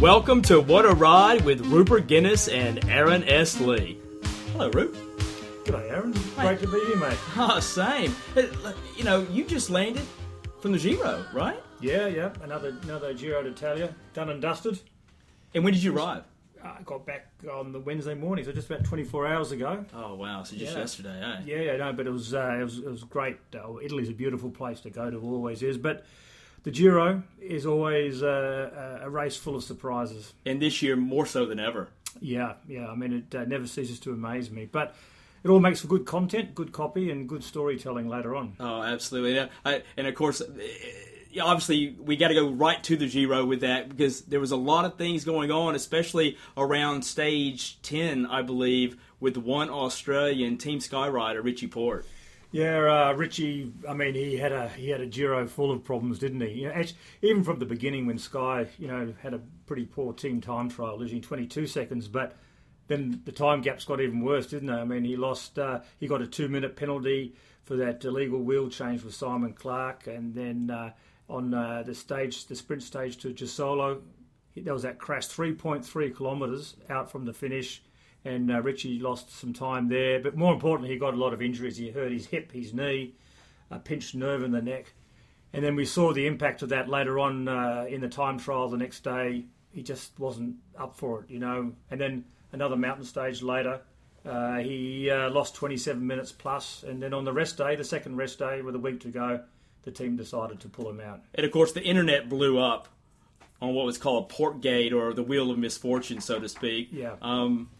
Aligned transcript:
Welcome 0.00 0.42
to 0.42 0.60
What 0.60 0.84
a 0.84 0.90
Ride 0.94 1.44
with 1.44 1.60
Rupert 1.66 2.06
Guinness 2.06 2.46
and 2.46 2.84
Aaron 2.88 3.24
S. 3.24 3.60
Lee. 3.60 3.98
Hello, 4.52 4.70
Rupert. 4.70 4.94
G'day, 5.64 5.90
Aaron. 5.90 6.14
Great 6.36 6.60
to 6.60 6.68
be 6.68 6.78
here, 6.86 6.96
mate. 6.96 7.18
Ah, 7.36 7.58
same. 7.58 8.14
You 8.96 9.02
know, 9.04 9.26
you 9.30 9.44
just 9.44 9.70
landed 9.70 10.06
from 10.60 10.70
the 10.72 10.78
Giro, 10.78 11.24
right? 11.34 11.60
Yeah, 11.80 12.06
yeah. 12.06 12.32
Another 12.42 12.76
another 12.82 13.12
Giro 13.12 13.42
d'Italia, 13.42 13.92
done 14.14 14.30
and 14.30 14.40
dusted. 14.40 14.80
And 15.54 15.64
when 15.64 15.72
did 15.74 15.82
you 15.82 15.96
arrive? 15.96 16.22
I 16.62 16.78
got 16.84 17.04
back 17.04 17.26
on 17.52 17.72
the 17.72 17.80
Wednesday 17.80 18.14
morning, 18.14 18.44
so 18.44 18.52
just 18.52 18.68
about 18.70 18.84
24 18.84 19.26
hours 19.26 19.52
ago. 19.52 19.84
Oh, 19.94 20.14
wow. 20.16 20.42
So 20.44 20.56
just 20.56 20.72
Yeah. 20.74 20.78
yesterday, 20.80 21.20
eh? 21.22 21.40
Yeah, 21.44 21.60
yeah, 21.72 21.76
no, 21.76 21.92
but 21.92 22.06
it 22.06 22.10
was 22.10 22.34
uh, 22.34 22.56
it 22.60 22.64
was 22.64 22.78
it 22.78 22.88
was 22.90 23.02
great. 23.04 23.38
Uh, 23.54 23.78
Italy's 23.82 24.08
a 24.10 24.12
beautiful 24.14 24.50
place 24.50 24.80
to 24.80 24.90
go 24.90 25.10
to, 25.10 25.20
always 25.20 25.62
is. 25.62 25.76
But 25.76 26.04
the 26.62 26.70
Giro 26.70 27.22
is 27.40 27.66
always 27.66 28.22
a 28.22 29.00
a 29.02 29.10
race 29.10 29.36
full 29.36 29.56
of 29.56 29.64
surprises. 29.64 30.34
And 30.44 30.60
this 30.60 30.82
year, 30.82 30.96
more 30.96 31.26
so 31.26 31.46
than 31.46 31.58
ever. 31.58 31.88
Yeah, 32.20 32.54
yeah. 32.66 32.88
I 32.88 32.94
mean, 32.94 33.12
it 33.12 33.34
uh, 33.34 33.44
never 33.44 33.66
ceases 33.66 34.00
to 34.00 34.12
amaze 34.12 34.50
me. 34.50 34.68
But 34.70 34.94
it 35.42 35.48
all 35.50 35.60
makes 35.60 35.80
for 35.80 35.88
good 35.88 36.04
content, 36.04 36.54
good 36.54 36.72
copy, 36.72 37.10
and 37.10 37.28
good 37.28 37.44
storytelling 37.44 38.08
later 38.08 38.34
on. 38.34 38.54
Oh, 38.58 38.82
absolutely. 38.82 39.34
Yeah. 39.34 39.48
I, 39.64 39.82
and 39.96 40.06
of 40.06 40.14
course, 40.14 40.40
eh, 40.40 41.40
obviously, 41.40 41.96
we 42.00 42.16
got 42.16 42.28
to 42.28 42.34
go 42.34 42.50
right 42.50 42.82
to 42.84 42.96
the 42.96 43.08
Giro 43.08 43.44
with 43.44 43.60
that 43.60 43.88
because 43.88 44.22
there 44.22 44.40
was 44.40 44.50
a 44.50 44.56
lot 44.56 44.84
of 44.84 44.96
things 44.96 45.24
going 45.24 45.50
on, 45.50 45.74
especially 45.74 46.36
around 46.56 47.02
stage 47.04 47.80
10, 47.82 48.26
I 48.26 48.42
believe, 48.42 48.96
with 49.20 49.36
one 49.36 49.70
Australian 49.70 50.58
Team 50.58 50.80
Skyrider, 50.80 51.42
Richie 51.42 51.68
Porte. 51.68 52.04
Yeah, 52.50 53.08
uh, 53.08 53.12
Richie. 53.12 53.72
I 53.86 53.92
mean, 53.92 54.14
he 54.14 54.36
had 54.38 54.52
a 54.52 54.68
he 54.70 54.88
had 54.88 55.00
a 55.02 55.06
Giro 55.06 55.46
full 55.46 55.70
of 55.70 55.84
problems, 55.84 56.18
didn't 56.18 56.40
he? 56.40 56.62
You 56.62 56.68
know, 56.68 56.74
actually, 56.74 56.98
even 57.22 57.44
from 57.44 57.58
the 57.58 57.66
beginning, 57.66 58.06
when 58.06 58.18
Sky, 58.18 58.68
you 58.78 58.88
know, 58.88 59.12
had 59.22 59.34
a 59.34 59.40
pretty 59.66 59.84
poor 59.84 60.14
team 60.14 60.40
time 60.40 60.70
trial, 60.70 60.98
losing 60.98 61.20
22 61.20 61.66
seconds, 61.66 62.08
but 62.08 62.36
then 62.86 63.20
the 63.26 63.32
time 63.32 63.60
gaps 63.60 63.84
got 63.84 64.00
even 64.00 64.22
worse, 64.22 64.46
didn't 64.46 64.68
they? 64.68 64.74
I 64.74 64.84
mean, 64.84 65.04
he 65.04 65.16
lost. 65.16 65.58
Uh, 65.58 65.80
he 65.98 66.06
got 66.06 66.22
a 66.22 66.26
two 66.26 66.48
minute 66.48 66.74
penalty 66.74 67.34
for 67.64 67.76
that 67.76 68.02
illegal 68.02 68.40
wheel 68.40 68.70
change 68.70 69.04
with 69.04 69.14
Simon 69.14 69.52
Clarke, 69.52 70.06
and 70.06 70.34
then 70.34 70.70
uh, 70.70 70.92
on 71.28 71.52
uh, 71.52 71.82
the 71.84 71.94
stage, 71.94 72.46
the 72.46 72.56
sprint 72.56 72.82
stage 72.82 73.18
to 73.18 73.34
Jesolo, 73.34 74.00
there 74.56 74.72
was 74.72 74.84
that 74.84 74.98
crash, 74.98 75.28
3.3 75.28 76.16
kilometres 76.16 76.76
out 76.88 77.10
from 77.10 77.26
the 77.26 77.34
finish 77.34 77.82
and 78.24 78.50
uh, 78.50 78.60
Richie 78.62 78.98
lost 78.98 79.30
some 79.30 79.52
time 79.52 79.88
there. 79.88 80.20
But 80.20 80.36
more 80.36 80.52
importantly, 80.52 80.92
he 80.92 80.98
got 80.98 81.14
a 81.14 81.16
lot 81.16 81.32
of 81.32 81.42
injuries. 81.42 81.76
He 81.76 81.90
hurt 81.90 82.12
his 82.12 82.26
hip, 82.26 82.52
his 82.52 82.74
knee, 82.74 83.14
a 83.70 83.78
pinched 83.78 84.14
nerve 84.14 84.42
in 84.42 84.52
the 84.52 84.62
neck, 84.62 84.92
and 85.52 85.64
then 85.64 85.76
we 85.76 85.84
saw 85.84 86.12
the 86.12 86.26
impact 86.26 86.62
of 86.62 86.68
that 86.70 86.88
later 86.88 87.18
on 87.18 87.48
uh, 87.48 87.86
in 87.88 88.00
the 88.00 88.08
time 88.08 88.38
trial 88.38 88.68
the 88.68 88.76
next 88.76 89.04
day. 89.04 89.44
He 89.72 89.82
just 89.82 90.18
wasn't 90.18 90.56
up 90.78 90.96
for 90.96 91.22
it, 91.22 91.30
you 91.30 91.38
know. 91.38 91.72
And 91.90 92.00
then 92.00 92.24
another 92.52 92.76
mountain 92.76 93.04
stage 93.04 93.42
later, 93.42 93.80
uh, 94.26 94.56
he 94.56 95.10
uh, 95.10 95.30
lost 95.30 95.54
27 95.54 96.04
minutes 96.06 96.32
plus. 96.32 96.80
plus, 96.80 96.90
and 96.90 97.02
then 97.02 97.14
on 97.14 97.24
the 97.24 97.32
rest 97.32 97.56
day, 97.56 97.76
the 97.76 97.84
second 97.84 98.16
rest 98.16 98.38
day 98.38 98.62
with 98.62 98.74
a 98.74 98.78
week 98.78 99.00
to 99.00 99.08
go, 99.08 99.40
the 99.82 99.90
team 99.90 100.16
decided 100.16 100.60
to 100.60 100.68
pull 100.68 100.88
him 100.88 101.00
out. 101.00 101.20
And 101.34 101.46
of 101.46 101.52
course, 101.52 101.72
the 101.72 101.82
internet 101.82 102.28
blew 102.28 102.58
up 102.58 102.88
on 103.60 103.74
what 103.74 103.86
was 103.86 103.98
called 103.98 104.24
a 104.24 104.26
port 104.26 104.60
gate 104.60 104.92
or 104.92 105.12
the 105.12 105.22
Wheel 105.22 105.50
of 105.50 105.58
Misfortune, 105.58 106.20
so 106.20 106.38
to 106.38 106.48
speak. 106.48 106.88
Yeah. 106.92 107.16
Um, 107.22 107.70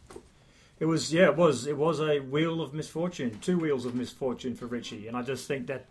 It 0.80 0.84
was 0.84 1.12
yeah, 1.12 1.26
it 1.26 1.36
was 1.36 1.66
it 1.66 1.76
was 1.76 2.00
a 2.00 2.20
wheel 2.20 2.60
of 2.60 2.72
misfortune, 2.72 3.38
two 3.40 3.58
wheels 3.58 3.84
of 3.84 3.94
misfortune 3.94 4.54
for 4.54 4.66
Richie, 4.66 5.08
and 5.08 5.16
I 5.16 5.22
just 5.22 5.48
think 5.48 5.66
that 5.66 5.86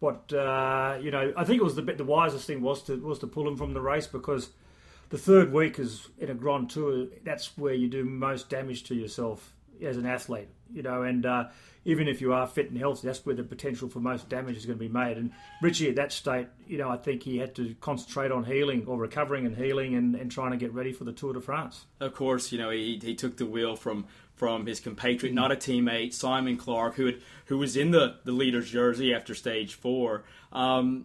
what 0.00 0.32
uh, 0.32 0.98
you 1.00 1.10
know, 1.10 1.32
I 1.36 1.44
think 1.44 1.60
it 1.60 1.64
was 1.64 1.76
the 1.76 1.82
bit 1.82 1.96
the 1.96 2.04
wisest 2.04 2.46
thing 2.46 2.60
was 2.60 2.82
to 2.84 2.96
was 2.96 3.20
to 3.20 3.26
pull 3.26 3.46
him 3.46 3.56
from 3.56 3.72
the 3.72 3.80
race 3.80 4.06
because 4.06 4.50
the 5.10 5.18
third 5.18 5.52
week 5.52 5.78
is 5.78 6.08
in 6.18 6.30
a 6.30 6.34
Grand 6.34 6.70
Tour. 6.70 7.06
That's 7.22 7.56
where 7.56 7.74
you 7.74 7.88
do 7.88 8.04
most 8.04 8.48
damage 8.48 8.84
to 8.84 8.94
yourself 8.94 9.52
as 9.80 9.96
an 9.96 10.06
athlete, 10.06 10.48
you 10.72 10.82
know, 10.82 11.02
and 11.02 11.26
uh, 11.26 11.44
even 11.84 12.08
if 12.08 12.20
you 12.20 12.32
are 12.32 12.46
fit 12.46 12.70
and 12.70 12.78
healthy, 12.78 13.06
that's 13.06 13.24
where 13.26 13.34
the 13.34 13.42
potential 13.42 13.88
for 13.88 14.00
most 14.00 14.28
damage 14.28 14.56
is 14.56 14.66
going 14.66 14.78
to 14.78 14.84
be 14.84 14.88
made. 14.88 15.16
And 15.16 15.32
Richie 15.60 15.88
at 15.88 15.96
that 15.96 16.12
state, 16.12 16.46
you 16.66 16.78
know, 16.78 16.88
I 16.88 16.96
think 16.96 17.22
he 17.22 17.38
had 17.38 17.54
to 17.56 17.74
concentrate 17.80 18.30
on 18.30 18.44
healing 18.44 18.84
or 18.86 18.98
recovering 18.98 19.46
and 19.46 19.56
healing 19.56 19.94
and, 19.94 20.14
and 20.14 20.30
trying 20.30 20.52
to 20.52 20.56
get 20.56 20.72
ready 20.72 20.92
for 20.92 21.04
the 21.04 21.12
Tour 21.12 21.32
de 21.32 21.40
France. 21.40 21.86
of 22.00 22.14
course, 22.14 22.52
you 22.52 22.58
know 22.58 22.70
he, 22.70 23.00
he 23.02 23.14
took 23.14 23.36
the 23.36 23.46
wheel 23.46 23.76
from 23.76 24.06
from 24.42 24.66
his 24.66 24.80
compatriot, 24.80 25.32
not 25.32 25.52
a 25.52 25.54
teammate, 25.54 26.12
Simon 26.12 26.56
Clarke, 26.56 26.96
who 26.96 27.06
had, 27.06 27.22
who 27.44 27.58
was 27.58 27.76
in 27.76 27.92
the 27.92 28.16
the 28.24 28.32
leader's 28.32 28.68
jersey 28.68 29.14
after 29.14 29.36
stage 29.36 29.74
four. 29.74 30.24
Um, 30.50 31.04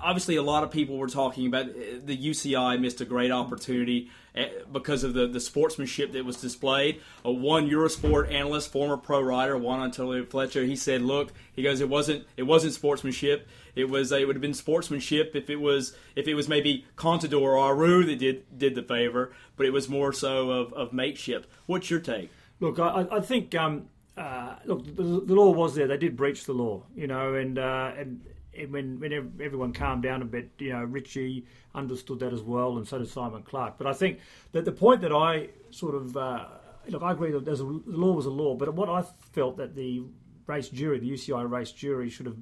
obviously, 0.00 0.36
a 0.36 0.42
lot 0.42 0.62
of 0.62 0.70
people 0.70 0.96
were 0.96 1.08
talking 1.08 1.46
about 1.46 1.66
uh, 1.66 2.00
the 2.04 2.16
UCI 2.16 2.80
missed 2.80 3.00
a 3.00 3.04
great 3.04 3.30
opportunity 3.30 4.10
uh, 4.36 4.44
because 4.70 5.04
of 5.04 5.14
the, 5.14 5.26
the 5.26 5.40
sportsmanship 5.40 6.12
that 6.12 6.24
was 6.24 6.36
displayed. 6.36 7.00
Uh, 7.24 7.30
one 7.30 7.68
Eurosport 7.68 8.32
analyst, 8.32 8.70
former 8.70 8.96
pro 8.96 9.20
rider, 9.20 9.56
Juan 9.56 9.82
Antonio 9.82 10.24
Flecha, 10.24 10.66
he 10.66 10.76
said, 10.76 11.02
"Look, 11.02 11.32
he 11.52 11.62
goes, 11.62 11.80
it 11.80 11.88
wasn't 11.88 12.26
it 12.36 12.44
wasn't 12.44 12.74
sportsmanship. 12.74 13.48
It 13.74 13.88
was 13.88 14.12
it 14.12 14.26
would 14.26 14.36
have 14.36 14.42
been 14.42 14.54
sportsmanship 14.54 15.34
if 15.34 15.48
it 15.48 15.56
was 15.56 15.96
if 16.14 16.28
it 16.28 16.34
was 16.34 16.48
maybe 16.48 16.84
Contador 16.96 17.40
or 17.40 17.58
Aru 17.58 18.04
that 18.04 18.18
did 18.18 18.58
did 18.58 18.74
the 18.74 18.82
favor, 18.82 19.32
but 19.56 19.66
it 19.66 19.70
was 19.72 19.88
more 19.88 20.12
so 20.12 20.50
of, 20.50 20.72
of 20.72 20.92
mateship. 20.92 21.50
What's 21.66 21.90
your 21.90 22.00
take? 22.00 22.30
Look, 22.60 22.78
I, 22.78 23.06
I 23.10 23.20
think 23.20 23.54
um, 23.54 23.88
uh, 24.16 24.56
look 24.64 24.84
the, 24.84 25.02
the 25.02 25.34
law 25.34 25.50
was 25.50 25.74
there. 25.74 25.86
They 25.88 25.96
did 25.96 26.16
breach 26.16 26.44
the 26.44 26.52
law, 26.52 26.84
you 26.94 27.06
know, 27.06 27.34
and 27.34 27.58
uh, 27.58 27.92
and 27.96 28.20
when 28.68 29.00
when 29.00 29.12
everyone 29.12 29.72
calmed 29.72 30.02
down 30.02 30.22
a 30.22 30.24
bit, 30.24 30.50
you 30.58 30.72
know, 30.72 30.84
Richie 30.84 31.46
understood 31.74 32.20
that 32.20 32.32
as 32.32 32.42
well, 32.42 32.76
and 32.76 32.86
so 32.86 32.98
did 32.98 33.08
Simon 33.08 33.42
Clarke. 33.42 33.78
But 33.78 33.86
I 33.86 33.92
think 33.92 34.20
that 34.52 34.64
the 34.64 34.72
point 34.72 35.00
that 35.02 35.12
I 35.12 35.48
sort 35.70 35.94
of 35.94 36.16
uh, 36.16 36.46
look, 36.88 37.02
I 37.02 37.12
agree 37.12 37.32
that 37.32 37.44
there's 37.44 37.60
a, 37.60 37.64
the 37.64 37.82
law 37.86 38.12
was 38.12 38.26
a 38.26 38.30
law, 38.30 38.54
but 38.54 38.72
what 38.74 38.88
I 38.88 39.04
felt 39.32 39.56
that 39.56 39.74
the 39.74 40.02
race 40.46 40.68
jury, 40.68 40.98
the 40.98 41.10
UCI 41.10 41.48
race 41.48 41.72
jury, 41.72 42.10
should 42.10 42.26
have 42.26 42.36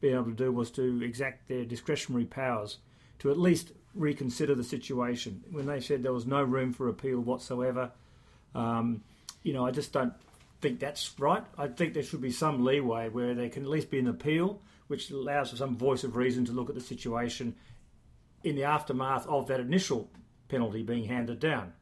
been 0.00 0.14
able 0.14 0.24
to 0.24 0.32
do 0.32 0.52
was 0.52 0.70
to 0.72 1.02
exact 1.02 1.48
their 1.48 1.64
discretionary 1.64 2.26
powers 2.26 2.78
to 3.18 3.30
at 3.30 3.38
least 3.38 3.72
reconsider 3.94 4.54
the 4.54 4.64
situation 4.64 5.42
when 5.50 5.66
they 5.66 5.80
said 5.80 6.02
there 6.02 6.12
was 6.12 6.26
no 6.26 6.42
room 6.42 6.72
for 6.72 6.88
appeal 6.88 7.18
whatsoever. 7.18 7.90
Um, 8.54 9.02
you 9.42 9.52
know, 9.52 9.66
I 9.66 9.70
just 9.70 9.92
don't 9.92 10.12
think 10.60 10.80
that's 10.80 11.18
right. 11.18 11.44
I 11.56 11.68
think 11.68 11.94
there 11.94 12.02
should 12.02 12.20
be 12.20 12.30
some 12.30 12.64
leeway 12.64 13.08
where 13.08 13.34
there 13.34 13.48
can 13.48 13.62
at 13.62 13.68
least 13.68 13.90
be 13.90 13.98
an 13.98 14.06
appeal, 14.06 14.60
which 14.88 15.10
allows 15.10 15.50
for 15.50 15.56
some 15.56 15.76
voice 15.76 16.04
of 16.04 16.16
reason 16.16 16.44
to 16.44 16.52
look 16.52 16.68
at 16.68 16.74
the 16.74 16.80
situation 16.80 17.54
in 18.44 18.56
the 18.56 18.64
aftermath 18.64 19.26
of 19.26 19.48
that 19.48 19.60
initial 19.60 20.08
penalty 20.48 20.82
being 20.82 21.04
handed 21.04 21.40
down. 21.40 21.72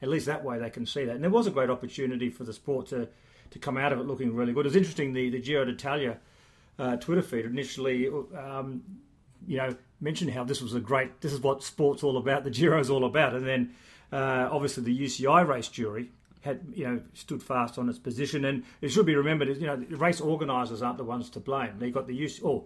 At 0.00 0.08
least 0.08 0.26
that 0.26 0.44
way 0.44 0.58
they 0.58 0.70
can 0.70 0.86
see 0.86 1.04
that. 1.04 1.14
And 1.14 1.22
there 1.22 1.30
was 1.30 1.46
a 1.46 1.50
great 1.50 1.70
opportunity 1.70 2.30
for 2.30 2.44
the 2.44 2.52
sport 2.52 2.88
to, 2.88 3.08
to 3.50 3.58
come 3.58 3.76
out 3.76 3.92
of 3.92 4.00
it 4.00 4.06
looking 4.06 4.34
really 4.34 4.52
good. 4.52 4.66
It 4.66 4.70
was 4.70 4.76
interesting, 4.76 5.12
the, 5.12 5.30
the 5.30 5.40
Giro 5.40 5.64
d'Italia 5.64 6.18
uh, 6.78 6.96
Twitter 6.96 7.22
feed 7.22 7.44
initially, 7.44 8.08
um, 8.08 8.82
you 9.46 9.56
know, 9.58 9.74
mentioned 10.00 10.30
how 10.32 10.44
this 10.44 10.60
was 10.60 10.74
a 10.74 10.80
great, 10.80 11.20
this 11.20 11.32
is 11.32 11.40
what 11.40 11.62
sport's 11.62 12.02
all 12.02 12.16
about, 12.16 12.44
the 12.44 12.50
Giro's 12.50 12.90
all 12.90 13.04
about. 13.04 13.34
And 13.34 13.46
then 13.46 13.74
uh, 14.12 14.48
obviously 14.50 14.82
the 14.82 14.98
UCI 14.98 15.46
race 15.46 15.68
jury 15.68 16.10
had, 16.42 16.60
you 16.74 16.84
know, 16.84 17.00
stood 17.14 17.42
fast 17.42 17.78
on 17.78 17.88
its 17.88 17.98
position. 17.98 18.44
And 18.44 18.64
it 18.80 18.90
should 18.90 19.06
be 19.06 19.14
remembered, 19.14 19.56
you 19.56 19.66
know, 19.66 19.76
race 19.90 20.20
organisers 20.20 20.82
aren't 20.82 20.98
the 20.98 21.04
ones 21.04 21.30
to 21.30 21.40
blame. 21.40 21.78
They 21.78 21.90
got 21.90 22.06
the 22.06 22.14
use, 22.14 22.40
or 22.40 22.64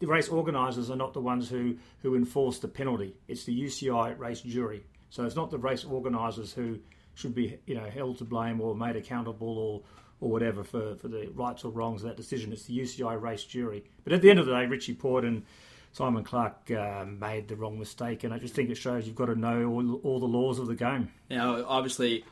the 0.00 0.06
race 0.06 0.28
organisers 0.28 0.90
are 0.90 0.96
not 0.96 1.14
the 1.14 1.20
ones 1.20 1.48
who, 1.48 1.76
who 2.02 2.16
enforce 2.16 2.58
the 2.58 2.68
penalty. 2.68 3.14
It's 3.28 3.44
the 3.44 3.58
UCI 3.58 4.18
race 4.18 4.40
jury. 4.40 4.84
So 5.10 5.24
it's 5.24 5.36
not 5.36 5.50
the 5.50 5.58
race 5.58 5.84
organisers 5.84 6.52
who 6.52 6.78
should 7.14 7.34
be, 7.34 7.58
you 7.66 7.76
know, 7.76 7.88
held 7.88 8.18
to 8.18 8.24
blame 8.24 8.60
or 8.60 8.74
made 8.74 8.96
accountable 8.96 9.58
or 9.58 9.82
or 10.20 10.30
whatever 10.30 10.64
for, 10.64 10.96
for 10.96 11.08
the 11.08 11.28
rights 11.34 11.64
or 11.64 11.70
wrongs 11.70 12.02
of 12.02 12.08
that 12.08 12.16
decision. 12.16 12.52
It's 12.52 12.64
the 12.64 12.78
UCI 12.78 13.20
race 13.20 13.44
jury. 13.44 13.84
But 14.04 14.12
at 14.12 14.22
the 14.22 14.30
end 14.30 14.38
of 14.38 14.46
the 14.46 14.52
day, 14.52 14.66
Richie 14.66 14.94
Porte 14.94 15.24
and 15.24 15.44
Simon 15.92 16.24
Clarke 16.24 16.70
uh, 16.70 17.04
made 17.04 17.46
the 17.48 17.56
wrong 17.56 17.78
mistake, 17.78 18.24
and 18.24 18.34
I 18.34 18.38
just 18.38 18.54
think 18.54 18.70
it 18.70 18.76
shows 18.76 19.06
you've 19.06 19.14
got 19.14 19.26
to 19.26 19.36
know 19.36 19.68
all, 19.68 19.94
all 20.02 20.18
the 20.18 20.26
laws 20.26 20.58
of 20.58 20.66
the 20.66 20.74
game. 20.74 21.10
Now, 21.30 21.64
obviously, 21.66 22.24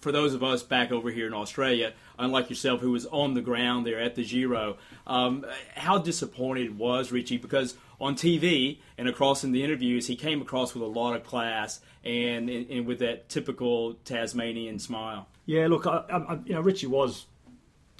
for 0.00 0.12
those 0.12 0.34
of 0.34 0.42
us 0.42 0.62
back 0.62 0.92
over 0.92 1.10
here 1.10 1.26
in 1.26 1.34
Australia, 1.34 1.92
unlike 2.18 2.50
yourself, 2.50 2.80
who 2.80 2.92
was 2.92 3.06
on 3.06 3.34
the 3.34 3.40
ground 3.40 3.86
there 3.86 4.00
at 4.00 4.14
the 4.14 4.24
Giro, 4.24 4.76
um, 5.06 5.44
how 5.74 5.98
disappointed 5.98 6.78
was 6.78 7.12
Richie? 7.12 7.38
Because 7.38 7.76
on 8.00 8.14
TV 8.14 8.78
and 8.96 9.08
across 9.08 9.44
in 9.44 9.52
the 9.52 9.62
interviews, 9.62 10.06
he 10.06 10.16
came 10.16 10.40
across 10.40 10.74
with 10.74 10.82
a 10.82 10.86
lot 10.86 11.14
of 11.14 11.24
class 11.24 11.80
and, 12.04 12.48
and, 12.48 12.86
with 12.86 12.98
that 13.00 13.28
typical 13.28 13.94
Tasmanian 14.04 14.78
smile. 14.78 15.28
Yeah, 15.46 15.66
look, 15.66 15.86
I, 15.86 16.04
I, 16.10 16.38
you 16.44 16.54
know, 16.54 16.60
Richie 16.60 16.86
was 16.86 17.26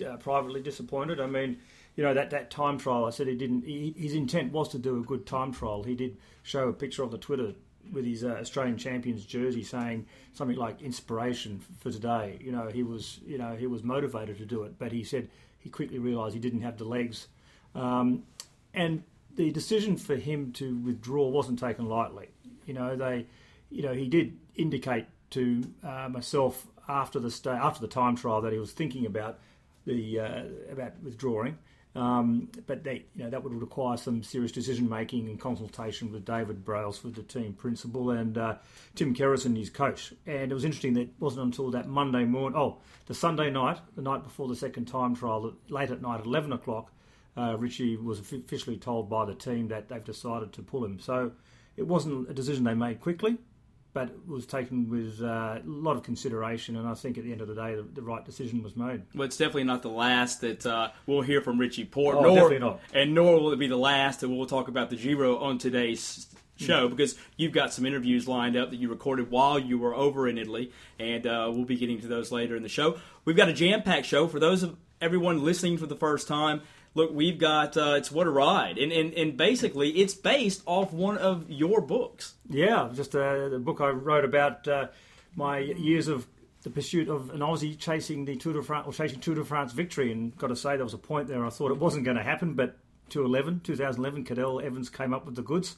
uh, 0.07 0.17
privately 0.17 0.63
disappointed. 0.63 1.21
I 1.21 1.27
mean, 1.27 1.59
you 1.97 2.05
know 2.05 2.15
that, 2.15 2.31
that 2.31 2.51
time 2.51 2.79
trial. 2.79 3.05
I 3.05 3.11
said 3.11 3.27
he 3.27 3.35
didn't. 3.35 3.65
He, 3.65 3.95
his 3.97 4.15
intent 4.15 4.53
was 4.53 4.69
to 4.71 4.79
do 4.79 4.99
a 4.99 5.03
good 5.03 5.27
time 5.27 5.53
trial. 5.53 5.83
He 5.83 5.95
did 5.95 6.17
show 6.43 6.69
a 6.69 6.73
picture 6.73 7.03
of 7.03 7.11
the 7.11 7.19
Twitter 7.19 7.53
with 7.93 8.05
his 8.05 8.25
uh, 8.25 8.39
Australian 8.41 8.79
champions 8.79 9.25
jersey, 9.25 9.63
saying 9.63 10.07
something 10.33 10.57
like 10.57 10.81
"inspiration 10.83 11.61
for 11.79 11.91
today." 11.91 12.39
You 12.41 12.53
know, 12.53 12.69
he 12.69 12.83
was, 12.83 13.21
you 13.27 13.39
know, 13.39 13.57
he 13.57 13.67
was 13.67 13.83
motivated 13.83 14.39
to 14.39 14.47
do 14.47 14.63
it, 14.65 14.79
but 14.79 14.93
he 14.93 15.05
said 15.05 15.29
he 15.59 15.71
quickly 15.71 15.99
realised 15.99 16.35
he 16.35 16.41
didn't 16.41 16.63
have 16.63 16.79
the 16.79 16.85
legs, 16.85 17.29
um, 17.75 18.25
and 18.75 19.03
the 19.37 19.51
decision 19.51 19.97
for 19.97 20.17
him 20.17 20.53
to 20.53 20.77
withdraw 20.79 21.29
wasn't 21.29 21.59
taken 21.59 21.87
lightly. 21.87 22.29
You 22.67 22.75
know, 22.75 22.97
they 22.97 23.27
you 23.71 23.83
know, 23.83 23.95
he 23.95 24.09
did 24.09 24.37
indicate 24.57 25.07
to 25.31 25.63
uh, 25.83 26.09
myself 26.11 26.67
after 26.89 27.21
the 27.21 27.31
sta- 27.31 27.53
after 27.53 27.81
the 27.81 27.89
time 27.89 28.17
trial 28.17 28.41
that 28.43 28.53
he 28.53 28.59
was 28.59 28.73
thinking 28.73 29.07
about 29.07 29.39
the 29.87 30.21
uh, 30.21 30.43
about 30.71 31.01
withdrawing. 31.03 31.57
Um, 31.97 32.49
but 32.67 32.85
they, 32.85 33.05
you 33.17 33.25
know, 33.25 33.31
that 33.31 33.43
would 33.43 33.53
require 33.53 33.97
some 33.97 34.23
serious 34.23 34.53
decision 34.53 34.89
making 34.89 35.29
and 35.29 35.41
consultation 35.41 36.13
with 36.13 36.25
David 36.25 36.65
Brailsford, 36.65 37.17
the 37.17 37.23
team 37.23 37.53
principal, 37.53 38.11
and 38.11 38.39
uh, 38.39 38.57
Tim 38.95 39.15
Kerrison, 39.15 39.57
his 39.57 39.71
coach. 39.71 40.15
And 40.27 40.53
it 40.53 40.55
was 40.55 40.65
interesting 40.65 40.95
that 40.95 41.01
it 41.01 41.15
wasn't 41.19 41.47
until 41.47 41.71
that 41.73 41.89
Monday 41.89 42.25
morning, 42.25 42.59
oh, 42.59 42.79
the 43.07 43.15
Sunday 43.15 43.51
night, 43.51 43.81
the 43.97 44.03
night 44.03 44.23
before 44.23 44.47
the 44.47 44.55
second 44.55 44.85
time 44.85 45.17
trial, 45.17 45.53
late 45.69 45.91
at 45.91 46.01
night, 46.01 46.21
at 46.21 46.27
11 46.27 46.53
o'clock, 46.53 46.93
uh, 47.37 47.57
Richie 47.59 47.97
was 47.97 48.21
officially 48.21 48.77
told 48.77 49.11
by 49.11 49.25
the 49.25 49.35
team 49.35 49.69
that 49.69 49.89
they've 49.89 50.05
decided 50.05 50.53
to 50.53 50.63
pull 50.63 50.85
him. 50.85 51.01
So 51.01 51.33
it 51.77 51.87
wasn't 51.87 52.31
a 52.31 52.35
decision 52.35 52.65
they 52.65 52.75
made 52.75 53.01
quickly 53.01 53.39
but 53.93 54.09
it 54.09 54.29
was 54.29 54.47
taken 54.47 54.89
with 54.89 55.21
uh, 55.23 55.59
a 55.59 55.63
lot 55.65 55.97
of 55.97 56.03
consideration, 56.03 56.77
and 56.77 56.87
I 56.89 56.95
think 56.95 57.19
at 57.19 57.25
the 57.25 57.33
end 57.33 57.41
of 57.41 57.49
the 57.49 57.55
day, 57.55 57.75
the, 57.75 57.83
the 57.83 58.03
right 58.03 58.25
decision 58.25 58.63
was 58.63 58.77
made. 58.77 59.03
Well, 59.15 59.25
it's 59.25 59.37
definitely 59.37 59.65
not 59.65 59.83
the 59.83 59.89
last 59.91 60.41
that 60.43 60.65
uh, 60.65 60.91
we'll 61.07 61.23
hear 61.23 61.41
from 61.41 61.59
Richie 61.59 61.85
Porte, 61.85 62.17
oh, 62.17 62.21
nor, 62.23 62.35
definitely 62.35 62.59
not. 62.61 62.81
and 62.95 63.15
nor 63.15 63.41
will 63.41 63.53
it 63.53 63.59
be 63.59 63.67
the 63.67 63.77
last 63.77 64.21
that 64.21 64.29
we'll 64.29 64.47
talk 64.47 64.69
about 64.69 64.91
the 64.91 64.97
Giro 64.97 65.39
on 65.39 65.59
today's 65.59 66.27
show 66.57 66.89
Hmm. 66.89 66.95
because 66.95 67.17
you've 67.37 67.53
got 67.53 67.73
some 67.73 67.87
interviews 67.87 68.29
lined 68.29 68.57
up 68.57 68.71
that 68.71 68.77
you 68.77 68.91
recorded 68.91 69.31
while 69.31 69.59
you 69.59 69.79
were 69.79 69.95
over 69.95 70.29
in 70.29 70.37
Italy, 70.39 70.73
and 70.99 71.27
uh, 71.27 71.51
we'll 71.53 71.65
be 71.65 71.77
getting 71.77 72.01
to 72.03 72.07
those 72.07 72.31
later 72.31 72.55
in 72.55 72.63
the 72.63 72.69
show. 72.69 72.99
We've 73.25 73.37
got 73.37 73.49
a 73.49 73.53
jam-packed 73.53 74.07
show 74.07 74.29
for 74.29 74.39
those 74.39 74.63
of 74.63 74.77
everyone 75.01 75.43
listening 75.43 75.79
for 75.79 75.87
the 75.87 75.97
first 75.97 76.29
time. 76.29 76.61
Look, 76.95 77.13
we've 77.13 77.39
got 77.39 77.77
uh, 77.77 77.95
it's 77.97 78.11
what 78.11 78.27
a 78.27 78.31
ride, 78.31 78.77
and, 78.77 78.91
and 78.91 79.15
and 79.15 79.37
basically 79.37 79.91
it's 79.91 80.15
based 80.15 80.63
off 80.67 80.93
one 80.93 81.19
of 81.19 81.49
your 81.49 81.81
books. 81.81 82.35
Yeah, 82.49 82.89
just 82.93 83.15
a, 83.15 83.49
the 83.51 83.61
book 83.61 83.81
I 83.81 83.91
wrote 83.91 84.25
about 84.25 84.67
uh, 84.67 84.89
my 85.37 85.59
years 85.59 86.09
of 86.09 86.27
the 86.63 86.71
pursuit 86.71 87.09
of 87.09 87.31
an 87.31 87.41
Aussie 87.41 87.79
chasing 87.79 88.25
the 88.25 88.37
Tour 88.37 88.55
de 88.55 88.63
France 88.63 88.87
or 88.87 88.93
chasing 88.93 89.21
Tour 89.21 89.37
de 89.37 89.45
France 89.45 89.73
victory, 89.73 90.11
and 90.11 90.37
got 90.37 90.49
to 90.49 90.57
say 90.57 90.77
there 90.77 90.85
was 90.85 90.95
a 90.95 90.99
point 90.99 91.29
there 91.29 91.47
I 91.47 91.51
thought 91.51 91.71
it 91.71 91.79
wasn't 91.79 92.05
going 92.05 92.17
to 92.17 92.23
happen, 92.23 92.55
but 92.55 92.77
2011, 93.11 93.61
2011, 93.61 94.25
Cadel 94.25 94.63
Evans 94.63 94.89
came 94.89 95.13
up 95.13 95.27
with 95.27 95.37
the 95.37 95.43
goods. 95.43 95.77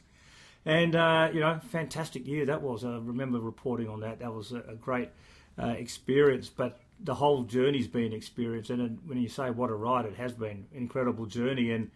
And, 0.64 0.94
uh, 0.94 1.30
you 1.32 1.40
know, 1.40 1.58
fantastic 1.70 2.26
year 2.26 2.46
that 2.46 2.62
was. 2.62 2.84
I 2.84 2.90
remember 2.90 3.40
reporting 3.40 3.88
on 3.88 4.00
that. 4.00 4.20
That 4.20 4.32
was 4.32 4.52
a, 4.52 4.58
a 4.68 4.74
great 4.74 5.08
uh, 5.60 5.68
experience. 5.68 6.48
But 6.48 6.78
the 7.02 7.14
whole 7.14 7.42
journey's 7.42 7.88
been 7.88 8.12
experienced. 8.12 8.70
And 8.70 8.98
when 9.06 9.18
you 9.18 9.28
say 9.28 9.50
what 9.50 9.70
a 9.70 9.74
ride, 9.74 10.06
it 10.06 10.16
has 10.16 10.32
been 10.32 10.50
an 10.50 10.66
incredible 10.72 11.26
journey. 11.26 11.70
And 11.72 11.90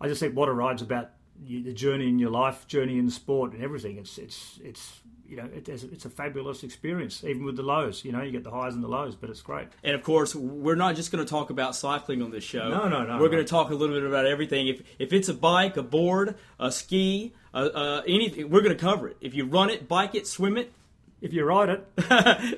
I 0.00 0.08
just 0.08 0.20
think 0.20 0.34
what 0.36 0.48
a 0.48 0.52
ride's 0.52 0.82
about 0.82 1.10
you, 1.44 1.62
the 1.62 1.72
journey 1.72 2.08
in 2.08 2.18
your 2.18 2.30
life, 2.30 2.66
journey 2.66 2.98
in 2.98 3.10
sport, 3.10 3.52
and 3.52 3.62
everything. 3.62 3.98
It's 3.98 4.18
it's 4.18 4.58
it's 4.64 5.00
you 5.28 5.36
know 5.36 5.44
it, 5.54 5.68
it's, 5.68 5.82
it's 5.84 6.04
a 6.04 6.10
fabulous 6.10 6.62
experience, 6.64 7.22
even 7.24 7.44
with 7.44 7.56
the 7.56 7.62
lows. 7.62 8.04
You 8.04 8.12
know, 8.12 8.22
you 8.22 8.32
get 8.32 8.44
the 8.44 8.50
highs 8.50 8.74
and 8.74 8.82
the 8.82 8.88
lows, 8.88 9.14
but 9.14 9.30
it's 9.30 9.42
great. 9.42 9.68
And 9.84 9.94
of 9.94 10.02
course, 10.02 10.34
we're 10.34 10.74
not 10.74 10.96
just 10.96 11.12
going 11.12 11.24
to 11.24 11.28
talk 11.30 11.50
about 11.50 11.76
cycling 11.76 12.22
on 12.22 12.30
this 12.30 12.44
show. 12.44 12.68
No, 12.68 12.88
no, 12.88 13.04
no, 13.04 13.18
We're 13.18 13.26
no. 13.26 13.32
going 13.32 13.44
to 13.44 13.50
talk 13.50 13.70
a 13.70 13.74
little 13.74 13.94
bit 13.94 14.04
about 14.04 14.26
everything. 14.26 14.68
If 14.68 14.82
if 14.98 15.12
it's 15.12 15.28
a 15.28 15.34
bike, 15.34 15.76
a 15.76 15.82
board, 15.82 16.34
a 16.58 16.72
ski, 16.72 17.34
uh, 17.54 17.68
uh, 17.72 18.02
anything, 18.06 18.50
we're 18.50 18.62
going 18.62 18.76
to 18.76 18.82
cover 18.82 19.08
it. 19.08 19.16
If 19.20 19.34
you 19.34 19.44
run 19.44 19.70
it, 19.70 19.86
bike 19.86 20.14
it, 20.14 20.26
swim 20.26 20.56
it, 20.56 20.72
If 21.20 21.32
you 21.34 21.44
ride 21.44 21.68
it, 21.68 21.86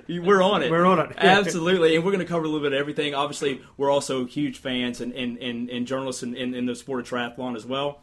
we're 0.08 0.42
on 0.42 0.62
it. 0.62 0.70
We're 0.70 0.84
on 0.84 0.98
it. 1.00 1.12
Absolutely. 1.16 1.96
And 1.96 2.04
we're 2.04 2.12
going 2.12 2.24
to 2.24 2.30
cover 2.30 2.44
a 2.44 2.48
little 2.48 2.60
bit 2.60 2.72
of 2.72 2.78
everything. 2.78 3.14
Obviously, 3.14 3.62
we're 3.76 3.90
also 3.90 4.26
huge 4.26 4.58
fans 4.58 5.00
and, 5.00 5.12
and, 5.12 5.38
and, 5.38 5.70
and 5.70 5.86
journalists 5.86 6.22
in, 6.22 6.34
in, 6.34 6.54
in 6.54 6.66
the 6.66 6.74
sport 6.74 7.00
of 7.00 7.08
triathlon 7.08 7.56
as 7.56 7.64
well. 7.64 8.02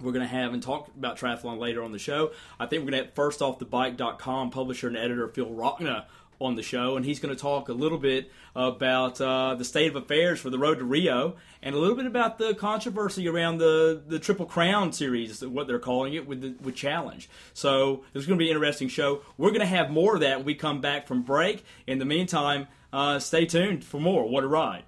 We're 0.00 0.12
going 0.12 0.26
to 0.26 0.34
have 0.34 0.54
and 0.54 0.62
talk 0.62 0.88
about 0.96 1.18
triathlon 1.18 1.58
later 1.58 1.82
on 1.82 1.92
the 1.92 1.98
show. 1.98 2.32
I 2.58 2.66
think 2.66 2.84
we're 2.84 2.92
going 2.92 3.02
to 3.02 3.06
have 3.08 3.14
first 3.14 3.42
off 3.42 3.58
the 3.58 3.66
bike.com 3.66 4.50
publisher 4.50 4.88
and 4.88 4.96
editor 4.96 5.28
Phil 5.28 5.46
Rockna 5.46 6.06
on 6.40 6.56
the 6.56 6.62
show, 6.62 6.96
and 6.96 7.04
he's 7.04 7.20
going 7.20 7.34
to 7.34 7.40
talk 7.40 7.68
a 7.68 7.72
little 7.72 7.98
bit 7.98 8.30
about 8.56 9.20
uh, 9.20 9.54
the 9.54 9.64
state 9.64 9.88
of 9.88 9.96
affairs 9.96 10.40
for 10.40 10.50
the 10.50 10.58
road 10.58 10.78
to 10.78 10.84
Rio 10.84 11.36
and 11.62 11.74
a 11.74 11.78
little 11.78 11.96
bit 11.96 12.06
about 12.06 12.38
the 12.38 12.54
controversy 12.54 13.28
around 13.28 13.58
the, 13.58 14.02
the 14.06 14.18
Triple 14.18 14.46
Crown 14.46 14.92
series, 14.92 15.44
what 15.44 15.66
they're 15.66 15.78
calling 15.78 16.14
it, 16.14 16.26
with 16.26 16.40
the 16.40 16.54
with 16.62 16.74
Challenge. 16.74 17.28
So 17.52 18.04
it's 18.14 18.26
going 18.26 18.38
to 18.38 18.42
be 18.42 18.50
an 18.50 18.56
interesting 18.56 18.88
show. 18.88 19.22
We're 19.36 19.50
going 19.50 19.60
to 19.60 19.66
have 19.66 19.90
more 19.90 20.14
of 20.14 20.20
that 20.22 20.38
when 20.38 20.46
we 20.46 20.54
come 20.54 20.80
back 20.80 21.06
from 21.06 21.22
break. 21.22 21.64
In 21.86 21.98
the 21.98 22.04
meantime, 22.04 22.68
uh, 22.92 23.18
stay 23.18 23.44
tuned 23.46 23.84
for 23.84 24.00
more. 24.00 24.28
What 24.28 24.44
a 24.44 24.48
ride! 24.48 24.84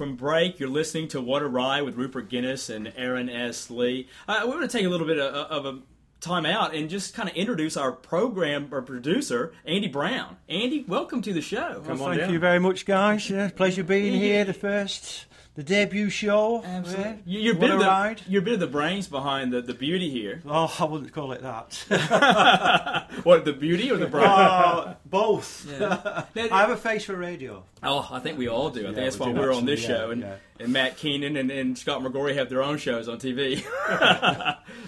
From 0.00 0.16
break. 0.16 0.58
You're 0.58 0.70
listening 0.70 1.08
to 1.08 1.20
What 1.20 1.42
a 1.42 1.46
Ride 1.46 1.82
with 1.82 1.94
Rupert 1.94 2.30
Guinness 2.30 2.70
and 2.70 2.90
Aaron 2.96 3.28
S. 3.28 3.68
Lee. 3.68 4.08
Uh, 4.26 4.44
we're 4.46 4.54
going 4.54 4.66
to 4.66 4.72
take 4.72 4.86
a 4.86 4.88
little 4.88 5.06
bit 5.06 5.18
of, 5.18 5.34
of 5.34 5.66
a 5.66 5.80
time 6.20 6.46
out 6.46 6.74
and 6.74 6.88
just 6.88 7.12
kind 7.12 7.28
of 7.28 7.36
introduce 7.36 7.76
our 7.76 7.92
program 7.92 8.70
or 8.72 8.80
producer, 8.80 9.52
Andy 9.66 9.88
Brown. 9.88 10.38
Andy, 10.48 10.86
welcome 10.88 11.20
to 11.20 11.34
the 11.34 11.42
show. 11.42 11.82
Well, 11.86 11.98
thank 11.98 12.32
you 12.32 12.38
very 12.38 12.58
much, 12.58 12.86
guys. 12.86 13.28
Yeah, 13.28 13.50
pleasure 13.50 13.84
being 13.84 14.14
here. 14.14 14.46
The 14.46 14.54
first, 14.54 15.26
the 15.60 15.64
debut 15.64 16.08
show. 16.08 16.62
Absolutely. 16.64 17.04
Yeah. 17.04 17.16
You- 17.26 17.40
You're 17.40 17.56
a 17.56 17.58
bit 17.58 17.70
of 17.70 17.80
the, 17.80 17.84
ride. 17.84 18.22
You're 18.26 18.40
a 18.40 18.44
bit 18.44 18.54
of 18.54 18.60
the 18.60 18.66
brains 18.66 19.08
behind 19.08 19.52
the, 19.52 19.60
the 19.60 19.74
beauty 19.74 20.08
here. 20.08 20.42
Oh, 20.50 20.74
I 20.80 20.84
wouldn't 20.84 21.12
call 21.12 21.32
it 21.32 21.42
that. 21.42 23.06
What, 23.24 23.44
the 23.44 23.52
beauty 23.52 23.90
or 23.90 23.96
the 23.98 24.06
brain? 24.06 24.24
oh, 24.26 24.96
both. 25.04 25.66
Now- 25.78 26.22
I 26.34 26.60
have 26.60 26.70
a 26.70 26.76
face 26.76 27.04
for 27.04 27.14
radio. 27.14 27.64
Oh, 27.82 28.06
I 28.10 28.20
think 28.20 28.38
we 28.38 28.48
all 28.48 28.70
do. 28.70 28.80
I 28.82 28.84
think 28.86 28.96
that's 28.96 29.18
we 29.18 29.32
why 29.32 29.38
we're 29.38 29.52
on 29.54 29.64
this 29.64 29.82
yeah, 29.82 29.88
show, 29.88 30.10
and, 30.10 30.22
yeah. 30.22 30.36
and 30.58 30.72
Matt 30.72 30.96
Keenan 30.98 31.36
and, 31.36 31.50
and 31.50 31.78
Scott 31.78 32.02
McGrory 32.02 32.34
have 32.34 32.48
their 32.50 32.62
own 32.62 32.76
shows 32.78 33.08
on 33.08 33.18
TV. 33.18 33.62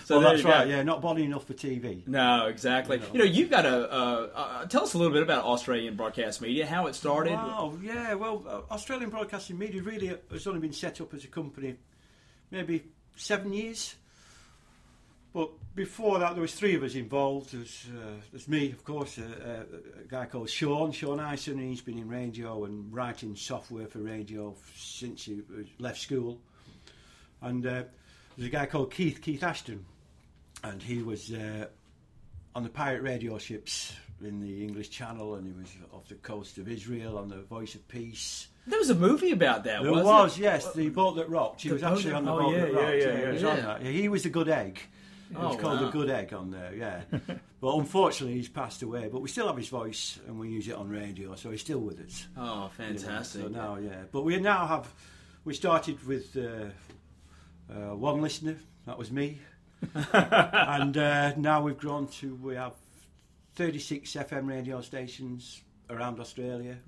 so 0.04 0.18
Well, 0.18 0.30
that's 0.30 0.44
right. 0.44 0.68
Yeah, 0.68 0.82
not 0.82 1.00
body 1.00 1.24
enough 1.24 1.46
for 1.46 1.54
TV. 1.54 2.06
No, 2.06 2.46
exactly. 2.46 3.00
You 3.12 3.18
know, 3.20 3.24
you've 3.24 3.50
got 3.50 3.64
a 3.64 3.90
uh, 3.92 4.28
uh, 4.34 4.66
tell 4.66 4.82
us 4.82 4.94
a 4.94 4.98
little 4.98 5.12
bit 5.12 5.22
about 5.22 5.44
Australian 5.44 5.96
broadcast 5.96 6.40
media, 6.42 6.66
how 6.66 6.86
it 6.86 6.94
started. 6.94 7.32
Wow, 7.34 7.78
yeah. 7.82 8.14
Well, 8.14 8.44
uh, 8.46 8.72
Australian 8.72 9.10
Broadcasting 9.10 9.58
Media 9.58 9.82
really 9.82 10.14
has 10.30 10.46
only 10.46 10.60
been 10.62 10.72
set 10.72 11.00
up 11.00 11.12
as 11.12 11.24
a 11.24 11.28
company 11.28 11.76
maybe 12.50 12.84
seven 13.16 13.52
years. 13.52 13.96
But 15.34 15.50
before 15.74 16.18
that, 16.18 16.34
there 16.34 16.42
was 16.42 16.54
three 16.54 16.74
of 16.74 16.82
us 16.82 16.94
involved. 16.94 17.52
There's, 17.52 17.86
uh, 17.88 18.20
there's 18.30 18.48
me, 18.48 18.70
of 18.70 18.84
course, 18.84 19.18
uh, 19.18 19.64
uh, 19.72 20.00
a 20.02 20.06
guy 20.06 20.26
called 20.26 20.50
Sean, 20.50 20.92
Sean 20.92 21.18
Ison, 21.18 21.58
he's 21.58 21.80
been 21.80 21.98
in 21.98 22.08
radio 22.08 22.64
and 22.64 22.92
writing 22.92 23.34
software 23.34 23.86
for 23.86 23.98
radio 23.98 24.54
since 24.76 25.24
he 25.24 25.42
left 25.78 26.00
school. 26.00 26.38
And 27.40 27.66
uh, 27.66 27.84
there's 28.36 28.48
a 28.48 28.50
guy 28.50 28.66
called 28.66 28.92
Keith, 28.92 29.22
Keith 29.22 29.42
Ashton, 29.42 29.86
and 30.62 30.82
he 30.82 31.02
was 31.02 31.32
uh, 31.32 31.66
on 32.54 32.62
the 32.62 32.68
pirate 32.68 33.02
radio 33.02 33.38
ships 33.38 33.94
in 34.24 34.40
the 34.40 34.62
English 34.62 34.90
Channel, 34.90 35.34
and 35.34 35.46
he 35.46 35.52
was 35.52 35.68
off 35.92 36.08
the 36.08 36.14
coast 36.16 36.58
of 36.58 36.68
Israel 36.68 37.18
on 37.18 37.28
the 37.28 37.42
Voice 37.42 37.74
of 37.74 37.86
Peace. 37.88 38.48
There 38.66 38.78
was 38.78 38.90
a 38.90 38.94
movie 38.94 39.32
about 39.32 39.64
that. 39.64 39.82
There 39.82 39.92
was, 39.92 40.38
it? 40.38 40.42
yes, 40.42 40.72
the 40.72 40.88
boat 40.88 41.16
that 41.16 41.28
rocked. 41.28 41.62
He 41.62 41.68
The 41.68 41.74
was 41.74 41.82
actually 41.82 42.12
on 42.12 42.24
the 42.24 42.32
oh, 42.32 42.38
boat 42.38 42.52
yeah, 42.54 42.60
that 42.60 42.72
yeah, 42.72 42.80
rocked. 42.80 42.96
yeah, 42.96 43.26
he 43.26 43.32
was 43.32 43.42
yeah. 43.42 43.48
on 43.48 43.56
that. 43.56 43.82
He 43.82 44.08
was 44.08 44.22
the 44.22 44.30
good 44.30 44.48
egg. 44.48 44.80
It 45.30 45.38
was 45.38 45.56
Oh, 45.56 45.58
called 45.58 45.80
wow. 45.80 45.86
the 45.86 45.90
good 45.90 46.10
egg 46.10 46.32
on 46.32 46.50
there, 46.50 46.74
yeah. 46.74 47.00
but 47.60 47.76
unfortunately, 47.76 48.36
he's 48.36 48.48
passed 48.48 48.82
away. 48.82 49.08
But 49.10 49.22
we 49.22 49.28
still 49.28 49.46
have 49.46 49.56
his 49.56 49.68
voice, 49.68 50.20
and 50.26 50.38
we 50.38 50.48
use 50.48 50.68
it 50.68 50.74
on 50.74 50.88
radio, 50.88 51.34
so 51.34 51.50
he's 51.50 51.62
still 51.62 51.80
with 51.80 52.00
us. 52.00 52.26
Oh, 52.36 52.42
you 52.42 52.50
know. 52.50 52.70
fantastic! 52.76 53.42
So 53.42 53.48
now, 53.48 53.76
yeah. 53.76 54.02
But 54.12 54.22
we 54.22 54.38
now 54.38 54.66
have. 54.66 54.92
We 55.44 55.54
started 55.54 56.06
with 56.06 56.36
uh, 56.36 56.66
uh, 57.72 57.96
one 57.96 58.20
listener. 58.20 58.56
That 58.86 58.98
was 58.98 59.10
me. 59.10 59.40
and 60.12 60.96
uh, 60.96 61.34
now 61.36 61.62
we've 61.62 61.78
grown 61.78 62.06
to 62.06 62.36
we 62.36 62.54
have 62.54 62.74
36 63.54 64.12
FM 64.12 64.48
radio 64.48 64.80
stations 64.80 65.62
around 65.90 66.20
Australia. 66.20 66.78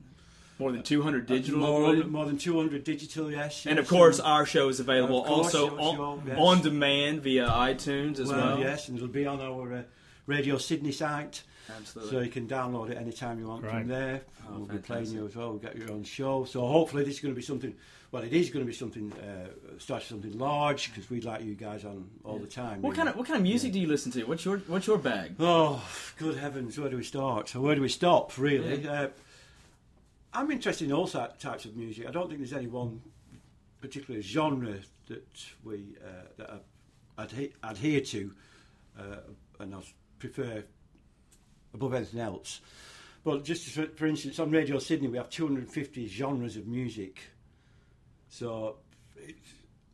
More 0.59 0.71
than 0.71 0.85
200 0.85 1.27
digital, 1.27 1.59
More, 1.59 1.95
more 2.05 2.27
than 2.27 2.39
200 2.39 2.85
digital, 2.85 3.31
yes. 3.31 3.67
and 3.67 3.81
of 3.81 3.89
course, 3.89 4.21
our 4.21 4.47
show 4.47 4.69
is 4.69 4.79
available 4.79 5.25
course, 5.25 5.53
also 5.53 5.71
your 5.71 5.81
on, 5.81 5.97
show, 5.97 6.23
yes. 6.29 6.39
on 6.39 6.63
demand 6.63 7.23
via 7.23 7.49
iTunes 7.49 8.21
as 8.21 8.29
well. 8.29 8.39
well, 8.39 8.59
yes, 8.61 8.87
and 8.89 8.97
it'll 8.97 9.09
be 9.09 9.27
on 9.27 9.41
our 9.41 9.75
uh, 9.75 9.83
Radio 10.27 10.57
Sydney 10.57 10.93
site, 10.93 11.43
Absolutely. 11.77 12.11
so 12.13 12.21
you 12.21 12.31
can 12.31 12.47
download 12.47 12.91
it 12.91 12.99
anytime 12.99 13.41
you 13.41 13.49
want 13.49 13.63
Great. 13.63 13.73
from 13.73 13.89
there. 13.89 14.23
Oh, 14.49 14.59
we'll 14.59 14.67
be 14.67 14.79
playing 14.79 15.07
you 15.07 15.27
as 15.27 15.35
well. 15.35 15.51
We'll 15.51 15.59
get 15.59 15.77
your 15.77 15.91
own 15.91 16.05
show. 16.05 16.45
So 16.45 16.65
hopefully 16.65 17.03
this 17.03 17.15
is 17.15 17.21
going 17.21 17.35
to 17.35 17.39
be 17.39 17.45
something. 17.45 17.75
Well, 18.15 18.23
it 18.23 18.33
is 18.33 18.51
going 18.51 18.65
to 18.65 18.71
be 18.71 18.73
something. 18.73 19.13
Uh, 19.13 19.79
start 19.81 20.05
something 20.05 20.39
large 20.39 20.89
because 20.89 21.11
we'd 21.11 21.25
like 21.25 21.43
you 21.43 21.57
guys 21.57 21.85
on 21.85 22.09
all 22.23 22.39
the 22.39 22.47
time. 22.47 22.81
what 22.81 22.91
really. 22.91 22.97
kind 22.97 23.09
of 23.09 23.17
what 23.17 23.27
kind 23.27 23.39
of 23.39 23.43
music 23.43 23.73
do 23.73 23.81
you 23.81 23.89
listen 23.89 24.13
to? 24.13 24.23
What's 24.23 24.45
your 24.45 24.59
what's 24.59 24.87
your 24.87 24.99
bag? 24.99 25.35
Oh, 25.41 25.85
good 26.17 26.37
heavens! 26.37 26.79
Where 26.79 26.89
do 26.89 26.97
we 26.97 27.03
start? 27.03 27.49
So 27.49 27.61
where 27.61 27.75
do 27.75 27.81
we 27.81 27.89
stop? 27.89 28.39
Really, 28.39 28.87
uh, 28.87 29.09
I'm 30.33 30.49
interested 30.53 30.85
in 30.85 30.93
all 30.93 31.09
types 31.09 31.65
of 31.65 31.75
music. 31.75 32.07
I 32.07 32.13
don't 32.13 32.29
think 32.29 32.39
there's 32.39 32.53
any 32.53 32.69
one 32.69 33.03
particular 33.81 34.23
genre 34.23 34.77
that 35.09 35.45
we 35.65 35.97
uh, 36.01 36.29
that 36.37 36.63
I 37.19 37.25
adhe- 37.25 37.53
adhere 37.65 38.01
to, 38.01 38.33
uh, 38.97 39.17
and 39.59 39.75
I 39.75 39.81
prefer 40.21 40.63
above 41.75 41.95
anything 41.95 42.21
else. 42.21 42.61
But 43.25 43.43
just 43.43 43.71
for, 43.71 43.87
for 43.87 44.07
instance, 44.07 44.39
on 44.39 44.53
Radio 44.53 44.79
Sydney, 44.79 45.09
we 45.09 45.17
have 45.17 45.31
250 45.31 46.07
genres 46.07 46.57
of 46.57 46.69
music. 46.69 47.19
So 48.39 48.79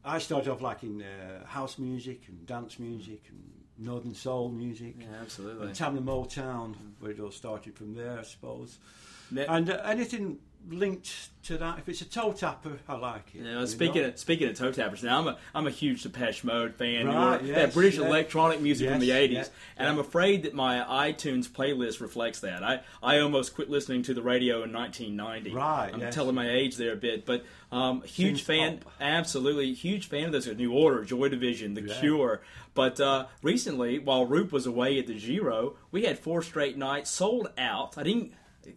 I 0.03 0.19
started 0.19 0.51
off 0.51 0.63
liking 0.63 1.03
uh, 1.03 1.45
house 1.47 1.79
music 1.79 2.23
and 2.29 2.47
dance 2.47 2.79
music 2.79 3.25
and 3.29 3.43
northern 3.77 4.15
soul 4.15 4.49
music. 4.49 4.95
Yeah, 4.99 5.07
absolutely. 5.21 5.67
And 5.67 5.77
Tamla 5.77 6.03
Motown, 6.03 6.75
where 7.01 7.11
it 7.11 7.21
all 7.21 7.31
started 7.31 7.77
from 7.77 7.95
there, 7.95 8.19
I 8.19 8.23
suppose. 8.23 8.79
Ne- 9.31 9.45
And 9.47 9.69
uh, 9.69 9.83
anything 9.85 10.39
linked 10.69 11.31
to 11.45 11.59
that, 11.59 11.79
if 11.79 11.89
it's 11.89 12.01
a 12.01 12.05
toe 12.05 12.33
tapper, 12.33 12.79
I 12.87 12.97
like 12.97 13.35
it. 13.35 13.43
Yeah, 13.45 13.65
speaking 13.65 14.03
know? 14.03 14.09
of, 14.09 14.19
speaking 14.19 14.49
of 14.49 14.57
toe 14.57 14.73
tappers, 14.73 15.03
now 15.03 15.19
I'm 15.19 15.29
a 15.29 15.39
I'm 15.55 15.67
a 15.67 15.71
huge 15.71 16.03
Depeche 16.03 16.45
Mode 16.45 16.75
fan. 16.75 17.07
Right, 17.07 17.43
yes, 17.43 17.57
that 17.57 17.75
British 17.75 17.99
yeah. 17.99 18.07
electronic 18.07 18.61
music 18.61 18.91
from 18.91 19.01
the 19.01 19.11
'80s, 19.11 19.33
yeah, 19.33 19.45
and 19.79 19.89
I'm 19.89 19.99
afraid 19.99 20.43
that 20.43 20.55
my 20.55 21.11
iTunes 21.11 21.49
playlist 21.49 22.01
reflects 22.01 22.41
that. 22.41 22.63
I, 22.63 22.81
I 23.03 23.19
almost 23.19 23.55
quit 23.55 23.71
listening 23.71 24.03
to 24.05 24.15
the 24.15 24.23
radio 24.23 24.63
in 24.63 24.73
1990. 24.73 25.53
Right, 25.55 25.91
I'm 25.93 26.01
yes. 26.01 26.15
telling 26.15 26.35
my 26.35 26.49
age 26.49 26.77
there 26.77 26.93
a 26.93 26.97
bit, 26.97 27.25
but 27.25 27.45
um, 27.73 28.03
huge 28.03 28.43
Synth 28.43 28.47
fan, 28.47 28.79
pop. 28.79 28.93
absolutely 29.01 29.73
huge 29.73 30.09
fan 30.09 30.27
of 30.27 30.33
those. 30.33 30.47
New 30.47 30.73
Order, 30.73 31.05
Joy 31.05 31.29
Division, 31.29 31.75
The 31.75 31.83
Yeah. 31.83 32.01
Cure. 32.01 32.43
But 32.75 33.01
uh, 33.01 33.27
recently, 33.43 33.99
while 33.99 34.27
Roop 34.27 34.53
was 34.53 34.67
away 34.67 34.99
at 34.99 35.07
the 35.07 35.19
Giro, 35.19 35.77
we 35.91 36.05
had 36.05 36.19
four 36.19 36.43
straight 36.43 36.77
nights 36.77 37.11
sold 37.11 37.51
out. 37.59 37.99
I 37.99 38.03
didn't 38.03 38.33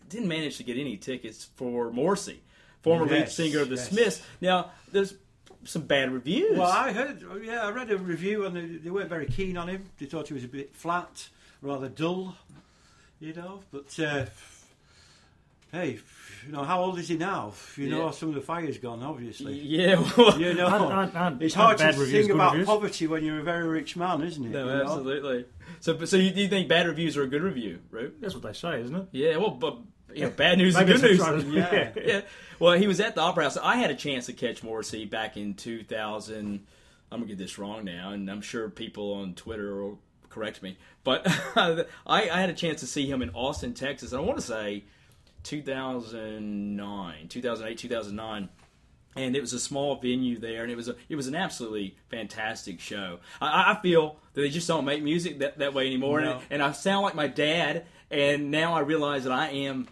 didn't 0.09 0.27
manage 0.27 0.57
to 0.57 0.63
get 0.63 0.77
any 0.77 0.97
tickets 0.97 1.49
for 1.55 1.91
Morrissey, 1.91 2.41
former 2.81 3.05
lead 3.05 3.29
singer 3.29 3.59
of 3.59 3.69
the 3.69 3.75
yes. 3.75 3.89
Smiths. 3.89 4.21
Now, 4.41 4.71
there's 4.91 5.13
some 5.65 5.83
bad 5.83 6.11
reviews. 6.11 6.57
Well, 6.57 6.69
I 6.69 6.91
heard, 6.91 7.23
yeah, 7.43 7.65
I 7.65 7.71
read 7.71 7.89
a 7.91 7.97
review 7.97 8.45
and 8.45 8.55
they, 8.55 8.65
they 8.65 8.89
weren't 8.89 9.09
very 9.09 9.25
keen 9.27 9.57
on 9.57 9.67
him. 9.69 9.85
They 9.97 10.05
thought 10.05 10.27
he 10.27 10.33
was 10.33 10.43
a 10.43 10.47
bit 10.49 10.75
flat, 10.75 11.29
rather 11.61 11.87
dull, 11.89 12.35
you 13.19 13.33
know. 13.33 13.61
But 13.71 13.97
uh, 13.99 14.25
hey, 15.71 15.99
you 16.45 16.51
know, 16.51 16.63
how 16.63 16.81
old 16.81 16.99
is 16.99 17.07
he 17.07 17.17
now? 17.17 17.53
You 17.77 17.89
know, 17.89 18.11
some 18.11 18.29
of 18.29 18.35
the 18.35 18.41
fire's 18.41 18.77
gone, 18.77 19.01
obviously. 19.01 19.53
yeah, 19.53 19.95
well, 20.17 20.39
You 20.39 20.53
know, 20.53 20.67
Aren't- 20.67 20.85
aren't- 20.93 21.15
aren't- 21.15 21.41
it's 21.41 21.55
aren't 21.55 21.79
hard 21.79 21.93
to 21.95 21.99
bad 21.99 22.09
think 22.11 22.29
about 22.31 22.51
reviews? 22.51 22.67
poverty 22.67 23.07
when 23.07 23.23
you're 23.23 23.39
a 23.39 23.43
very 23.43 23.67
rich 23.67 23.95
man, 23.95 24.21
isn't 24.21 24.43
it? 24.45 24.49
no, 24.49 24.65
you 24.65 24.83
know? 24.83 25.43
So, 25.83 26.05
so 26.05 26.15
you, 26.15 26.31
you 26.31 26.47
think 26.47 26.69
bad 26.69 26.87
reviews 26.87 27.17
are 27.17 27.23
a 27.23 27.27
good 27.27 27.41
review, 27.41 27.79
right? 27.91 28.09
That's 28.21 28.33
what 28.33 28.41
they 28.41 28.53
say, 28.53 28.79
isn't 28.79 28.95
it? 28.95 29.07
Yeah, 29.11 29.35
well, 29.35 29.49
but 29.51 29.79
you 30.13 30.23
know, 30.23 30.29
bad 30.29 30.57
news 30.57 30.77
is 30.77 30.79
good 30.81 31.01
news. 31.01 31.03
it's 31.03 31.21
a 31.21 31.25
try- 31.25 31.37
Yeah. 31.39 31.91
yeah. 32.01 32.21
Well, 32.57 32.77
he 32.77 32.87
was 32.87 33.01
at 33.01 33.15
the 33.15 33.21
Opera 33.21 33.43
House. 33.43 33.57
I 33.57 33.75
had 33.75 33.91
a 33.91 33.95
chance 33.95 34.27
to 34.27 34.33
catch 34.33 34.63
Morrissey 34.63 35.03
back 35.03 35.35
in 35.35 35.55
2000. 35.55 36.65
I'm 37.11 37.19
gonna 37.19 37.27
get 37.27 37.37
this 37.37 37.59
wrong 37.59 37.83
now, 37.83 38.11
and 38.11 38.31
I'm 38.31 38.39
sure 38.39 38.69
people 38.69 39.15
on 39.15 39.33
Twitter 39.33 39.83
will 39.83 39.99
correct 40.29 40.63
me. 40.63 40.77
But 41.03 41.23
I, 41.57 41.83
I 42.07 42.39
had 42.39 42.49
a 42.49 42.53
chance 42.53 42.79
to 42.79 42.87
see 42.87 43.05
him 43.05 43.21
in 43.21 43.31
Austin, 43.31 43.73
Texas. 43.73 44.13
And 44.13 44.21
I 44.21 44.23
want 44.23 44.39
to 44.39 44.45
say 44.45 44.85
2009, 45.43 47.27
2008, 47.27 47.77
2009. 47.77 48.49
And 49.15 49.35
it 49.35 49.41
was 49.41 49.53
a 49.53 49.59
small 49.59 49.95
venue 49.97 50.39
there, 50.39 50.63
and 50.63 50.71
it 50.71 50.75
was 50.75 50.87
a, 50.89 50.95
it 51.09 51.15
was 51.15 51.27
an 51.27 51.35
absolutely 51.35 51.95
fantastic 52.09 52.79
show. 52.79 53.19
I, 53.41 53.73
I 53.73 53.79
feel 53.81 54.17
that 54.33 54.41
they 54.41 54.49
just 54.49 54.67
don't 54.67 54.85
make 54.85 55.03
music 55.03 55.39
that, 55.39 55.59
that 55.59 55.73
way 55.73 55.85
anymore, 55.87 56.21
No. 56.21 56.33
and, 56.33 56.41
and 56.49 56.63
I 56.63 56.71
sound 56.71 57.03
like 57.03 57.15
my 57.15 57.27
dad. 57.27 57.85
And 58.11 58.51
now 58.51 58.73
I 58.73 58.81
realize 58.81 59.23
that 59.23 59.33
I 59.33 59.49
am 59.49 59.87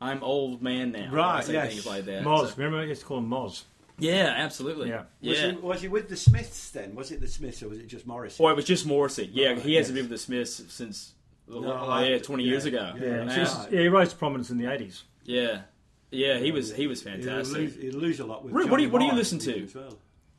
I'm 0.00 0.22
old 0.22 0.62
man 0.62 0.92
now. 0.92 1.10
Right, 1.10 1.42
say 1.44 1.54
yes. 1.54 1.68
things 1.72 1.86
like 1.86 2.04
that. 2.04 2.22
Moz, 2.22 2.48
So- 2.50 2.54
remember? 2.58 2.78
I 2.78 2.84
used 2.84 3.00
to 3.00 3.06
call 3.06 3.18
him 3.18 3.28
Moz. 3.28 3.62
yeah, 3.98 4.34
absolutely. 4.36 4.88
Yeah. 4.90 5.04
Was, 5.22 5.40
yeah. 5.40 5.50
he, 5.52 5.56
was 5.56 5.82
he 5.82 5.88
with 5.88 6.08
the 6.08 6.16
Smiths 6.16 6.70
then? 6.70 6.94
Was 6.94 7.10
it 7.10 7.20
the 7.20 7.26
Smiths 7.26 7.62
or 7.62 7.68
was 7.68 7.78
it 7.78 7.86
just 7.88 8.06
Morrissey? 8.06 8.42
Or 8.42 8.50
it 8.52 8.54
was 8.56 8.64
just 8.66 8.86
Morrissey. 8.86 9.30
Yeah, 9.32 9.48
Right, 9.50 9.58
he 9.58 9.74
hasn't 9.74 9.94
been 9.96 10.04
with 10.04 10.10
the 10.10 10.18
Smiths 10.18 10.62
since 10.68 11.12
oh, 11.50 12.00
yeah, 12.04 12.18
twenty 12.18 12.44
yeah, 12.44 12.50
years 12.50 12.66
ago. 12.66 12.92
yeah, 12.96 13.04
Yeah, 13.04 13.24
yeah, 13.24 13.34
he's- 13.34 13.56
right. 13.56 13.72
yeah, 13.72 13.80
he 13.80 13.88
rose 13.88 14.10
to 14.10 14.16
prominence 14.16 14.50
in 14.50 14.58
the 14.58 14.64
80s. 14.64 15.02
yeah, 15.24 15.62
Yeah, 16.10 16.38
he 16.38 16.52
was 16.52 16.74
he 16.74 16.86
was 16.86 17.02
He'll 17.02 17.12
fantastic. 17.14 17.56
lose, 17.56 17.74
he'll 17.76 17.94
lose 18.00 18.20
a 18.20 18.26
lot 18.26 18.44
with. 18.44 18.52
What- 18.54 18.68
what 18.70 18.76
do 18.78 18.82
you- 18.84 18.90
what 18.90 19.00
do 19.00 19.06
you 19.06 19.12
listen 19.12 19.38
to? 19.40 19.68
well. 19.74 19.98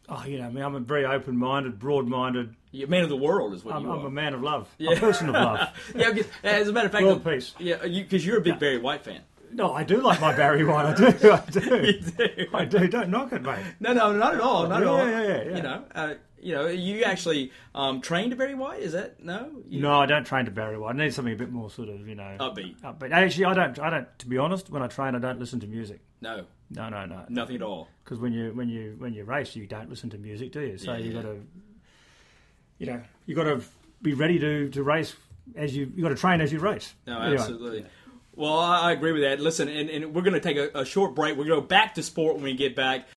Oh, 0.09 0.23
you 0.25 0.37
know, 0.39 0.45
I 0.45 0.49
mean, 0.49 0.63
I'm 0.63 0.73
a 0.75 0.79
very 0.79 1.05
open-minded, 1.05 1.79
broad-minded. 1.79 2.55
You're 2.71 2.87
a 2.87 2.89
man 2.89 3.03
of 3.03 3.09
the 3.09 3.17
world 3.17 3.53
is 3.53 3.65
what 3.65 3.75
I'm, 3.75 3.83
you 3.83 3.91
I'm 3.91 4.05
a 4.05 4.09
man 4.09 4.33
of 4.33 4.41
love. 4.41 4.73
Yeah. 4.77 4.91
A 4.91 4.99
person 4.99 5.27
of 5.27 5.33
love. 5.35 5.67
yeah, 5.95 6.11
because- 6.11 6.31
as 6.43 6.69
a 6.69 6.71
matter 6.71 6.85
of 6.85 6.93
fact, 6.93 7.03
World 7.03 7.25
peace. 7.25 7.53
Yeah, 7.59 7.85
because 7.85 8.25
you're 8.25 8.37
a 8.37 8.41
big 8.41 8.57
Barry 8.57 8.77
White 8.77 9.03
fan. 9.03 9.19
No, 9.51 9.73
I 9.73 9.83
do 9.83 10.01
like 10.01 10.21
my 10.21 10.33
Barry 10.35 10.63
White. 10.63 10.85
I 10.85 11.11
do. 11.11 11.31
I 11.31 11.39
do. 11.49 11.59
You 11.85 11.99
do. 12.01 12.47
I 12.53 12.63
do. 12.65 12.87
Don't 12.87 13.09
knock 13.09 13.33
it, 13.33 13.41
mate. 13.41 13.65
No, 13.81 13.91
no, 13.93 14.13
not 14.13 14.35
at 14.35 14.39
all. 14.41 14.67
Not 14.67 14.81
Yeah, 14.81 14.81
at 14.81 14.87
all. 14.87 14.97
yeah, 15.09 15.23
yeah, 15.23 15.43
yeah. 15.49 15.55
You 15.57 15.61
know, 15.63 15.83
uh, 15.95 16.13
you 16.47 16.53
know, 16.55 16.67
you 16.67 17.03
actually 17.03 17.51
um, 17.75 17.99
trained 17.99 18.31
to 18.31 18.37
Barry 18.37 18.55
White. 18.55 18.79
Is 18.81 18.93
that 18.93 19.21
no? 19.21 19.51
You, 19.67 19.81
No, 19.81 19.99
I 19.99 20.05
don't 20.05 20.23
train 20.25 20.45
to 20.45 20.51
Barry 20.51 20.77
White. 20.77 20.95
I 20.95 20.97
need 20.97 21.13
something 21.13 21.33
a 21.33 21.37
bit 21.37 21.51
more 21.51 21.69
sort 21.69 21.89
of, 21.89 22.07
you 22.07 22.15
know, 22.15 22.37
Upbeat. 22.39 22.79
upbeat. 22.79 23.11
Actually, 23.11 23.45
I 23.45 23.53
don't. 23.53 23.77
I 23.79 23.89
don't. 23.89 24.19
To 24.19 24.27
be 24.27 24.37
honest, 24.37 24.69
when 24.69 24.81
I 24.81 24.87
train, 24.87 25.13
I 25.13 25.19
don't 25.19 25.39
listen 25.39 25.59
to 25.59 25.67
music. 25.67 25.99
No. 26.21 26.45
No, 26.69 26.87
no, 26.87 27.05
no. 27.05 27.25
Nothing 27.27 27.57
at 27.57 27.61
all. 27.61 27.89
Because 28.03 28.19
when 28.19 28.31
you 28.31 28.51
when 28.53 28.69
you 28.69 28.95
when 28.97 29.13
you 29.13 29.25
race, 29.25 29.57
you 29.57 29.67
don't 29.67 29.89
listen 29.89 30.09
to 30.11 30.17
music, 30.17 30.53
do 30.53 30.61
you? 30.61 30.77
So 30.77 30.93
Yeah, 30.93 30.97
you 30.99 31.11
yeah. 31.11 31.21
got 31.21 31.21
to, 31.23 31.37
you 32.77 32.85
know, 32.87 33.01
you 33.25 33.35
got 33.35 33.43
to 33.43 33.61
be 34.01 34.13
ready 34.13 34.39
to 34.39 34.69
to 34.69 34.83
race 34.83 35.15
as 35.55 35.75
you 35.75 35.91
you 35.95 36.01
got 36.03 36.09
to 36.09 36.15
train 36.15 36.39
as 36.39 36.53
you 36.53 36.59
race. 36.59 36.93
No, 37.05 37.19
Anyway. 37.19 37.41
absolutely. 37.41 37.85
Well, 38.35 38.57
I, 38.57 38.89
I 38.89 38.91
agree 38.93 39.11
with 39.11 39.23
that. 39.23 39.39
Listen, 39.41 39.67
and, 39.67 39.89
and 39.89 40.13
we're 40.13 40.21
going 40.21 40.33
to 40.35 40.39
take 40.39 40.57
a, 40.57 40.69
a 40.81 40.85
short 40.85 41.13
break. 41.15 41.31
We're 41.35 41.45
going 41.45 41.55
to 41.57 41.61
go 41.61 41.67
back 41.67 41.95
to 41.95 42.03
sport 42.03 42.35
when 42.35 42.43
we 42.43 42.53
get 42.53 42.75
back. 42.75 43.07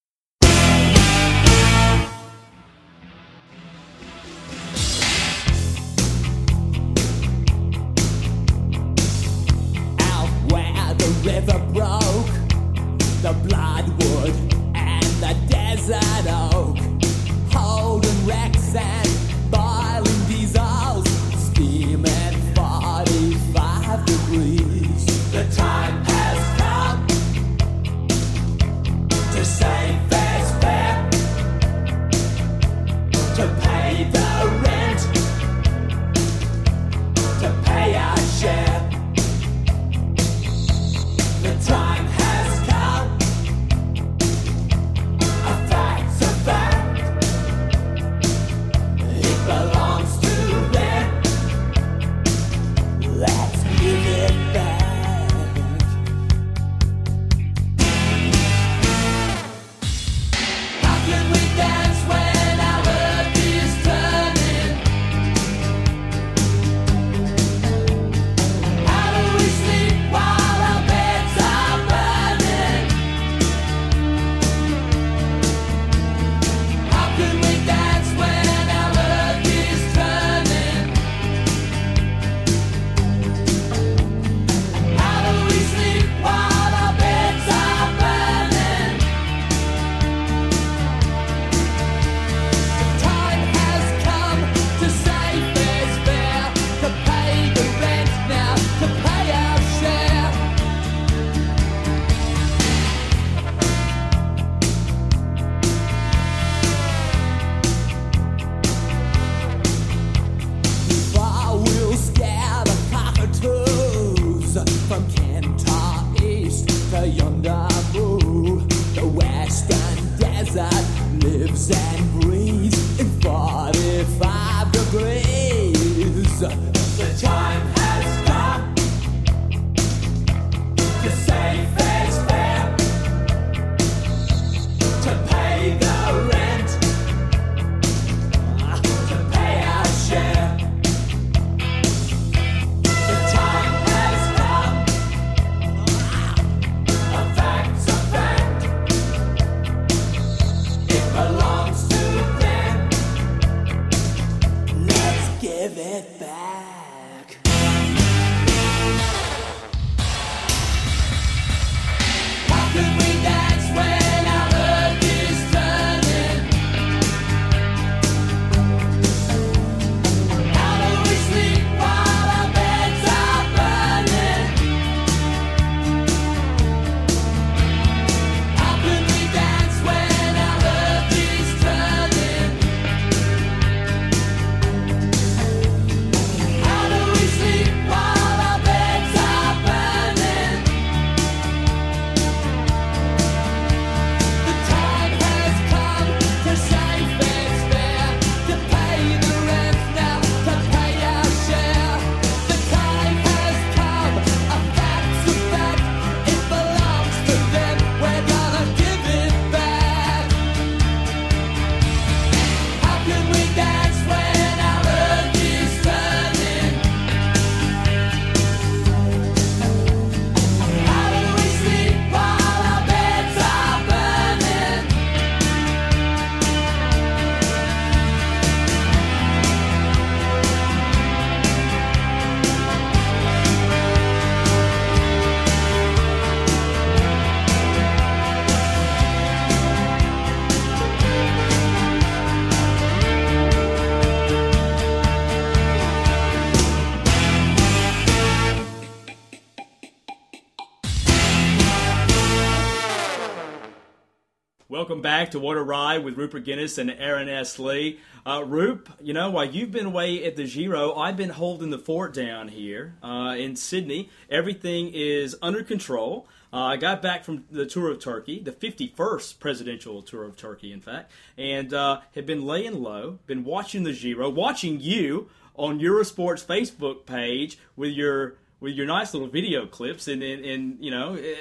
Welcome 255.00 255.18
back 255.18 255.30
to 255.30 255.38
What 255.38 255.56
a 255.56 255.62
Ride 255.62 256.04
with 256.04 256.18
Rupert 256.18 256.44
Guinness 256.44 256.76
and 256.76 256.90
Aaron 256.90 257.26
S. 257.26 257.58
Lee. 257.58 258.00
Uh, 258.26 258.44
Rup, 258.46 258.90
you 259.00 259.14
know, 259.14 259.30
while 259.30 259.46
you've 259.46 259.70
been 259.70 259.86
away 259.86 260.22
at 260.26 260.36
the 260.36 260.44
Giro, 260.46 260.94
I've 260.94 261.16
been 261.16 261.30
holding 261.30 261.70
the 261.70 261.78
fort 261.78 262.12
down 262.12 262.48
here 262.48 262.96
uh, 263.02 263.34
in 263.38 263.56
Sydney. 263.56 264.10
Everything 264.28 264.90
is 264.92 265.34
under 265.40 265.62
control. 265.62 266.28
Uh, 266.52 266.64
I 266.64 266.76
got 266.76 267.00
back 267.00 267.24
from 267.24 267.46
the 267.50 267.64
tour 267.64 267.90
of 267.90 267.98
Turkey, 267.98 268.40
the 268.40 268.52
51st 268.52 269.38
presidential 269.38 270.02
tour 270.02 270.24
of 270.24 270.36
Turkey, 270.36 270.70
in 270.70 270.82
fact, 270.82 271.10
and 271.38 271.72
uh, 271.72 272.00
have 272.14 272.26
been 272.26 272.44
laying 272.44 272.82
low, 272.82 273.20
been 273.26 273.42
watching 273.42 273.84
the 273.84 273.94
Giro, 273.94 274.28
watching 274.28 274.80
you 274.80 275.30
on 275.54 275.80
Eurosport's 275.80 276.44
Facebook 276.44 277.06
page 277.06 277.58
with 277.74 277.92
your 277.92 278.36
with 278.60 278.74
your 278.74 278.84
nice 278.84 279.14
little 279.14 279.28
video 279.28 279.64
clips, 279.64 280.08
and 280.08 280.22
and, 280.22 280.44
and 280.44 280.76
you 280.78 280.90
know, 280.90 281.14
eh, 281.14 281.36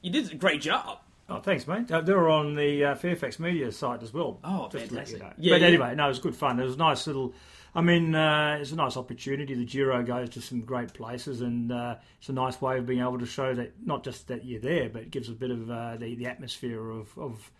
you 0.00 0.12
did 0.12 0.30
a 0.30 0.36
great 0.36 0.60
job. 0.60 1.00
Oh, 1.28 1.40
thanks, 1.40 1.66
mate. 1.66 1.90
Uh, 1.90 2.00
they're 2.00 2.28
on 2.28 2.54
the 2.54 2.84
uh, 2.84 2.94
Fairfax 2.94 3.38
Media 3.38 3.70
site 3.70 4.02
as 4.02 4.14
well. 4.14 4.40
Oh, 4.42 4.68
just 4.70 4.90
let 4.90 5.10
you 5.10 5.18
fantastic. 5.18 5.20
know. 5.20 5.32
Yeah, 5.36 5.54
but 5.54 5.60
yeah. 5.60 5.66
anyway, 5.66 5.94
no, 5.94 6.06
it 6.06 6.08
was 6.08 6.18
good 6.20 6.34
fun. 6.34 6.58
It 6.58 6.64
was 6.64 6.76
a 6.76 6.78
nice 6.78 7.06
little. 7.06 7.34
I 7.74 7.82
mean, 7.82 8.14
uh, 8.14 8.56
it's 8.60 8.72
a 8.72 8.76
nice 8.76 8.96
opportunity. 8.96 9.54
The 9.54 9.66
Giro 9.66 10.02
goes 10.02 10.30
to 10.30 10.40
some 10.40 10.62
great 10.62 10.94
places, 10.94 11.42
and 11.42 11.70
uh, 11.70 11.96
it's 12.18 12.30
a 12.30 12.32
nice 12.32 12.60
way 12.62 12.78
of 12.78 12.86
being 12.86 13.00
able 13.00 13.18
to 13.18 13.26
show 13.26 13.54
that 13.54 13.74
not 13.84 14.04
just 14.04 14.28
that 14.28 14.46
you're 14.46 14.60
there, 14.60 14.88
but 14.88 15.02
it 15.02 15.10
gives 15.10 15.28
a 15.28 15.32
bit 15.32 15.50
of 15.50 15.70
uh, 15.70 15.96
the 15.96 16.14
the 16.14 16.26
atmosphere 16.26 16.90
of. 16.90 17.16
of 17.18 17.50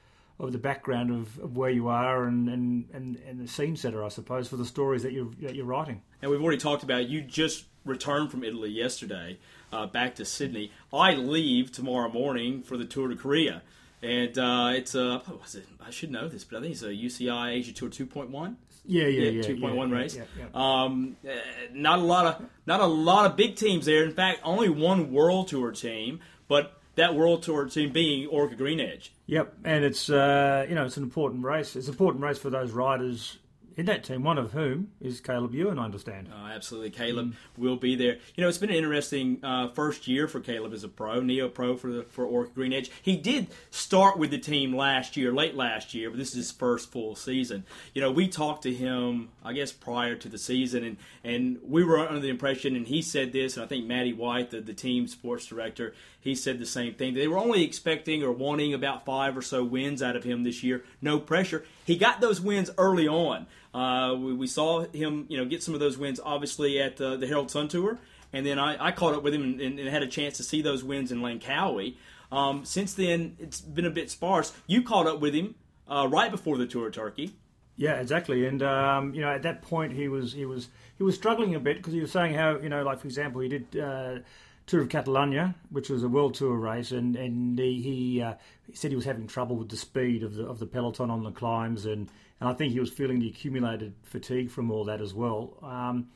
of 0.40 0.52
the 0.52 0.59
background 0.59 1.11
of, 1.11 1.37
of 1.40 1.57
where 1.57 1.70
you 1.70 1.88
are 1.88 2.26
and, 2.26 2.48
and, 2.48 2.88
and, 2.92 3.16
and 3.26 3.40
the 3.40 3.48
scene 3.48 3.74
setter, 3.74 4.04
I 4.04 4.09
suppose, 4.09 4.46
for 4.46 4.54
the 4.54 4.64
stories 4.64 5.02
that 5.02 5.12
you're 5.12 5.33
that 5.40 5.57
you're 5.57 5.66
writing. 5.66 6.00
And 6.22 6.31
we've 6.31 6.40
already 6.40 6.59
talked 6.59 6.85
about 6.85 7.09
you 7.09 7.22
just 7.22 7.64
returned 7.85 8.31
from 8.31 8.45
Italy 8.45 8.71
yesterday, 8.71 9.38
uh, 9.73 9.87
back 9.87 10.14
to 10.17 10.25
Sydney. 10.25 10.73
I 10.93 11.14
leave 11.14 11.73
tomorrow 11.73 12.11
morning 12.11 12.62
for 12.62 12.77
the 12.77 12.85
Tour 12.85 13.09
de 13.09 13.17
Korea, 13.17 13.62
and 14.03 14.37
uh, 14.38 14.73
it's 14.75 14.95
a 14.95 15.19
what 15.27 15.41
was 15.41 15.55
it? 15.55 15.67
I 15.85 15.91
should 15.91 16.11
know 16.11 16.29
this, 16.29 16.45
but 16.45 16.59
I 16.59 16.61
think 16.61 16.73
it's 16.73 16.83
a 16.83 16.88
UCI 16.88 17.53
Asia 17.53 17.73
Tour 17.73 17.88
2.1. 17.91 18.57
Yeah, 18.87 19.05
yeah, 19.05 19.09
Yeah, 19.25 19.31
yeah. 19.31 19.43
two 19.43 19.61
point 19.61 19.77
one 19.77 19.91
race. 19.91 20.17
Yeah, 20.17 20.23
yeah. 20.38 20.47
Um, 20.55 21.17
uh, 21.29 21.33
not 21.75 21.99
a 21.99 22.03
lot 22.03 22.27
of 22.27 22.47
not 22.67 22.81
a 22.81 22.87
lot 22.87 23.27
of 23.27 23.37
big 23.37 23.57
teams 23.57 23.85
there. 23.85 24.03
In 24.05 24.12
fact, 24.12 24.41
only 24.45 24.71
one 24.71 25.12
World 25.12 25.49
Tour 25.49 25.73
team, 25.73 26.21
but 26.49 26.81
that 26.95 27.14
World 27.14 27.43
Tour 27.43 27.67
team 27.67 27.93
being 27.93 28.29
Orica 28.31 28.57
Green 28.57 28.81
Edge. 28.81 29.12
Yep, 29.27 29.55
and 29.64 29.85
it's 29.85 30.09
uh, 30.09 30.64
you 30.69 30.75
know 30.75 30.87
it's 30.87 30.97
an 30.97 31.03
important 31.03 31.45
race. 31.45 31.77
It's 31.77 31.87
an 31.88 31.93
important 31.93 32.25
race 32.25 32.38
for 32.38 32.49
those 32.49 32.73
riders 32.73 33.37
in 33.79 33.87
that 33.87 34.03
team. 34.03 34.25
One 34.25 34.38
of 34.38 34.53
whom 34.53 34.91
is 35.01 35.21
Caleb 35.21 35.55
Ewan, 35.55 35.79
I 35.79 35.85
understand. 35.85 36.29
Uh, 36.31 36.49
absolutely, 36.49 36.91
Caleb 36.91 37.35
will 37.57 37.77
be 37.77 37.95
there. 37.95 38.19
You 38.35 38.43
know, 38.43 38.49
it's 38.49 38.59
been 38.59 38.71
an 38.71 38.77
interesting 38.77 39.38
uh, 39.45 39.69
first 39.69 40.09
year 40.09 40.27
for 40.27 40.41
Caleb 40.41 40.73
as 40.73 40.83
a 40.83 40.88
pro, 40.88 41.21
neo 41.21 41.49
pro 41.49 41.77
for 41.77 41.91
the 41.91 42.03
for 42.03 42.27
Orica 42.27 42.55
Green 42.55 42.73
Edge. 42.73 42.91
He 43.01 43.17
did 43.17 43.47
start 43.71 44.19
with 44.19 44.33
the 44.33 44.38
team 44.38 44.75
last 44.75 45.17
year, 45.17 45.33
late 45.33 45.55
last 45.55 45.95
year, 45.95 46.11
but 46.11 46.19
this 46.19 46.31
is 46.31 46.35
his 46.35 46.51
first 46.51 46.91
full 46.91 47.14
season. 47.14 47.64
You 47.95 48.03
know, 48.03 48.11
we 48.11 48.27
talked 48.27 48.64
to 48.64 48.75
him, 48.75 49.29
I 49.45 49.53
guess, 49.53 49.71
prior 49.71 50.17
to 50.17 50.29
the 50.29 50.38
season, 50.38 50.83
and 50.83 50.97
and 51.23 51.59
we 51.62 51.85
were 51.85 52.01
under 52.01 52.21
the 52.21 52.31
impression, 52.31 52.75
and 52.75 52.88
he 52.88 53.01
said 53.01 53.33
this, 53.33 53.57
and 53.57 53.64
I 53.64 53.69
think 53.69 53.87
Matty 53.87 54.12
White, 54.12 54.51
the, 54.51 54.61
the 54.61 54.75
team 54.75 55.07
sports 55.07 55.47
director, 55.47 55.95
he 56.21 56.35
said 56.35 56.59
the 56.59 56.67
same 56.67 56.95
thing. 56.95 57.14
They 57.14 57.29
were 57.29 57.38
only 57.38 57.62
expecting 57.62 58.25
or 58.25 58.33
wanting 58.33 58.75
about 58.75 59.05
five 59.05 59.37
or 59.37 59.43
so 59.43 59.62
wins 59.62 60.03
out 60.03 60.17
of 60.17 60.25
him 60.25 60.43
this 60.43 60.64
year. 60.64 60.83
No 61.01 61.21
pressure. 61.21 61.64
He 61.88 61.96
got 61.96 62.20
those 62.20 62.38
wins 62.38 62.70
early 62.77 63.09
on. 63.09 63.46
Uh, 63.72 64.14
we, 64.14 64.35
we 64.35 64.46
saw 64.46 64.85
him, 64.88 65.24
you 65.31 65.38
know, 65.38 65.46
get 65.46 65.62
some 65.62 65.72
of 65.72 65.81
those 65.81 65.96
wins, 65.96 66.20
obviously 66.22 66.79
at 66.83 67.01
uh, 67.01 67.16
the 67.16 67.27
Herald 67.27 67.51
Sun 67.51 67.68
Tour, 67.68 67.98
and 68.31 68.44
then 68.44 68.59
I, 68.59 68.88
I 68.88 68.92
caught 68.92 69.14
up 69.14 69.22
with 69.22 69.33
him 69.33 69.42
and, 69.42 69.59
and, 69.59 69.79
and 69.79 69.88
had 69.88 70.03
a 70.03 70.07
chance 70.07 70.37
to 70.37 70.42
see 70.42 70.61
those 70.61 70.85
wins 70.85 71.11
in 71.11 71.20
Langkawi. 71.20 71.96
Um, 72.31 72.66
since 72.66 72.92
then, 72.92 73.38
it's 73.38 73.62
been 73.62 73.87
a 73.87 73.90
bit 73.90 74.11
sparse. 74.11 74.53
You 74.66 74.83
caught 74.83 75.07
up 75.07 75.20
with 75.20 75.33
him 75.33 75.55
uh, 75.88 76.07
right 76.11 76.31
before 76.31 76.59
the 76.59 76.66
Tour 76.66 76.88
of 76.88 76.92
Turkey. 76.92 77.37
Yeah, 77.77 77.94
exactly. 77.94 78.44
And 78.44 78.62
um, 78.62 79.14
you 79.14 79.22
know, 79.22 79.31
at 79.31 79.40
that 79.44 79.62
point, 79.62 79.94
he 79.94 80.09
was 80.09 80.35
he 80.35 80.44
was 80.44 80.68
he 80.98 81.05
was 81.05 81.14
struggling 81.14 81.55
a 81.55 81.61
bit 81.61 81.79
because 81.79 81.94
he 81.94 82.01
was 82.01 82.12
saying 82.12 82.35
how 82.35 82.59
you 82.59 82.68
know, 82.68 82.83
like 82.83 83.01
for 83.01 83.07
example, 83.07 83.40
he 83.40 83.48
did 83.48 83.81
uh, 83.81 84.18
Tour 84.68 84.83
of 84.83 84.90
Catalonia, 84.90 85.54
which 85.70 85.88
was 85.88 86.02
a 86.02 86.09
world 86.09 86.35
tour 86.35 86.54
race, 86.54 86.92
and 86.92 87.16
and 87.16 87.59
he 87.59 87.81
he, 87.81 88.22
uh, 88.22 88.35
he 88.66 88.76
said 88.76 88.90
he 88.90 88.96
was 88.96 89.07
having 89.07 89.26
trouble 89.26 89.57
with 89.57 89.70
the 89.70 89.78
speed 89.78 90.22
of 90.22 90.35
the 90.35 90.44
of 90.44 90.59
the 90.59 90.66
peloton 90.66 91.11
on 91.11 91.24
the 91.24 91.31
climbs, 91.31 91.87
and 91.87 92.11
and 92.38 92.50
I 92.50 92.52
think 92.52 92.74
he 92.74 92.78
was 92.78 92.90
feeling 92.90 93.18
the 93.18 93.28
accumulated 93.28 93.94
fatigue 94.02 94.50
from 94.50 94.70
all 94.70 94.85
that 94.85 95.00
as 95.00 95.14
well. 95.14 95.57
Um, 95.62 96.09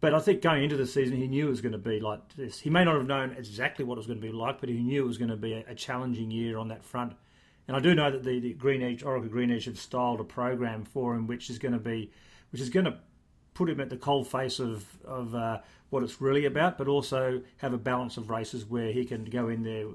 but 0.00 0.12
I 0.12 0.18
think 0.18 0.42
going 0.42 0.64
into 0.64 0.76
the 0.76 0.88
season, 0.88 1.18
he 1.18 1.28
knew 1.28 1.46
it 1.46 1.50
was 1.50 1.60
going 1.60 1.72
to 1.72 1.78
be 1.78 2.00
like 2.00 2.34
this. 2.34 2.58
He 2.58 2.68
may 2.68 2.84
not 2.84 2.96
have 2.96 3.06
known 3.06 3.36
exactly 3.38 3.84
what 3.84 3.94
it 3.94 3.98
was 3.98 4.06
going 4.08 4.20
to 4.20 4.26
be 4.26 4.32
like, 4.32 4.58
but 4.58 4.68
he 4.68 4.82
knew 4.82 5.04
it 5.04 5.06
was 5.06 5.18
going 5.18 5.30
to 5.30 5.36
be 5.36 5.52
a, 5.52 5.64
a 5.68 5.74
challenging 5.76 6.32
year 6.32 6.58
on 6.58 6.68
that 6.68 6.84
front. 6.84 7.12
And 7.68 7.76
I 7.76 7.80
do 7.80 7.94
know 7.94 8.10
that 8.10 8.24
the, 8.24 8.40
the 8.40 8.54
Green 8.54 8.82
Edge, 8.82 9.04
Orica 9.04 9.30
Green 9.30 9.52
Edge 9.52 9.66
have 9.66 9.78
styled 9.78 10.18
a 10.18 10.24
program 10.24 10.84
for 10.84 11.14
him, 11.14 11.28
which 11.28 11.48
is 11.48 11.60
going 11.60 11.74
to 11.74 11.78
be, 11.78 12.10
which 12.50 12.60
is 12.60 12.70
going 12.70 12.86
to 12.86 12.98
put 13.60 13.68
him 13.68 13.78
at 13.78 13.90
the 13.90 13.96
cold 13.98 14.26
face 14.26 14.58
of 14.58 14.86
of 15.04 15.34
uh, 15.34 15.58
what 15.90 16.02
it's 16.02 16.18
really 16.18 16.46
about, 16.46 16.78
but 16.78 16.88
also 16.88 17.42
have 17.58 17.74
a 17.74 17.78
balance 17.78 18.16
of 18.16 18.30
races 18.30 18.64
where 18.64 18.90
he 18.90 19.04
can 19.04 19.22
go 19.26 19.50
in 19.50 19.62
there 19.62 19.86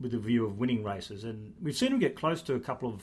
with 0.00 0.12
a 0.12 0.18
view 0.18 0.44
of 0.44 0.58
winning 0.58 0.82
races. 0.82 1.22
And 1.22 1.54
we've 1.62 1.76
seen 1.76 1.92
him 1.92 2.00
get 2.00 2.16
close 2.16 2.42
to 2.42 2.54
a 2.54 2.60
couple 2.60 2.88
of, 2.92 3.02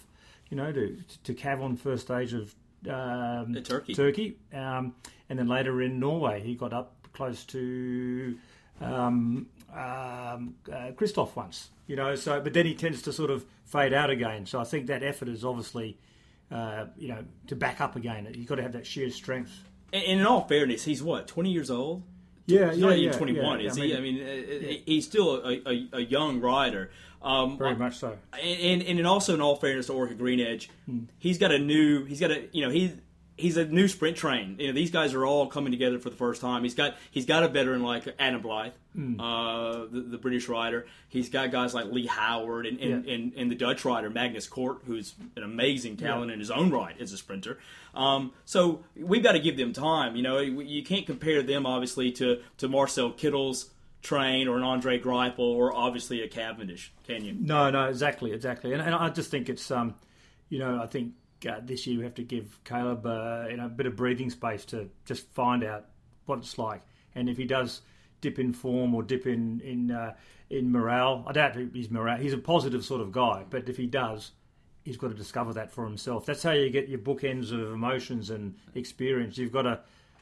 you 0.49 0.57
know, 0.57 0.73
to 0.73 0.97
to 1.23 1.33
Cav 1.33 1.63
on 1.63 1.77
first 1.77 2.03
stage 2.03 2.33
of 2.33 2.53
um, 2.89 3.55
Turkey. 3.63 3.93
Turkey, 3.93 4.37
um, 4.53 4.93
and 5.29 5.39
then 5.39 5.47
later 5.47 5.81
in 5.81 6.01
Norway, 6.01 6.41
he 6.41 6.53
got 6.53 6.73
up 6.73 7.07
close 7.13 7.45
to 7.45 8.37
um, 8.81 9.47
um, 9.73 10.55
uh, 10.67 10.91
Kristoff 10.97 11.33
once. 11.37 11.69
You 11.87 11.95
know, 11.95 12.15
so 12.15 12.41
but 12.41 12.53
then 12.53 12.65
he 12.65 12.75
tends 12.75 13.01
to 13.03 13.13
sort 13.13 13.31
of 13.31 13.45
fade 13.63 13.93
out 13.93 14.09
again. 14.09 14.45
So 14.45 14.59
I 14.59 14.65
think 14.65 14.87
that 14.87 15.01
effort 15.01 15.29
is 15.29 15.45
obviously, 15.45 15.97
uh, 16.51 16.87
you 16.97 17.07
know, 17.07 17.23
to 17.47 17.55
back 17.55 17.79
up 17.79 17.95
again. 17.95 18.27
You've 18.35 18.47
got 18.47 18.55
to 18.55 18.63
have 18.63 18.73
that 18.73 18.85
sheer 18.85 19.09
strength. 19.11 19.63
And, 19.93 20.03
in 20.03 20.25
all 20.25 20.47
fairness, 20.47 20.83
he's 20.85 21.01
what 21.03 21.27
twenty 21.27 21.51
years 21.51 21.69
old. 21.71 22.03
Yeah, 22.45 22.69
He's 22.71 22.79
yeah, 22.79 22.85
not 22.87 22.97
even 22.97 23.11
yeah, 23.13 23.17
21, 23.19 23.59
yeah. 23.59 23.67
is 23.67 23.77
I 23.77 23.81
he? 23.81 23.95
I 23.95 23.99
mean, 23.99 24.21
uh, 24.23 24.73
he's 24.83 25.05
still 25.05 25.35
a, 25.35 25.61
a, 25.69 25.87
a 25.93 25.99
young 25.99 26.41
rider. 26.41 26.89
Um, 27.21 27.57
very 27.59 27.75
much 27.75 27.97
so. 27.97 28.17
and, 28.41 28.81
and 28.81 28.97
and 28.99 29.05
also 29.07 29.33
in 29.35 29.41
all 29.41 29.55
fairness 29.55 29.85
to 29.87 29.93
Orica 29.93 30.17
Green 30.17 30.39
Edge, 30.39 30.69
Hmm. 30.87 31.01
he's 31.19 31.37
got 31.37 31.51
a 31.51 31.59
new 31.59 32.05
he's 32.05 32.19
got 32.19 32.31
a 32.31 32.47
you 32.51 32.63
know 32.63 32.71
he's 32.71 32.93
he's 33.39 33.57
a 33.57 33.65
new 33.65 33.87
sprint 33.87 34.17
train. 34.17 34.55
You 34.59 34.67
know 34.67 34.73
these 34.73 34.91
guys 34.91 35.13
are 35.13 35.25
all 35.25 35.47
coming 35.47 35.71
together 35.71 35.97
for 35.99 36.09
the 36.09 36.15
first 36.15 36.41
time. 36.41 36.63
He's 36.63 36.75
got 36.75 36.95
he's 37.11 37.25
got 37.25 37.43
a 37.43 37.47
veteran 37.47 37.81
like 37.81 38.07
Adam 38.19 38.41
Blythe, 38.41 38.73
Hmm. 38.93 39.19
uh, 39.19 39.85
the, 39.85 40.05
the 40.11 40.17
British 40.17 40.47
rider. 40.49 40.85
He's 41.07 41.29
got 41.29 41.51
guys 41.51 41.73
like 41.73 41.85
Leigh 41.91 42.07
Howard 42.07 42.65
and 42.65 42.79
and, 42.79 43.05
Yeah. 43.05 43.13
and, 43.13 43.33
and 43.35 43.51
the 43.51 43.55
Dutch 43.55 43.85
rider 43.85 44.09
Magnus 44.09 44.47
Cort, 44.47 44.81
who's 44.85 45.15
an 45.35 45.43
amazing 45.43 45.97
talent 45.97 46.31
in 46.31 46.39
his 46.39 46.51
own 46.51 46.69
right 46.71 46.95
as 46.99 47.13
a 47.13 47.17
sprinter. 47.17 47.57
Um, 47.95 48.33
so 48.45 48.83
we've 48.95 49.23
got 49.23 49.31
to 49.33 49.39
give 49.39 49.57
them 49.57 49.73
time. 49.73 50.15
You 50.15 50.23
know 50.23 50.39
you 50.39 50.83
can't 50.83 51.05
compare 51.05 51.41
them 51.41 51.65
obviously 51.65 52.11
to 52.13 52.41
to 52.57 52.67
Marcel 52.67 53.11
Kittel's 53.11 53.69
train 54.01 54.47
or 54.47 54.55
an 54.55 54.63
Andre 54.63 54.97
Greipel 54.97 55.39
or 55.39 55.75
obviously 55.75 56.21
a 56.21 56.27
Cavendish. 56.27 56.91
Can 57.05 57.25
you? 57.25 57.35
No, 57.37 57.69
no, 57.69 57.85
exactly, 57.89 58.31
exactly. 58.31 58.71
And, 58.71 58.81
and 58.81 58.95
I 58.95 59.09
just 59.09 59.29
think 59.29 59.49
it's, 59.49 59.69
um, 59.71 59.93
you 60.47 60.57
know, 60.57 60.81
I 60.81 60.87
think 60.87 61.11
this 61.41 61.87
year 61.87 61.97
we 61.97 62.03
have 62.03 62.15
to 62.15 62.23
give 62.23 62.59
Caleb, 62.63 63.05
uh, 63.05 63.45
you 63.49 63.57
know, 63.57 63.65
a 63.65 63.69
bit 63.69 63.85
of 63.85 63.95
breathing 63.95 64.29
space 64.29 64.65
to 64.65 64.89
just 65.05 65.27
find 65.33 65.63
out 65.63 65.85
what 66.25 66.39
it's 66.39 66.57
like. 66.57 66.81
And 67.15 67.29
if 67.29 67.37
he 67.37 67.45
does 67.45 67.81
dip 68.21 68.39
in 68.39 68.53
form 68.53 68.93
or 68.93 69.03
dip 69.03 69.25
in 69.25 69.61
in 69.61 69.91
uh, 69.91 70.13
in 70.49 70.71
morale, 70.71 71.23
I 71.27 71.33
doubt 71.33 71.55
he's 71.73 71.89
morale. 71.89 72.17
He's 72.17 72.33
a 72.33 72.37
positive 72.37 72.83
sort 72.83 73.01
of 73.01 73.11
guy, 73.11 73.45
but 73.49 73.69
if 73.69 73.77
he 73.77 73.85
does, 73.85 74.31
he's 74.83 74.97
got 74.97 75.09
to 75.09 75.13
discover 75.13 75.53
that 75.53 75.71
for 75.71 75.85
himself. 75.85 76.25
That's 76.25 76.43
how 76.43 76.51
you 76.51 76.69
get 76.69 76.89
your 76.89 76.99
bookends 76.99 77.51
of 77.51 77.73
emotions 77.73 78.29
and 78.29 78.55
experience. 78.75 79.37
You've 79.37 79.51
got 79.51 79.63
to 79.63 79.79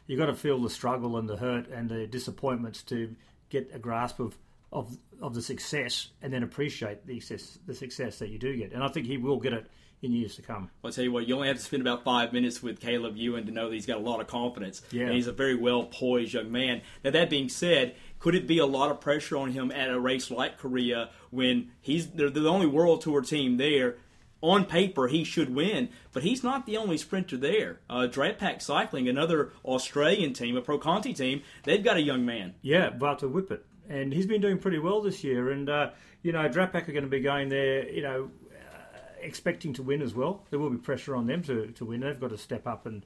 you've 0.07 0.19
got 0.19 0.27
to 0.27 0.35
feel 0.35 0.59
the 0.61 0.69
struggle 0.69 1.17
and 1.17 1.27
the 1.27 1.37
hurt 1.37 1.69
and 1.69 1.89
the 1.89 2.07
disappointments 2.07 2.83
to 2.83 3.15
get 3.49 3.69
a 3.73 3.79
grasp 3.79 4.19
of 4.19 4.37
of 4.71 4.97
of 5.21 5.33
the 5.33 5.41
success 5.41 6.09
and 6.21 6.31
then 6.31 6.43
appreciate 6.43 7.05
the 7.07 7.19
success 7.19 7.57
the 7.65 7.73
success 7.73 8.19
that 8.19 8.29
you 8.29 8.37
do 8.37 8.55
get. 8.55 8.73
And 8.73 8.83
I 8.83 8.87
think 8.87 9.07
he 9.07 9.17
will 9.17 9.39
get 9.39 9.53
it 9.53 9.67
in 10.01 10.11
years 10.11 10.35
to 10.35 10.41
come. 10.41 10.69
I'll 10.83 10.91
tell 10.91 11.03
you 11.03 11.11
what, 11.11 11.27
you 11.27 11.35
only 11.35 11.47
have 11.47 11.57
to 11.57 11.63
spend 11.63 11.81
about 11.81 12.03
five 12.03 12.31
minutes 12.31 12.61
with 12.61 12.79
Caleb 12.79 13.17
Ewan 13.17 13.45
to 13.45 13.51
know 13.51 13.69
that 13.69 13.73
he's 13.73 13.85
got 13.85 13.97
a 13.97 14.01
lot 14.01 14.21
of 14.21 14.27
confidence. 14.27 14.81
Yeah. 14.91 15.05
And 15.05 15.13
he's 15.13 15.27
a 15.27 15.31
very 15.31 15.55
well 15.55 15.85
poised 15.85 16.33
young 16.33 16.51
man. 16.51 16.81
Now, 17.03 17.11
that 17.11 17.29
being 17.29 17.49
said, 17.49 17.95
could 18.19 18.35
it 18.35 18.47
be 18.47 18.59
a 18.59 18.65
lot 18.65 18.91
of 18.91 19.01
pressure 19.01 19.37
on 19.37 19.51
him 19.51 19.71
at 19.71 19.89
a 19.89 19.99
race 19.99 20.29
like 20.29 20.57
Korea 20.57 21.09
when 21.31 21.71
he's 21.81 22.07
they're 22.07 22.29
the 22.29 22.47
only 22.47 22.67
World 22.67 23.01
Tour 23.01 23.21
team 23.21 23.57
there? 23.57 23.97
On 24.39 24.65
paper, 24.65 25.07
he 25.07 25.23
should 25.23 25.55
win, 25.55 25.89
but 26.13 26.21
he's 26.21 26.43
not 26.43 26.67
the 26.67 26.77
only 26.77 26.95
sprinter 26.97 27.37
there. 27.37 27.79
Uh, 27.89 28.07
Pack 28.07 28.61
Cycling, 28.61 29.09
another 29.09 29.51
Australian 29.65 30.33
team, 30.33 30.55
a 30.55 30.61
Pro 30.61 30.77
Conti 30.77 31.11
team, 31.11 31.41
they've 31.63 31.83
got 31.83 31.97
a 31.97 32.01
young 32.03 32.23
man. 32.23 32.53
Yeah, 32.61 32.95
Wouter 32.95 33.27
Wippert, 33.27 33.61
and 33.89 34.13
he's 34.13 34.27
been 34.27 34.39
doing 34.39 34.59
pretty 34.59 34.77
well 34.77 35.01
this 35.01 35.23
year. 35.23 35.49
And 35.49 35.67
uh, 35.67 35.89
you 36.21 36.33
know, 36.33 36.47
Drapac 36.49 36.87
are 36.87 36.91
going 36.91 37.03
to 37.03 37.09
be 37.09 37.21
going 37.21 37.49
there, 37.49 37.89
you 37.89 38.03
know, 38.03 38.29
expecting 39.21 39.73
to 39.73 39.83
win 39.83 40.01
as 40.01 40.13
well. 40.13 40.45
There 40.49 40.59
will 40.59 40.69
be 40.69 40.77
pressure 40.77 41.15
on 41.15 41.27
them 41.27 41.43
to, 41.43 41.67
to 41.67 41.85
win. 41.85 42.01
They've 42.01 42.19
got 42.19 42.29
to 42.29 42.37
step 42.37 42.67
up 42.67 42.85
and 42.85 43.05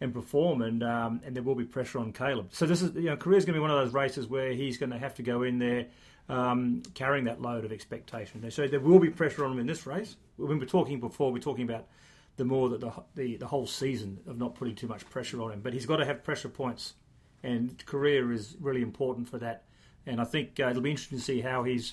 and 0.00 0.12
perform, 0.12 0.62
and 0.62 0.82
um, 0.82 1.20
and 1.24 1.36
there 1.36 1.42
will 1.44 1.54
be 1.54 1.64
pressure 1.64 1.98
on 2.00 2.12
Caleb. 2.12 2.48
So 2.50 2.66
this 2.66 2.82
is, 2.82 2.94
you 2.94 3.02
know, 3.02 3.16
Korea's 3.16 3.44
going 3.44 3.54
to 3.54 3.58
be 3.58 3.62
one 3.62 3.70
of 3.70 3.84
those 3.84 3.94
races 3.94 4.26
where 4.26 4.52
he's 4.52 4.76
going 4.76 4.90
to 4.90 4.98
have 4.98 5.14
to 5.16 5.22
go 5.22 5.42
in 5.42 5.58
there. 5.58 5.86
Um, 6.28 6.82
carrying 6.94 7.24
that 7.24 7.42
load 7.42 7.64
of 7.64 7.72
expectation, 7.72 8.48
so 8.52 8.68
there 8.68 8.78
will 8.78 9.00
be 9.00 9.10
pressure 9.10 9.44
on 9.44 9.52
him 9.52 9.58
in 9.58 9.66
this 9.66 9.86
race. 9.86 10.16
When 10.36 10.60
we're 10.60 10.66
talking 10.66 11.00
before, 11.00 11.32
we're 11.32 11.40
talking 11.40 11.68
about 11.68 11.88
the 12.36 12.44
more 12.44 12.68
that 12.70 12.80
the, 12.80 12.92
the 13.16 13.36
the 13.38 13.46
whole 13.46 13.66
season 13.66 14.20
of 14.28 14.38
not 14.38 14.54
putting 14.54 14.76
too 14.76 14.86
much 14.86 15.08
pressure 15.10 15.42
on 15.42 15.50
him. 15.50 15.60
But 15.60 15.72
he's 15.72 15.84
got 15.84 15.96
to 15.96 16.06
have 16.06 16.22
pressure 16.22 16.48
points, 16.48 16.94
and 17.42 17.84
Korea 17.86 18.26
is 18.28 18.56
really 18.60 18.82
important 18.82 19.28
for 19.28 19.38
that. 19.38 19.64
And 20.06 20.20
I 20.20 20.24
think 20.24 20.60
uh, 20.60 20.68
it'll 20.70 20.80
be 20.80 20.90
interesting 20.90 21.18
to 21.18 21.24
see 21.24 21.40
how 21.40 21.64
he's 21.64 21.92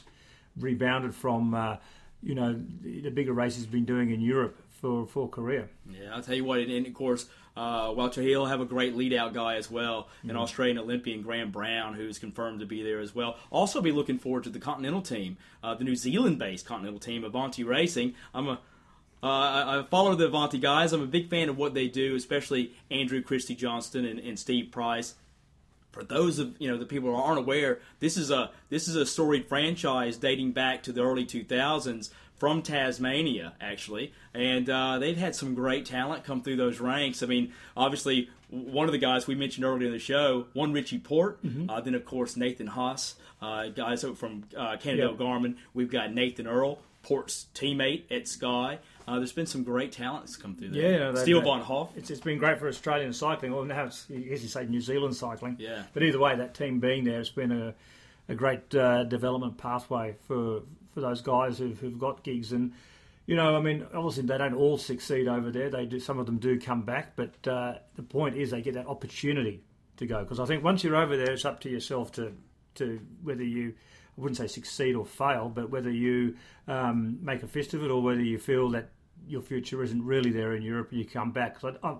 rebounded 0.58 1.15
from 1.15 1.53
uh, 1.53 1.77
you 2.21 2.36
know, 2.36 2.60
the, 2.82 3.10
bigger 3.10 3.34
races 3.34 3.65
been 3.65 3.86
doing 3.86 4.12
in 4.12 4.21
Europe 4.21 4.58
for 4.82 5.08
for 5.08 5.27
Korea. 5.29 5.67
Yeah, 5.89 6.15
I'll 6.15 6.21
tell 6.21 6.36
you 6.36 6.45
what, 6.45 6.60
and, 6.60 6.88
of 6.88 6.93
course, 6.93 7.27
uh, 7.55 7.93
Wouter 7.95 8.21
he'll 8.21 8.45
have 8.45 8.62
a 8.62 8.65
great 8.65 8.95
lead 8.95 9.13
out 9.13 9.34
guy 9.34 9.55
as 9.55 9.69
well, 9.69 10.08
an 10.23 10.36
Australian 10.36 10.77
Olympian, 10.77 11.21
Graeme 11.21 11.51
Brown, 11.51 11.93
who's 11.93 12.19
confirmed 12.19 12.60
to 12.60 12.65
be 12.65 12.84
there 12.84 12.99
as 12.99 13.15
well. 13.15 13.38
Also, 13.51 13.82
be 13.82 13.91
looking 13.91 14.17
forward 14.17 14.43
to 14.43 14.49
the 14.49 14.60
Continental 14.60 15.01
team, 15.01 15.38
uh, 15.63 15.75
the 15.75 15.84
New 15.84 15.95
Zealand-based 15.95 16.65
Continental 16.65 16.99
team, 16.99 17.23
Avanti 17.23 17.63
Racing. 17.63 18.15
I'm 18.34 18.47
a 18.47 18.60
uh, 19.21 19.27
I, 19.27 19.79
I 19.79 19.84
follow 19.89 20.15
the 20.15 20.27
Avanti 20.27 20.60
guys. 20.60 20.93
I'm 20.93 21.01
a 21.01 21.08
big 21.08 21.29
fan 21.29 21.49
of 21.49 21.58
what 21.58 21.73
they 21.73 21.89
do, 21.89 22.15
especially 22.15 22.71
Andrew 22.89 23.21
Christie 23.21 23.55
Johnston 23.55 24.05
and, 24.05 24.17
and 24.19 24.39
Steve 24.39 24.71
Price 24.71 25.15
for 25.91 26.04
those 26.04 26.39
of 26.39 26.56
you 26.60 26.69
know 26.69 26.78
the 26.78 26.86
people 26.86 27.10
who 27.10 27.15
aren't 27.15 27.39
aware, 27.39 27.80
this 27.99 28.17
is 28.17 28.32
a 28.32 28.52
this 28.69 28.88
is 28.88 28.95
a 28.95 29.06
storied 29.06 29.47
franchise 29.47 30.17
dating 30.17 30.52
back 30.52 30.84
to 30.84 30.91
the 30.91 31.02
early 31.04 31.25
2000s 31.25 32.10
from 32.38 32.62
Tasmania, 32.62 33.54
actually, 33.60 34.13
and 34.34 34.69
uh, 34.69 34.97
they've 34.97 35.17
had 35.17 35.36
some 35.36 35.56
great 35.56 35.86
talent 35.86 36.23
come 36.23 36.41
through 36.41 36.56
those 36.56 36.80
ranks. 36.80 37.21
I 37.21 37.25
mean, 37.25 37.52
obviously, 37.75 38.30
one 38.49 38.88
of 38.88 38.93
the 38.93 38.97
guys 38.97 39.28
we 39.28 39.36
mentioned 39.36 39.65
earlier 39.65 39.88
in 39.88 39.91
the 39.91 39.99
show, 39.99 40.45
one 40.54 40.71
Richie 40.71 40.99
Porte, 40.99 41.39
uh, 41.67 41.82
then 41.82 41.95
of 41.95 42.06
course 42.06 42.38
Nathan 42.38 42.67
Haas, 42.67 43.15
uh, 43.41 43.67
guys 43.67 44.06
from 44.15 44.45
uh, 44.56 44.78
Canada 44.78 45.08
Yep. 45.10 45.17
Garmin. 45.19 45.56
We've 45.73 45.91
got 45.91 46.13
Nathan 46.13 46.47
Earle, 46.47 46.82
Porte's 47.04 47.47
teammate 47.54 48.04
at 48.10 48.28
Sky. 48.30 48.80
Uh, 49.10 49.17
there's 49.17 49.32
been 49.32 49.48
some 49.48 49.63
great 49.63 49.91
talents 49.91 50.36
come 50.36 50.56
through 50.56 50.69
there. 50.69 51.13
Yeah, 51.13 51.15
Steele 51.15 51.41
von 51.41 51.62
Hoff. 51.62 51.98
It's, 51.98 52.12
it's 52.12 52.22
been 52.22 52.38
great 52.38 52.60
for 52.60 52.67
Australian 52.67 53.12
cycling. 53.12 53.52
Well, 53.52 53.65
now 53.65 53.86
it's, 53.86 54.06
I 54.08 54.19
guess 54.19 54.43
you 54.43 54.50
say 54.50 54.65
New 54.67 54.82
Zealand 54.82 55.15
cycling. 55.15 55.56
Yeah. 55.58 55.82
But 55.93 56.04
either 56.04 56.19
way, 56.19 56.36
that 56.36 56.54
team 56.54 56.80
being 56.80 57.06
there, 57.06 57.19
it's 57.19 57.32
been 57.32 57.52
a, 57.52 57.74
a 58.28 58.36
great 58.36 58.74
uh, 58.76 59.06
development 59.06 59.58
pathway 59.58 60.15
for 60.28 60.62
for 60.93 61.02
those 61.02 61.22
guys 61.22 61.58
who've, 61.58 61.80
who've 61.80 61.98
got 61.98 62.22
gigs. 62.22 62.52
And 62.52 62.74
you 63.26 63.36
know, 63.36 63.56
I 63.56 63.62
mean, 63.62 63.84
obviously 63.95 64.24
they 64.24 64.38
don't 64.38 64.54
all 64.54 64.78
succeed 64.78 65.28
over 65.28 65.50
there. 65.50 65.72
They 65.72 65.88
do. 65.88 66.00
Some 66.00 66.19
of 66.19 66.28
them 66.28 66.38
do 66.38 66.60
come 66.60 66.84
back, 66.84 67.15
but 67.15 67.48
uh, 67.48 67.80
the 67.95 68.04
point 68.04 68.36
is 68.36 68.52
they 68.52 68.62
get 68.62 68.76
that 68.76 68.86
opportunity 68.86 69.63
to 69.98 70.06
go. 70.06 70.19
Because 70.19 70.39
I 70.39 70.45
think 70.45 70.63
once 70.63 70.84
you're 70.84 70.95
over 70.95 71.17
there, 71.17 71.32
it's 71.32 71.45
up 71.45 71.62
to 71.62 71.69
yourself 71.69 72.12
to 72.13 72.34
to 72.76 73.00
whether 73.24 73.43
you. 73.43 73.74
I 74.17 74.22
wouldn't 74.22 74.38
say 74.38 74.48
succeed 74.48 74.95
or 74.95 75.06
fail, 75.06 75.48
but 75.48 75.69
whether 75.69 75.89
you 75.89 76.36
um, 76.67 77.19
make 77.22 77.41
a 77.41 77.48
fist 77.48 77.74
of 77.74 77.84
it 77.86 77.89
or 77.89 78.02
whether 78.02 78.22
you 78.22 78.38
feel 78.38 78.69
that 78.72 78.89
your 79.27 79.41
future 79.41 79.84
isn't 79.84 80.03
really 80.03 80.32
there 80.32 80.53
in 80.55 80.62
Europe 80.62 80.89
and 80.91 80.99
you 80.99 81.05
come 81.05 81.32
back. 81.32 81.60
'Cause 81.60 81.75
I, 81.84 81.88
I've, 81.89 81.97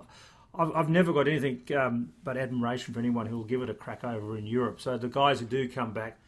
I've, 0.56 0.76
I've 0.76 0.90
never 0.90 1.14
got 1.14 1.28
anything 1.28 1.62
um, 1.78 2.14
but 2.24 2.38
admiration 2.38 2.94
for 2.94 3.00
anyone 3.00 3.26
who 3.26 3.38
will 3.38 3.46
give 3.46 3.62
it 3.62 3.70
a 3.70 3.74
crack 3.74 4.04
over 4.04 4.38
in 4.38 4.46
Europe. 4.46 4.82
So 4.82 4.98
the 4.98 5.08
guys 5.08 5.40
who 5.40 5.46
do 5.46 5.70
come 5.70 5.94
back, 5.94 6.20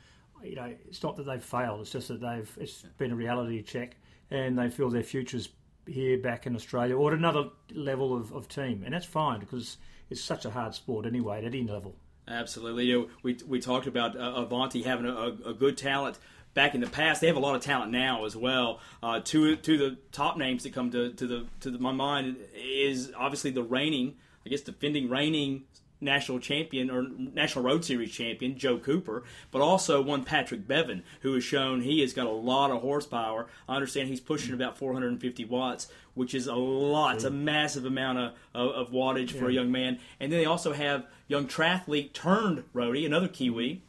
you 0.44 0.56
know, 0.56 0.74
it's 0.88 1.02
not 1.04 1.16
that 1.18 1.24
they've 1.24 1.44
failed. 1.44 1.82
It's 1.82 1.92
just 1.92 2.08
that 2.10 2.22
they've 2.22 2.58
it's 2.60 2.84
been 2.98 3.12
a 3.12 3.16
reality 3.16 3.62
check 3.64 3.96
and 4.30 4.58
they 4.58 4.70
feel 4.70 4.90
their 4.90 5.04
future's 5.04 5.50
here 5.88 6.18
back 6.18 6.46
in 6.46 6.56
Australia 6.56 6.96
or 6.96 7.12
at 7.12 7.18
another 7.18 7.46
level 7.74 8.16
of, 8.16 8.32
of 8.32 8.48
team, 8.48 8.84
and 8.86 8.94
that's 8.94 9.06
fine 9.06 9.40
because 9.40 9.78
it's 10.10 10.22
such 10.22 10.46
a 10.46 10.52
hard 10.52 10.76
sport 10.76 11.06
anyway 11.06 11.40
at 11.40 11.44
any 11.46 11.64
level. 11.68 11.96
Absolutely. 12.28 12.86
You 12.86 13.00
know, 13.00 13.08
we 13.24 13.38
we 13.48 13.60
talked 13.60 13.88
about 13.88 14.16
uh, 14.16 14.34
Avanti 14.36 14.84
having 14.84 15.08
a, 15.08 15.36
a 15.50 15.54
good 15.54 15.78
talent 15.78 16.20
back 16.54 16.76
in 16.76 16.82
the 16.82 16.88
past. 16.88 17.22
They 17.22 17.28
have 17.28 17.36
a 17.36 17.42
lot 17.42 17.56
of 17.56 17.62
talent 17.62 17.92
now 17.92 18.26
as 18.26 18.36
well. 18.36 18.80
Uh, 19.02 19.20
two 19.20 19.56
two 19.56 19.74
of 19.76 19.80
the 19.80 19.98
top 20.12 20.38
names 20.38 20.64
that 20.64 20.74
come 20.74 20.92
to 20.92 21.14
to 21.14 21.28
the 21.28 21.46
to 21.62 21.72
the, 21.72 21.80
my 21.80 21.92
mind 21.92 22.38
is 22.56 23.12
obviously 23.18 23.52
the 23.52 23.64
reigning, 23.64 24.16
I 24.46 24.50
guess, 24.50 24.62
defending 24.62 25.10
reigning 25.10 25.64
national 26.02 26.40
champion 26.40 26.90
or 26.90 27.04
national 27.04 27.64
road 27.64 27.86
series 27.86 28.12
champion 28.12 28.58
Joe 28.58 28.80
Cooper, 28.80 29.24
but 29.52 29.62
also 29.62 30.02
one 30.02 30.24
Patrick 30.24 30.68
Bevin 30.68 31.04
who 31.22 31.34
has 31.36 31.44
shown 31.44 31.82
he 31.82 32.02
has 32.02 32.14
got 32.14 32.26
a 32.26 32.32
lot 32.32 32.72
of 32.72 32.82
horsepower. 32.82 33.48
I 33.70 33.76
understand 33.76 34.10
he's 34.10 34.20
pushing 34.20 34.54
about 34.54 34.78
450 34.78 35.46
watts, 35.46 35.88
which 36.16 36.34
is 36.34 36.48
a 36.48 36.56
lot. 36.56 37.16
It's 37.16 37.24
a 37.24 37.30
massive 37.30 37.86
amount 37.86 38.18
of, 38.18 38.34
of, 38.54 38.72
of 38.72 38.92
wattage 38.92 39.32
for 39.32 39.48
a 39.48 39.54
young 39.54 39.72
man. 39.72 40.00
And 40.20 40.32
then 40.32 40.40
they 40.40 40.46
also 40.46 40.74
have 40.74 41.06
young 41.28 41.48
triathlete 41.48 42.14
turned 42.14 42.64
roadie, 42.74 43.06
another 43.06 43.28
Kiwi, 43.28 43.84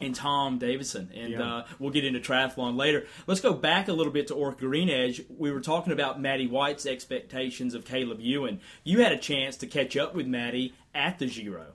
and 0.00 0.14
Tom 0.14 0.58
Davison. 0.58 1.10
And 1.14 1.32
Yeah. 1.32 1.56
uh, 1.56 1.66
we'll 1.78 1.90
get 1.90 2.04
into 2.04 2.20
triathlon 2.20 2.76
later. 2.76 3.06
Let's 3.26 3.40
go 3.40 3.52
back 3.52 3.88
a 3.88 3.92
little 3.92 4.12
bit 4.12 4.28
to 4.28 4.34
Orca 4.34 4.60
Green 4.60 4.88
Edge. 4.88 5.22
We 5.28 5.50
were 5.50 5.60
talking 5.60 5.92
about 5.92 6.20
Matty 6.20 6.46
White's 6.46 6.86
expectations 6.86 7.74
of 7.74 7.84
Caleb 7.84 8.20
Ewan. 8.20 8.60
You 8.84 9.02
had 9.02 9.12
a 9.12 9.18
chance 9.18 9.56
to 9.58 9.66
catch 9.66 9.96
up 9.96 10.14
with 10.14 10.26
Matty 10.26 10.74
at 10.94 11.18
the 11.18 11.26
Giro. 11.26 11.66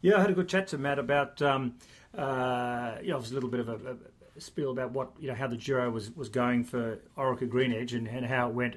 Yeah, 0.00 0.16
I 0.16 0.20
had 0.20 0.30
a 0.30 0.34
good 0.34 0.48
chat 0.48 0.66
to 0.68 0.78
Matt 0.78 0.98
about, 0.98 1.40
um, 1.42 1.74
uh, 2.16 2.96
you 3.02 3.08
know, 3.10 3.16
it 3.16 3.20
was 3.20 3.30
a 3.30 3.34
little 3.34 3.48
bit 3.50 3.60
of 3.60 3.68
a, 3.68 3.96
a 4.36 4.40
spiel 4.40 4.70
about 4.70 4.92
what, 4.92 5.12
you 5.20 5.28
know, 5.28 5.34
how 5.34 5.46
the 5.46 5.56
Giro 5.56 5.90
was, 5.90 6.10
was 6.14 6.28
going 6.28 6.64
for 6.64 6.98
Orica 7.16 7.48
Green 7.48 7.72
Edge 7.72 7.94
and, 7.94 8.06
and 8.08 8.26
how 8.26 8.48
it 8.48 8.54
went. 8.54 8.76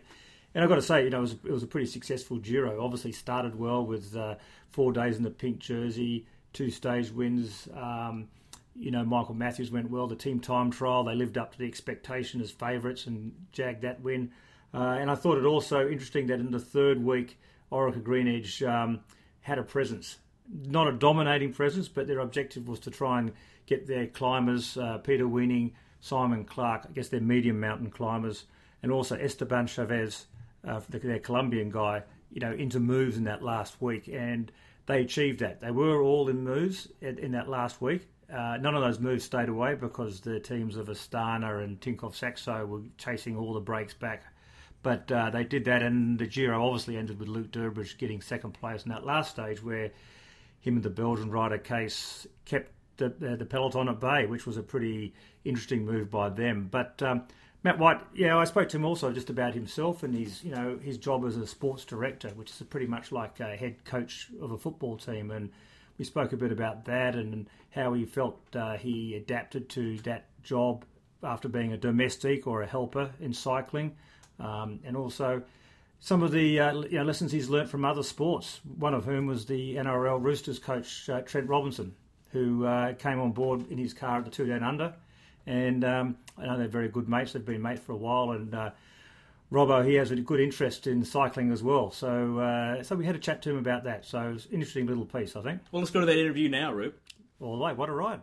And 0.54 0.64
I've 0.64 0.70
got 0.70 0.76
to 0.76 0.82
say, 0.82 1.04
you 1.04 1.10
know, 1.10 1.18
it 1.18 1.22
was, 1.22 1.32
it 1.34 1.52
was 1.52 1.64
a 1.64 1.68
pretty 1.68 1.88
successful 1.88 2.38
Giro. 2.38 2.84
Obviously 2.84 3.12
started 3.12 3.56
well 3.56 3.86
with 3.86 4.16
uh, 4.16 4.36
four 4.70 4.94
days 4.94 5.18
in 5.18 5.24
the 5.24 5.30
pink 5.32 5.60
jersey, 5.60 6.26
two 6.54 6.70
stage 6.70 7.12
wins. 7.12 7.68
Um, 7.76 8.30
you 8.76 8.92
know, 8.92 9.04
Michael 9.04 9.36
Matthews 9.36 9.72
went 9.72 9.90
well. 9.90 10.08
The 10.08 10.16
team 10.16 10.40
time 10.40 10.70
trial, 10.72 11.04
they 11.04 11.16
lived 11.16 11.38
up 11.38 11.54
to 11.54 11.58
the 11.58 11.66
expectation 11.66 12.42
as 12.42 12.52
favourites 12.52 13.08
and 13.08 13.34
jagged 13.52 13.82
that 13.82 14.02
win. 14.02 14.32
Uh, 14.74 14.98
and 15.00 15.10
I 15.10 15.16
thought 15.16 15.38
it 15.38 15.46
also 15.46 15.88
interesting 15.88 16.28
that 16.28 16.40
in 16.40 16.52
the 16.52 16.60
third 16.60 17.04
week, 17.04 17.40
Orica 17.72 18.04
Green 18.04 18.28
Edge 18.28 18.62
um, 18.64 19.00
had 19.42 19.58
a 19.58 19.64
presence. 19.64 20.18
Not 20.50 20.88
a 20.88 20.92
dominating 20.92 21.54
presence, 21.54 21.88
but 21.88 22.08
their 22.08 22.20
objective 22.20 22.68
was 22.68 22.80
to 22.82 22.92
try 22.92 23.20
and 23.20 23.32
get 23.66 23.88
their 23.88 24.08
climbers, 24.08 24.78
uh, 24.78 24.98
Pieter 25.00 25.28
Weening, 25.28 25.74
Simon 26.02 26.44
Clarke, 26.44 26.86
I 26.90 26.92
guess 26.92 27.08
they're 27.08 27.22
medium 27.22 27.60
mountain 27.60 27.90
climbers, 27.90 28.46
and 28.84 28.92
also 28.92 29.16
Esteban 29.16 29.66
Chaves, 29.66 30.26
uh, 30.64 30.82
the- 30.90 31.00
their 31.00 31.20
Colombian 31.20 31.72
guy, 31.72 32.04
you 32.32 32.42
know, 32.42 32.52
into 32.52 32.80
moves 32.80 33.18
in 33.18 33.24
that 33.24 33.42
last 33.42 33.82
week. 33.82 34.08
And 34.08 34.52
they 34.86 35.02
achieved 35.02 35.40
that. 35.40 35.62
They 35.62 35.72
were 35.72 36.02
all 36.02 36.30
in 36.30 36.44
moves 36.44 36.92
in 37.02 37.32
that 37.32 37.50
last 37.50 37.82
week. 37.82 38.08
Uh, 38.32 38.58
none 38.58 38.76
of 38.76 38.82
those 38.82 39.00
moves 39.00 39.24
stayed 39.24 39.50
away 39.50 39.76
because 39.76 40.20
the 40.20 40.40
teams 40.40 40.78
of 40.78 40.88
Astana 40.88 41.64
and 41.64 41.80
Tinkoff 41.80 42.16
Saxo 42.16 42.66
were 42.66 42.82
chasing 42.98 43.38
all 43.38 43.54
the 43.54 43.60
breaks 43.60 43.94
back. 43.94 44.24
But 44.82 45.12
uh, 45.12 45.30
they 45.32 45.44
did 45.44 45.66
that, 45.66 45.82
and 45.82 46.20
the 46.20 46.28
Giro 46.28 46.64
obviously 46.64 46.98
ended 46.98 47.20
with 47.20 47.28
Luke 47.28 47.52
Durbridge 47.52 47.98
getting 47.98 48.22
second 48.22 48.52
place 48.52 48.84
in 48.84 48.92
that 48.92 49.06
last 49.06 49.32
stage, 49.32 49.64
where 49.64 49.92
him 50.60 50.76
and 50.76 50.84
the 50.84 50.90
Belgian 50.90 51.32
rider 51.32 51.58
Keisse 51.58 52.28
kept 52.46 52.72
the, 52.98 53.10
the, 53.10 53.36
the 53.36 53.46
peloton 53.46 53.90
at 53.90 54.00
bay, 54.00 54.26
which 54.26 54.46
was 54.46 54.58
a 54.58 54.64
pretty 54.64 55.14
interesting 55.44 55.86
move 55.86 56.10
by 56.10 56.30
them. 56.30 56.68
But 56.70 57.02
um, 57.02 57.24
Matt 57.64 57.80
White, 57.80 58.02
yeah, 58.14 58.38
I 58.38 58.44
spoke 58.44 58.70
to 58.70 58.78
him 58.78 58.86
also 58.86 59.12
just 59.12 59.30
about 59.32 59.56
himself 59.56 60.04
and 60.04 60.14
his, 60.14 60.44
you 60.44 60.52
know, 60.52 60.78
his 60.82 60.98
job 60.98 61.26
as 61.26 61.36
a 61.36 61.48
sports 61.48 61.84
director, 61.84 62.30
which 62.30 62.52
is 62.52 62.62
pretty 62.70 62.88
much 62.88 63.12
like 63.12 63.40
a 63.40 63.56
head 63.56 63.84
coach 63.86 64.30
of 64.40 64.52
a 64.52 64.58
football 64.58 64.98
team, 64.98 65.32
and 65.32 65.52
we 65.98 66.06
spoke 66.06 66.34
a 66.34 66.38
bit 66.38 66.52
about 66.52 66.86
that 66.86 67.16
and 67.16 67.48
how 67.72 67.94
he 67.94 68.06
felt 68.06 68.40
uh, 68.56 68.78
he 68.78 69.16
adapted 69.16 69.70
to 69.70 69.98
that 70.00 70.26
job 70.44 70.86
after 71.24 71.48
being 71.48 71.74
a 71.74 71.78
domestic 71.78 72.48
or 72.48 72.62
a 72.62 72.68
helper 72.68 73.12
in 73.20 73.34
cycling, 73.34 73.96
um, 74.40 74.80
and 74.86 74.96
also 74.96 75.42
some 76.00 76.22
of 76.22 76.32
the 76.32 76.60
uh, 76.60 76.74
you 76.82 76.98
know, 77.00 77.04
lessons 77.04 77.32
he's 77.32 77.50
learnt 77.50 77.70
from 77.70 77.84
other 77.84 78.04
sports. 78.04 78.60
One 78.78 78.94
of 78.94 79.06
whom 79.06 79.26
was 79.26 79.46
the 79.46 79.76
NRL 79.76 80.22
Roosters 80.22 80.60
coach 80.60 81.10
uh, 81.10 81.22
Trent 81.22 81.48
Robinson, 81.50 81.96
who 82.32 82.66
uh, 82.66 82.94
came 82.94 83.20
on 83.20 83.32
board 83.32 83.70
in 83.72 83.78
his 83.78 83.94
car 83.94 84.20
at 84.20 84.26
the 84.26 84.32
Tour 84.32 84.48
Down 84.48 84.64
Under, 84.64 84.94
and 85.48 85.84
um, 85.84 86.18
I 86.38 86.46
know 86.46 86.58
they're 86.58 86.68
very 86.68 86.90
good 86.90 87.10
mates. 87.10 87.34
They've 87.34 87.46
been 87.46 87.62
mates 87.62 87.82
for 87.82 87.94
a 87.94 87.98
while, 87.98 88.32
and 88.32 88.54
uh, 88.54 88.72
Robbo 89.52 89.86
he 89.86 89.96
has 89.96 90.12
a 90.12 90.16
good 90.16 90.40
interest 90.40 90.88
in 90.88 91.04
cycling 91.04 91.52
as 91.52 91.62
well. 91.62 91.92
So 91.92 92.40
uh, 92.40 92.84
so 92.84 92.96
we 92.96 93.06
had 93.06 93.16
a 93.16 93.20
chat 93.20 93.42
to 93.44 93.52
him 93.52 93.58
about 93.58 93.84
that. 93.84 94.06
So 94.06 94.34
it's 94.36 94.46
an 94.46 94.54
interesting 94.54 94.88
little 94.88 95.06
piece, 95.06 95.36
I 95.36 95.42
think. 95.42 95.62
Well, 95.72 95.82
let's 95.82 95.92
go 95.92 96.00
to 96.00 96.06
that 96.06 96.18
interview 96.18 96.50
now, 96.50 96.74
Rupe. 96.74 97.00
All 97.40 97.58
the 97.58 97.64
way, 97.64 97.74
what 97.74 97.90
a 97.90 97.94
ride. 97.94 98.22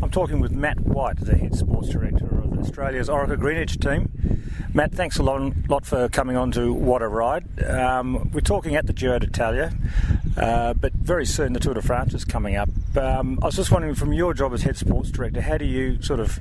I'm 0.00 0.10
talking 0.10 0.40
with 0.40 0.52
Matt 0.52 0.80
White, 0.80 1.18
the 1.18 1.36
head 1.36 1.54
sports 1.54 1.90
director 1.90 2.26
of 2.26 2.58
Australia's 2.58 3.08
Orica 3.08 3.38
Green 3.38 3.58
Edge 3.58 3.78
team. 3.78 4.10
Matt, 4.72 4.92
thanks 4.92 5.18
a 5.18 5.22
lot, 5.22 5.52
lot 5.68 5.84
for 5.84 6.08
coming 6.08 6.36
on 6.36 6.50
to 6.52 6.72
What 6.72 7.02
a 7.02 7.08
Ride. 7.08 7.62
Um, 7.64 8.30
we're 8.32 8.40
talking 8.40 8.76
at 8.76 8.86
the 8.86 8.92
Giro 8.92 9.18
d'Italia, 9.18 9.72
uh, 10.38 10.74
but 10.74 10.92
very 10.94 11.26
soon 11.26 11.52
the 11.52 11.60
Tour 11.60 11.74
de 11.74 11.82
France 11.82 12.14
is 12.14 12.24
coming 12.24 12.56
up. 12.56 12.68
Um, 12.96 13.38
I 13.42 13.46
was 13.46 13.56
just 13.56 13.70
wondering, 13.70 13.94
from 13.94 14.12
your 14.12 14.34
job 14.34 14.52
as 14.52 14.62
head 14.62 14.76
sports 14.76 15.10
director, 15.10 15.40
how 15.40 15.58
do 15.58 15.64
you 15.64 16.00
sort 16.02 16.20
of 16.20 16.38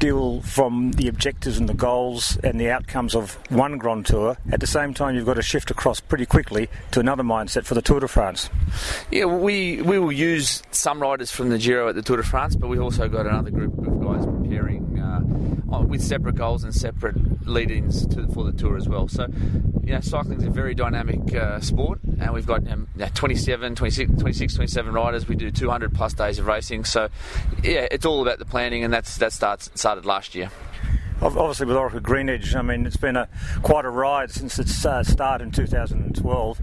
deal 0.00 0.40
from 0.42 0.92
the 0.92 1.08
objectives 1.08 1.56
and 1.56 1.68
the 1.68 1.74
goals 1.74 2.36
and 2.42 2.60
the 2.60 2.70
outcomes 2.70 3.14
of 3.14 3.38
one 3.50 3.78
Grand 3.78 4.06
Tour? 4.06 4.36
At 4.50 4.60
the 4.60 4.66
same 4.66 4.92
time, 4.94 5.14
you've 5.14 5.26
got 5.26 5.34
to 5.34 5.42
shift 5.42 5.70
across 5.70 6.00
pretty 6.00 6.26
quickly 6.26 6.68
to 6.90 7.00
another 7.00 7.22
mindset 7.22 7.64
for 7.64 7.74
the 7.74 7.82
Tour 7.82 8.00
de 8.00 8.08
France. 8.08 8.50
Yeah, 9.10 9.26
we 9.26 9.82
we 9.82 9.98
will 9.98 10.12
use 10.12 10.62
some 10.70 11.00
riders 11.00 11.30
from 11.30 11.50
the 11.50 11.58
Giro 11.58 11.88
at 11.88 11.94
the 11.94 12.02
Tour 12.02 12.16
de 12.18 12.22
France, 12.22 12.56
but 12.56 12.68
we've 12.68 12.82
also 12.82 13.08
got 13.08 13.26
another 13.26 13.50
group 13.50 13.78
of 13.78 14.00
guys 14.02 14.26
preparing 14.26 14.98
uh, 14.98 15.80
with 15.80 16.02
separate 16.02 16.36
goals 16.36 16.64
and 16.64 16.74
separate 16.74 17.16
lead-ins 17.46 18.06
to, 18.06 18.26
for 18.28 18.44
the 18.44 18.52
Tour 18.52 18.76
as 18.76 18.88
well. 18.88 19.08
So, 19.08 19.26
you 19.82 19.92
know, 19.92 20.00
cycling 20.00 20.38
is 20.40 20.44
a 20.44 20.50
very 20.50 20.74
dynamic 20.74 21.34
uh, 21.34 21.60
sport, 21.60 22.00
and 22.20 22.32
we've 22.32 22.46
got 22.46 22.66
um, 22.70 22.88
27, 23.14 23.74
26, 23.74 24.20
26, 24.20 24.54
27 24.54 24.92
riders. 24.92 25.28
We 25.28 25.36
do 25.36 25.50
200 25.50 25.94
plus 25.94 26.14
days 26.14 26.38
of 26.38 26.46
racing. 26.46 26.84
So, 26.84 27.08
yeah, 27.62 27.86
it's 27.90 28.06
all 28.06 28.22
about 28.22 28.38
the 28.38 28.44
planning, 28.44 28.84
and 28.84 28.92
that's 28.92 29.16
that 29.18 29.32
starts 29.32 29.70
started 29.74 30.06
last 30.06 30.34
year. 30.34 30.50
Ob- 31.22 31.38
Obviously, 31.38 31.66
with 31.66 31.76
Orica 31.76 32.02
Green 32.02 32.28
Edge, 32.28 32.54
I 32.54 32.62
mean, 32.62 32.86
it's 32.86 32.96
been 32.96 33.16
a 33.16 33.28
quite 33.62 33.84
a 33.84 33.90
ride 33.90 34.30
since 34.30 34.58
its 34.58 34.84
uh, 34.84 35.02
start 35.02 35.40
in 35.40 35.50
2012. 35.50 36.60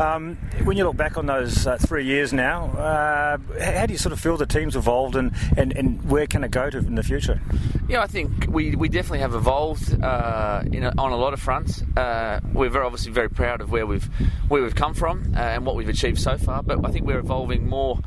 Um, 0.00 0.36
when 0.64 0.76
you 0.76 0.84
look 0.84 0.96
back 0.96 1.16
on 1.16 1.26
those 1.26 1.66
uh, 1.66 1.78
three 1.78 2.04
years 2.04 2.32
now, 2.32 2.66
uh, 2.72 3.38
how 3.60 3.86
do 3.86 3.92
you 3.92 3.98
sort 3.98 4.12
of 4.12 4.20
feel 4.20 4.36
the 4.36 4.46
team's 4.46 4.76
evolved, 4.76 5.16
and, 5.16 5.32
and, 5.56 5.72
and 5.76 6.08
where 6.10 6.26
can 6.26 6.44
it 6.44 6.50
go 6.50 6.68
to 6.70 6.78
in 6.78 6.94
the 6.94 7.02
future? 7.02 7.40
Yeah, 7.88 8.02
I 8.02 8.06
think 8.06 8.46
we, 8.48 8.76
we 8.76 8.88
definitely 8.88 9.20
have 9.20 9.34
evolved 9.34 10.02
uh, 10.02 10.62
in 10.70 10.84
a, 10.84 10.92
on 10.98 11.12
a 11.12 11.16
lot 11.16 11.32
of 11.32 11.40
fronts. 11.40 11.82
Uh, 11.96 12.40
we're 12.52 12.68
very 12.68 12.84
obviously 12.84 13.12
very 13.12 13.30
proud 13.30 13.60
of 13.60 13.70
where 13.70 13.86
we've 13.86 14.08
where 14.48 14.62
we've 14.62 14.74
come 14.74 14.92
from 14.94 15.32
uh, 15.34 15.38
and 15.40 15.64
what 15.64 15.74
we've 15.76 15.88
achieved 15.88 16.18
so 16.18 16.36
far. 16.36 16.62
But 16.62 16.84
I 16.84 16.90
think 16.90 17.06
we're 17.06 17.18
evolving 17.18 17.68
more 17.68 17.98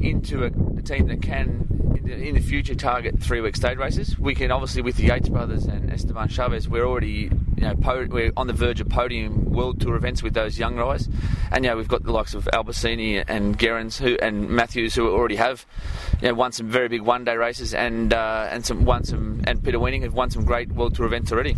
into 0.00 0.44
a, 0.44 0.78
a 0.78 0.82
team 0.82 1.08
that 1.08 1.22
can 1.22 1.66
in 2.08 2.34
the, 2.34 2.40
future 2.40 2.74
target 2.74 3.20
three 3.20 3.40
week 3.40 3.56
stage 3.56 3.78
races. 3.78 4.18
We 4.18 4.34
can 4.34 4.50
obviously 4.50 4.82
with 4.82 4.96
the 4.96 5.04
Yates 5.04 5.28
brothers 5.28 5.64
and 5.64 5.92
Esteban 5.92 6.28
Chaves, 6.28 6.68
we're 6.68 6.86
already 6.86 7.30
you 7.56 7.62
know 7.62 7.74
po- 7.74 8.06
we're 8.08 8.32
on 8.36 8.46
the 8.46 8.52
verge 8.52 8.80
of 8.80 8.88
podium 8.88 9.52
world 9.52 9.80
tour 9.80 9.96
events 9.96 10.22
with 10.22 10.34
those 10.34 10.58
young 10.58 10.76
guys, 10.76 11.08
and 11.50 11.64
you 11.64 11.70
know 11.70 11.76
we've 11.76 11.88
got 11.88 12.04
the 12.04 12.12
likes 12.12 12.34
of 12.34 12.44
Albasini 12.52 13.24
and 13.26 13.58
Gerrans 13.58 13.98
who 13.98 14.16
and 14.22 14.48
Matthews 14.48 14.94
who 14.94 15.08
already 15.08 15.36
have 15.36 15.66
you 16.22 16.28
know 16.28 16.34
won 16.34 16.52
some 16.52 16.68
very 16.68 16.88
big 16.88 17.02
one 17.02 17.24
day 17.24 17.36
races 17.36 17.74
and 17.74 18.12
uh, 18.12 18.48
and 18.50 18.64
some 18.64 18.84
won 18.84 19.04
some 19.04 19.42
and 19.46 19.62
Pieter 19.62 19.80
Weening 19.80 20.02
have 20.02 20.14
won 20.14 20.30
some 20.30 20.44
great 20.44 20.70
world 20.72 20.94
tour 20.94 21.06
events 21.06 21.32
already. 21.32 21.56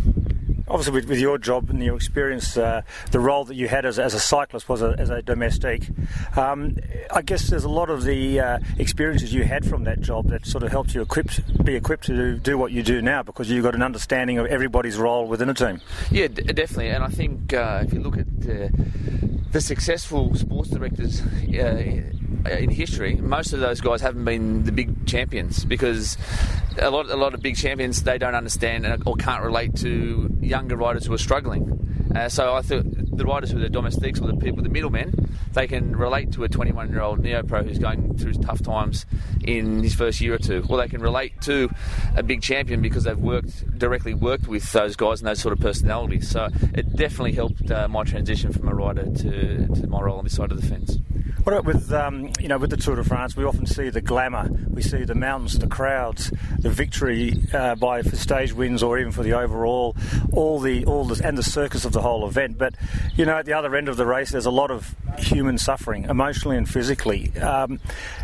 Obviously, 0.69 0.93
with, 0.93 1.05
with 1.05 1.19
your 1.19 1.37
job 1.37 1.69
and 1.69 1.83
your 1.83 1.95
experience, 1.95 2.55
uh, 2.57 2.81
the 3.11 3.19
role 3.19 3.43
that 3.45 3.55
you 3.55 3.67
had 3.67 3.85
as, 3.85 3.97
as 3.97 4.13
a 4.13 4.19
cyclist 4.19 4.69
was 4.69 4.81
a, 4.81 4.95
as 4.97 5.09
a 5.09 5.21
domestique. 5.21 5.89
Um, 6.37 6.77
I 7.11 7.21
guess 7.21 7.49
there's 7.49 7.63
a 7.63 7.69
lot 7.69 7.89
of 7.89 8.03
the 8.03 8.39
uh, 8.39 8.59
experiences 8.77 9.33
you 9.33 9.43
had 9.43 9.65
from 9.65 9.83
that 9.85 10.01
job 10.01 10.27
that 10.29 10.45
sort 10.45 10.63
of 10.63 10.71
helped 10.71 10.93
you 10.93 11.01
equipped, 11.01 11.63
be 11.65 11.75
equipped 11.75 12.05
to 12.05 12.37
do, 12.37 12.57
what 12.59 12.71
you 12.71 12.83
do 12.83 13.01
now 13.01 13.23
because 13.23 13.49
you've 13.49 13.63
got 13.63 13.73
an 13.73 13.81
understanding 13.81 14.37
of 14.37 14.45
everybody's 14.47 14.97
role 14.97 15.27
within 15.27 15.49
a 15.49 15.53
team. 15.53 15.79
Yeah, 16.11 16.27
d- 16.27 16.43
definitely. 16.43 16.89
And 16.89 17.03
I 17.03 17.07
think 17.07 17.53
uh, 17.53 17.83
if 17.85 17.93
you 17.93 18.01
look 18.01 18.17
at 18.17 18.27
the 19.51 19.61
successful 19.61 20.35
sports 20.35 20.69
directors 20.69 21.21
uh, 21.21 22.11
in 22.45 22.69
history, 22.69 23.15
most 23.15 23.53
of 23.53 23.59
those 23.59 23.81
guys 23.81 24.01
haven't 24.01 24.25
been 24.25 24.63
the 24.63 24.71
big 24.71 25.05
champions 25.05 25.65
because 25.65 26.17
a 26.77 26.89
lot, 26.89 27.09
a 27.09 27.15
lot 27.15 27.33
of 27.33 27.41
big 27.41 27.55
champions 27.55 28.03
they 28.03 28.17
don't 28.17 28.35
understand 28.35 29.03
or 29.05 29.15
can't 29.15 29.43
relate 29.43 29.75
to 29.77 30.29
younger 30.41 30.75
riders 30.75 31.05
who 31.05 31.13
are 31.13 31.19
struggling. 31.19 31.75
Uh, 32.15 32.27
so 32.27 32.55
I 32.55 32.61
thought 32.61 32.85
the 32.85 33.25
riders 33.25 33.51
who 33.51 33.57
are 33.57 33.61
the 33.61 33.69
domestiques 33.69 34.19
or 34.19 34.27
the 34.27 34.37
people, 34.37 34.63
the 34.63 34.69
middlemen, 34.69 35.29
they 35.53 35.67
can 35.67 35.95
relate 35.95 36.31
to 36.33 36.43
a 36.43 36.49
21-year-old 36.49 37.19
neo-pro 37.19 37.63
who's 37.63 37.77
going 37.77 38.17
through 38.17 38.33
tough 38.33 38.63
times 38.63 39.05
in 39.43 39.83
his 39.83 39.93
first 39.93 40.19
year 40.19 40.33
or 40.33 40.37
two, 40.37 40.65
or 40.69 40.77
they 40.77 40.87
can 40.87 41.01
relate 41.01 41.39
to 41.41 41.69
a 42.15 42.23
big 42.23 42.41
champion 42.41 42.81
because 42.81 43.03
they've 43.03 43.17
worked 43.17 43.77
directly 43.77 44.13
worked 44.13 44.47
with 44.47 44.71
those 44.71 44.95
guys 44.95 45.21
and 45.21 45.27
those 45.27 45.39
sort 45.39 45.53
of 45.53 45.59
personalities. 45.59 46.29
So 46.29 46.47
it 46.73 46.95
definitely 46.95 47.33
helped 47.33 47.69
uh, 47.69 47.87
my 47.87 48.03
transition 48.03 48.53
from 48.53 48.69
a 48.69 48.73
rider 48.73 49.03
to, 49.03 49.67
to 49.67 49.87
my 49.87 50.01
role 50.01 50.17
on 50.17 50.23
this 50.23 50.35
side 50.35 50.51
of 50.51 50.59
the 50.59 50.67
fence. 50.67 50.97
What 51.43 51.53
about 51.53 51.65
with 51.65 51.91
um, 51.93 52.18
you 52.39 52.47
know 52.47 52.57
with 52.57 52.69
the 52.69 52.77
Tour 52.77 52.95
de 52.95 53.03
France? 53.03 53.35
We 53.35 53.43
often 53.43 53.65
see 53.65 53.89
the 53.89 54.01
glamour, 54.01 54.49
we 54.69 54.81
see 54.81 55.03
the 55.03 55.15
mountains, 55.15 55.57
the 55.57 55.67
crowds, 55.67 56.31
the 56.59 56.69
victory 56.69 57.33
uh, 57.53 57.75
by 57.75 58.01
for 58.01 58.15
stage 58.15 58.53
wins 58.53 58.83
or 58.83 58.99
even 58.99 59.11
for 59.11 59.23
the 59.23 59.33
overall, 59.33 59.95
all 60.31 60.59
the 60.59 60.85
all 60.85 61.05
the 61.05 61.25
and 61.25 61.37
the 61.37 61.43
circus 61.43 61.85
of 61.85 61.91
the 61.91 62.01
whole 62.01 62.27
event. 62.27 62.57
But 62.57 62.75
you 63.15 63.25
know 63.25 63.37
at 63.37 63.45
the 63.45 63.53
other 63.53 63.75
end 63.75 63.89
of 63.89 63.97
the 63.97 64.05
race, 64.05 64.31
there's 64.31 64.45
a 64.45 64.51
lot 64.51 64.71
of 64.71 64.95
human 65.17 65.57
suffering, 65.57 66.05
emotionally 66.05 66.57
and 66.57 66.69
physically. 66.69 67.37
Um, 67.39 67.79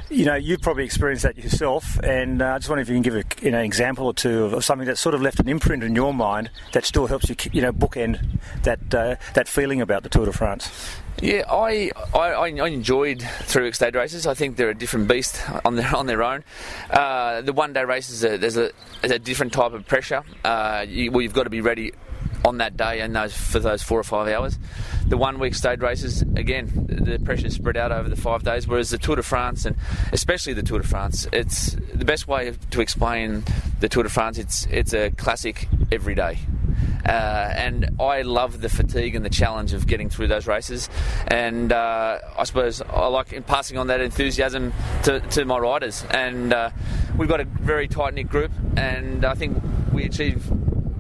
you 0.10 0.25
know 0.25 0.36
you've 0.36 0.62
probably 0.62 0.86
experienced 0.86 1.23
that 1.23 1.38
yourself, 1.38 1.99
and 2.03 2.41
uh, 2.41 2.53
I 2.53 2.58
just 2.58 2.69
wonder 2.69 2.81
if 2.81 2.89
you 2.89 2.95
can 2.95 3.01
give 3.01 3.15
a, 3.15 3.23
you 3.41 3.51
know, 3.51 3.60
an 3.60 3.65
example 3.65 4.05
or 4.05 4.13
two 4.13 4.45
of, 4.45 4.53
of 4.53 4.65
something 4.65 4.88
that 4.88 4.97
sort 4.97 5.15
of 5.15 5.21
left 5.21 5.39
an 5.39 5.49
imprint 5.49 5.84
in 5.84 5.95
your 5.95 6.13
mind 6.13 6.49
that 6.73 6.86
still 6.86 7.08
helps 7.08 7.29
you 7.29 7.36
you 7.51 7.62
know 7.62 7.71
bookend 7.71 8.39
that 8.63 8.93
uh, 8.93 9.15
that 9.34 9.47
feeling 9.47 9.81
about 9.81 10.03
the 10.03 10.10
Tour 10.10 10.25
de 10.25 10.34
France. 10.34 10.69
Yeah, 11.21 11.43
I, 11.49 11.91
I, 12.13 12.32
I 12.34 12.67
enjoyed 12.67 13.21
three-week 13.21 13.73
stage 13.73 13.95
races. 13.95 14.28
I 14.28 14.34
think 14.34 14.58
they're 14.58 14.69
a 14.69 14.75
different 14.75 15.08
beast 15.08 15.41
on 15.63 15.75
their 15.75 15.95
on 15.95 16.08
their 16.08 16.21
own. 16.21 16.43
Uh, 16.89 17.41
the 17.41 17.54
one-day 17.54 17.86
races, 17.86 18.25
are, 18.25 18.38
there's 18.38 18.58
a 18.58 18.71
there's 19.01 19.13
a 19.13 19.19
different 19.19 19.54
type 19.54 19.73
of 19.73 19.88
pressure. 19.88 20.23
Uh, 20.43 20.86
you, 20.88 21.12
well, 21.12 21.21
you've 21.21 21.34
got 21.34 21.43
to 21.43 21.49
be 21.49 21.62
ready 21.62 21.93
on 22.43 22.58
that 22.60 22.78
day 22.78 22.99
and 22.99 23.15
those 23.15 23.36
for 23.36 23.60
those 23.60 23.82
four 23.82 23.99
or 23.99 24.04
five 24.04 24.28
hours. 24.28 24.60
The 25.08 25.17
one-week 25.17 25.56
stage 25.56 25.80
races, 25.80 26.21
again, 26.21 26.69
the 26.75 27.17
pressure 27.19 27.47
is 27.47 27.56
spread 27.56 27.78
out 27.78 27.91
over 27.91 28.10
the 28.10 28.15
five 28.15 28.43
days. 28.43 28.67
Whereas 28.67 28.89
the 28.89 28.97
Tour 28.97 29.15
de 29.15 29.23
France 29.23 29.65
and 29.65 29.75
especially 30.12 30.54
the 30.54 30.63
Tour 30.63 30.80
de 30.80 30.88
France, 30.88 31.28
it's 31.32 31.75
the 31.93 32.06
best 32.06 32.28
way 32.28 32.54
to 32.71 32.82
explain 32.82 33.43
the 33.80 33.89
Tour 33.89 34.04
de 34.04 34.10
France. 34.10 34.38
It's 34.38 34.65
it's 34.67 34.93
a 34.93 35.12
classic 35.12 35.67
every 35.91 36.13
day. 36.13 36.39
Uh, 37.06 37.54
and 37.56 37.89
I 38.00 38.24
love 38.24 38.62
the 38.62 38.70
fatigue 38.70 39.15
and 39.15 39.24
the 39.24 39.30
challenge 39.30 39.74
of 39.74 39.88
getting 39.88 40.10
through 40.10 40.28
those 40.28 40.48
races. 40.48 40.89
And 41.28 41.72
uh, 41.72 42.20
I 42.38 42.44
suppose 42.44 42.82
I 42.82 43.08
like 43.08 43.34
in 43.34 43.44
passing 43.44 43.78
on 43.78 43.88
that 43.88 44.02
enthusiasm 44.02 44.74
to, 45.04 45.20
to 45.20 45.46
my 45.46 45.58
riders. 45.58 46.04
And 46.10 46.54
uh, 46.54 46.72
we've 47.18 47.30
got 47.30 47.41
a 47.41 47.46
very 47.46 47.88
tight 47.88 48.13
knit 48.13 48.30
group, 48.30 48.52
and 48.76 49.26
I 49.26 49.36
think 49.36 49.62
we 49.94 50.06
achieve 50.06 50.41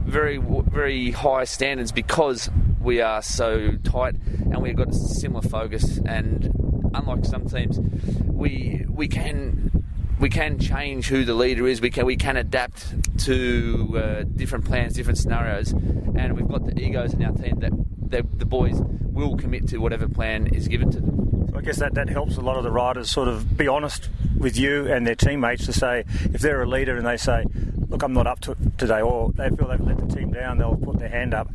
very 0.05 0.37
very 0.37 1.11
high 1.11 1.43
standards 1.45 1.91
because 1.91 2.49
we 2.79 3.01
are 3.01 3.21
so 3.21 3.71
tight 3.83 4.15
and 4.51 4.61
we've 4.61 4.75
got 4.75 4.89
a 4.89 4.93
similar 4.93 5.41
focus. 5.41 5.99
And 6.05 6.51
unlike 6.93 7.25
some 7.25 7.47
teams, 7.47 7.79
we 8.23 8.85
we 8.87 9.07
can 9.07 9.84
we 10.19 10.29
can 10.29 10.59
change 10.59 11.07
who 11.07 11.25
the 11.25 11.33
leader 11.33 11.67
is. 11.67 11.81
We 11.81 11.89
can 11.89 12.05
we 12.05 12.15
can 12.15 12.37
adapt 12.37 13.19
to 13.25 13.97
uh, 13.97 14.23
different 14.23 14.65
plans, 14.65 14.93
different 14.93 15.17
scenarios, 15.17 15.71
and 15.71 16.33
we've 16.33 16.47
got 16.47 16.65
the 16.65 16.79
egos 16.79 17.13
in 17.13 17.23
our 17.23 17.33
team 17.33 17.59
that 17.59 17.71
the 18.09 18.45
boys 18.45 18.79
will 18.79 19.35
commit 19.37 19.67
to 19.69 19.77
whatever 19.77 20.07
plan 20.07 20.47
is 20.47 20.67
given 20.67 20.91
to 20.91 20.99
them. 20.99 21.47
So 21.49 21.57
I 21.57 21.61
guess 21.61 21.77
that, 21.77 21.93
that 21.95 22.09
helps 22.09 22.37
a 22.37 22.41
lot 22.41 22.57
of 22.57 22.63
the 22.63 22.71
riders 22.71 23.09
sort 23.09 23.27
of 23.27 23.57
be 23.57 23.67
honest 23.67 24.09
with 24.37 24.57
you 24.57 24.91
and 24.91 25.05
their 25.07 25.15
teammates 25.15 25.65
to 25.65 25.73
say 25.73 26.05
if 26.33 26.41
they're 26.41 26.61
a 26.61 26.67
leader 26.67 26.97
and 26.97 27.05
they 27.05 27.17
say, 27.17 27.45
look, 27.87 28.03
I'm 28.03 28.13
not 28.13 28.27
up 28.27 28.41
to 28.41 28.51
it 28.51 28.77
today, 28.77 29.01
or 29.01 29.31
they 29.31 29.49
feel 29.49 29.67
they've 29.67 29.81
let 29.81 29.97
the 29.97 30.15
team 30.15 30.31
down, 30.31 30.57
they'll 30.57 30.75
put 30.77 30.99
their 30.99 31.09
hand 31.09 31.33
up. 31.33 31.49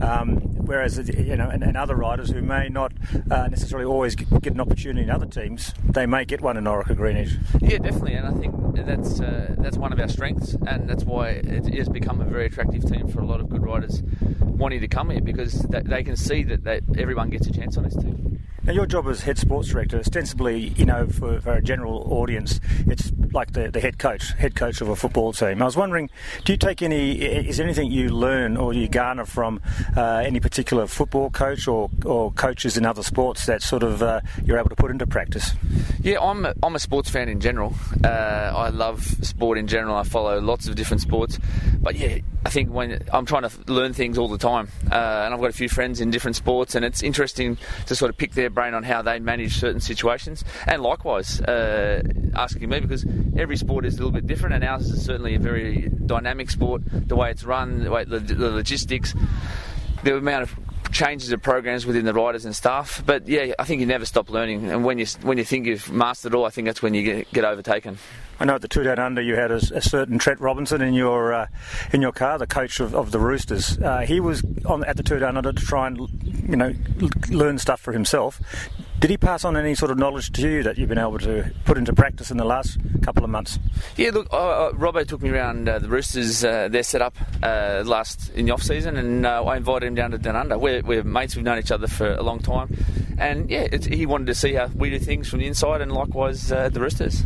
Um, 0.00 0.57
whereas 0.68 0.98
you 1.08 1.36
know, 1.36 1.48
and, 1.48 1.64
and 1.64 1.76
other 1.76 1.96
riders 1.96 2.30
who 2.30 2.42
may 2.42 2.68
not 2.68 2.92
uh, 3.30 3.48
necessarily 3.48 3.86
always 3.86 4.14
get, 4.14 4.28
get 4.42 4.52
an 4.52 4.60
opportunity 4.60 5.02
in 5.02 5.10
other 5.10 5.26
teams, 5.26 5.72
they 5.82 6.06
may 6.06 6.24
get 6.24 6.40
one 6.40 6.56
in 6.56 6.64
Orica 6.64 6.94
Green 6.94 7.16
Edge. 7.16 7.36
Yeah, 7.60 7.78
definitely, 7.78 8.14
and 8.14 8.26
I 8.26 8.32
think 8.32 8.54
that's 8.86 9.20
uh, 9.20 9.54
that's 9.58 9.76
one 9.76 9.92
of 9.92 9.98
our 9.98 10.08
strengths, 10.08 10.54
and 10.66 10.88
that's 10.88 11.04
why 11.04 11.30
it 11.30 11.74
has 11.74 11.88
become 11.88 12.20
a 12.20 12.24
very 12.24 12.46
attractive 12.46 12.84
team 12.84 13.08
for 13.08 13.20
a 13.20 13.26
lot 13.26 13.40
of 13.40 13.48
good 13.48 13.64
riders 13.64 14.02
wanting 14.40 14.80
to 14.80 14.88
come 14.88 15.10
here 15.10 15.20
because 15.20 15.54
they, 15.70 15.80
they 15.80 16.02
can 16.02 16.16
see 16.16 16.42
that, 16.42 16.64
that 16.64 16.82
everyone 16.98 17.30
gets 17.30 17.46
a 17.46 17.52
chance 17.52 17.76
on 17.76 17.84
this 17.84 17.94
team. 17.94 18.40
Now, 18.68 18.74
your 18.74 18.84
job 18.84 19.08
as 19.08 19.22
head 19.22 19.38
sports 19.38 19.70
director, 19.70 19.98
ostensibly, 19.98 20.74
you 20.76 20.84
know, 20.84 21.06
for, 21.06 21.40
for 21.40 21.54
a 21.54 21.62
general 21.62 22.06
audience, 22.12 22.60
it's 22.86 23.10
like 23.32 23.54
the, 23.54 23.70
the 23.70 23.80
head 23.80 23.98
coach, 23.98 24.32
head 24.34 24.56
coach 24.56 24.82
of 24.82 24.90
a 24.90 24.96
football 24.96 25.32
team. 25.32 25.62
I 25.62 25.64
was 25.64 25.74
wondering, 25.74 26.10
do 26.44 26.52
you 26.52 26.58
take 26.58 26.82
any, 26.82 27.12
is 27.12 27.56
there 27.56 27.64
anything 27.64 27.90
you 27.90 28.10
learn 28.10 28.58
or 28.58 28.74
you 28.74 28.86
garner 28.86 29.24
from 29.24 29.62
uh, 29.96 30.16
any 30.16 30.38
particular 30.38 30.86
football 30.86 31.30
coach 31.30 31.66
or, 31.66 31.88
or 32.04 32.30
coaches 32.32 32.76
in 32.76 32.84
other 32.84 33.02
sports 33.02 33.46
that 33.46 33.62
sort 33.62 33.82
of 33.82 34.02
uh, 34.02 34.20
you're 34.44 34.58
able 34.58 34.68
to 34.68 34.76
put 34.76 34.90
into 34.90 35.06
practice? 35.06 35.54
Yeah, 36.02 36.20
I'm 36.20 36.44
a, 36.44 36.52
I'm 36.62 36.74
a 36.74 36.78
sports 36.78 37.08
fan 37.08 37.30
in 37.30 37.40
general. 37.40 37.74
Uh, 38.04 38.08
I 38.54 38.68
love 38.68 39.02
sport 39.24 39.56
in 39.56 39.66
general. 39.66 39.96
I 39.96 40.02
follow 40.02 40.42
lots 40.42 40.68
of 40.68 40.76
different 40.76 41.00
sports, 41.00 41.38
but 41.80 41.96
yeah, 41.96 42.18
I 42.44 42.50
think 42.50 42.70
when 42.70 43.02
I'm 43.12 43.26
trying 43.26 43.48
to 43.48 43.72
learn 43.72 43.92
things 43.94 44.16
all 44.16 44.28
the 44.28 44.38
time, 44.38 44.68
uh, 44.90 44.94
and 44.94 45.34
I've 45.34 45.40
got 45.40 45.50
a 45.50 45.54
few 45.54 45.68
friends 45.68 46.00
in 46.00 46.10
different 46.10 46.36
sports, 46.36 46.74
and 46.74 46.84
it's 46.84 47.02
interesting 47.02 47.58
to 47.86 47.96
sort 47.96 48.10
of 48.10 48.16
pick 48.16 48.32
their 48.32 48.48
brain 48.58 48.74
on 48.74 48.82
how 48.82 49.02
they 49.02 49.20
manage 49.20 49.56
certain 49.56 49.80
situations, 49.80 50.42
and 50.66 50.82
likewise 50.82 51.40
uh, 51.42 52.02
asking 52.34 52.68
me 52.68 52.80
because 52.80 53.06
every 53.36 53.56
sport 53.56 53.86
is 53.86 53.94
a 53.94 53.98
little 53.98 54.10
bit 54.10 54.26
different, 54.26 54.52
and 54.52 54.64
ours 54.64 54.90
is 54.90 55.04
certainly 55.04 55.36
a 55.36 55.38
very 55.38 55.88
dynamic 56.06 56.50
sport. 56.50 56.82
The 56.84 57.14
way 57.14 57.30
it's 57.30 57.44
run, 57.44 57.84
the 57.84 57.90
way 57.92 58.02
the, 58.02 58.18
the 58.18 58.50
logistics, 58.50 59.14
the 60.02 60.16
amount 60.16 60.42
of 60.42 60.58
changes 60.92 61.32
of 61.32 61.42
programs 61.42 61.86
within 61.86 62.04
the 62.04 62.14
riders 62.14 62.44
and 62.44 62.54
staff. 62.54 63.02
But 63.04 63.28
yeah, 63.28 63.52
I 63.58 63.64
think 63.64 63.80
you 63.80 63.86
never 63.86 64.04
stop 64.04 64.30
learning, 64.30 64.70
and 64.70 64.84
when 64.84 64.98
you 64.98 65.06
when 65.22 65.38
you 65.38 65.44
think 65.44 65.66
you've 65.66 65.90
mastered 65.90 66.32
it 66.32 66.36
all, 66.36 66.44
I 66.44 66.50
think 66.50 66.66
that's 66.66 66.82
when 66.82 66.94
you 66.94 67.02
get, 67.02 67.32
get 67.32 67.44
overtaken. 67.44 67.98
I 68.40 68.44
know 68.44 68.54
at 68.54 68.62
the 68.62 68.68
Tour 68.68 68.84
Down 68.84 68.98
Under 69.00 69.20
you 69.20 69.34
had 69.34 69.50
a, 69.50 69.56
a 69.56 69.80
certain 69.80 70.18
Trent 70.18 70.40
Robinson 70.40 70.80
in 70.80 70.94
your 70.94 71.32
uh, 71.32 71.46
in 71.92 72.00
your 72.02 72.12
car, 72.12 72.38
the 72.38 72.46
coach 72.46 72.80
of, 72.80 72.94
of 72.94 73.10
the 73.10 73.18
Roosters. 73.18 73.78
Uh, 73.78 74.00
he 74.00 74.20
was 74.20 74.42
on 74.64 74.84
at 74.84 74.96
the 74.96 75.02
Tour 75.02 75.18
Down 75.18 75.36
Under 75.36 75.52
to 75.52 75.64
try 75.64 75.86
and 75.88 75.98
you 76.48 76.56
know 76.56 76.72
learn 77.30 77.58
stuff 77.58 77.80
for 77.80 77.92
himself. 77.92 78.40
Did 79.00 79.10
he 79.10 79.16
pass 79.16 79.44
on 79.44 79.56
any 79.56 79.76
sort 79.76 79.92
of 79.92 79.98
knowledge 79.98 80.32
to 80.32 80.42
you 80.42 80.64
that 80.64 80.76
you've 80.76 80.88
been 80.88 80.98
able 80.98 81.20
to 81.20 81.52
put 81.64 81.78
into 81.78 81.92
practice 81.92 82.32
in 82.32 82.36
the 82.36 82.44
last 82.44 82.78
couple 83.00 83.22
of 83.22 83.30
months? 83.30 83.60
Yeah, 83.96 84.10
look, 84.10 84.26
uh, 84.32 84.36
uh, 84.36 84.72
Robbo 84.72 85.06
took 85.06 85.22
me 85.22 85.30
around 85.30 85.68
uh, 85.68 85.78
the 85.78 85.88
Roosters, 85.88 86.44
uh, 86.44 86.66
their 86.66 86.82
setup 86.82 87.16
uh, 87.40 87.84
last 87.86 88.30
in 88.30 88.46
the 88.46 88.52
off 88.52 88.62
season, 88.62 88.96
and 88.96 89.24
uh, 89.24 89.44
I 89.44 89.56
invited 89.56 89.86
him 89.86 89.94
down 89.94 90.10
to 90.10 90.18
Down 90.18 90.34
Under. 90.34 90.58
We're, 90.58 90.82
we're 90.82 91.04
mates, 91.04 91.36
we've 91.36 91.44
known 91.44 91.58
each 91.58 91.70
other 91.70 91.86
for 91.86 92.12
a 92.12 92.22
long 92.24 92.40
time, 92.40 92.76
and 93.18 93.48
yeah, 93.48 93.68
it's, 93.70 93.86
he 93.86 94.04
wanted 94.04 94.26
to 94.26 94.34
see 94.34 94.54
how 94.54 94.66
we 94.74 94.90
do 94.90 94.98
things 94.98 95.28
from 95.28 95.38
the 95.38 95.46
inside, 95.46 95.80
and 95.80 95.92
likewise 95.92 96.50
uh, 96.50 96.68
the 96.68 96.80
Roosters. 96.80 97.22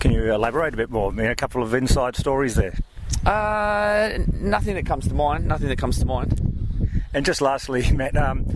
Can 0.00 0.10
you 0.10 0.32
elaborate 0.32 0.74
a 0.74 0.76
bit 0.76 0.90
more? 0.90 1.12
I 1.12 1.14
mean, 1.14 1.26
a 1.26 1.36
couple 1.36 1.62
of 1.62 1.74
inside 1.74 2.16
stories 2.16 2.56
there. 2.56 2.76
Uh, 3.24 4.18
nothing 4.32 4.74
that 4.74 4.86
comes 4.86 5.06
to 5.06 5.14
mind. 5.14 5.46
Nothing 5.46 5.68
that 5.68 5.78
comes 5.78 5.98
to 6.00 6.06
mind. 6.06 6.57
And 7.18 7.26
just 7.26 7.40
lastly, 7.40 7.90
Matt, 7.94 8.16
um, 8.16 8.46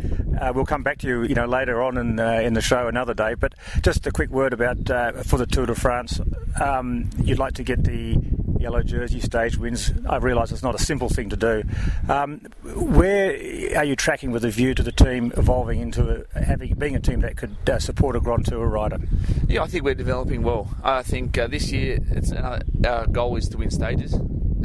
uh, 0.41 0.53
we'll 0.55 0.65
come 0.65 0.85
back 0.85 0.99
to 0.99 1.09
you, 1.09 1.23
you 1.25 1.35
know, 1.35 1.47
later 1.47 1.83
on 1.83 1.99
in 1.99 2.21
uh, 2.21 2.35
in 2.35 2.55
the 2.55 2.61
show 2.61 2.87
another 2.87 3.13
day. 3.13 3.35
But 3.35 3.55
just 3.81 4.07
a 4.07 4.13
quick 4.13 4.31
word 4.31 4.53
about 4.53 4.89
uh, 4.89 5.25
for 5.25 5.37
the 5.37 5.47
Tour 5.47 5.67
de 5.67 5.75
France. 5.75 6.21
Um, 6.61 7.11
you'd 7.19 7.41
like 7.41 7.55
to 7.55 7.65
get 7.65 7.83
the 7.83 8.17
yellow 8.61 8.85
jersey 8.85 9.19
stage 9.19 9.57
wins. 9.57 9.91
I 10.09 10.19
realise 10.19 10.53
it's 10.53 10.63
not 10.63 10.77
a 10.77 10.79
simple 10.79 11.09
thing 11.09 11.31
to 11.31 11.37
do. 11.37 11.65
Um, 12.09 12.43
where 12.63 13.33
are 13.77 13.85
you 13.85 13.97
tracking 13.97 14.31
with 14.31 14.45
a 14.45 14.51
view 14.51 14.77
to 14.77 14.83
the 14.85 14.93
team 14.93 15.33
evolving 15.37 15.81
into 15.81 16.25
a, 16.33 16.45
having 16.45 16.75
being 16.75 16.95
a 16.95 17.01
team 17.01 17.19
that 17.23 17.37
could 17.37 17.57
uh, 17.69 17.81
support 17.81 18.15
a 18.15 18.21
Grand 18.21 18.47
Tour 18.47 18.65
rider? 18.69 18.99
Yeah, 19.49 19.65
I 19.65 19.67
think 19.67 19.83
we're 19.83 19.97
developing 19.97 20.45
well. 20.45 20.73
I 20.85 21.03
think 21.03 21.37
uh, 21.37 21.49
this 21.49 21.73
year 21.73 21.99
it's 22.13 22.31
another, 22.31 22.63
our 22.87 23.09
goal 23.09 23.35
is 23.35 23.49
to 23.49 23.59
win 23.59 23.73
stages, 23.73 24.15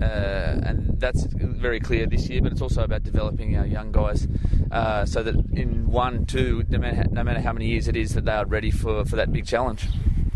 uh, 0.01 0.59
and 0.63 0.99
that's 0.99 1.25
very 1.31 1.79
clear 1.79 2.05
this 2.05 2.29
year. 2.29 2.41
But 2.41 2.51
it's 2.51 2.61
also 2.61 2.83
about 2.83 3.03
developing 3.03 3.57
our 3.57 3.65
young 3.65 3.91
guys 3.91 4.27
uh, 4.71 5.05
so 5.05 5.23
that 5.23 5.35
in 5.53 5.89
one, 5.89 6.25
two, 6.25 6.63
no 6.69 6.79
matter, 6.79 7.05
no 7.11 7.23
matter 7.23 7.41
how 7.41 7.53
many 7.53 7.67
years 7.67 7.87
it 7.87 7.95
is, 7.95 8.13
that 8.13 8.25
they 8.25 8.31
are 8.31 8.45
ready 8.45 8.71
for, 8.71 9.05
for 9.05 9.15
that 9.15 9.31
big 9.31 9.45
challenge. 9.45 9.87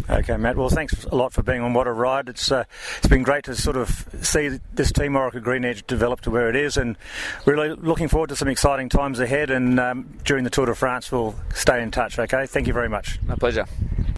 Okay, 0.10 0.36
Matt. 0.36 0.58
Well, 0.58 0.70
thanks 0.70 1.06
a 1.06 1.16
lot 1.16 1.32
for 1.32 1.44
being 1.44 1.62
on 1.62 1.74
What 1.74 1.88
a 1.88 1.92
Ride. 1.92 2.28
It's 2.28 2.52
uh, 2.52 2.66
it's 2.98 3.08
been 3.08 3.24
great 3.24 3.46
to 3.46 3.56
sort 3.56 3.78
of 3.78 4.08
see 4.22 4.60
this 4.74 4.92
team 4.92 5.14
Orica 5.14 5.42
Green 5.42 5.64
Edge 5.64 5.86
develop 5.88 6.22
to 6.22 6.32
where 6.32 6.50
it 6.50 6.56
is, 6.56 6.76
and 6.76 6.98
really 7.46 7.70
looking 7.70 8.08
forward 8.08 8.30
to 8.30 8.36
some 8.36 8.48
exciting 8.48 8.90
times 8.90 9.20
ahead. 9.20 9.50
And 9.50 9.80
um, 9.80 10.18
during 10.26 10.44
the 10.44 10.50
Tour 10.50 10.66
de 10.66 10.76
France, 10.76 11.12
we'll 11.12 11.36
stay 11.54 11.82
in 11.82 11.92
touch. 11.92 12.20
Okay, 12.20 12.46
thank 12.46 12.68
you 12.68 12.74
very 12.74 12.90
much. 12.90 13.20
My 13.24 13.36
pleasure. 13.36 13.66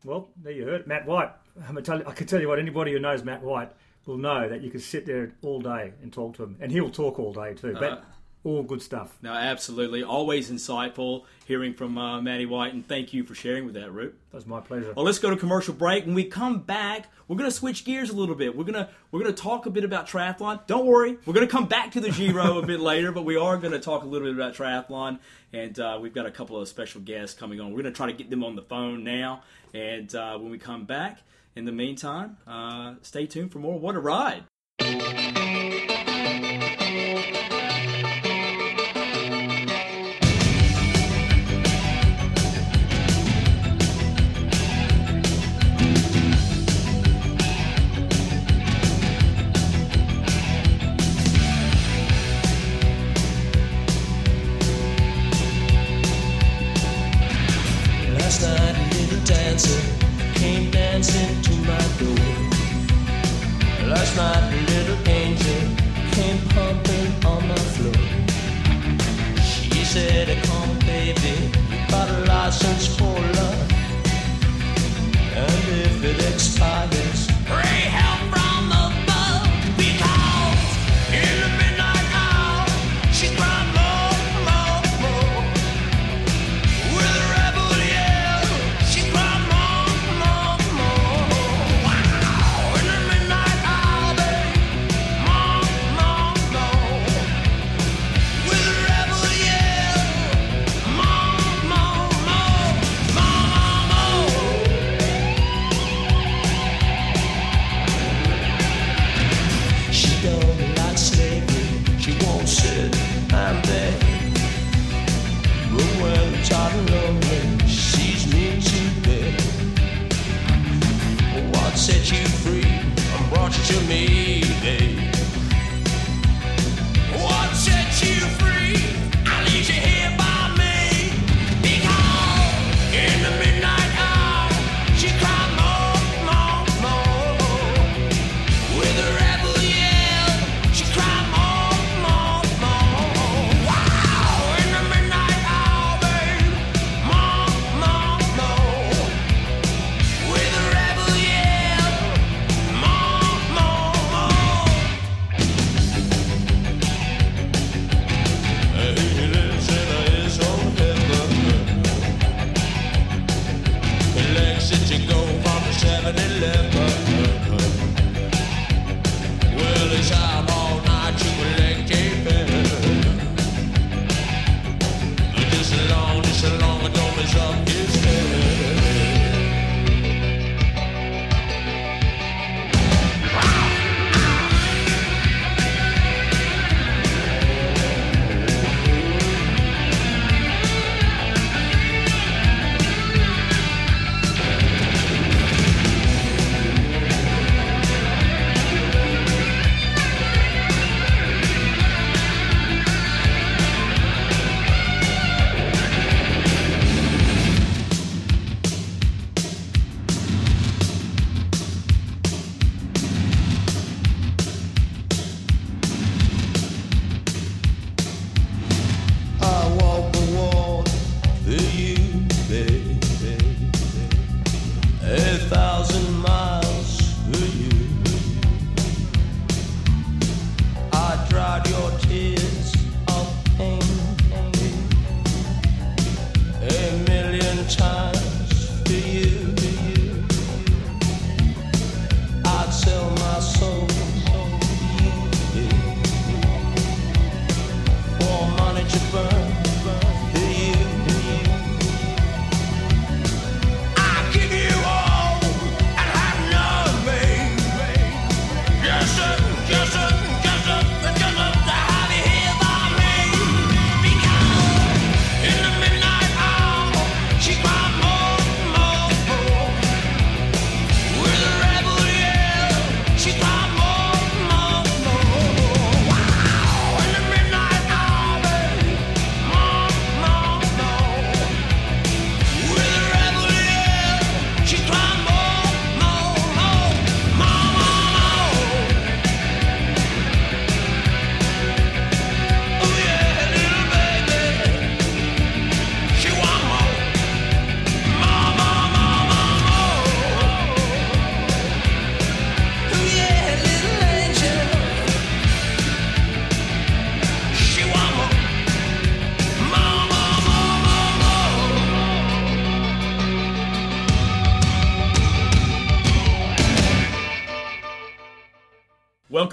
Well, 0.03 0.29
there 0.41 0.53
you 0.53 0.65
heard 0.65 0.81
it. 0.81 0.87
Matt 0.87 1.05
White. 1.05 1.31
I'm 1.67 1.81
tell 1.83 1.99
you, 1.99 2.05
I 2.07 2.13
can 2.13 2.25
tell 2.25 2.41
you 2.41 2.47
what, 2.47 2.57
anybody 2.57 2.91
who 2.91 2.99
knows 2.99 3.23
Matt 3.23 3.43
White 3.43 3.71
will 4.05 4.17
know 4.17 4.49
that 4.49 4.61
you 4.61 4.69
can 4.69 4.79
sit 4.79 5.05
there 5.05 5.33
all 5.41 5.61
day 5.61 5.93
and 6.01 6.11
talk 6.11 6.35
to 6.37 6.43
him. 6.43 6.57
And 6.59 6.71
he'll 6.71 6.89
talk 6.89 7.19
all 7.19 7.33
day 7.33 7.53
too. 7.53 7.75
But 7.79 8.03
all 8.43 8.63
good 8.63 8.81
stuff. 8.81 9.17
No, 9.21 9.31
absolutely. 9.31 10.03
Always 10.03 10.51
insightful 10.51 11.23
hearing 11.45 11.73
from 11.73 11.97
uh, 11.97 12.21
Matty 12.21 12.45
White, 12.45 12.73
and 12.73 12.85
thank 12.85 13.13
you 13.13 13.23
for 13.23 13.35
sharing 13.35 13.65
with 13.65 13.73
that, 13.75 13.91
Root. 13.91 14.17
That's 14.31 14.45
my 14.45 14.59
pleasure. 14.59 14.93
Well, 14.95 15.05
let's 15.05 15.19
go 15.19 15.29
to 15.29 15.37
commercial 15.37 15.73
break. 15.73 16.05
When 16.05 16.13
we 16.13 16.25
come 16.25 16.59
back, 16.59 17.07
we're 17.27 17.37
going 17.37 17.49
to 17.49 17.55
switch 17.55 17.85
gears 17.85 18.09
a 18.09 18.13
little 18.13 18.35
bit. 18.35 18.55
We're 18.55 18.65
going 18.65 18.73
to 18.73 18.89
we're 19.11 19.21
going 19.21 19.33
to 19.33 19.41
talk 19.41 19.65
a 19.65 19.69
bit 19.69 19.85
about 19.85 20.07
triathlon. 20.07 20.65
Don't 20.67 20.85
worry, 20.85 21.17
we're 21.25 21.33
going 21.33 21.47
to 21.47 21.51
come 21.51 21.67
back 21.67 21.91
to 21.91 22.01
the 22.01 22.09
Giro 22.09 22.59
a 22.59 22.65
bit 22.65 22.79
later, 22.81 23.11
but 23.11 23.23
we 23.23 23.37
are 23.37 23.57
going 23.57 23.71
to 23.73 23.79
talk 23.79 24.03
a 24.03 24.05
little 24.05 24.27
bit 24.27 24.35
about 24.35 24.55
triathlon, 24.55 25.19
and 25.53 25.79
uh, 25.79 25.97
we've 26.01 26.13
got 26.13 26.25
a 26.25 26.31
couple 26.31 26.59
of 26.59 26.67
special 26.67 26.99
guests 26.99 27.39
coming 27.39 27.61
on. 27.61 27.67
We're 27.67 27.83
going 27.83 27.93
to 27.93 27.97
try 27.97 28.07
to 28.07 28.13
get 28.13 28.29
them 28.29 28.43
on 28.43 28.57
the 28.57 28.61
phone 28.61 29.05
now, 29.05 29.43
and 29.73 30.13
uh, 30.13 30.37
when 30.37 30.51
we 30.51 30.57
come 30.57 30.83
back, 30.83 31.19
in 31.55 31.65
the 31.65 31.71
meantime, 31.71 32.37
uh, 32.47 32.95
stay 33.01 33.25
tuned 33.25 33.51
for 33.51 33.59
more. 33.59 33.79
What 33.79 33.95
a 33.95 33.99
ride! 33.99 34.43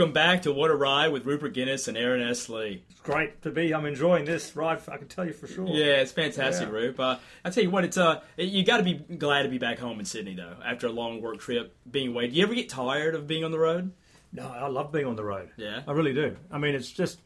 Welcome 0.01 0.15
back 0.15 0.41
to 0.45 0.53
What 0.55 0.71
a 0.71 0.75
Ride 0.75 1.09
with 1.09 1.27
Rupert 1.27 1.53
Guinness 1.53 1.87
and 1.87 1.95
Aaron 1.95 2.27
S. 2.27 2.49
Lee. 2.49 2.83
It's 2.89 3.01
great 3.01 3.43
to 3.43 3.51
be. 3.51 3.75
I'm 3.75 3.85
enjoying 3.85 4.25
this 4.25 4.57
ride. 4.57 4.81
I 4.91 4.97
can 4.97 5.09
tell 5.09 5.27
you 5.27 5.35
for 5.35 5.47
sure. 5.47 5.67
Yeah, 5.67 6.01
it's 6.01 6.11
fantastic, 6.11 6.69
Yeah. 6.69 6.75
Rupe. 6.75 6.99
Uh, 6.99 7.19
I 7.45 7.51
tell 7.51 7.63
you 7.63 7.69
what, 7.69 7.85
it's 7.85 7.99
uh, 7.99 8.23
you 8.39 8.65
got 8.65 8.79
to 8.79 8.83
be 8.83 8.95
glad 8.95 9.43
to 9.43 9.51
be 9.51 9.59
back 9.59 9.79
home 9.79 10.01
in 10.01 10.07
Sydney 10.07 10.35
though, 10.35 10.57
after 10.65 10.87
a 10.87 10.91
long 10.91 11.21
work 11.21 11.39
trip, 11.39 11.77
being 11.91 12.09
away. 12.13 12.29
Do 12.29 12.35
you 12.35 12.43
ever 12.45 12.55
get 12.55 12.71
tired 12.71 13.15
of 13.15 13.27
being 13.27 13.45
on 13.45 13.51
the 13.51 13.59
road? 13.59 13.93
No, 14.33 14.49
I 14.49 14.69
love 14.69 14.91
being 14.91 15.05
on 15.05 15.17
the 15.17 15.23
road. 15.23 15.51
Yeah. 15.59 15.83
I 15.87 15.93
really 15.93 16.15
do. 16.15 16.35
I 16.51 16.57
mean, 16.57 16.75
it's 16.75 16.91
just, 16.91 17.21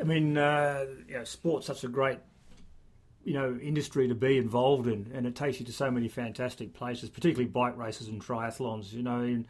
I 0.00 0.04
mean, 0.04 0.38
uh, 0.38 0.86
you 1.06 1.18
know, 1.18 1.24
sport's 1.24 1.66
such 1.66 1.84
a 1.84 1.88
great, 1.88 2.20
you 3.22 3.34
know, 3.34 3.58
industry 3.60 4.08
to 4.08 4.14
be 4.14 4.38
involved 4.38 4.86
in, 4.86 5.10
and 5.12 5.26
it 5.26 5.36
takes 5.36 5.60
you 5.60 5.66
to 5.66 5.72
so 5.74 5.90
many 5.90 6.08
fantastic 6.08 6.72
places, 6.72 7.10
particularly 7.10 7.50
bike 7.50 7.76
races 7.76 8.08
and 8.08 8.24
triathlons. 8.24 8.94
You 8.94 9.02
know, 9.02 9.18
and 9.18 9.44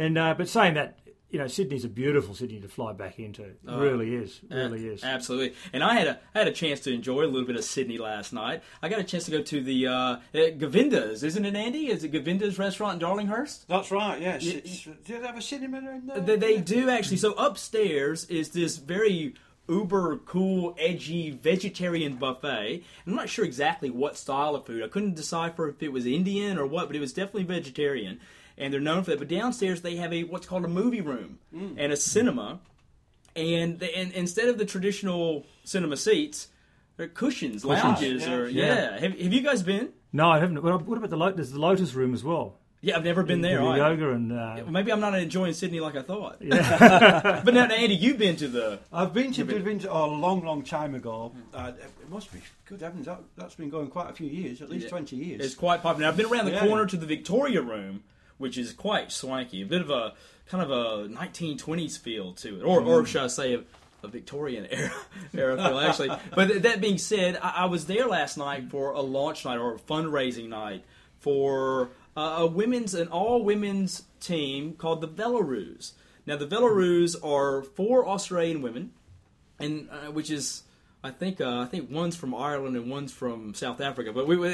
and 0.00 0.18
uh, 0.18 0.34
but 0.36 0.48
saying 0.48 0.74
that, 0.74 0.98
you 1.30 1.38
know, 1.38 1.46
Sydney's 1.46 1.84
a 1.84 1.88
beautiful 1.88 2.34
city 2.34 2.58
to 2.60 2.66
fly 2.68 2.92
back 2.92 3.20
into. 3.20 3.44
It 3.44 3.58
really 3.64 4.14
is. 4.16 4.40
Really 4.50 4.88
A- 4.88 4.92
is. 4.94 5.04
Absolutely. 5.04 5.54
And 5.72 5.84
I 5.84 5.94
had 5.94 6.08
a 6.08 6.18
I 6.34 6.38
had 6.40 6.48
a 6.48 6.52
chance 6.52 6.80
to 6.80 6.92
enjoy 6.92 7.22
a 7.22 7.30
little 7.30 7.46
bit 7.46 7.54
of 7.54 7.62
Sydney 7.64 7.98
last 7.98 8.32
night. 8.32 8.62
I 8.82 8.88
got 8.88 8.98
a 8.98 9.04
chance 9.04 9.26
to 9.26 9.30
go 9.30 9.40
to 9.42 9.62
the 9.62 9.86
uh, 9.86 9.92
uh, 9.92 10.16
Govinda's, 10.58 11.22
isn't 11.22 11.44
it, 11.44 11.54
Andy? 11.54 11.86
Is 11.88 12.02
it 12.02 12.08
Govinda's 12.08 12.58
restaurant 12.58 13.00
in 13.00 13.08
Darlinghurst? 13.08 13.66
That's 13.68 13.92
right. 13.92 14.20
Yes. 14.20 14.42
Y- 14.44 14.62
It's, 14.64 14.82
do 15.04 15.20
they 15.20 15.26
have 15.26 15.38
a 15.38 15.42
cinema 15.42 15.78
in 15.78 16.06
there? 16.06 16.20
They, 16.20 16.36
they 16.36 16.60
do 16.60 16.90
actually. 16.90 17.18
So 17.18 17.32
upstairs 17.34 18.24
is 18.24 18.48
this 18.50 18.78
very 18.78 19.34
uber 19.68 20.16
cool, 20.26 20.74
edgy 20.80 21.30
vegetarian 21.30 22.16
buffet. 22.16 22.82
I'm 23.06 23.14
not 23.14 23.28
sure 23.28 23.44
exactly 23.44 23.88
what 23.88 24.16
style 24.16 24.56
of 24.56 24.66
food. 24.66 24.82
I 24.82 24.88
couldn't 24.88 25.14
decipher 25.14 25.68
if 25.68 25.80
it 25.80 25.92
was 25.92 26.06
Indian 26.06 26.58
or 26.58 26.66
what, 26.66 26.88
but 26.88 26.96
it 26.96 27.00
was 27.00 27.12
definitely 27.12 27.44
vegetarian. 27.44 28.18
And 28.60 28.72
they're 28.72 28.80
known 28.80 29.02
for 29.04 29.10
that. 29.10 29.18
But 29.18 29.28
downstairs 29.28 29.82
they 29.82 29.96
have 29.96 30.12
a 30.12 30.24
what's 30.24 30.46
called 30.46 30.64
a 30.64 30.68
movie 30.68 31.00
room 31.00 31.38
and 31.52 31.92
a 31.92 31.96
cinema. 31.96 32.60
And, 33.36 33.78
they, 33.78 33.92
and 33.94 34.12
instead 34.12 34.48
of 34.48 34.58
the 34.58 34.64
traditional 34.64 35.46
cinema 35.64 35.96
seats, 35.96 36.48
they're 36.96 37.08
cushions, 37.08 37.64
lounges, 37.64 38.26
yeah. 38.26 38.34
or 38.34 38.48
yeah. 38.48 38.98
Have, 38.98 39.18
have 39.18 39.32
you 39.32 39.40
guys 39.40 39.62
been? 39.62 39.92
no, 40.12 40.28
I 40.28 40.40
haven't. 40.40 40.62
What 40.62 40.84
what 40.84 40.98
about 40.98 41.10
the 41.10 41.16
Lotus? 41.16 41.50
The 41.50 41.58
Lotus 41.58 41.94
Room 41.94 42.12
as 42.12 42.22
well. 42.24 42.56
Yeah, 42.82 42.96
I've 42.96 43.04
never 43.04 43.22
been 43.22 43.42
there. 43.42 43.58
do 43.58 43.66
either. 43.66 43.90
yoga 43.90 44.10
and 44.12 44.32
uh, 44.32 44.62
Maybe 44.66 44.90
I'm 44.90 45.00
not 45.00 45.14
enjoying 45.14 45.52
Sydney 45.52 45.80
like 45.80 45.96
I 45.96 46.02
thought. 46.02 46.38
Yeah. 46.40 47.42
but 47.44 47.52
now, 47.52 47.64
Andy, 47.66 47.94
you've 47.94 48.16
been 48.16 48.36
to 48.36 48.48
the 48.48 48.78
I've 48.90 49.12
been 49.12 49.32
to 49.32 49.38
You've 49.38 49.48
been- 49.48 49.58
Govinda 49.58 49.90
oh, 49.90 50.06
a 50.06 50.16
long, 50.16 50.42
long 50.44 50.62
time 50.62 50.94
ago. 50.94 51.32
Uh, 51.52 51.72
it 51.78 52.10
must 52.10 52.32
be. 52.32 52.40
Good 52.64 52.80
heavens, 52.80 53.04
that, 53.06 53.20
that's 53.36 53.54
been 53.54 53.68
going 53.68 53.88
quite 53.88 54.08
a 54.08 54.14
few 54.14 54.28
years, 54.28 54.62
at 54.62 54.70
least 54.70 54.84
Yeah. 54.84 54.90
20 54.90 55.16
years. 55.16 55.44
It's 55.44 55.54
quite 55.54 55.82
popular. 55.82 56.08
I've 56.08 56.16
been 56.16 56.26
around 56.26 56.46
the 56.46 56.52
Yeah. 56.52 56.66
corner 56.66 56.86
to 56.86 56.96
the 56.96 57.04
Victoria 57.04 57.60
Room, 57.60 58.02
which 58.40 58.56
is 58.56 58.72
quite 58.72 59.12
swanky. 59.12 59.62
A 59.62 59.66
bit 59.66 59.82
of 59.82 59.90
a 59.90 60.14
kind 60.48 60.64
of 60.64 60.70
a 60.70 61.08
1920s 61.08 61.98
feel 61.98 62.32
to 62.32 62.58
it, 62.58 62.62
or 62.62 62.80
or 62.80 63.04
should 63.06 63.22
I 63.22 63.26
say 63.26 63.54
a, 63.54 63.62
a 64.02 64.08
Victorian 64.08 64.66
era 64.70 64.92
era 65.36 65.56
feel 65.56 65.78
actually. 65.78 66.10
But 66.34 66.48
th- 66.48 66.62
that 66.62 66.80
being 66.80 66.98
said, 66.98 67.38
I, 67.40 67.50
I 67.50 67.64
was 67.66 67.86
there 67.86 68.06
last 68.06 68.38
night 68.38 68.70
for 68.70 68.92
a 68.92 69.00
launch 69.00 69.44
night 69.44 69.58
or 69.58 69.74
a 69.74 69.78
fundraising 69.78 70.48
night 70.48 70.84
for 71.20 71.90
uh, 72.16 72.36
a 72.38 72.46
women's 72.46 72.94
an 72.94 73.08
all 73.08 73.44
women's 73.44 74.04
team 74.20 74.72
called 74.72 75.02
the 75.02 75.08
Belarus. 75.08 75.92
Now 76.26 76.36
the 76.36 76.46
Belarus 76.46 77.14
are 77.22 77.62
four 77.62 78.08
Australian 78.08 78.62
women 78.62 78.92
and 79.58 79.88
uh, 79.90 80.10
which 80.10 80.30
is 80.30 80.62
I 81.02 81.10
think 81.10 81.40
uh, 81.40 81.60
I 81.60 81.64
think 81.64 81.90
one's 81.90 82.14
from 82.14 82.34
Ireland 82.34 82.76
and 82.76 82.90
one's 82.90 83.10
from 83.12 83.54
South 83.54 83.80
Africa, 83.80 84.12
but 84.12 84.26
we, 84.26 84.36
we, 84.36 84.48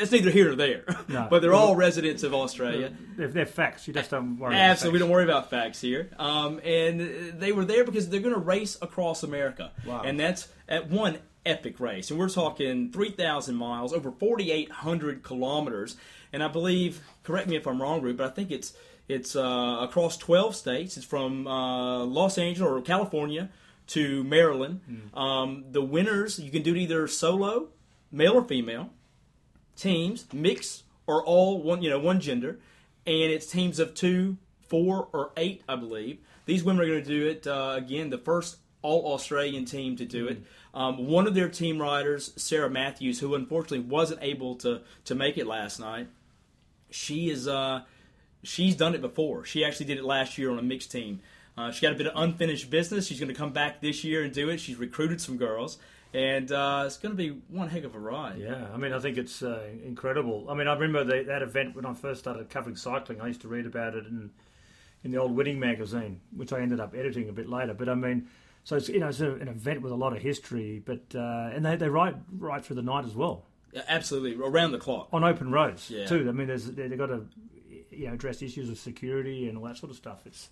it's 0.00 0.10
neither 0.10 0.30
here 0.30 0.46
nor 0.46 0.56
there. 0.56 0.84
No. 1.06 1.26
but 1.30 1.42
they're 1.42 1.54
all 1.54 1.76
residents 1.76 2.24
of 2.24 2.34
Australia. 2.34 2.92
they're, 3.16 3.28
they're 3.28 3.46
facts. 3.46 3.86
You 3.86 3.94
just 3.94 4.10
don't 4.10 4.36
worry. 4.36 4.52
about 4.54 4.64
Absolutely, 4.70 4.96
we 4.96 4.98
don't 4.98 5.10
worry 5.10 5.24
about 5.24 5.48
facts 5.50 5.80
here. 5.80 6.10
Um, 6.18 6.60
and 6.64 7.38
they 7.40 7.52
were 7.52 7.64
there 7.64 7.84
because 7.84 8.08
they're 8.08 8.20
going 8.20 8.34
to 8.34 8.40
race 8.40 8.76
across 8.82 9.22
America, 9.22 9.70
Wow. 9.86 10.02
and 10.04 10.18
that's 10.18 10.48
at 10.68 10.90
one 10.90 11.18
epic 11.46 11.78
race. 11.78 12.10
And 12.10 12.18
we're 12.18 12.28
talking 12.28 12.90
three 12.90 13.10
thousand 13.10 13.54
miles, 13.54 13.92
over 13.92 14.10
forty 14.10 14.50
eight 14.50 14.70
hundred 14.72 15.22
kilometers. 15.22 15.96
And 16.32 16.42
I 16.42 16.48
believe, 16.48 17.00
correct 17.22 17.46
me 17.46 17.56
if 17.56 17.66
I'm 17.66 17.80
wrong, 17.80 18.02
Ruth, 18.02 18.16
but 18.16 18.26
I 18.26 18.30
think 18.30 18.50
it's 18.50 18.72
it's 19.08 19.36
uh, 19.36 19.78
across 19.80 20.16
twelve 20.16 20.56
states. 20.56 20.96
It's 20.96 21.06
from 21.06 21.46
uh, 21.46 22.04
Los 22.04 22.38
Angeles 22.38 22.68
or 22.72 22.80
California 22.82 23.50
to 23.94 24.24
Maryland. 24.24 24.80
Um, 25.14 25.64
the 25.70 25.82
winners 25.82 26.38
you 26.38 26.50
can 26.50 26.62
do 26.62 26.74
it 26.74 26.78
either 26.78 27.06
solo, 27.08 27.68
male 28.10 28.34
or 28.34 28.44
female 28.44 28.90
teams, 29.76 30.26
mixed 30.32 30.84
or 31.06 31.24
all 31.24 31.62
one, 31.62 31.82
you 31.82 31.90
know, 31.90 31.98
one 31.98 32.20
gender, 32.20 32.58
and 33.06 33.32
it's 33.32 33.46
teams 33.46 33.78
of 33.78 33.94
two, 33.94 34.36
four, 34.68 35.08
or 35.12 35.32
eight, 35.36 35.62
I 35.68 35.76
believe. 35.76 36.18
These 36.46 36.64
women 36.64 36.82
are 36.82 36.88
going 36.88 37.04
to 37.04 37.08
do 37.08 37.28
it 37.28 37.46
uh, 37.46 37.74
again. 37.76 38.10
The 38.10 38.18
first 38.18 38.56
all 38.82 39.12
Australian 39.14 39.64
team 39.64 39.96
to 39.96 40.04
do 40.04 40.26
it. 40.26 40.42
Um, 40.74 41.06
one 41.06 41.26
of 41.26 41.34
their 41.34 41.48
team 41.48 41.80
riders, 41.80 42.32
Sarah 42.36 42.70
Matthews, 42.70 43.20
who 43.20 43.34
unfortunately 43.34 43.80
wasn't 43.80 44.22
able 44.22 44.56
to 44.56 44.80
to 45.04 45.14
make 45.14 45.38
it 45.38 45.46
last 45.46 45.78
night, 45.78 46.08
she 46.90 47.30
is 47.30 47.46
uh, 47.46 47.82
she's 48.42 48.76
done 48.76 48.94
it 48.94 49.00
before. 49.00 49.44
She 49.44 49.64
actually 49.64 49.86
did 49.86 49.98
it 49.98 50.04
last 50.04 50.38
year 50.38 50.50
on 50.50 50.58
a 50.58 50.62
mixed 50.62 50.90
team. 50.90 51.20
Uh, 51.56 51.70
she 51.70 51.82
got 51.82 51.92
a 51.92 51.96
bit 51.96 52.06
of 52.06 52.12
unfinished 52.16 52.70
business. 52.70 53.06
She's 53.06 53.18
going 53.20 53.28
to 53.28 53.34
come 53.34 53.52
back 53.52 53.80
this 53.80 54.04
year 54.04 54.22
and 54.22 54.32
do 54.32 54.48
it. 54.48 54.58
She's 54.58 54.76
recruited 54.76 55.20
some 55.20 55.36
girls, 55.36 55.78
and 56.14 56.50
uh, 56.50 56.84
it's 56.86 56.96
going 56.96 57.14
to 57.14 57.16
be 57.16 57.28
one 57.48 57.68
heck 57.68 57.84
of 57.84 57.94
a 57.94 57.98
ride. 57.98 58.38
Yeah, 58.38 58.66
I 58.72 58.76
mean, 58.78 58.92
I 58.94 58.98
think 58.98 59.18
it's 59.18 59.42
uh, 59.42 59.62
incredible. 59.84 60.46
I 60.48 60.54
mean, 60.54 60.66
I 60.66 60.72
remember 60.74 61.04
the, 61.04 61.24
that 61.24 61.42
event 61.42 61.76
when 61.76 61.84
I 61.84 61.92
first 61.94 62.20
started 62.20 62.48
covering 62.48 62.76
cycling. 62.76 63.20
I 63.20 63.26
used 63.26 63.42
to 63.42 63.48
read 63.48 63.66
about 63.66 63.94
it 63.94 64.06
in 64.06 64.30
in 65.04 65.10
the 65.10 65.18
old 65.18 65.34
Winning 65.36 65.58
magazine, 65.58 66.20
which 66.36 66.52
I 66.52 66.60
ended 66.60 66.78
up 66.78 66.94
editing 66.94 67.28
a 67.28 67.32
bit 67.32 67.48
later. 67.48 67.74
But 67.74 67.88
I 67.88 67.94
mean, 67.96 68.28
so 68.64 68.76
it's 68.76 68.88
you 68.88 69.00
know 69.00 69.08
it's 69.08 69.20
a, 69.20 69.32
an 69.32 69.48
event 69.48 69.82
with 69.82 69.92
a 69.92 69.96
lot 69.96 70.14
of 70.16 70.22
history, 70.22 70.80
but 70.84 71.00
uh, 71.14 71.50
and 71.52 71.64
they 71.66 71.76
they 71.76 71.88
ride 71.90 72.14
right 72.38 72.64
through 72.64 72.76
the 72.76 72.82
night 72.82 73.04
as 73.04 73.14
well 73.14 73.44
Yeah, 73.72 73.82
absolutely, 73.88 74.42
around 74.42 74.72
the 74.72 74.78
clock. 74.78 75.08
on 75.12 75.22
open 75.22 75.50
roads 75.50 75.90
Yeah. 75.90 76.06
too. 76.06 76.26
I 76.28 76.32
mean, 76.32 76.46
there's 76.46 76.64
they- 76.66 76.88
they've 76.88 76.96
got 76.98 77.06
to 77.08 77.26
you 77.90 78.06
know 78.06 78.14
address 78.14 78.40
issues 78.40 78.70
of 78.70 78.78
security 78.78 79.48
and 79.48 79.58
all 79.58 79.64
that 79.64 79.76
sort 79.76 79.90
of 79.90 79.96
stuff. 79.96 80.22
It's 80.24 80.48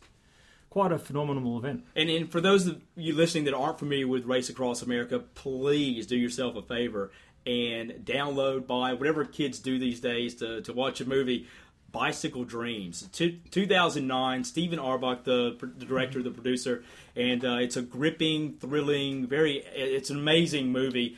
quite 0.70 0.92
a 0.92 0.98
phenomenal 0.98 1.58
event. 1.58 1.84
And, 1.96 2.08
and 2.08 2.30
for 2.30 2.40
those 2.40 2.66
of 2.66 2.80
you 2.96 3.14
listening 3.14 3.44
that 3.44 3.54
aren't 3.54 3.78
familiar 3.78 4.06
with 4.08 4.24
Race 4.24 4.48
Across 4.48 4.82
America, 4.82 5.18
please 5.18 6.06
do 6.06 6.16
yourself 6.16 6.56
a 6.56 6.62
favor 6.62 7.10
and 7.44 7.90
download, 8.04 8.66
buy 8.66 8.92
whatever 8.94 9.24
kids 9.24 9.58
do 9.58 9.78
these 9.78 9.98
days 10.00 10.34
to, 10.36 10.60
to 10.62 10.72
watch 10.72 11.00
a 11.00 11.04
movie. 11.08 11.46
Bicycle 11.92 12.44
Dreams, 12.44 13.08
Two, 13.10 13.38
2009. 13.50 14.44
Stephen 14.44 14.78
Auerbach, 14.78 15.24
the, 15.24 15.56
pr- 15.58 15.66
the 15.76 15.84
director, 15.84 16.22
the 16.22 16.30
producer, 16.30 16.84
and 17.16 17.44
uh, 17.44 17.56
it's 17.56 17.76
a 17.76 17.82
gripping, 17.82 18.52
thrilling, 18.58 19.26
very. 19.26 19.56
It's 19.74 20.08
an 20.08 20.16
amazing 20.16 20.70
movie. 20.70 21.16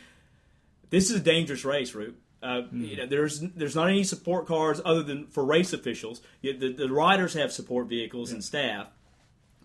This 0.88 1.11
is 1.11 1.16
a 1.16 1.20
dangerous 1.22 1.66
race, 1.66 1.94
Root. 1.94 2.18
Uh, 2.42 2.62
you 2.72 2.96
know, 2.96 3.05
there's 3.05 3.40
there's 3.40 3.76
not 3.76 3.88
any 3.90 4.03
support 4.03 4.46
cars 4.46 4.80
other 4.82 5.03
than 5.03 5.26
for 5.26 5.44
race 5.44 5.74
officials. 5.74 6.22
You- 6.40 6.57
The, 6.57 6.72
the 6.72 6.88
riders 6.90 7.34
have 7.34 7.53
support 7.53 7.88
vehicles 7.88 8.32
and 8.32 8.42
staff, 8.42 8.86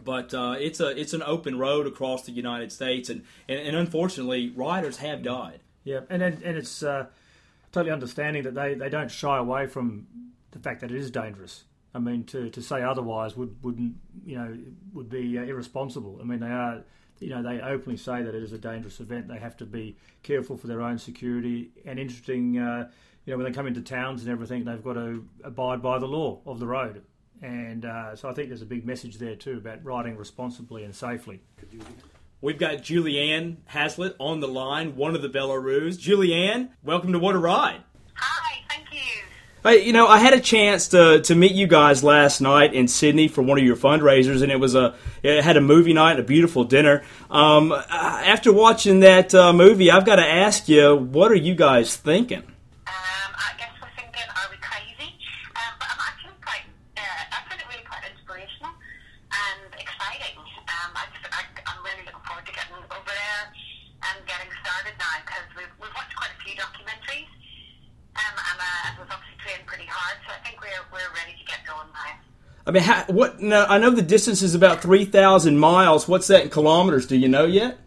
but 0.04 0.34
uh, 0.34 0.56
it's 0.60 0.80
a 0.80 0.89
it's 1.00 1.14
an 1.14 1.24
open 1.24 1.58
road 1.58 1.88
across 1.88 2.24
the 2.24 2.32
United 2.32 2.72
States, 2.72 3.10
and, 3.10 3.24
and, 3.48 3.60
and 3.60 3.76
unfortunately, 3.76 4.52
riders 4.56 4.98
have 4.98 5.24
died. 5.24 5.60
Yeah, 5.84 6.02
and 6.10 6.22
and, 6.22 6.41
and 6.43 6.58
it's 6.58 6.84
uh, 6.84 7.08
totally 7.72 7.91
understanding 7.91 8.43
that 8.43 8.56
they, 8.56 8.74
they 8.74 8.89
don't 8.89 9.12
shy 9.12 9.38
away 9.38 9.68
from 9.68 10.08
the 10.52 10.60
fact 10.60 10.82
that 10.82 10.91
it 10.91 10.98
is 10.98 11.12
dangerous. 11.12 11.64
I 11.93 12.00
mean, 12.00 12.26
to, 12.26 12.50
to 12.50 12.62
say 12.62 12.84
otherwise 12.84 13.36
would 13.36 13.62
wouldn't 13.64 13.95
you 14.26 14.38
know 14.38 14.58
would 14.93 15.10
be 15.10 15.38
uh, 15.38 15.43
irresponsible. 15.43 16.20
I 16.22 16.26
mean, 16.26 16.39
they 16.39 16.48
are 16.48 16.84
you 17.20 17.30
know 17.30 17.41
they 17.41 17.60
openly 17.60 17.98
say 17.98 18.22
that 18.22 18.36
it 18.36 18.43
is 18.43 18.54
a 18.54 18.58
dangerous 18.58 19.00
event. 19.00 19.28
They 19.28 19.39
have 19.39 19.58
to 19.58 19.66
be 19.66 19.98
careful 20.24 20.58
for 20.58 20.68
their 20.68 20.82
own 20.82 21.00
security. 21.00 21.72
And 21.86 22.00
interesting, 22.00 22.58
uh, 22.58 22.89
you 23.26 23.34
know, 23.34 23.38
when 23.38 23.45
they 23.45 23.56
come 23.56 23.68
into 23.68 23.82
towns 23.82 24.22
and 24.22 24.32
everything, 24.32 24.66
they've 24.66 24.84
got 24.84 24.93
to 24.93 25.28
abide 25.43 25.82
by 25.82 26.00
the 26.00 26.08
law 26.08 26.39
of 26.45 26.60
the 26.60 26.68
road. 26.68 27.04
And 27.42 27.86
uh, 27.86 28.16
so 28.16 28.30
I 28.30 28.34
think 28.34 28.50
there's 28.50 28.62
a 28.62 28.66
big 28.66 28.86
message 28.86 29.18
there 29.18 29.36
too 29.36 29.58
about 29.58 29.84
riding 29.84 30.18
responsibly 30.18 30.84
and 30.84 30.96
safely. 30.96 31.42
We've 32.42 32.58
got 32.58 32.78
Julianne 32.78 33.58
Haslett 33.66 34.16
on 34.20 34.40
the 34.40 34.48
line, 34.48 34.96
one 34.96 35.16
of 35.16 35.22
the 35.22 35.30
Belarus. 35.30 35.98
Julianne, 35.98 36.70
welcome 36.84 37.12
to 37.14 37.20
What 37.20 37.36
a 37.36 37.40
Ride. 37.40 37.82
Hi, 38.16 38.60
thank 38.70 38.86
you. 38.92 39.24
Hey, 39.64 39.86
you 39.86 39.92
know, 39.94 40.08
I 40.08 40.20
had 40.20 40.34
a 40.34 40.40
chance 40.40 40.88
to 40.90 41.22
to 41.22 41.36
meet 41.36 41.52
you 41.54 41.68
guys 41.68 42.04
last 42.04 42.42
night 42.42 42.74
in 42.74 42.88
Sydney 42.88 43.28
for 43.28 43.42
one 43.42 43.58
of 43.58 43.66
your 43.66 43.76
fundraisers, 43.76 44.42
and 44.44 44.52
it 44.52 44.60
was 44.60 44.76
a 44.76 44.96
it 45.24 45.44
had 45.44 45.58
a 45.58 45.62
movie 45.62 45.94
night, 45.94 46.12
and 46.12 46.20
a 46.20 46.24
beautiful 46.24 46.64
dinner. 46.64 47.04
Um, 47.30 47.72
uh, 47.72 47.84
after 47.90 48.54
watching 48.54 49.00
that 49.02 49.34
uh, 49.36 49.52
movie, 49.54 49.92
I've 49.92 50.06
got 50.06 50.18
to 50.18 50.26
ask 50.26 50.70
you, 50.70 50.96
what 50.96 51.32
are 51.32 51.36
you 51.36 51.56
guys 51.56 51.96
thinking? 51.96 52.44
Um, 52.88 53.32
I 53.34 53.52
guess 53.58 53.72
we're 53.82 53.90
thinking, 53.98 54.24
are 54.30 54.48
we 54.50 54.58
crazy? 54.62 55.10
Um, 55.58 55.74
but 55.82 55.90
I'm 55.92 56.02
actually 56.06 56.38
quite, 56.40 56.64
uh, 56.96 57.02
I 57.02 57.38
find 57.50 57.60
it 57.60 57.68
really 57.68 57.84
quite 57.84 58.06
inspirational 58.08 58.72
and 58.72 59.74
exciting. 59.76 60.38
Um, 60.38 60.90
I 60.96 61.04
just, 61.12 61.28
I, 61.34 61.44
I'm 61.68 61.82
really 61.84 62.06
looking 62.08 62.24
forward 62.24 62.46
to 62.46 62.54
getting 62.56 62.78
over 62.78 63.12
there 63.12 63.44
and 64.08 64.18
getting 64.24 64.48
started 64.64 64.96
now 64.96 65.12
because 65.28 65.44
we've, 65.60 65.74
we've 65.82 65.92
watched 65.98 66.16
quite 66.16 66.32
a 66.32 66.40
few 66.46 66.56
documentaries 66.56 67.28
um, 68.16 68.36
and 68.38 68.58
uh, 68.64 68.88
we've 69.04 69.12
obviously 69.12 69.36
trained 69.44 69.66
pretty 69.68 69.90
hard, 69.90 70.16
so 70.24 70.32
I 70.32 70.40
think 70.48 70.58
we're, 70.64 70.84
we're 70.96 71.12
ready 71.12 71.36
to 71.36 71.46
get 71.46 71.62
going 71.68 71.92
now. 71.92 72.16
I 72.68 72.72
mean, 72.72 72.84
how, 72.84 73.05
what? 73.07 73.39
No, 73.39 73.65
I 73.68 73.78
know 73.78 73.91
the 73.91 74.01
distance 74.01 74.41
is 74.41 74.53
about 74.53 74.82
three 74.82 75.05
thousand 75.05 75.57
miles. 75.57 76.07
What's 76.07 76.28
that 76.28 76.43
in 76.43 76.49
kilometers? 76.49 77.07
Do 77.07 77.15
you 77.15 77.30
know 77.30 77.45
yet? 77.45 77.80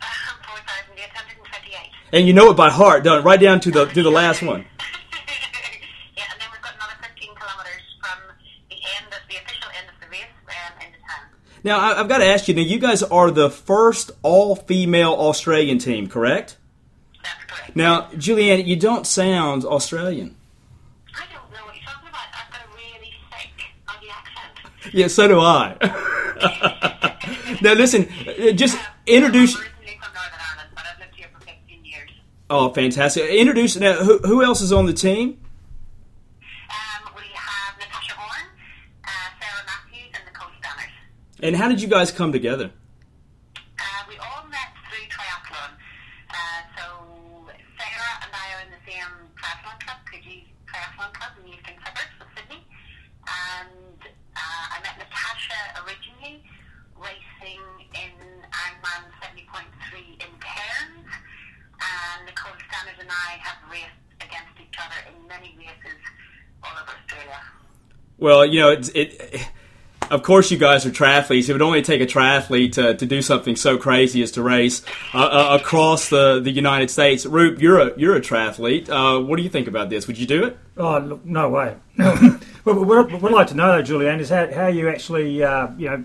4,828. 0.00 1.90
And 2.12 2.26
you 2.26 2.32
know 2.32 2.50
it 2.50 2.56
by 2.56 2.70
heart, 2.70 3.02
don't? 3.04 3.24
Right 3.24 3.40
down 3.40 3.60
to 3.60 3.70
the 3.70 3.86
to 3.86 4.02
the 4.02 4.10
last 4.10 4.42
one. 4.42 4.60
yeah, 6.16 6.24
and 6.30 6.40
then 6.40 6.48
we've 6.52 6.62
got 6.62 6.74
another 6.76 6.94
15 7.02 7.28
kilometres 7.34 7.82
from 8.00 8.18
the 8.70 8.76
end 8.76 9.06
of 9.12 9.20
the 9.28 9.36
official 9.36 9.70
end 9.76 9.88
of 9.88 10.00
the 10.00 10.08
race 10.08 10.22
um, 10.46 10.86
into 10.86 10.98
town. 11.00 11.26
Now 11.64 11.78
I, 11.80 12.00
I've 12.00 12.08
got 12.08 12.18
to 12.18 12.26
ask 12.26 12.46
you. 12.46 12.54
Now 12.54 12.62
you 12.62 12.78
guys 12.78 13.02
are 13.02 13.30
the 13.30 13.50
first 13.50 14.12
all-female 14.22 15.12
Australian 15.12 15.78
team, 15.78 16.08
correct? 16.08 16.58
That's 17.22 17.44
correct. 17.48 17.76
Now, 17.76 18.02
Julianne, 18.12 18.66
you 18.66 18.76
don't 18.76 19.06
sound 19.06 19.64
Australian. 19.64 20.36
I 21.14 21.24
don't 21.32 21.50
know 21.50 21.64
what 21.66 21.74
you're 21.74 21.84
talking 21.84 22.08
about. 22.08 22.22
I've 22.32 22.52
got 22.52 22.60
a 22.60 22.76
really 22.76 23.12
thick, 23.30 23.72
ugly 23.88 24.10
accent. 24.10 24.81
Yeah, 24.92 25.06
so 25.08 25.26
do 25.26 25.40
I. 25.40 25.76
now 27.62 27.72
listen, 27.72 28.08
uh, 28.26 28.52
just 28.52 28.78
introduce. 29.06 29.56
I'm 29.56 29.62
originally 29.62 29.98
from 30.00 30.12
Northern 30.14 30.40
Ireland, 30.50 30.70
but 30.74 30.84
I've 30.92 30.98
lived 31.00 31.14
here 31.16 31.28
for 31.32 31.40
15 31.40 31.84
years. 31.84 32.10
Oh, 32.50 32.72
fantastic! 32.72 33.24
Introduce 33.30 33.76
now. 33.76 33.94
Who, 33.94 34.18
who 34.18 34.42
else 34.44 34.60
is 34.60 34.72
on 34.72 34.86
the 34.86 34.92
team? 34.92 35.40
Um, 36.68 37.12
we 37.16 37.22
have 37.34 37.78
Natasha 37.78 38.14
Horn, 38.14 38.46
uh, 39.04 39.08
Sarah 39.40 39.64
Matthews, 39.66 40.12
and 40.14 40.24
Nicole 40.26 40.50
Stanners. 40.60 40.92
And 41.42 41.56
how 41.56 41.68
did 41.68 41.80
you 41.80 41.88
guys 41.88 42.12
come 42.12 42.32
together? 42.32 42.70
Uh, 43.56 43.82
we 44.08 44.16
all 44.18 44.44
met 44.50 44.76
through 44.88 45.08
triathlon. 45.08 45.72
Uh, 46.28 46.60
so 46.76 46.84
Sarah 47.78 48.14
and 48.28 48.32
I 48.34 48.46
are 48.56 48.62
in 48.66 48.70
the 48.70 48.82
same 48.84 49.08
triathlon 49.40 49.80
club, 49.80 49.98
Coogee 50.12 50.44
Triathlon 50.68 51.12
Club 51.14 51.32
in 51.40 51.50
the 51.50 51.56
Eastern 51.56 51.76
Suburbs 51.80 52.16
of 52.20 52.28
Sydney. 52.36 52.60
And 53.24 54.00
uh, 54.36 54.74
I 54.74 54.80
met 54.82 54.96
Natasha 54.98 55.60
originally 55.84 56.44
racing 56.96 57.62
in 57.96 58.14
Ironman 58.52 59.02
70.3 59.20 59.66
in 60.22 60.32
Cairns. 60.40 61.10
And 61.82 62.26
Nicole 62.26 62.54
Stanners 62.70 62.98
and 63.00 63.10
I 63.10 63.36
have 63.42 63.58
raced 63.70 64.08
against 64.22 64.54
each 64.62 64.76
other 64.78 64.98
in 65.10 65.26
many 65.28 65.54
races 65.58 65.98
all 66.62 66.72
over 66.78 66.94
Australia. 66.94 67.42
Well, 68.18 68.46
you 68.46 68.60
know, 68.60 68.70
it. 68.94 69.48
Of 70.10 70.22
course, 70.22 70.50
you 70.50 70.58
guys 70.58 70.84
are 70.84 70.90
triathletes. 70.90 71.48
It 71.48 71.52
would 71.52 71.62
only 71.62 71.80
take 71.80 72.02
a 72.02 72.06
triathlete 72.06 72.72
to, 72.72 72.94
to 72.94 73.06
do 73.06 73.22
something 73.22 73.56
so 73.56 73.78
crazy 73.78 74.22
as 74.22 74.32
to 74.32 74.42
race 74.42 74.82
uh, 75.14 75.18
uh, 75.18 75.58
across 75.58 76.10
the, 76.10 76.38
the 76.38 76.50
United 76.50 76.90
States. 76.90 77.24
Rupe, 77.24 77.62
you're 77.62 77.80
a 77.80 77.98
you're 77.98 78.14
a 78.16 78.20
triathlete. 78.20 78.90
Uh, 78.90 79.24
what 79.24 79.36
do 79.36 79.42
you 79.42 79.48
think 79.48 79.68
about 79.68 79.88
this? 79.88 80.06
Would 80.06 80.18
you 80.18 80.26
do 80.26 80.44
it? 80.44 80.58
Oh, 80.76 80.98
look, 80.98 81.24
no 81.24 81.48
way. 81.48 81.76
well, 81.96 82.84
what 82.84 83.10
what 83.10 83.24
I'd 83.24 83.32
like 83.32 83.46
to 83.48 83.54
know, 83.54 83.82
though, 83.82 83.82
Julianne, 83.82 84.20
is 84.20 84.28
how, 84.28 84.52
how 84.52 84.66
you 84.66 84.90
actually, 84.90 85.42
uh, 85.42 85.68
you 85.78 85.88
know, 85.88 86.04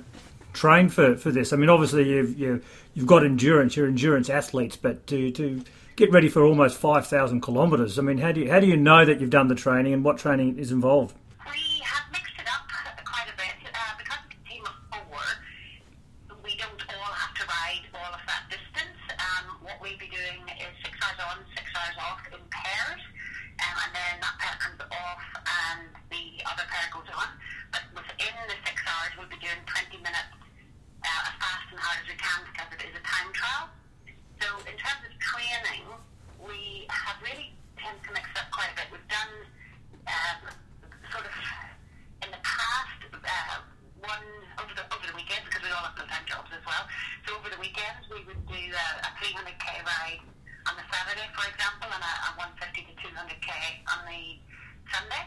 train 0.58 0.90
for, 0.90 1.16
for 1.16 1.32
this. 1.32 1.54
I 1.54 1.56
mean, 1.56 1.70
obviously 1.70 2.10
you've 2.10 2.38
you, 2.38 2.62
you've 2.94 3.08
got 3.08 3.24
endurance. 3.24 3.76
You're 3.76 3.88
endurance 3.88 4.30
athletes, 4.30 4.76
but 4.76 5.06
to 5.08 5.32
to 5.32 5.64
get 5.96 6.12
ready 6.12 6.30
for 6.30 6.44
almost 6.44 6.78
five 6.78 7.08
thousand 7.08 7.42
kilometres. 7.42 7.98
I 8.00 8.02
mean, 8.02 8.18
how 8.18 8.32
do 8.32 8.42
you 8.42 8.52
how 8.52 8.60
do 8.60 8.68
you 8.68 8.78
know 8.78 9.06
that 9.06 9.22
you've 9.22 9.30
done 9.30 9.48
the 9.48 9.56
training 9.56 9.94
and 9.94 10.04
what 10.04 10.18
training 10.18 10.58
is 10.58 10.72
involved? 10.72 11.16
We 11.46 11.80
have 11.86 12.12
mixed 12.12 12.36
it 12.40 12.48
up 12.50 12.66
quite 13.06 13.30
a 13.30 13.38
bit 13.38 13.54
uh, 13.70 13.94
because 13.98 14.20
it's 14.26 14.36
a 14.36 14.50
team 14.50 14.64
of 14.66 14.76
four. 14.90 15.24
We 16.44 16.58
don't 16.58 16.82
all 16.90 17.14
have 17.14 17.34
to 17.38 17.44
ride 17.46 17.86
all 17.94 18.12
of 18.14 18.24
that 18.26 18.50
distance. 18.50 18.98
Um, 19.14 19.62
what 19.62 19.78
we'll 19.80 19.98
be 20.02 20.10
doing 20.10 20.42
is 20.58 20.74
six 20.84 20.98
hours 21.06 21.22
on, 21.22 21.38
six 21.56 21.70
hours 21.78 21.98
off 22.02 22.22
in 22.34 22.42
pairs, 22.50 23.02
um, 23.62 23.76
and 23.86 23.92
then 23.94 24.14
that 24.26 24.36
pair 24.42 24.58
comes 24.58 24.82
off 24.90 25.22
and 25.46 25.86
the 26.10 26.42
other 26.50 26.66
pair 26.66 26.88
goes 26.92 27.10
on. 27.14 27.30
But 27.72 27.84
within 27.94 28.36
the 28.50 28.58
six 28.66 28.82
hours, 28.90 29.12
we'll 29.22 29.30
be 29.30 29.38
doing 29.38 29.62
20 29.70 29.98
minutes 30.02 30.34
uh, 31.04 31.28
as 31.30 31.36
fast 31.40 31.68
and 31.72 31.80
hard 31.80 31.98
as 32.04 32.08
we 32.10 32.18
can 32.18 32.40
because 32.52 32.70
it 32.76 32.82
is 32.86 32.94
a 32.96 33.04
time 33.04 33.30
trial. 33.34 33.66
So 34.42 34.48
in 34.70 34.76
terms 34.78 35.04
of 35.06 35.14
training, 35.20 35.86
we 36.42 36.86
have 36.90 37.18
really 37.22 37.54
tend 37.78 37.98
to 38.06 38.10
mix 38.14 38.28
up 38.38 38.48
quite 38.52 38.72
a 38.72 38.76
bit. 38.78 38.88
We've 38.92 39.10
done 39.12 39.34
um, 40.08 40.40
sort 41.12 41.26
of 41.26 41.34
in 42.24 42.30
the 42.32 42.42
past 42.42 43.00
uh, 43.14 43.62
one 44.02 44.28
over 44.62 44.74
the 44.78 44.86
over 44.94 45.06
the 45.06 45.16
weekends 45.18 45.46
because 45.50 45.64
we 45.66 45.72
all 45.74 45.86
have 45.86 45.96
full 45.98 46.10
time 46.10 46.26
jobs 46.26 46.50
as 46.54 46.64
well. 46.66 46.86
So 47.26 47.36
over 47.38 47.50
the 47.50 47.60
weekends 47.62 48.06
we 48.10 48.24
would 48.26 48.42
do 48.48 48.62
a, 48.74 48.88
a 49.06 49.10
300k 49.20 49.68
ride 49.84 50.22
on 50.70 50.74
the 50.76 50.86
Saturday, 50.92 51.28
for 51.34 51.46
example, 51.48 51.90
and 51.92 52.04
a, 52.04 52.14
a 52.36 52.52
150 52.62 52.84
to 52.84 52.94
200k 53.00 53.50
on 53.90 54.00
the 54.06 54.38
Sunday. 54.92 55.26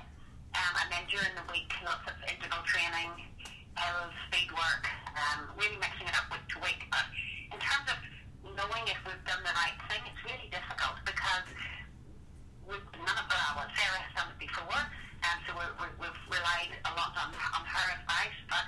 Um, 0.51 0.73
and 0.83 0.89
then 0.91 1.05
during 1.07 1.31
the 1.39 1.47
week, 1.53 1.71
lots 1.87 2.03
of 2.11 2.17
interval 2.27 2.63
training, 2.67 3.11
hills, 3.79 4.13
speed 4.29 4.51
work, 4.53 4.85
um, 5.15 5.47
really 5.57 5.79
mixing 5.79 6.07
it 6.07 6.15
up 6.19 6.27
week 6.33 6.45
to 6.53 6.59
week. 6.61 6.83
But 6.91 7.07
in 7.55 7.59
terms 7.63 7.87
of 7.89 7.99
knowing 8.57 8.85
if 8.91 8.99
we've 9.07 9.25
done 9.27 9.43
the 9.47 9.55
right 9.55 9.79
thing, 9.89 10.03
it's 10.11 10.23
really 10.27 10.51
difficult 10.51 10.99
because 11.07 11.47
we've, 12.67 12.89
none 13.07 13.19
of 13.19 13.27
uh, 13.31 13.63
well, 13.63 13.71
Sarah 13.79 14.01
has 14.03 14.13
done 14.19 14.29
it 14.35 14.41
before, 14.43 14.83
and 15.23 15.37
so 15.47 15.55
we're, 15.55 15.75
we're, 15.79 15.95
we've 16.03 16.21
relied 16.29 16.73
a 16.85 16.93
lot 16.99 17.13
on, 17.15 17.31
on 17.31 17.63
her 17.65 17.87
advice, 17.95 18.39
but 18.51 18.67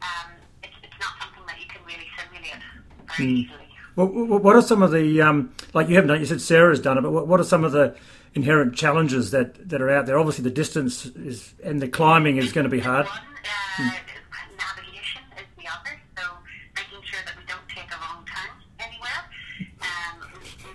um, 0.00 0.28
it's, 0.62 0.76
it's 0.86 0.98
not 1.02 1.18
something 1.18 1.44
that 1.50 1.58
you 1.58 1.66
can 1.66 1.82
really 1.84 2.08
simulate 2.14 2.62
very 3.10 3.46
easily. 3.46 3.68
What, 4.26 4.56
are 4.56 4.62
some 4.62 4.82
of 4.82 4.90
the 4.90 5.20
um, 5.22 5.54
like 5.72 5.88
you 5.88 5.94
haven't 5.94 6.08
done? 6.08 6.20
You 6.20 6.26
said 6.26 6.40
Sarah's 6.40 6.80
done 6.80 6.98
it, 6.98 7.02
but 7.02 7.12
what, 7.12 7.26
what 7.26 7.40
are 7.40 7.44
some 7.44 7.64
of 7.64 7.72
the 7.72 7.96
inherent 8.34 8.74
challenges 8.76 9.30
that, 9.30 9.68
that 9.68 9.80
are 9.80 9.90
out 9.90 10.06
there? 10.06 10.18
Obviously, 10.18 10.44
the 10.44 10.50
distance 10.50 11.06
is 11.06 11.54
and 11.62 11.80
the 11.80 11.88
climbing 11.88 12.36
is 12.38 12.52
going 12.52 12.64
to 12.64 12.70
be 12.70 12.80
hard. 12.80 13.06
Uh, 13.06 13.90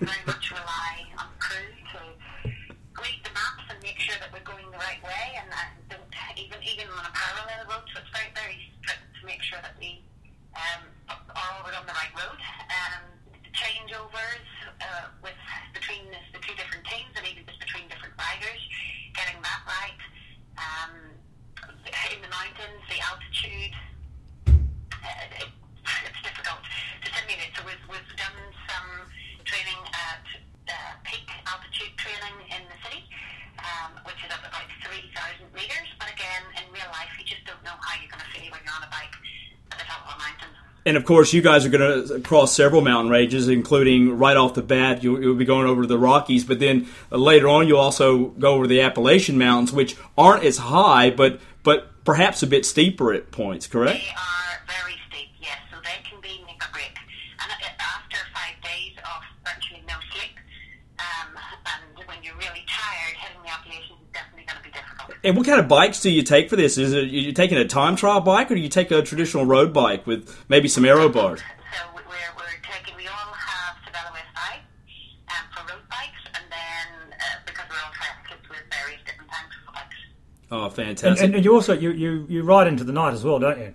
we 0.00 0.06
very 0.06 0.24
much 0.26 0.50
rely 0.50 1.04
on 1.18 1.28
crew 1.38 1.68
to 1.92 1.98
read 3.02 3.20
the 3.24 3.32
maps 3.36 3.64
and 3.68 3.82
make 3.82 3.98
sure 3.98 4.16
that 4.20 4.32
we're 4.32 4.44
going 4.44 4.64
the 4.70 4.78
right 4.78 5.02
way, 5.04 5.36
and 5.36 5.50
uh, 5.52 5.56
don't 5.90 6.02
even 6.38 6.58
even 6.64 6.86
on 6.88 7.04
a 7.04 7.12
parallel 7.12 7.66
road. 7.68 7.84
So 7.92 8.00
it's 8.00 8.12
very 8.16 8.32
very 8.32 8.56
strict 8.80 9.04
to 9.20 9.26
make 9.26 9.42
sure 9.42 9.58
that 9.60 9.74
we 9.78 10.00
um, 10.56 10.82
are 11.10 11.58
always 11.60 11.74
on 11.76 11.84
the 11.86 11.92
right 11.92 12.14
road. 12.16 12.38
Um, 12.70 13.02
the 13.44 13.52
changeovers 13.52 14.48
uh, 14.80 15.12
with 15.22 15.36
between 15.74 16.08
the, 16.10 16.20
the 16.32 16.40
two 16.40 16.54
different 16.56 16.84
teams, 16.86 17.12
and 17.16 17.26
even 17.26 17.44
just 17.44 17.60
between 17.60 17.88
different 17.88 18.14
riders, 18.16 18.62
getting 19.14 19.36
that 19.42 19.60
right. 19.68 20.00
Um, 20.56 20.92
in 22.10 22.20
the 22.22 22.30
mountains, 22.30 22.82
the 22.88 22.98
altitude, 23.04 23.74
uh, 24.48 25.40
it, 25.40 25.50
it's 26.06 26.20
difficult 26.22 26.62
to 27.04 27.08
simulate. 27.12 27.52
So 27.56 27.62
we've, 27.66 27.84
we've 27.88 28.12
done 28.16 28.38
some 28.66 28.88
training 29.44 29.78
at 29.94 30.24
uh, 30.68 30.92
peak 31.04 31.26
altitude 31.46 31.94
training 31.98 32.36
in 32.50 32.62
the 32.66 32.78
city, 32.86 33.02
um, 33.58 33.98
which 34.06 34.18
is 34.22 34.30
up 34.30 34.42
about 34.42 34.66
3,000 34.84 35.06
metres. 35.54 35.88
But 35.98 36.10
again, 36.12 36.42
in 36.58 36.64
real 36.72 36.90
life, 36.94 37.10
you 37.18 37.24
just 37.26 37.44
don't 37.46 37.62
know 37.62 37.74
how 37.78 37.94
you're 37.98 38.10
going 38.10 38.22
to 38.24 38.30
feel 38.34 38.50
when 38.52 38.60
you're 38.64 38.76
on 38.76 38.84
a 38.86 38.92
bike 38.92 39.14
at 39.72 39.78
the 39.78 39.86
top 39.86 40.06
of 40.06 40.14
a 40.14 40.18
mountain. 40.18 40.52
And 40.90 40.96
of 40.96 41.04
course, 41.04 41.32
you 41.32 41.40
guys 41.40 41.64
are 41.64 41.68
going 41.68 42.08
to 42.08 42.20
cross 42.20 42.52
several 42.52 42.80
mountain 42.80 43.12
ranges, 43.12 43.46
including 43.46 44.18
right 44.18 44.36
off 44.36 44.54
the 44.54 44.62
bat, 44.62 45.04
you'll, 45.04 45.22
you'll 45.22 45.36
be 45.36 45.44
going 45.44 45.68
over 45.68 45.86
the 45.86 45.96
Rockies. 45.96 46.42
But 46.44 46.58
then 46.58 46.88
uh, 47.12 47.16
later 47.16 47.46
on, 47.46 47.68
you'll 47.68 47.78
also 47.78 48.30
go 48.30 48.54
over 48.54 48.66
the 48.66 48.80
Appalachian 48.80 49.38
Mountains, 49.38 49.72
which 49.72 49.96
aren't 50.18 50.42
as 50.42 50.58
high, 50.58 51.10
but 51.10 51.40
but 51.62 52.02
perhaps 52.04 52.42
a 52.42 52.48
bit 52.48 52.66
steeper 52.66 53.12
at 53.12 53.30
points. 53.30 53.68
Correct? 53.68 54.00
They 54.00 54.08
are 54.08 54.66
very 54.66 54.98
steep, 55.08 55.28
yes, 55.40 55.58
so 55.70 55.76
they 55.84 56.02
can 56.02 56.20
be 56.20 56.42
make 56.44 56.60
or 56.60 56.72
break. 56.72 56.90
And 57.38 57.52
uh, 57.52 57.70
after 57.78 58.18
five 58.34 58.60
days 58.64 58.98
of 58.98 59.22
virtually 59.46 59.84
no 59.86 59.94
sleep, 60.10 60.34
um, 60.98 61.38
and 61.38 62.08
when 62.08 62.18
you're 62.24 62.34
really 62.34 62.66
tired, 62.66 63.14
hitting 63.14 63.42
the 63.44 63.48
Appalachians 63.48 64.02
is 64.02 64.10
definitely 64.12 64.42
going 64.42 64.58
to 64.58 64.64
be 64.64 64.74
difficult. 64.74 65.09
And 65.22 65.36
what 65.36 65.46
kind 65.46 65.60
of 65.60 65.68
bikes 65.68 66.00
do 66.00 66.10
you 66.10 66.22
take 66.22 66.48
for 66.48 66.56
this? 66.56 66.78
Is 66.78 66.92
it 66.94 67.08
you 67.08 67.32
taking 67.32 67.58
a 67.58 67.66
time 67.66 67.94
trial 67.96 68.20
bike, 68.20 68.50
or 68.50 68.54
do 68.54 68.60
you 68.60 68.68
take 68.70 68.90
a 68.90 69.02
traditional 69.02 69.44
road 69.44 69.72
bike 69.72 70.06
with 70.06 70.34
maybe 70.48 70.66
some 70.68 70.84
aero 70.84 71.08
bars? 71.08 71.40
So 71.40 71.44
we- 71.94 72.00
we're, 72.08 72.16
we're 72.36 72.60
taking, 72.62 72.96
we 72.96 73.06
all 73.06 73.12
have 73.34 73.76
Sabella 73.84 74.10
West 74.12 74.24
I 74.34 74.56
um, 75.28 75.44
for 75.54 75.72
road 75.74 75.82
bikes, 75.90 76.24
and 76.34 76.44
then 76.50 77.12
uh, 77.12 77.38
because 77.44 77.66
we're 77.68 77.76
all 77.76 77.92
triathletes 77.92 78.48
with 78.48 78.64
various 78.72 79.00
different 79.04 79.30
types 79.30 79.54
of 79.68 79.74
bikes. 79.74 79.96
Oh, 80.50 80.70
fantastic! 80.70 81.24
and, 81.26 81.34
and 81.34 81.44
you 81.44 81.52
also 81.54 81.74
you, 81.74 81.90
you, 81.92 82.24
you 82.28 82.42
ride 82.42 82.66
into 82.66 82.84
the 82.84 82.92
night 82.92 83.12
as 83.12 83.22
well, 83.22 83.38
don't 83.38 83.58
you? 83.58 83.74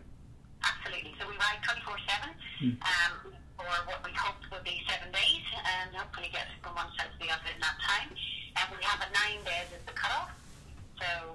Absolutely. 0.65 1.13
So 1.19 1.27
we 1.29 1.35
ride 1.37 1.61
24 1.61 1.93
7 2.09 2.77
um, 2.81 3.33
for 3.55 3.65
what 3.85 4.01
we 4.03 4.11
hope 4.17 4.35
will 4.49 4.63
be 4.65 4.81
seven 4.89 5.11
days 5.13 5.45
and 5.61 5.95
hopefully 5.95 6.29
get 6.33 6.47
from 6.63 6.73
one 6.73 6.87
side 6.97 7.13
to 7.13 7.19
the 7.21 7.29
other 7.31 7.53
in 7.53 7.61
that 7.61 7.77
time. 7.85 8.09
And 8.57 8.65
we 8.75 8.81
have 8.83 8.97
a 9.05 9.09
nine 9.13 9.45
days 9.45 9.69
as 9.77 9.85
the 9.85 9.93
cutoff. 9.93 10.31
So 10.99 11.05
if 11.05 11.34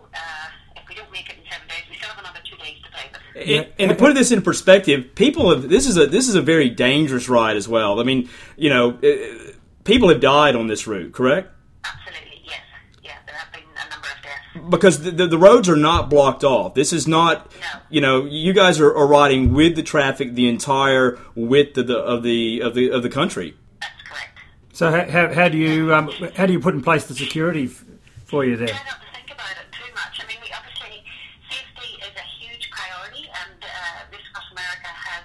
we 0.91 0.95
don't 0.97 1.11
make 1.11 1.31
it 1.31 1.37
in 1.39 1.51
seven 1.51 1.67
days, 1.69 1.85
we 1.89 1.97
still 1.97 2.11
have 2.11 2.19
another 2.19 2.41
two 2.45 2.57
days 2.57 2.77
to 2.85 2.91
play 2.91 3.05
with. 3.11 3.49
And, 3.49 3.67
and 3.79 3.89
to 3.91 3.95
put 3.97 4.15
this 4.15 4.31
in 4.33 4.43
perspective, 4.43 5.15
people 5.15 5.49
have 5.51 5.69
this 5.69 5.87
is 5.87 5.97
a 5.97 6.07
this 6.07 6.29
is 6.29 6.35
a 6.35 6.43
very 6.43 6.69
dangerous 6.69 7.29
ride 7.29 7.57
as 7.57 7.67
well. 7.69 7.99
I 8.01 8.03
mean, 8.03 8.29
you 8.57 8.69
know, 8.69 8.91
uh, 9.03 9.53
people 9.85 10.09
have 10.11 10.21
died 10.21 10.55
on 10.57 10.67
this 10.67 10.87
route, 10.87 11.13
correct? 11.13 11.49
Absolutely, 11.85 12.43
yes. 12.45 12.59
Yeah, 13.03 13.13
there 13.27 13.37
have 13.37 13.53
been 13.53 13.63
a 13.63 13.91
number 13.91 14.09
of 14.09 14.23
deaths. 14.23 14.69
because 14.71 15.03
the, 15.03 15.11
the, 15.13 15.27
the 15.29 15.39
roads 15.39 15.69
are 15.69 15.77
not 15.77 16.11
blocked 16.11 16.45
off. 16.45 16.75
This 16.75 16.93
is 16.93 17.07
not, 17.09 17.51
No. 17.53 17.81
you 17.89 18.01
know, 18.01 18.25
you 18.27 18.53
guys 18.53 18.79
are, 18.81 18.95
are 18.95 19.07
riding 19.07 19.55
with 19.55 19.77
the 19.77 19.83
traffic 19.83 20.35
the 20.35 20.49
entire 20.49 21.19
width 21.35 21.79
of 21.79 21.87
the 21.87 21.99
of 21.99 22.23
the 22.23 22.61
of 22.61 22.75
the 22.75 22.91
of 22.91 23.03
the 23.03 23.09
country. 23.11 23.57
That's 23.81 24.03
correct. 24.03 24.39
So 24.73 24.91
how, 24.91 25.09
how, 25.09 25.33
how 25.35 25.49
do 25.49 25.57
you 25.57 25.95
um, 25.95 26.11
how 26.37 26.47
do 26.47 26.53
you 26.53 26.61
put 26.61 26.75
in 26.75 26.83
place 26.83 27.07
the 27.07 27.15
security 27.15 27.67
f- 27.67 27.85
for 28.27 28.45
you 28.45 28.57
there? 28.57 28.69
Try 28.69 28.77
not 28.91 29.01
to 29.01 29.09
think 29.15 29.31
about 29.33 29.53
it 29.57 29.67
too 29.73 29.89
much. 29.95 30.15
I 30.21 30.27
mean, 30.29 30.39
we 30.45 30.51
obviously 30.53 31.03
safety 31.49 31.97
is 32.05 32.15
a 32.17 32.27
huge 32.41 32.71
priority, 32.71 33.25
and 33.29 33.59
uh, 33.65 34.13
Race 34.13 34.25
Across 34.31 34.51
America 34.53 34.89
has 34.93 35.25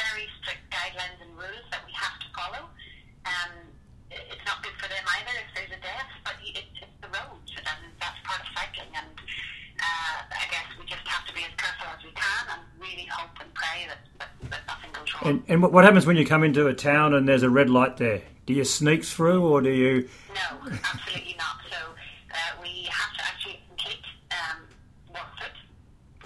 very 0.00 0.26
strict 0.40 0.64
guidelines 0.72 1.20
and 1.24 1.30
rules 1.36 1.66
that 1.70 1.82
we 1.86 1.92
have 1.92 2.16
to 2.20 2.28
follow. 2.36 2.62
Um, 3.28 3.52
it- 4.10 4.26
it's 4.32 4.44
not 4.44 4.60
good 4.64 4.74
for 4.80 4.88
them 4.92 5.04
either 5.20 5.34
if 5.40 5.48
there's 5.56 5.72
a 5.72 5.80
death, 5.80 6.10
but 6.26 6.36
it, 6.44 6.66
it's 6.82 6.96
the 7.00 7.08
roads, 7.14 7.48
and 7.56 7.80
that's 8.02 8.18
part 8.28 8.40
of 8.44 8.48
cycling. 8.52 8.92
And 8.92 9.08
uh, 9.80 10.16
I 10.36 10.46
guess 10.52 10.68
we 10.76 10.84
just 10.90 11.06
have 11.08 11.24
to 11.28 11.32
be 11.32 11.46
as 11.48 11.54
careful 11.56 11.88
as 11.96 12.02
we 12.04 12.12
can, 12.12 12.44
and 12.58 12.60
really 12.82 13.06
hope 13.08 13.32
and 13.40 13.48
pray 13.54 13.86
that, 13.88 14.00
that, 14.20 14.30
that 14.52 14.62
nothing 14.68 14.90
goes 14.92 15.08
wrong. 15.11 15.11
And, 15.24 15.44
and 15.46 15.62
what 15.62 15.84
happens 15.84 16.04
when 16.04 16.16
you 16.16 16.26
come 16.26 16.42
into 16.42 16.66
a 16.66 16.74
town 16.74 17.14
and 17.14 17.28
there's 17.28 17.42
a 17.44 17.50
red 17.50 17.70
light 17.70 17.96
there? 17.96 18.22
Do 18.46 18.54
you 18.54 18.64
sneak 18.64 19.04
through 19.04 19.46
or 19.46 19.60
do 19.60 19.70
you? 19.70 20.08
No, 20.34 20.70
absolutely 20.72 21.36
not. 21.38 21.62
So 21.70 21.76
uh, 21.78 22.36
we 22.60 22.90
have 22.90 23.16
to 23.16 23.22
actually 23.24 23.60
complete 23.68 24.02
um, 24.32 24.66
one 25.08 25.30
foot 25.38 25.54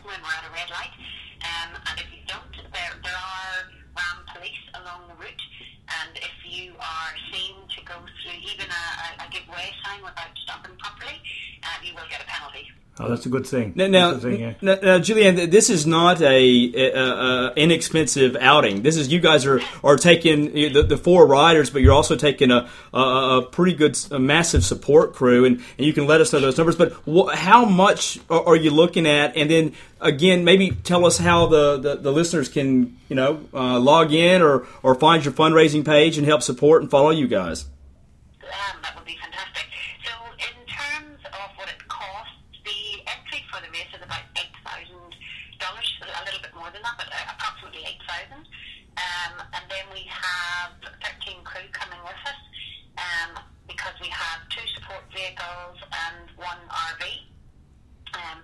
when 0.03 0.16
we're 0.16 0.32
at 0.32 0.49
a 0.49 0.53
red 0.53 0.70
light. 0.70 0.97
Um, 1.44 1.76
and 1.92 2.01
if 2.01 2.09
you 2.09 2.24
don't, 2.26 2.72
there, 2.72 2.92
there 3.05 3.20
are 3.20 3.68
RAAM 4.01 4.24
police 4.32 4.64
along 4.80 5.09
the 5.09 5.14
route. 5.20 5.44
And 5.92 6.16
if 6.16 6.36
you 6.49 6.72
are 6.80 7.12
seen 7.32 7.57
to 7.76 7.84
go 7.84 8.01
through 8.01 8.40
even 8.49 8.64
a, 8.64 8.84
a, 9.20 9.26
a 9.26 9.30
give 9.30 9.47
way 9.49 9.72
sign 9.84 10.01
without 10.01 10.32
stopping 10.42 10.74
properly, 10.78 11.20
uh, 11.62 11.84
you 11.84 11.92
will 11.92 12.09
get 12.09 12.22
a 12.22 12.26
penalty. 12.26 12.72
Oh, 12.99 13.11
that's 13.11 13.26
a 13.26 13.28
good 13.28 13.47
thing. 13.47 13.74
Now, 13.76 13.88
now, 13.88 14.12
That's 14.12 14.24
a 14.24 14.28
good 14.30 14.38
thing, 14.38 14.40
yeah. 14.40 14.55
now, 14.62 14.74
now, 14.82 14.99
Julianne, 14.99 15.51
this 15.51 15.68
is 15.68 15.86
not 15.86 16.22
a, 16.22 16.72
a, 16.74 16.94
a 16.94 17.53
inexpensive 17.55 18.36
outing. 18.40 18.80
This 18.80 18.97
is 18.97 19.12
you 19.12 19.20
guys 19.20 19.44
are 19.44 19.61
are 19.84 19.97
taking 19.97 20.51
the, 20.55 20.82
the 20.82 20.97
four 20.97 21.26
riders, 21.26 21.68
but 21.68 21.82
you're 21.82 21.92
also 21.92 22.16
taking 22.16 22.51
a, 22.51 22.70
a, 22.94 22.99
a 22.99 23.42
pretty 23.53 23.74
good, 23.76 23.99
a 24.11 24.18
massive 24.18 24.64
support 24.64 25.12
crew, 25.14 25.44
and, 25.44 25.62
and 25.76 25.86
you 25.86 25.92
can 25.92 26.07
let 26.07 26.22
us 26.22 26.32
know 26.32 26.40
those 26.40 26.57
numbers. 26.57 26.76
But 26.76 26.94
wh- 27.07 27.34
how 27.34 27.66
much 27.66 28.18
are, 28.30 28.42
are 28.49 28.57
you 28.57 28.70
looking 28.70 29.07
at? 29.07 29.36
And 29.36 29.51
then 29.51 29.74
again, 30.01 30.44
maybe 30.44 30.70
tell 30.70 31.05
us 31.05 31.18
how 31.18 31.49
the, 31.49 31.76
the, 31.76 31.97
the 31.97 32.12
listeners 32.12 32.49
can 32.49 32.97
you 33.11 33.16
know 33.16 33.44
uh, 33.53 33.78
log 33.78 34.14
in 34.14 34.40
or 34.40 34.66
or 34.82 34.94
find 34.94 35.22
your 35.22 35.34
fundraising 35.34 35.84
page 35.84 36.16
and 36.16 36.26
help 36.26 36.40
support 36.42 36.80
and 36.80 36.90
follow 36.90 37.11
you 37.11 37.28
guys. 37.28 37.66
Um, 38.42 38.78
that 38.80 38.94
would 38.97 39.05
be 39.05 39.18
fantastic. 39.20 39.66
So, 40.07 40.12
in 40.38 40.57
terms 40.70 41.18
of 41.26 41.51
what 41.59 41.68
it 41.68 41.82
costs, 41.88 42.30
the 42.64 43.03
entry 43.11 43.42
for 43.51 43.59
the 43.59 43.66
race 43.74 43.90
is 43.90 44.03
about 44.07 44.22
eight 44.38 44.55
thousand 44.62 45.03
dollars, 45.59 45.88
a 45.99 46.22
little 46.24 46.38
bit 46.38 46.55
more 46.55 46.70
than 46.70 46.78
that, 46.86 46.94
but 46.94 47.11
uh, 47.11 47.34
approximately 47.34 47.82
eight 47.90 47.99
thousand. 48.07 48.47
Um, 49.03 49.34
and 49.51 49.64
then 49.66 49.82
we 49.90 50.07
have 50.07 50.78
thirteen 51.03 51.42
crew 51.42 51.66
coming 51.74 51.99
with 52.07 52.22
us, 52.22 52.38
um, 53.03 53.42
because 53.66 53.99
we 53.99 54.07
have 54.14 54.47
two 54.55 54.62
support 54.78 55.03
vehicles 55.47 55.78
and 55.92 56.30
one 56.36 56.59
RV. 56.68 57.05
Um, 58.14 58.38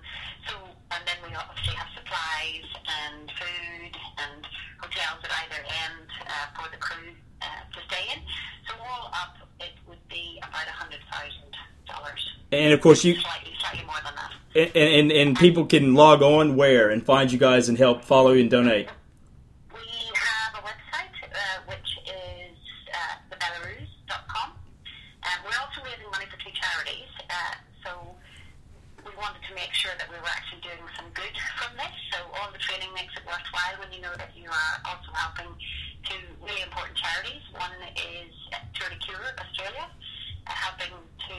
so, 0.48 0.54
and 0.90 1.02
then 1.06 1.16
we 1.28 1.34
obviously 1.34 1.74
have 1.74 1.88
supplies 1.96 2.64
and 3.04 3.30
food 3.30 3.96
and 4.18 4.46
hotels 4.80 5.20
at 5.24 5.30
either 5.44 5.62
end 5.62 6.08
uh, 6.26 6.62
for 6.62 6.70
the 6.70 6.76
crew 6.76 7.12
uh, 7.40 7.46
to 7.72 7.80
stay 7.88 8.04
in. 8.14 8.20
So 8.68 8.74
all 8.84 9.10
up, 9.14 9.36
it 9.60 9.72
would 9.88 10.06
be 10.08 10.38
about 10.38 10.66
a 10.68 10.72
hundred 10.72 11.00
thousand 11.10 11.56
dollars. 11.88 12.28
And 12.50 12.72
of 12.72 12.80
course, 12.80 13.04
you 13.04 13.14
Slightly, 13.14 13.52
slightly 13.60 13.84
more 13.86 13.96
than 14.04 14.14
that. 14.14 14.76
and, 14.76 15.10
and 15.10 15.12
and 15.12 15.38
people 15.38 15.64
can 15.66 15.94
log 15.94 16.22
on 16.22 16.56
where 16.56 16.90
and 16.90 17.04
find 17.04 17.32
you 17.32 17.38
guys 17.38 17.68
and 17.68 17.78
help 17.78 18.04
follow 18.04 18.32
and 18.32 18.50
donate. 18.50 18.88
We 19.72 19.80
have 19.80 20.54
a 20.60 20.66
website 20.66 21.16
uh, 21.32 21.38
which 21.66 21.96
is 22.06 22.56
uh, 22.92 23.16
thebelarus.com. 23.32 24.50
Um, 24.52 25.38
we're 25.48 25.56
also 25.64 25.80
raising 25.80 26.10
money 26.12 26.26
for 26.28 26.36
two 26.44 26.52
charities, 26.52 27.08
uh, 27.30 27.56
so 27.82 27.90
we 29.06 29.12
wanted 29.16 29.40
to 29.48 29.54
make 29.54 29.72
sure 29.72 29.92
that 29.96 30.08
we 30.12 30.16
were 30.20 30.28
actually 30.36 30.60
doing 30.60 30.84
some 30.96 31.06
good 31.14 31.32
from 31.56 31.72
this. 31.80 31.94
So 32.12 32.18
all 32.36 32.52
the 32.52 32.58
training 32.60 32.92
makes 32.92 33.16
it 33.16 33.24
worthwhile 33.24 33.80
when 33.80 33.88
you 33.96 34.02
know 34.04 34.12
that 34.20 34.28
you 34.36 34.44
are 34.44 34.74
also 34.84 35.08
helping 35.16 35.48
two 36.04 36.20
really 36.44 36.60
important 36.60 36.98
charities. 37.00 37.40
One 37.62 37.78
is 37.94 38.34
Tour 38.74 38.90
de 38.90 38.98
Cure 39.06 39.22
Australia, 39.38 39.86
uh, 39.86 40.50
helping 40.50 40.98
to 40.98 41.38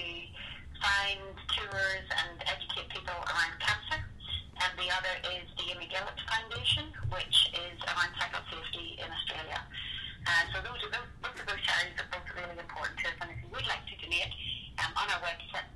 find 0.80 1.20
cures 1.52 2.08
and 2.16 2.40
educate 2.48 2.88
people 2.96 3.20
around 3.28 3.60
cancer. 3.60 4.00
And 4.64 4.72
the 4.80 4.88
other 4.88 5.12
is 5.36 5.44
the 5.60 5.76
Amy 5.76 5.92
Gillett 5.92 6.16
Foundation, 6.24 6.96
which 7.12 7.52
is 7.52 7.76
around 7.92 8.16
cycle 8.16 8.40
safety 8.48 9.04
in 9.04 9.08
Australia. 9.12 9.68
Uh, 10.24 10.44
so 10.56 10.64
those 10.64 10.80
are 10.88 10.96
those, 10.96 11.12
both 11.20 11.36
of 11.36 11.44
those 11.44 11.60
charities 11.60 12.00
are 12.00 12.08
both 12.08 12.28
really 12.40 12.56
important 12.56 12.96
to 13.04 13.12
us. 13.12 13.20
And 13.20 13.28
if 13.28 13.44
you 13.44 13.52
would 13.52 13.68
like 13.68 13.84
to 13.84 13.96
donate, 14.00 14.32
um, 14.80 14.96
on 14.96 15.12
our 15.12 15.20
website, 15.28 15.68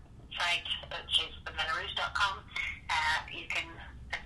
which 0.96 1.16
is 1.28 1.36
thebelarus.com, 1.44 2.36
uh, 2.88 3.20
you 3.36 3.52
can 3.52 3.68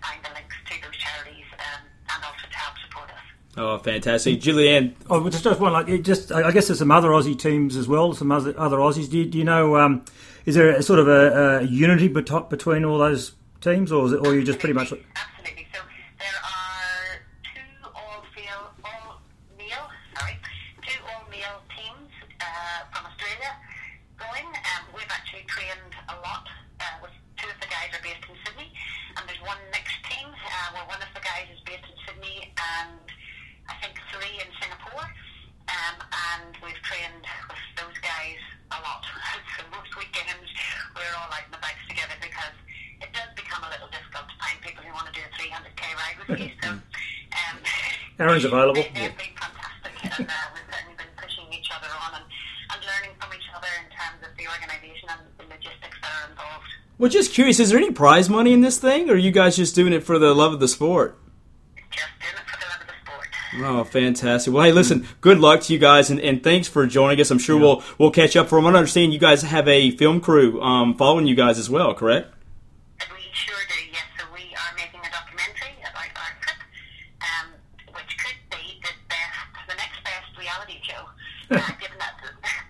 find 0.05 0.21
the 0.21 0.29
links 0.37 0.53
to 0.69 0.73
those 0.85 0.97
charities 1.01 1.49
um, 1.57 1.81
and 2.13 2.19
also 2.21 2.45
to 2.45 2.57
help 2.61 2.77
support 2.85 3.09
us. 3.09 3.40
Oh, 3.57 3.77
fantastic, 3.79 4.39
Julianne. 4.39 4.93
Oh, 5.09 5.29
just 5.29 5.43
just 5.43 5.59
one 5.59 5.73
like 5.73 6.03
just. 6.03 6.31
I 6.31 6.51
guess 6.51 6.67
there's 6.67 6.79
some 6.79 6.91
other 6.91 7.09
Aussie 7.09 7.37
teams 7.37 7.75
as 7.75 7.85
well. 7.85 8.13
Some 8.13 8.31
other 8.31 8.57
other 8.57 8.77
Aussies. 8.77 9.09
Do 9.09 9.17
you, 9.17 9.25
do 9.25 9.37
you 9.37 9.43
know? 9.43 9.75
Um, 9.75 10.05
is 10.45 10.55
there 10.55 10.69
a 10.69 10.81
sort 10.81 10.99
of 10.99 11.09
a, 11.09 11.59
a 11.59 11.63
unity 11.63 12.07
between 12.07 12.85
all 12.85 12.97
those 12.97 13.33
teams, 13.59 13.91
or 13.91 14.07
it, 14.07 14.19
or 14.19 14.27
are 14.31 14.35
you 14.35 14.43
just 14.43 14.59
pretty 14.59 14.73
much? 14.73 14.93
Absolutely. 14.93 15.67
So 15.73 15.79
there 16.17 16.39
are 16.47 17.19
two 17.43 17.91
all 17.93 18.23
male, 18.35 18.71
all 18.85 19.21
male, 19.57 19.87
sorry, 20.17 20.39
two 20.87 20.99
all 21.11 21.27
male 21.29 21.59
teams 21.75 22.09
uh, 22.39 22.87
from 22.95 23.05
Australia 23.05 23.51
going. 24.17 24.47
Um, 24.47 24.95
we've 24.95 25.11
actually 25.11 25.43
trained 25.51 25.93
a 26.07 26.15
lot. 26.23 26.47
Uh, 26.79 27.03
with 27.03 27.11
two 27.35 27.49
of 27.51 27.59
the 27.59 27.67
guys 27.67 27.91
are 27.91 28.01
based 28.01 28.23
in 28.31 28.35
Sydney, 28.47 28.71
and 29.19 29.27
there's 29.27 29.43
one 29.43 29.59
mixed 29.75 29.99
team 30.07 30.31
uh, 30.31 30.67
where 30.71 30.87
one 30.87 31.03
of 31.03 31.11
the 31.13 31.21
guys 31.21 31.51
is 31.51 31.59
based 31.67 31.83
in 31.83 31.97
Sydney 32.07 32.49
and 32.57 32.97
I 33.69 33.75
think 33.79 33.95
three 34.11 34.35
in 34.41 34.49
Singapore. 34.59 35.07
Um, 35.71 35.95
and 36.01 36.51
we've 36.59 36.81
trained 36.83 37.23
with 37.47 37.63
those 37.79 37.97
guys 38.03 38.41
a 38.75 38.79
lot. 38.83 39.03
so 39.55 39.63
most 39.71 39.93
weekends 39.95 40.49
we're 40.95 41.15
all 41.15 41.31
out 41.31 41.45
in 41.47 41.51
the 41.55 41.61
bikes 41.63 41.79
together 41.87 42.17
because 42.19 42.55
it 42.99 43.11
does 43.15 43.31
become 43.39 43.63
a 43.63 43.71
little 43.71 43.87
difficult 43.87 44.27
to 44.27 44.35
find 44.43 44.59
people 44.59 44.83
who 44.83 44.91
want 44.91 45.07
to 45.07 45.15
do 45.15 45.23
a 45.23 45.31
300k 45.39 45.81
ride 45.95 46.17
with 46.19 46.39
you. 46.39 46.51
So, 46.59 46.69
um, 46.75 47.55
Aaron's 48.19 48.43
available. 48.43 48.83
They, 48.83 49.07
have 49.07 49.15
been 49.17 49.35
fantastic, 49.39 49.95
and 50.03 50.27
uh, 50.27 50.47
we've 50.51 50.67
certainly 50.67 50.97
been 50.99 51.13
pushing 51.15 51.47
each 51.55 51.71
other 51.71 51.89
on 51.89 52.19
and, 52.19 52.27
and 52.27 52.79
learning 52.83 53.15
from 53.17 53.31
each 53.31 53.49
other 53.55 53.71
in 53.79 53.87
terms 53.95 54.19
of 54.19 54.31
the 54.35 54.45
organisation 54.51 55.07
and 55.15 55.23
the 55.39 55.47
logistics 55.47 55.97
that 56.03 56.11
are 56.11 56.27
involved. 56.29 56.71
Well, 56.99 57.09
just 57.09 57.30
curious, 57.41 57.59
is 57.59 57.71
there 57.71 57.79
any 57.79 57.89
prize 57.89 58.29
money 58.29 58.53
in 58.53 58.61
this 58.61 58.77
thing, 58.77 59.09
or 59.09 59.13
are 59.13 59.17
you 59.17 59.31
guys 59.31 59.55
just 59.55 59.73
doing 59.73 59.93
it 59.93 60.03
for 60.03 60.19
the 60.19 60.31
love 60.31 60.53
of 60.53 60.59
the 60.59 60.67
sport? 60.67 61.17
Just 61.89 62.05
doing 62.19 62.33
it 62.35 62.47
for 62.47 62.59
the 62.59 62.67
love 62.67 62.81
of 62.81 62.87
the 62.87 62.93
sport. 63.03 63.79
Oh, 63.79 63.83
fantastic! 63.83 64.53
Well, 64.53 64.63
hey, 64.63 64.71
listen, 64.71 65.07
good 65.21 65.39
luck 65.39 65.61
to 65.61 65.73
you 65.73 65.79
guys, 65.79 66.11
and, 66.11 66.19
and 66.19 66.43
thanks 66.43 66.67
for 66.67 66.85
joining 66.85 67.19
us. 67.19 67.31
I'm 67.31 67.39
sure 67.39 67.57
we'll 67.57 67.83
we'll 67.97 68.11
catch 68.11 68.35
up. 68.35 68.47
From 68.47 68.63
what 68.63 68.75
I 68.75 68.77
understand, 68.77 69.11
you 69.11 69.17
guys 69.17 69.41
have 69.41 69.67
a 69.67 69.89
film 69.97 70.21
crew 70.21 70.61
um, 70.61 70.95
following 70.95 71.25
you 71.25 71.33
guys 71.33 71.57
as 71.57 71.67
well, 71.67 71.95
correct? 71.95 72.31
We 73.11 73.21
sure 73.33 73.57
do, 73.69 73.89
yes. 73.91 74.05
So 74.19 74.25
we 74.35 74.53
are 74.53 74.73
making 74.77 74.99
a 75.01 75.09
documentary 75.09 75.73
about 75.81 76.13
our 76.13 76.31
trip, 76.45 76.61
um, 77.25 77.47
which 77.95 78.17
could 78.21 78.37
be 78.51 78.77
the 78.85 78.93
best, 79.09 79.65
the 79.67 79.75
next 79.81 80.03
best 80.03 80.29
reality 80.37 80.77
show, 80.83 81.09
uh, 81.49 81.57
given 81.81 81.97
that 81.97 82.21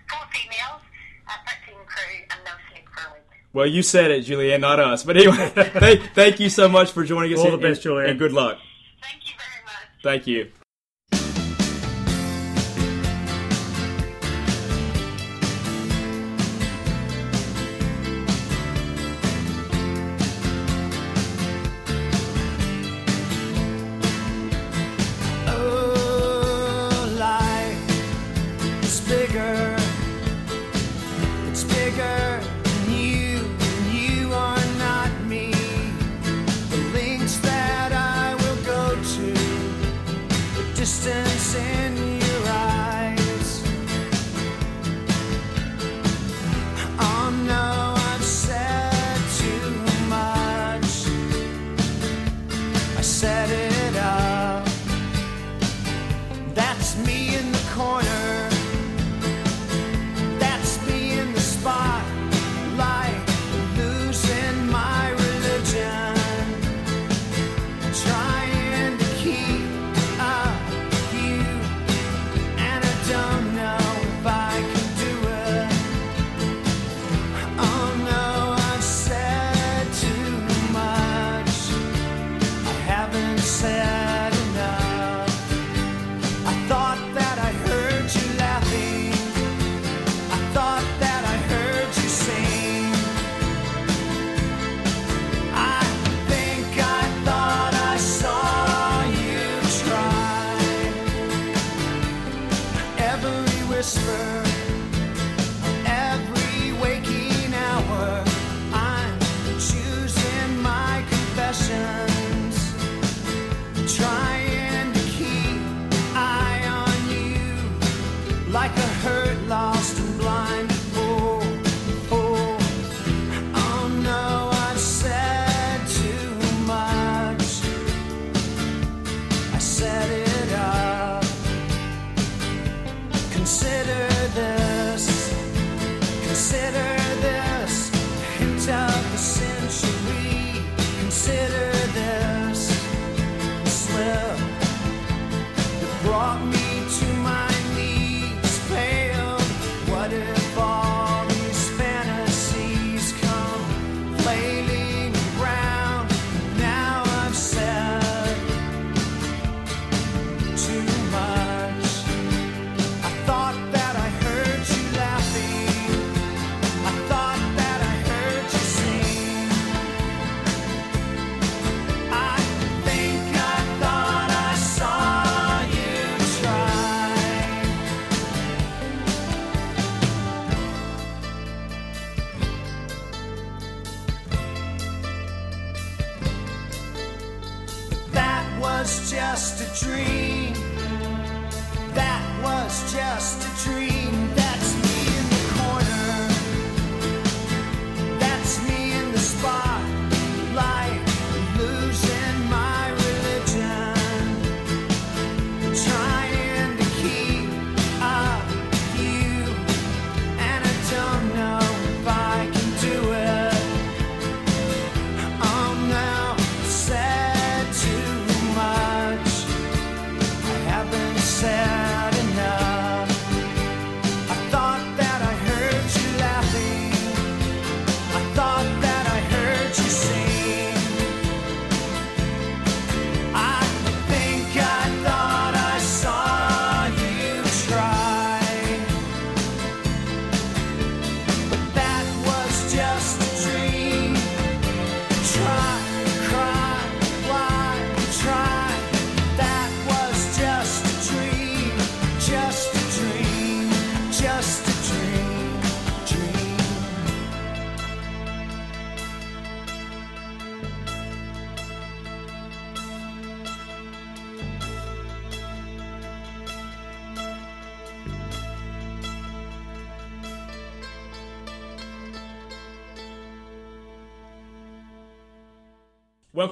four 0.08 0.24
females, 0.32 0.80
uh, 1.28 1.36
13 1.68 1.76
crew, 1.84 2.24
and 2.30 2.40
no 2.46 2.52
sleep 2.72 2.88
for 2.88 3.10
a 3.10 3.12
week. 3.12 3.28
Well, 3.62 3.70
you 3.70 3.84
said 3.84 4.10
it, 4.10 4.26
Julianne, 4.26 4.58
not 4.58 4.80
us. 4.80 5.04
But 5.04 5.16
anyway, 5.16 5.36
thank, 5.54 6.14
thank 6.14 6.40
you 6.40 6.50
so 6.50 6.68
much 6.68 6.90
for 6.90 7.04
joining 7.04 7.32
us. 7.32 7.38
All 7.38 7.52
the 7.52 7.58
best, 7.58 7.86
and- 7.86 7.94
Julianne. 7.94 8.10
and 8.10 8.18
good 8.18 8.32
luck. 8.32 8.58
Thank 9.00 9.24
you 9.24 9.34
very 9.38 9.64
much. 9.64 10.02
Thank 10.02 10.26
you. 10.26 10.50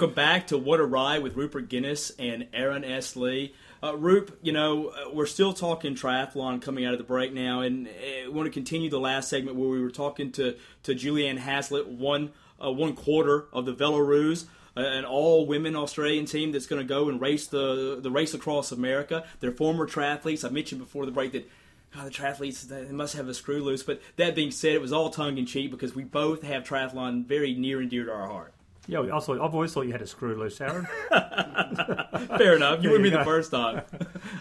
Welcome 0.00 0.14
back 0.14 0.46
to 0.46 0.56
What 0.56 0.80
a 0.80 0.86
Ride 0.86 1.22
with 1.22 1.36
Rupert 1.36 1.68
Guinness 1.68 2.10
and 2.18 2.48
Aaron 2.54 2.84
S. 2.84 3.16
Lee. 3.16 3.54
Uh, 3.82 3.94
Rupe, 3.94 4.34
you 4.40 4.50
know, 4.50 4.88
uh, 4.88 5.10
we're 5.12 5.26
still 5.26 5.52
talking 5.52 5.94
triathlon 5.94 6.62
coming 6.62 6.86
out 6.86 6.94
of 6.94 6.98
the 6.98 7.04
break 7.04 7.34
now, 7.34 7.60
and 7.60 7.86
uh, 7.86 7.90
we 8.24 8.30
want 8.30 8.46
to 8.46 8.50
continue 8.50 8.88
the 8.88 8.98
last 8.98 9.28
segment 9.28 9.58
where 9.58 9.68
we 9.68 9.78
were 9.78 9.90
talking 9.90 10.32
to, 10.32 10.56
to 10.84 10.94
Julianne 10.94 11.36
Haslett, 11.36 11.86
one, 11.86 12.32
uh, 12.64 12.72
one 12.72 12.96
quarter 12.96 13.48
of 13.52 13.66
the 13.66 13.74
Belarus, 13.74 14.46
uh, 14.74 14.80
an 14.80 15.04
all 15.04 15.44
women 15.44 15.76
Australian 15.76 16.24
team 16.24 16.50
that's 16.50 16.66
going 16.66 16.80
to 16.80 16.88
go 16.88 17.10
and 17.10 17.20
race 17.20 17.46
the, 17.46 18.00
the 18.00 18.10
race 18.10 18.32
across 18.32 18.72
America. 18.72 19.26
They're 19.40 19.52
former 19.52 19.86
triathletes. 19.86 20.46
I 20.46 20.48
mentioned 20.48 20.80
before 20.80 21.04
the 21.04 21.12
break 21.12 21.32
that 21.32 21.46
God, 21.94 22.06
the 22.06 22.10
triathletes 22.10 22.66
they 22.66 22.90
must 22.90 23.16
have 23.16 23.28
a 23.28 23.34
screw 23.34 23.62
loose. 23.62 23.82
But 23.82 24.00
that 24.16 24.34
being 24.34 24.50
said, 24.50 24.72
it 24.72 24.80
was 24.80 24.94
all 24.94 25.10
tongue 25.10 25.36
in 25.36 25.44
cheek 25.44 25.70
because 25.70 25.94
we 25.94 26.04
both 26.04 26.42
have 26.42 26.64
triathlon 26.64 27.26
very 27.26 27.52
near 27.52 27.82
and 27.82 27.90
dear 27.90 28.06
to 28.06 28.12
our 28.12 28.28
heart. 28.28 28.54
Yeah, 28.86 29.00
I 29.14 29.20
thought, 29.20 29.40
I've 29.40 29.54
always 29.54 29.72
thought 29.72 29.82
you 29.86 29.92
had 29.92 30.02
a 30.02 30.06
screw 30.06 30.34
loose, 30.36 30.60
Aaron. 30.60 30.86
Fair 31.10 32.56
enough. 32.56 32.82
You 32.82 32.90
wouldn't 32.90 33.04
be 33.04 33.10
the 33.16 33.24
first 33.24 33.50
time. 33.50 33.82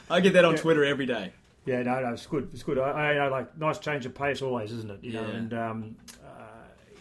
I 0.10 0.20
get 0.22 0.34
that 0.34 0.46
on 0.46 0.56
Yeah. 0.56 0.62
Twitter 0.62 0.84
every 0.86 1.06
day. 1.06 1.34
Yeah, 1.66 1.84
no, 1.84 2.00
no, 2.02 2.14
it's 2.14 2.26
good. 2.26 2.50
It's 2.54 2.64
good. 2.64 2.80
I, 2.80 2.90
I, 2.90 3.14
I 3.16 3.28
like 3.28 3.58
nice 3.58 3.78
change 3.80 4.06
of 4.06 4.16
pace 4.16 4.42
always, 4.42 4.72
isn't 4.72 4.90
it? 4.90 5.04
You 5.04 5.14
know, 5.14 5.28
Yeah. 5.28 5.36
and 5.36 5.54
um, 5.54 5.96
uh, 6.24 6.30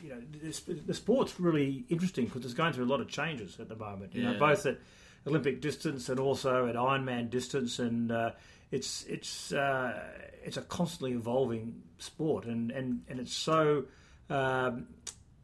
you 0.03 0.11
know, 0.11 0.21
this, 0.43 0.61
the 0.61 0.93
sport's 0.93 1.39
really 1.41 1.85
interesting 1.89 2.27
because 2.27 2.45
it's 2.45 2.55
going 2.55 2.73
through 2.73 2.85
a 2.85 2.91
lot 2.93 3.01
of 3.01 3.09
changes 3.09 3.59
at 3.61 3.69
the 3.69 3.77
moment. 3.77 4.15
You 4.15 4.25
know, 4.25 4.33
Yeah. 4.33 4.39
both 4.39 4.67
at 4.67 4.79
Olympic 5.27 5.61
distance 5.61 6.09
and 6.09 6.19
also 6.21 6.67
at 6.67 6.75
Ironman 6.75 7.31
distance, 7.31 7.79
and 7.79 8.11
uh, 8.13 8.31
it's 8.71 9.05
it's 9.05 9.53
uh, 9.53 9.99
it's 10.45 10.57
a 10.57 10.63
constantly 10.63 11.13
evolving 11.13 11.83
sport, 11.99 12.45
and 12.45 12.71
and 12.71 13.03
and 13.09 13.21
it's 13.21 13.33
so 13.33 13.85
um, 14.29 14.89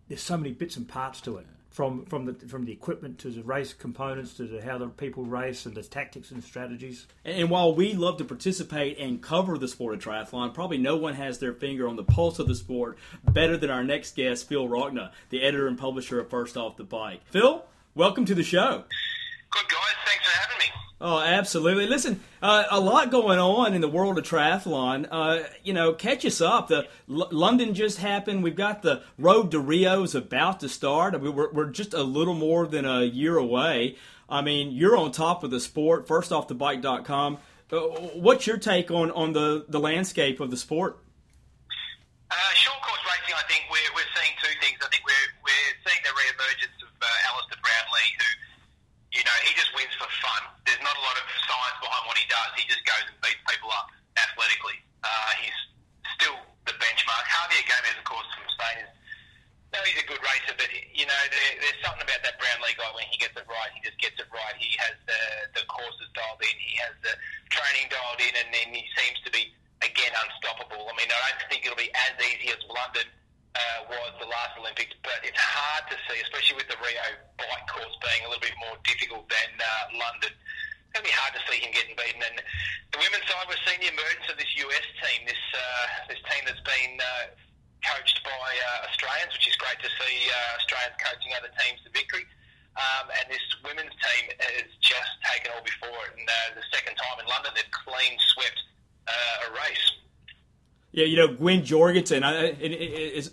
there's 0.09 0.23
so 0.23 0.37
many 0.37 0.53
bits 0.53 0.77
and 0.77 0.87
parts 0.89 1.21
to 1.23 1.39
it. 1.39 1.47
From 1.75 2.05
from 2.07 2.25
the 2.25 2.35
from 2.47 2.67
the 2.67 2.73
equipment 2.73 3.19
to 3.19 3.31
the 3.31 3.43
race 3.43 3.75
components 3.75 4.35
to 4.35 4.45
the, 4.45 4.63
how 4.63 4.79
the 4.79 4.87
people 4.87 5.25
race 5.25 5.67
and 5.67 5.75
the 5.75 5.83
tactics 5.83 6.31
and 6.31 6.43
strategies. 6.43 7.09
And, 7.25 7.37
and 7.37 7.51
while 7.51 7.75
we 7.75 7.95
love 7.95 8.17
to 8.19 8.25
participate 8.25 8.97
and 9.01 9.21
cover 9.21 9.59
the 9.59 9.67
sport 9.67 9.95
of 9.95 10.01
triathlon, 10.01 10.55
probably 10.55 10.79
no 10.79 10.97
one 10.97 11.15
has 11.15 11.41
their 11.41 11.53
finger 11.53 11.89
on 11.89 11.97
the 11.97 12.05
pulse 12.05 12.39
of 12.39 12.47
the 12.47 12.55
sport 12.55 12.97
better 13.29 13.57
than 13.57 13.71
our 13.71 13.83
next 13.83 14.15
guest, 14.15 14.49
Phil 14.49 14.69
Wrochna, 14.69 15.11
the 15.31 15.43
editor 15.43 15.67
and 15.67 15.77
publisher 15.77 16.21
of 16.21 16.31
First 16.31 16.57
Off 16.57 16.77
the 16.77 16.85
Bike. 16.85 17.23
Phil, 17.33 17.65
welcome 17.97 18.25
to 18.25 18.37
the 18.37 18.45
show. 18.45 18.85
Good 19.51 19.69
guys, 19.69 19.97
thanks 20.07 20.25
for 20.29 20.41
having 20.41 20.59
me. 20.59 20.84
Oh, 21.01 21.21
absolutely. 21.21 21.87
Listen, 21.87 22.21
uh, 22.41 22.65
a 22.71 22.81
lot 22.81 23.11
going 23.11 23.39
on 23.39 23.75
in 23.75 23.81
the 23.81 23.89
world 23.89 24.17
of 24.17 24.25
triathlon. 24.25 25.07
Uh, 25.11 25.41
you 25.63 25.73
know, 25.73 25.93
catch 25.93 26.25
us 26.25 26.41
up. 26.41 26.69
The 26.69 26.87
L- 27.11 27.29
London 27.31 27.75
just 27.75 27.99
happened. 27.99 28.43
We've 28.43 28.55
got 28.55 28.83
the 28.83 29.03
Road 29.19 29.51
to 29.51 29.59
Rio 29.59 30.05
is 30.05 30.15
about 30.15 30.61
to 30.61 30.69
start. 30.69 31.15
I 31.15 31.19
mean, 31.19 31.35
we're, 31.35 31.53
we're 31.53 31.71
just 31.71 31.95
a 31.95 32.03
little 32.03 32.35
more 32.35 32.67
than 32.67 32.85
a 32.85 33.03
year 33.03 33.37
away. 33.37 33.97
I 34.29 34.41
mean, 34.41 34.71
you're 34.71 34.97
on 34.97 35.13
top 35.13 35.45
of 35.45 35.51
the 35.51 35.61
sport. 35.61 36.07
First 36.07 36.33
off, 36.33 36.49
the 36.49 36.55
bike.com. 36.55 37.39
Uh, 37.71 37.79
what's 38.15 38.47
your 38.47 38.57
take 38.57 38.91
on, 38.91 39.11
on 39.11 39.33
the, 39.33 39.67
the 39.69 39.81
landscape 39.81 40.39
of 40.41 40.51
the 40.51 40.57
sport? 40.57 40.99
Uh, 42.31 42.37
course 42.85 43.03
racing, 43.05 43.35
I 43.35 43.45
think 43.51 43.65
we're, 43.69 43.93
we're 43.97 44.11
seeing 44.17 44.35
two 44.41 44.55
things. 44.61 44.79
I 44.81 44.89
think 44.89 45.03
we're, 45.05 45.31
we're 45.43 45.73
seeing 45.85 46.03
the 46.05 46.15
re-emergence 46.15 46.77
of 46.81 46.93
uh, 47.03 47.29
Alistair 47.33 47.59
Brownlee, 47.61 48.11
who, 48.21 48.31
you 49.25 49.33
know, 49.33 49.41
he 49.49 49.57
just 49.57 49.73
wins 49.73 49.97
for 49.97 50.05
fun. 50.21 50.43
There's 50.69 50.85
not 50.85 50.93
a 50.93 51.01
lot 51.01 51.17
of 51.17 51.25
science 51.49 51.81
behind 51.81 52.05
what 52.05 52.21
he 52.21 52.29
does. 52.29 52.51
He 52.61 52.69
just 52.69 52.85
goes 52.85 53.09
and 53.09 53.17
beats 53.25 53.41
people 53.49 53.73
up 53.73 53.89
athletically. 54.21 54.77
Uh, 55.01 55.33
he's 55.41 55.59
still 56.13 56.37
the 56.69 56.77
benchmark. 56.77 57.25
Javier 57.25 57.65
Gomez, 57.65 57.97
of 57.97 58.05
course, 58.05 58.29
from 58.37 58.45
Spain 58.53 58.85
is 58.85 58.93
no, 59.73 59.83
he's 59.83 59.99
a 59.99 60.07
good 60.07 60.23
racer, 60.23 60.55
but 60.55 60.71
you 60.71 61.03
know, 61.03 61.23
there, 61.35 61.53
there's 61.59 61.81
something 61.83 62.07
about 62.07 62.23
that 62.23 62.39
Brownlee 62.39 62.79
guy 62.79 62.87
when 62.95 63.11
he 63.11 63.19
gets 63.19 63.35
it 63.35 63.43
right, 63.51 63.75
he 63.75 63.83
just 63.83 63.99
gets 63.99 64.15
it 64.23 64.31
right. 64.31 64.55
He 64.55 64.71
has 64.79 64.95
the 65.03 65.21
the 65.59 65.67
courses 65.67 66.07
dialed 66.15 66.39
in, 66.47 66.55
he 66.63 66.79
has 66.79 66.95
the 67.03 67.11
training 67.51 67.91
dialed 67.91 68.23
in, 68.23 68.39
and 68.39 68.55
then 68.55 68.71
he 68.71 68.87
seems 68.95 69.19
to 69.27 69.35
be 69.35 69.51
again 69.83 70.15
unstoppable. 70.15 70.87
I 70.87 70.95
mean, 70.95 71.11
I 71.11 71.19
don't 71.27 71.51
think 71.51 71.67
it'll 71.67 71.81
be 71.81 71.91
as 71.91 72.15
easy 72.23 72.55
as 72.55 72.63
London 72.71 73.11
uh, 73.55 73.87
was 73.87 74.13
the 74.19 74.27
last 74.27 74.59
Olympics, 74.59 74.95
but 75.07 75.23
it's 75.23 75.39
hard 75.39 75.87
to 75.91 75.97
see, 76.11 76.19
especially 76.23 76.59
with 76.59 76.69
the 76.69 76.79
Rio 76.83 77.07
bike 77.39 77.67
course 77.71 77.95
being 78.03 78.27
a 78.27 78.29
little 78.31 78.43
bit 78.43 78.55
more 78.59 78.75
difficult 78.83 79.31
than 79.31 79.51
uh, 79.63 79.95
London. 79.95 80.35
It's 80.35 80.91
going 80.91 81.07
to 81.07 81.11
be 81.11 81.15
hard 81.15 81.33
to 81.39 81.43
see 81.47 81.59
him 81.63 81.71
getting 81.71 81.95
beaten. 81.95 82.23
And 82.23 82.43
the 82.91 82.99
women's 82.99 83.27
side, 83.31 83.47
we're 83.47 83.63
seeing 83.63 83.83
the 83.83 83.91
emergence 83.95 84.27
of 84.31 84.37
this 84.39 84.51
US 84.59 84.87
team, 85.03 85.27
this 85.27 85.45
uh, 85.55 85.87
this 86.11 86.23
team 86.27 86.43
that's 86.47 86.63
been 86.67 86.99
uh, 86.99 87.35
coached 87.87 88.19
by 88.27 88.31
uh, 88.31 88.89
Australians, 88.91 89.35
which 89.39 89.47
is 89.47 89.57
great 89.59 89.79
to 89.83 89.91
see 90.03 90.15
uh, 90.31 90.59
Australians 90.59 90.97
coaching 90.99 91.31
other 91.39 91.53
teams 91.63 91.79
to 91.87 91.91
victory. 91.95 92.27
Um, 92.75 93.07
and 93.15 93.31
this 93.31 93.45
women's 93.63 93.95
team 94.03 94.35
has 94.35 94.67
just 94.83 95.15
taken 95.31 95.55
all 95.55 95.63
before 95.63 96.11
it. 96.11 96.19
And 96.19 96.27
uh, 96.27 96.59
the 96.59 96.67
second 96.75 96.99
time 96.99 97.23
in 97.23 97.27
London, 97.31 97.55
they've 97.55 97.71
clean 97.71 98.19
swept 98.35 98.59
uh, 99.07 99.47
a 99.47 99.49
race. 99.55 99.87
Yeah, 100.95 101.11
you 101.11 101.19
know 101.19 101.27
Gwen 101.27 101.67
Jorgensen 101.67 102.23
I, 102.23 102.55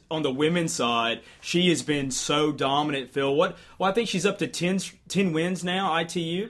on 0.09 0.25
the 0.25 0.33
women's 0.33 0.73
side. 0.73 1.21
She 1.45 1.69
has 1.69 1.85
been 1.85 2.09
so 2.09 2.49
dominant. 2.49 3.13
Phil, 3.13 3.29
what? 3.37 3.53
Well, 3.77 3.85
I 3.85 3.93
think 3.93 4.09
she's 4.09 4.25
up 4.25 4.41
to 4.41 4.49
10, 4.49 4.81
10 5.07 5.29
wins 5.29 5.61
now. 5.63 5.93
ITU. 5.93 6.49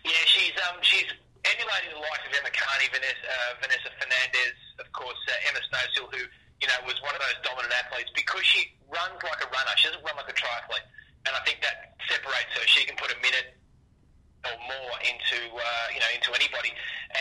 Yeah, 0.00 0.24
she's 0.24 0.56
um, 0.64 0.80
she's 0.80 1.04
emulating 1.44 1.92
the 1.92 2.00
likes 2.00 2.24
of 2.24 2.32
Emma 2.40 2.48
Carney, 2.56 2.88
Vanessa, 2.88 3.20
uh, 3.20 3.60
Vanessa 3.60 3.92
Fernandes, 4.00 4.56
of 4.80 4.88
course, 4.96 5.20
uh, 5.28 5.48
Emma 5.52 5.60
Snowsill, 5.68 6.08
who 6.16 6.24
you 6.24 6.68
know 6.72 6.78
was 6.88 6.96
one 7.04 7.12
of 7.12 7.20
those 7.20 7.44
dominant 7.44 7.76
athletes 7.76 8.08
because 8.16 8.48
she 8.48 8.72
runs 8.88 9.20
like 9.20 9.44
a 9.44 9.48
runner. 9.52 9.76
She 9.76 9.92
doesn't 9.92 10.08
run 10.08 10.16
like 10.16 10.32
a 10.32 10.36
triathlete, 10.40 10.88
and 11.28 11.36
I 11.36 11.44
think 11.44 11.60
that 11.60 12.00
separates 12.08 12.48
her. 12.56 12.64
She 12.64 12.88
can 12.88 12.96
put 12.96 13.12
a 13.12 13.20
minute 13.20 13.60
or 14.48 14.56
more 14.56 14.96
into 15.04 15.52
uh, 15.52 15.86
you 15.92 16.00
know 16.00 16.10
into 16.16 16.32
anybody, 16.32 16.72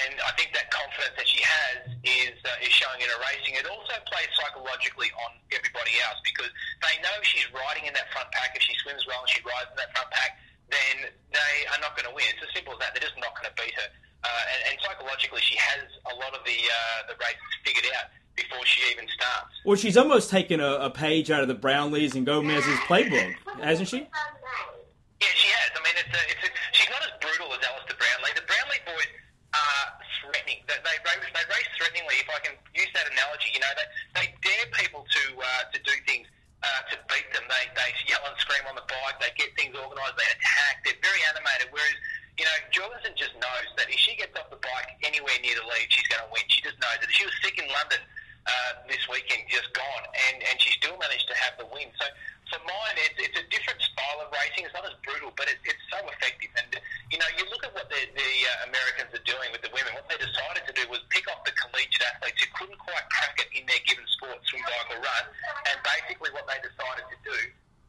and 0.08 0.24
I 0.24 0.32
think 0.40 0.56
that 0.56 0.72
confidence 0.72 1.20
that 1.20 1.28
she 1.28 1.44
has 1.44 1.93
is 2.04 2.36
uh, 2.44 2.66
is 2.66 2.72
showing 2.72 3.00
in 3.00 3.08
her 3.08 3.20
racing. 3.24 3.56
It 3.56 3.68
also 3.68 3.96
plays 4.12 4.28
psychologically 4.36 5.08
on 5.24 5.40
everybody 5.56 5.96
else 6.04 6.20
because 6.28 6.52
they 6.84 6.96
know 7.00 7.16
she's 7.24 7.48
riding 7.56 7.88
in 7.88 7.94
that 7.96 8.12
front 8.12 8.28
pack. 8.36 8.56
If 8.56 8.64
she 8.64 8.76
swims 8.84 9.08
well 9.08 9.24
and 9.24 9.32
she 9.32 9.40
rides 9.48 9.72
in 9.72 9.80
that 9.80 9.92
front 9.96 10.12
pack, 10.12 10.36
then 10.68 11.08
they 11.32 11.54
are 11.72 11.80
not 11.80 11.96
going 11.96 12.08
to 12.08 12.16
win. 12.16 12.28
It's 12.36 12.44
as 12.44 12.52
simple 12.52 12.76
as 12.76 12.80
that. 12.84 12.92
They're 12.92 13.08
just 13.08 13.16
not 13.20 13.32
going 13.40 13.48
to 13.48 13.56
beat 13.56 13.74
her. 13.80 13.90
Uh, 14.24 14.52
and, 14.56 14.60
and 14.72 14.76
psychologically, 14.84 15.44
she 15.44 15.56
has 15.60 15.84
a 16.12 16.16
lot 16.20 16.36
of 16.36 16.44
the 16.44 16.60
uh, 16.60 17.08
the 17.08 17.16
races 17.20 17.52
figured 17.64 17.88
out 17.96 18.12
before 18.36 18.64
she 18.66 18.84
even 18.92 19.08
starts. 19.16 19.56
Well, 19.64 19.80
she's 19.80 19.96
almost 19.96 20.30
taken 20.30 20.60
a, 20.60 20.88
a 20.88 20.92
page 20.92 21.32
out 21.32 21.42
of 21.42 21.48
the 21.48 21.56
Brownlees 21.56 22.16
and 22.16 22.26
Gomez's 22.26 22.80
playbook, 22.88 23.36
hasn't 23.62 23.88
she? 23.88 24.04
Yeah, 24.04 25.28
she 25.36 25.48
has. 25.56 25.72
I 25.76 25.80
mean, 25.84 25.96
it's 25.96 26.12
a, 26.12 26.24
it's 26.36 26.44
a, 26.44 26.50
she's 26.72 26.90
not 26.90 27.04
as 27.04 27.16
brutal 27.22 27.48
as 27.54 27.64
Alistair 27.64 27.96
Brownlee. 27.96 28.34
The 28.36 28.48
Brownlee 28.48 28.84
boys 28.88 29.12
are 29.54 29.86
threatening. 30.22 30.66
They, 30.66 30.78
they, 30.82 30.98
race, 31.06 31.24
they 31.30 31.46
race 31.48 31.72
threateningly. 31.78 32.18
If 32.20 32.30
I 32.30 32.40
can 32.42 32.56
use 32.74 32.90
that 32.98 33.08
analogy, 33.10 33.54
you 33.54 33.62
know, 33.62 33.74
they, 33.78 33.88
they 34.18 34.28
dare 34.42 34.68
people 34.74 35.06
to 35.06 35.24
uh, 35.38 35.64
to 35.72 35.78
do 35.86 35.96
things 36.10 36.28
uh, 36.64 36.82
to 36.92 36.96
beat 37.12 37.28
them. 37.36 37.46
They, 37.46 37.70
they 37.76 37.92
yell 38.08 38.24
and 38.26 38.36
scream 38.40 38.64
on 38.66 38.76
the 38.76 38.88
bike. 38.88 39.20
They 39.20 39.32
get 39.36 39.52
things 39.60 39.76
organised. 39.76 40.16
They 40.16 40.30
attack. 40.32 40.84
They're 40.88 41.02
very 41.04 41.22
animated. 41.36 41.70
Whereas, 41.76 41.98
you 42.40 42.46
know, 42.48 42.58
Jorgensen 42.72 43.14
just 43.20 43.36
knows 43.38 43.68
that 43.78 43.92
if 43.92 44.00
she 44.00 44.16
gets 44.16 44.34
off 44.40 44.50
the 44.50 44.62
bike 44.64 44.98
anywhere 45.04 45.36
near 45.44 45.60
the 45.60 45.68
lead, 45.68 45.88
she's 45.92 46.08
going 46.08 46.24
to 46.24 46.30
win. 46.32 46.44
She 46.48 46.64
just 46.64 46.80
knows 46.80 46.98
that. 47.04 47.12
She 47.12 47.28
was 47.28 47.36
sick 47.44 47.60
in 47.60 47.68
London 47.68 48.02
uh, 48.48 48.72
this 48.88 49.04
weekend, 49.12 49.44
just 49.52 49.72
gone, 49.76 50.04
and, 50.32 50.42
and 50.44 50.56
she 50.60 50.72
still 50.80 50.96
managed 50.98 51.28
to 51.28 51.36
have 51.36 51.60
the 51.60 51.68
win. 51.72 51.92
So 52.00 52.08
for 52.54 52.62
mine, 52.70 52.96
it's, 53.02 53.18
it's 53.18 53.38
a 53.42 53.46
different 53.50 53.82
style 53.82 54.22
of 54.22 54.30
racing. 54.30 54.70
It's 54.70 54.78
not 54.78 54.86
as 54.86 54.94
brutal, 55.02 55.34
but 55.34 55.50
it, 55.50 55.58
it's 55.66 55.82
so 55.90 55.98
effective. 56.06 56.54
And, 56.54 56.70
you 57.10 57.18
know, 57.18 57.26
you 57.34 57.50
look 57.50 57.66
at 57.66 57.74
what 57.74 57.90
the, 57.90 57.98
the 58.14 58.32
uh, 58.46 58.70
Americans 58.70 59.10
are 59.18 59.26
doing 59.26 59.50
with 59.50 59.66
the 59.66 59.74
women. 59.74 59.98
What 59.98 60.06
they 60.06 60.22
decided 60.22 60.62
to 60.70 60.74
do 60.78 60.86
was 60.94 61.02
pick 61.10 61.26
off 61.34 61.42
the 61.50 61.56
collegiate 61.58 62.06
athletes 62.06 62.38
who 62.46 62.50
couldn't 62.54 62.78
quite 62.78 63.02
crack 63.10 63.42
it 63.42 63.50
in 63.58 63.66
their 63.66 63.82
given 63.90 64.06
sport, 64.14 64.38
swim, 64.46 64.62
bike, 64.70 64.94
or 64.94 65.02
run. 65.02 65.26
And 65.74 65.82
basically 65.82 66.30
what 66.30 66.46
they 66.46 66.62
decided 66.62 67.10
to 67.10 67.18
do 67.26 67.38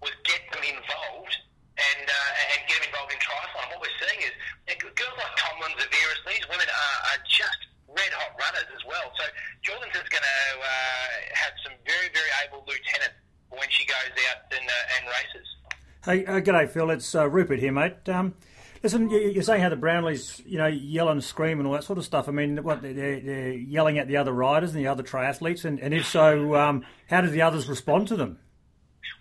was 0.00 0.16
get 0.24 0.40
them 0.48 0.64
involved 0.64 1.36
and 1.76 2.06
uh, 2.06 2.52
and 2.54 2.58
get 2.70 2.80
them 2.80 2.88
involved 2.88 3.12
in 3.12 3.20
triathlon. 3.20 3.66
What 3.68 3.84
we're 3.84 3.98
seeing 4.00 4.20
is 4.24 4.34
girls 4.94 5.16
like 5.18 5.34
Tomlin, 5.36 5.74
Zaferes, 5.76 6.20
these 6.24 6.46
women 6.46 6.68
are, 6.70 6.98
are 7.12 7.20
just 7.26 7.60
red 7.90 8.12
hot 8.14 8.32
runners 8.38 8.68
as 8.70 8.82
well. 8.86 9.10
So 9.18 9.24
Jorgensen's 9.62 10.08
going 10.10 10.22
to 10.22 10.40
uh, 10.62 11.08
have 11.34 11.54
some 11.66 11.74
very, 11.82 12.10
very 12.14 12.30
able 12.46 12.62
lieutenants 12.66 13.23
when 13.58 13.68
she 13.70 13.84
goes 13.86 13.96
out 14.30 14.52
and, 14.58 14.68
uh, 14.68 14.96
and 14.98 15.06
races. 15.06 15.46
Hey, 16.04 16.26
uh, 16.26 16.40
g'day, 16.40 16.68
Phil. 16.68 16.90
It's 16.90 17.14
uh, 17.14 17.28
Rupert 17.28 17.58
here, 17.60 17.72
mate. 17.72 18.06
Um, 18.08 18.34
listen, 18.82 19.08
you- 19.10 19.30
you're 19.30 19.42
saying 19.42 19.62
how 19.62 19.68
the 19.70 19.76
Brownlees, 19.76 20.42
you 20.46 20.58
know, 20.58 20.66
yell 20.66 21.08
and 21.08 21.22
scream 21.24 21.58
and 21.58 21.66
all 21.66 21.72
that 21.74 21.84
sort 21.84 21.98
of 21.98 22.04
stuff. 22.04 22.28
I 22.28 22.32
mean, 22.32 22.62
what 22.62 22.82
they're, 22.82 22.92
they're 23.20 23.52
yelling 23.52 23.98
at 23.98 24.06
the 24.08 24.16
other 24.18 24.32
riders 24.32 24.74
and 24.74 24.80
the 24.84 24.88
other 24.88 25.02
triathletes, 25.02 25.64
and, 25.64 25.80
and 25.80 25.94
if 25.94 26.06
so, 26.06 26.54
um, 26.56 26.84
how 27.08 27.20
do 27.22 27.28
the 27.28 27.42
others 27.42 27.68
respond 27.68 28.08
to 28.08 28.16
them? 28.16 28.38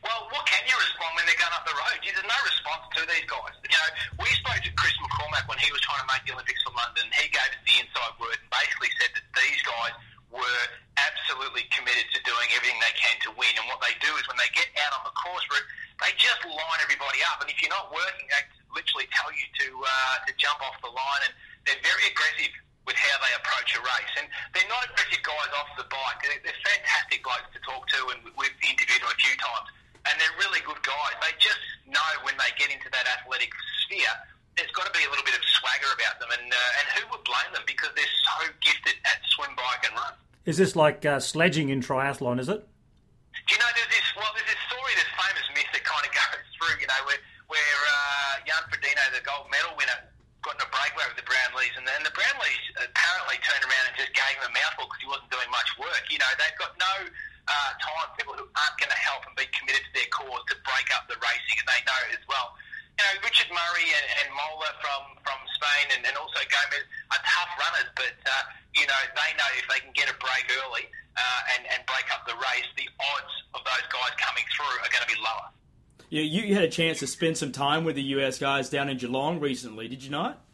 Well, 0.04 0.28
what 0.32 0.46
can 0.46 0.60
you 0.68 0.76
respond 0.76 1.16
when 1.16 1.26
they're 1.26 1.40
going 1.40 1.56
up 1.56 1.64
the 1.64 1.72
road? 1.76 1.96
There's 2.04 2.20
no 2.20 2.40
response 2.44 2.84
to 3.00 3.02
these 3.08 3.28
guys. 3.32 3.56
You 3.64 3.72
know, 3.80 3.90
we 4.20 4.28
spoke 4.36 4.60
to 4.64 4.72
Chris 4.76 4.96
McCormack 5.00 5.48
when 5.48 5.60
he 5.64 5.72
was 5.72 5.80
trying 5.88 6.04
to 6.04 6.10
make 6.12 6.24
the 6.28 6.34
Olympics 6.36 6.60
for 6.68 6.76
London. 6.76 7.08
He 7.16 7.32
gave 7.32 7.48
us 7.48 7.64
the 7.64 7.76
inside 7.80 8.14
word 8.20 8.36
and 8.44 8.50
basically 8.52 8.92
said 9.00 9.12
that 9.16 9.26
these 9.40 9.62
guys 9.64 9.96
were 10.34 10.64
absolutely 10.98 11.70
committed 11.70 12.10
to 12.12 12.20
doing 12.26 12.50
everything 12.58 12.78
they 12.82 12.96
can 12.98 13.16
to 13.26 13.30
win. 13.38 13.54
And 13.56 13.70
what 13.70 13.80
they 13.80 13.94
do 14.02 14.10
is 14.18 14.26
when 14.26 14.38
they 14.42 14.50
get 14.52 14.68
out 14.82 14.98
on 14.98 15.04
the 15.06 15.16
course 15.16 15.46
route, 15.54 15.70
they 16.02 16.12
just 16.18 16.42
line 16.44 16.80
everybody 16.82 17.22
up. 17.30 17.40
And 17.40 17.48
if 17.48 17.62
you're 17.62 17.74
not 17.74 17.94
working, 17.94 18.26
they 18.34 18.42
literally 18.74 19.08
tell 19.14 19.30
you 19.30 19.46
to 19.46 19.68
uh, 19.86 20.16
to 20.26 20.32
jump 20.42 20.60
off 20.66 20.76
the 20.82 20.92
line. 20.92 21.22
And 21.30 21.34
they're 21.70 21.84
very 21.86 22.10
aggressive 22.10 22.52
with 22.84 23.00
how 23.00 23.16
they 23.24 23.32
approach 23.40 23.78
a 23.78 23.82
race. 23.86 24.14
And 24.20 24.28
they're 24.52 24.68
not 24.68 24.90
aggressive 24.90 25.24
guys 25.24 25.52
off 25.56 25.72
the 25.80 25.88
bike. 25.88 26.20
They're, 26.20 26.42
they're 26.44 26.64
fantastic 26.68 27.24
blokes 27.24 27.48
to 27.56 27.62
talk 27.64 27.88
to, 27.96 28.00
and 28.12 28.20
we've 28.36 28.58
interviewed 28.60 29.00
them 29.00 29.12
a 29.14 29.20
few 29.22 29.36
times. 29.40 29.72
And 30.04 30.20
they're 30.20 30.36
really 30.36 30.60
good 30.68 30.84
guys. 30.84 31.16
They 31.24 31.32
just 31.40 31.64
know 31.88 32.12
when 32.28 32.36
they 32.36 32.52
get 32.60 32.76
into 32.76 32.92
that 32.92 33.08
athletic 33.08 33.56
sphere, 33.88 34.12
there's 34.58 34.72
got 34.72 34.86
to 34.86 34.94
be 34.94 35.04
a 35.06 35.10
little 35.10 35.26
bit 35.26 35.36
of 35.36 35.44
swagger 35.46 35.92
about 35.94 36.20
them. 36.22 36.30
And 36.34 36.48
uh, 36.52 36.80
and 36.80 36.86
who 36.98 37.04
would 37.14 37.24
blame 37.26 37.52
them 37.54 37.66
because 37.66 37.92
they're 37.96 38.18
so 38.26 38.50
gifted 38.62 38.98
at 39.06 39.22
swim, 39.34 39.54
bike, 39.58 39.84
and 39.86 39.96
run. 39.98 40.14
Is 40.46 40.58
this 40.60 40.76
like 40.76 41.06
uh, 41.06 41.20
sledging 41.20 41.70
in 41.70 41.82
triathlon, 41.82 42.40
is 42.40 42.50
it? 42.50 42.62
Do 42.62 43.50
you 43.50 43.60
know 43.60 43.72
there's 43.76 43.90
this? 43.90 44.08
Well, 44.16 44.30
there's 44.38 44.48
this 44.48 44.64
story, 44.70 44.92
this 44.96 45.10
famous 45.16 45.48
myth 45.58 45.72
that 45.74 45.84
kind 45.84 46.04
of 46.06 46.12
goes 46.14 46.46
through. 46.56 46.76
You 46.80 46.88
know, 46.88 47.02
where 47.08 47.22
where 47.50 47.80
uh, 47.86 48.34
Jan 48.46 48.64
Frodeno, 48.70 49.04
the 49.14 49.24
gold 49.26 49.50
medal 49.50 49.74
winner, 49.76 50.00
got 50.44 50.60
in 50.60 50.64
a 50.64 50.70
breakaway 50.70 51.08
with 51.12 51.20
the 51.20 51.28
Brownlees, 51.28 51.74
and 51.80 51.88
then 51.88 52.04
the 52.04 52.14
Brownlees 52.14 52.64
apparently 52.78 53.40
turned 53.42 53.64
around 53.64 53.86
and 53.90 53.96
just 53.98 54.14
gave 54.14 54.36
him 54.38 54.52
a 54.52 54.54
mouthful 54.54 54.86
because 54.92 55.02
he 55.02 55.10
wasn't 55.10 55.32
doing 55.32 55.50
much 55.50 55.70
work. 55.80 56.04
You 56.12 56.20
know, 56.20 56.32
they've 56.36 56.60
got 56.60 56.76
no 56.76 56.94
uh, 57.48 57.72
time 57.80 58.08
people 58.20 58.36
who 58.36 58.46
aren't 58.48 58.78
going 58.80 58.92
to 58.92 59.02
help 59.02 59.24
and 59.28 59.36
be 59.40 59.48
committed 59.56 59.84
to 59.84 59.92
their 59.96 60.10
cause 60.12 60.44
to 60.52 60.56
break 60.68 60.88
up 60.96 61.08
the 61.08 61.18
racing, 61.20 61.58
and 61.60 61.68
they 61.68 61.82
know 61.88 62.02
as 62.12 62.24
well. 62.28 62.56
You 62.94 63.02
know, 63.02 63.14
Richard 63.26 63.50
Murray 63.50 63.90
and, 63.90 64.08
and 64.22 64.28
Mola 64.38 64.70
from, 64.78 65.18
from 65.26 65.40
Spain 65.58 65.98
and, 65.98 66.02
and 66.06 66.14
also 66.14 66.38
Gomez 66.46 66.86
are 67.10 67.22
tough 67.26 67.52
runners, 67.58 67.90
but, 67.98 68.14
uh, 68.22 68.44
you 68.78 68.86
know, 68.86 69.02
they 69.18 69.30
know 69.34 69.50
if 69.58 69.66
they 69.66 69.82
can 69.82 69.94
get 69.98 70.14
a 70.14 70.18
break 70.22 70.46
early 70.62 70.86
uh, 71.18 71.54
and, 71.58 71.66
and 71.74 71.82
break 71.90 72.06
up 72.14 72.22
the 72.30 72.38
race, 72.38 72.70
the 72.78 72.86
odds 73.02 73.34
of 73.58 73.66
those 73.66 73.86
guys 73.90 74.14
coming 74.22 74.46
through 74.54 74.78
are 74.86 74.92
going 74.94 75.06
to 75.06 75.12
be 75.12 75.20
lower. 75.22 75.50
You, 76.14 76.22
you 76.22 76.54
had 76.54 76.62
a 76.62 76.70
chance 76.70 77.02
to 77.02 77.10
spend 77.10 77.42
some 77.42 77.50
time 77.50 77.82
with 77.82 77.98
the 77.98 78.06
US 78.22 78.38
guys 78.38 78.70
down 78.70 78.90
in 78.90 79.02
Geelong 79.02 79.42
recently, 79.42 79.90
did 79.90 80.06
you 80.06 80.14
not? 80.14 80.46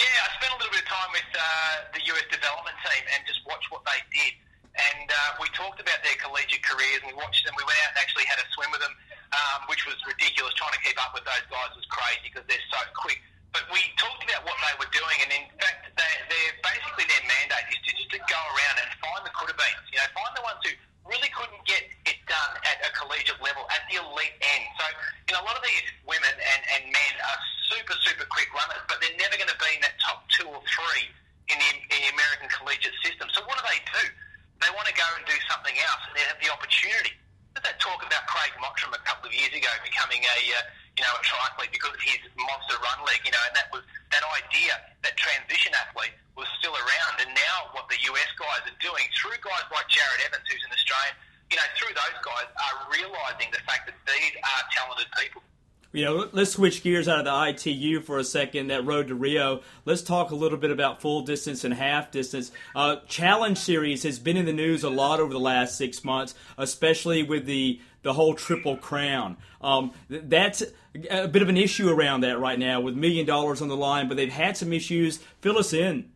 Yeah, 0.00 0.24
I 0.24 0.28
spent 0.40 0.52
a 0.52 0.56
little 0.56 0.72
bit 0.72 0.82
of 0.82 0.88
time 0.88 1.10
with 1.12 1.28
uh, 1.36 1.76
the 1.92 2.02
US 2.16 2.26
development 2.32 2.76
team 2.80 3.04
and 3.12 3.20
just 3.28 3.44
watched 3.44 3.68
what 3.68 3.84
they 3.84 4.00
did. 4.16 4.32
And 4.78 5.10
uh, 5.10 5.42
we 5.42 5.50
talked 5.52 5.82
about 5.82 6.00
their 6.06 6.16
collegiate 6.22 6.62
careers 6.62 7.04
and 7.04 7.10
we 7.12 7.16
watched 7.18 7.44
them. 7.44 7.52
We 7.58 7.66
went 7.66 7.76
out 7.84 7.92
and 7.92 8.00
actually 8.00 8.24
had 8.30 8.38
a 8.38 8.46
swim 8.54 8.70
with 8.70 8.80
them, 8.80 8.94
um, 9.32 9.68
which 9.68 9.84
was 9.84 9.96
ridiculous. 10.04 10.54
Trying 10.54 10.76
to 10.76 10.82
keep 10.84 10.98
up 11.00 11.12
with 11.12 11.24
those 11.24 11.46
guys 11.48 11.70
was 11.76 11.88
crazy 11.88 12.32
because 12.32 12.46
they're 12.48 12.68
so 12.72 12.80
quick. 12.96 13.20
But 13.52 13.64
we 13.72 13.80
talked 13.96 14.20
about 14.28 14.44
what 14.44 14.56
they 14.60 14.74
were 14.76 14.92
doing, 14.92 15.18
and 15.24 15.30
in 15.32 15.44
fact, 15.56 15.88
they, 15.96 16.12
they're 16.28 16.56
basically 16.60 17.08
their 17.08 17.24
mandate 17.24 17.64
is 17.72 17.80
to 17.80 17.90
just 17.96 18.12
to 18.12 18.20
go 18.28 18.40
around 18.52 18.76
and 18.84 18.88
find 19.00 19.24
the 19.24 19.32
could 19.32 19.48
have 19.48 19.56
beens. 19.56 19.88
You 19.88 19.98
know, 20.04 20.08
find 20.12 20.32
the 20.36 20.44
ones 20.44 20.60
who 20.68 20.72
really 21.08 21.32
couldn't 21.32 21.64
get 21.64 21.88
it 22.04 22.20
done 22.28 22.52
at 22.68 22.76
a 22.84 22.92
collegiate 22.92 23.40
level 23.40 23.64
at 23.72 23.88
the 23.88 23.96
elite 23.96 24.36
end. 24.44 24.64
So, 24.76 24.84
you 25.24 25.32
know, 25.32 25.40
a 25.40 25.46
lot 25.48 25.56
of 25.56 25.64
these 25.64 25.88
women 26.04 26.28
and, 26.28 26.60
and 26.76 26.82
men 26.92 27.12
are 27.24 27.40
super, 27.72 27.96
super 28.04 28.28
quick 28.28 28.52
runners, 28.52 28.84
but 28.84 29.00
they're 29.00 29.16
never 29.16 29.40
going 29.40 29.48
to 29.48 29.56
be 29.56 29.72
in 29.72 29.82
that 29.88 29.96
top 30.04 30.28
two 30.36 30.44
or 30.44 30.60
three 30.68 31.08
in 31.48 31.56
the, 31.56 31.70
in 31.96 31.98
the 32.04 32.10
American 32.12 32.52
collegiate 32.52 32.96
system. 33.00 33.32
So 33.32 33.40
what 33.48 33.56
do 33.56 33.64
they 33.64 33.80
do? 33.88 34.04
They 34.60 34.70
want 34.76 34.84
to 34.92 34.96
go 34.96 35.08
and 35.16 35.24
do 35.24 35.38
something 35.48 35.72
else, 35.80 36.02
and 36.04 36.12
they 36.12 36.24
have 36.28 36.36
the 36.44 36.52
opportunity. 36.52 37.16
There's 37.58 37.74
that 37.74 37.82
talk 37.82 37.98
about 38.06 38.22
Craig 38.30 38.54
Mottram 38.62 38.94
a 38.94 39.02
couple 39.02 39.26
of 39.26 39.34
years 39.34 39.50
ago 39.50 39.66
becoming 39.82 40.22
a, 40.22 40.38
uh, 40.54 40.62
you 40.94 41.02
know, 41.02 41.10
a 41.10 41.22
triathlete 41.26 41.74
because 41.74 41.90
of 41.90 41.98
his 41.98 42.22
monster 42.38 42.78
run 42.78 43.02
leg, 43.02 43.18
you 43.26 43.34
know, 43.34 43.42
and 43.50 43.54
that 43.58 43.66
was 43.74 43.82
that 44.14 44.22
idea, 44.30 44.78
that 45.02 45.18
transition 45.18 45.74
athlete 45.74 46.14
was 46.38 46.46
still 46.62 46.70
around. 46.70 47.18
And 47.18 47.34
now 47.34 47.74
what 47.74 47.90
the 47.90 47.98
US 48.14 48.30
guys 48.38 48.62
are 48.62 48.78
doing 48.78 49.02
through 49.18 49.42
guys 49.42 49.66
like 49.74 49.90
Jared 49.90 50.22
Evans, 50.30 50.46
who's 50.46 50.62
an 50.70 50.70
Australian, 50.70 51.18
you 51.50 51.58
know, 51.58 51.66
through 51.74 51.94
those 51.98 52.18
guys 52.22 52.46
are 52.46 52.76
realising 52.94 53.50
the 53.50 53.62
fact 53.66 53.90
that 53.90 53.98
these 54.06 54.38
are 54.38 54.62
talented 54.70 55.10
people. 55.18 55.42
You 55.90 56.04
know, 56.04 56.28
let's 56.32 56.52
switch 56.52 56.82
gears 56.82 57.08
out 57.08 57.20
of 57.20 57.24
the 57.24 57.70
ITU 57.70 58.02
for 58.02 58.18
a 58.18 58.24
second. 58.24 58.66
That 58.66 58.84
road 58.84 59.08
to 59.08 59.14
Rio. 59.14 59.62
Let's 59.86 60.02
talk 60.02 60.30
a 60.30 60.34
little 60.34 60.58
bit 60.58 60.70
about 60.70 61.00
full 61.00 61.22
distance 61.22 61.64
and 61.64 61.72
half 61.72 62.10
distance. 62.10 62.52
Uh, 62.76 62.96
Challenge 63.08 63.56
Series 63.56 64.02
has 64.02 64.18
been 64.18 64.36
in 64.36 64.44
the 64.44 64.52
news 64.52 64.84
a 64.84 64.90
lot 64.90 65.18
over 65.18 65.32
the 65.32 65.40
last 65.40 65.78
six 65.78 66.04
months, 66.04 66.34
especially 66.58 67.22
with 67.22 67.46
the 67.46 67.80
the 68.02 68.12
whole 68.12 68.34
Triple 68.34 68.76
Crown. 68.76 69.38
Um, 69.62 69.92
th- 70.10 70.24
that's 70.26 70.62
a 71.10 71.26
bit 71.26 71.40
of 71.40 71.48
an 71.48 71.56
issue 71.56 71.88
around 71.88 72.20
that 72.20 72.38
right 72.38 72.58
now, 72.58 72.80
with 72.82 72.94
million 72.94 73.24
dollars 73.24 73.62
on 73.62 73.68
the 73.68 73.76
line. 73.76 74.08
But 74.08 74.18
they've 74.18 74.28
had 74.30 74.58
some 74.58 74.74
issues. 74.74 75.20
Fill 75.40 75.56
us 75.56 75.72
in. 75.72 76.10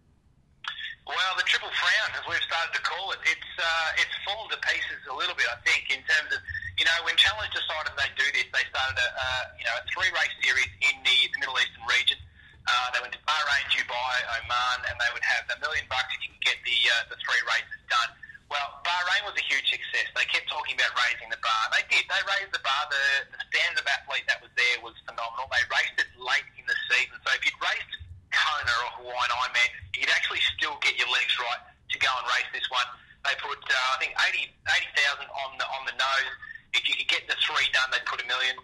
Well, 1.06 1.16
the 1.36 1.44
triple 1.44 1.70
frown, 1.70 2.20
as 2.20 2.28
we've 2.28 2.42
started 2.46 2.74
to 2.74 2.82
call 2.82 3.10
it, 3.12 3.18
it's 3.24 3.52
uh, 3.58 3.88
it's 3.96 4.16
fallen 4.26 4.50
to 4.50 4.58
pieces 4.58 5.00
a 5.10 5.16
little 5.16 5.34
bit. 5.34 5.46
I 5.50 5.56
think 5.66 5.90
in 5.90 6.04
terms 6.04 6.36
of 6.36 6.40
you 6.82 6.90
know 6.90 6.98
when 7.06 7.14
Challenge 7.14 7.46
decided 7.54 7.94
they 7.94 8.10
do 8.18 8.26
this, 8.34 8.50
they 8.50 8.66
started 8.66 8.98
a 8.98 9.06
uh, 9.14 9.42
you 9.54 9.62
know 9.62 9.78
a 9.78 9.86
three 9.86 10.10
race 10.10 10.34
series 10.42 10.66
in 10.82 10.98
the, 11.06 11.16
the 11.30 11.38
Middle 11.38 11.54
Eastern 11.62 11.86
region. 11.86 12.18
Uh, 12.66 12.90
they 12.90 12.98
went 12.98 13.14
to 13.14 13.22
Bahrain, 13.22 13.62
Dubai, 13.70 14.18
Oman, 14.42 14.78
and 14.90 14.98
they 14.98 15.10
would 15.14 15.22
have 15.22 15.46
a 15.46 15.58
million 15.62 15.86
bucks 15.86 16.10
if 16.10 16.26
you 16.26 16.34
can 16.34 16.42
get 16.42 16.58
the 16.66 16.74
uh, 16.90 17.14
the 17.14 17.18
three 17.22 17.38
races 17.46 17.78
done. 17.86 18.10
Well, 18.50 18.82
Bahrain 18.82 19.22
was 19.22 19.38
a 19.38 19.46
huge 19.46 19.62
success. 19.70 20.10
They 20.10 20.26
kept 20.26 20.50
talking 20.50 20.74
about 20.74 20.90
raising 21.06 21.30
the 21.30 21.38
bar. 21.38 21.70
They 21.70 21.86
did. 21.86 22.02
They 22.02 22.22
raised 22.26 22.50
the 22.50 22.58
bar. 22.66 22.82
The, 22.90 23.30
the 23.30 23.38
standard 23.46 23.78
of 23.78 23.86
athlete 23.86 24.26
that 24.26 24.42
was 24.42 24.50
there 24.58 24.82
was 24.82 24.98
phenomenal. 25.06 25.46
They 25.54 25.62
raced 25.70 26.02
it 26.02 26.10
late 26.18 26.50
in 26.58 26.66
the 26.66 26.74
season. 26.90 27.14
So 27.22 27.30
if 27.30 27.46
you'd 27.46 27.62
raced 27.62 27.94
Kona 28.34 28.74
or 28.90 29.06
Hawaiian 29.06 29.30
Ironman, 29.30 29.70
you'd 29.94 30.10
actually 30.18 30.42
still 30.58 30.74
get 30.82 30.98
your 30.98 31.06
legs 31.14 31.30
right 31.38 31.62
to 31.62 31.96
go 32.02 32.10
and 32.10 32.26
race 32.26 32.50
this 32.50 32.66
one. 32.74 32.90
They 33.22 33.38
put, 33.38 33.62
uh, 33.62 33.94
I 33.94 34.02
think, 34.02 34.18
80 34.18 34.50
80,000 34.50 35.30
on 35.30 35.62
the 35.62 35.66
on 35.78 35.86
the 35.86 35.94
nose. 35.94 36.34
If 36.72 36.88
you 36.88 36.96
could 36.96 37.08
get 37.08 37.28
the 37.28 37.36
three 37.44 37.68
done, 37.76 37.92
they'd 37.92 38.04
put 38.08 38.20
a 38.20 38.26
million. 38.26 38.56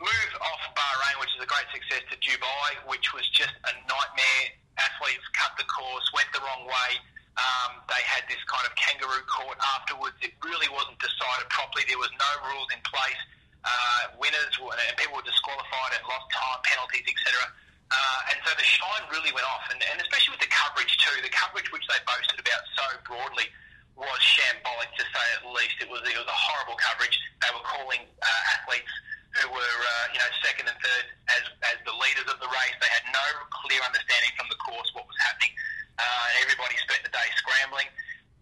Move 0.00 0.32
off 0.40 0.62
Bahrain, 0.74 1.20
which 1.20 1.30
is 1.36 1.40
a 1.44 1.48
great 1.48 1.68
success, 1.70 2.02
to 2.10 2.16
Dubai, 2.18 2.80
which 2.88 3.12
was 3.12 3.28
just 3.30 3.52
a 3.68 3.72
nightmare. 3.86 4.44
Athletes 4.80 5.22
cut 5.36 5.52
the 5.60 5.68
course, 5.68 6.04
went 6.16 6.26
the 6.32 6.40
wrong 6.40 6.64
way. 6.64 6.90
Um, 7.36 7.80
they 7.88 8.00
had 8.04 8.24
this 8.28 8.40
kind 8.48 8.64
of 8.64 8.72
kangaroo 8.76 9.24
court 9.28 9.56
afterwards. 9.76 10.16
It 10.20 10.32
really 10.44 10.68
wasn't 10.72 10.96
decided 11.00 11.48
properly. 11.52 11.84
There 11.88 12.00
was 12.00 12.12
no 12.16 12.30
rules 12.52 12.68
in 12.72 12.80
place. 12.88 13.20
Uh, 13.62 14.16
winners 14.18 14.56
were, 14.58 14.74
and 14.74 14.96
people 14.98 15.20
were 15.20 15.28
disqualified 15.28 15.96
and 15.96 16.02
lost 16.08 16.28
time, 16.32 16.60
penalties, 16.66 17.06
etc. 17.06 17.46
Uh, 17.92 18.30
and 18.32 18.36
so 18.42 18.50
the 18.56 18.64
shine 18.64 19.04
really 19.12 19.30
went 19.36 19.44
off, 19.48 19.64
and, 19.68 19.80
and 19.92 20.00
especially 20.00 20.34
with 20.34 20.44
the 20.44 20.50
coverage 20.50 20.92
too. 20.98 21.20
The 21.20 21.32
coverage 21.32 21.68
which 21.70 21.84
they 21.86 22.00
boasted 22.08 22.40
about 22.40 22.64
so 22.74 22.86
broadly 23.04 23.52
was 23.96 24.20
shambolic, 24.20 24.90
to 24.96 25.04
say 25.04 25.26
at 25.36 25.44
least. 25.52 25.76
It 25.80 25.88
was 25.88 26.00
it 26.04 26.16
was 26.16 26.28
a 26.28 26.38
horrible 26.38 26.78
coverage. 26.80 27.16
They 27.40 27.50
were 27.52 27.64
calling 27.64 28.02
uh, 28.04 28.52
athletes 28.56 28.92
who 29.40 29.48
were 29.52 29.76
uh, 29.80 30.06
you 30.12 30.20
know 30.20 30.30
second 30.44 30.68
and 30.68 30.78
third 30.80 31.06
as 31.32 31.44
as 31.72 31.76
the 31.84 31.94
leaders 31.96 32.28
of 32.28 32.40
the 32.40 32.48
race. 32.48 32.76
They 32.80 32.92
had 32.92 33.06
no 33.12 33.26
clear 33.64 33.80
understanding 33.84 34.32
from 34.36 34.48
the 34.48 34.58
course 34.60 34.88
what 34.96 35.04
was 35.04 35.18
happening. 35.24 35.52
Uh, 36.00 36.42
everybody 36.44 36.76
spent 36.80 37.04
the 37.04 37.12
day 37.12 37.28
scrambling. 37.36 37.88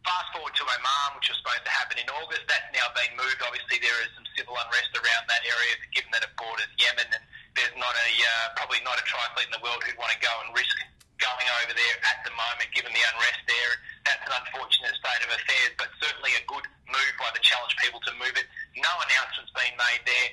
Fast 0.00 0.32
forward 0.32 0.56
to 0.56 0.64
Oman, 0.64 1.20
which 1.20 1.28
was 1.28 1.36
supposed 1.44 1.60
to 1.68 1.72
happen 1.76 2.00
in 2.00 2.08
August. 2.08 2.48
That's 2.48 2.72
now 2.72 2.88
been 2.96 3.12
moved. 3.20 3.36
Obviously, 3.44 3.84
there 3.84 4.00
is 4.00 4.08
some 4.16 4.24
civil 4.32 4.56
unrest 4.56 4.96
around 4.96 5.28
that 5.28 5.44
area, 5.44 5.76
given 5.92 6.08
that 6.16 6.24
it 6.24 6.32
borders 6.40 6.72
Yemen, 6.80 7.04
and 7.12 7.24
there's 7.52 7.76
not 7.76 7.92
a 7.92 8.10
uh, 8.16 8.56
probably 8.56 8.80
not 8.80 8.96
a 8.96 9.04
triathlete 9.04 9.52
in 9.52 9.54
the 9.60 9.60
world 9.60 9.84
who'd 9.84 10.00
want 10.00 10.08
to 10.14 10.20
go 10.24 10.32
and 10.46 10.56
risk 10.56 10.72
going 11.20 11.48
over 11.62 11.72
there 11.76 11.96
at 12.08 12.24
the 12.24 12.32
moment, 12.32 12.68
given 12.72 12.90
the 12.90 13.04
unrest 13.14 13.44
there. 13.44 13.72
That's 14.08 14.24
an 14.24 14.34
unfortunate 14.40 14.96
state 14.96 15.22
of 15.24 15.30
affairs, 15.30 15.72
but 15.76 15.92
certainly 16.00 16.32
a 16.40 16.44
good 16.48 16.64
move 16.88 17.14
by 17.20 17.30
the 17.36 17.42
challenge 17.44 17.76
people 17.78 18.00
to 18.08 18.12
move 18.16 18.34
it. 18.34 18.48
No 18.76 18.92
announcement's 19.04 19.52
been 19.52 19.76
made 19.76 20.02
there. 20.08 20.28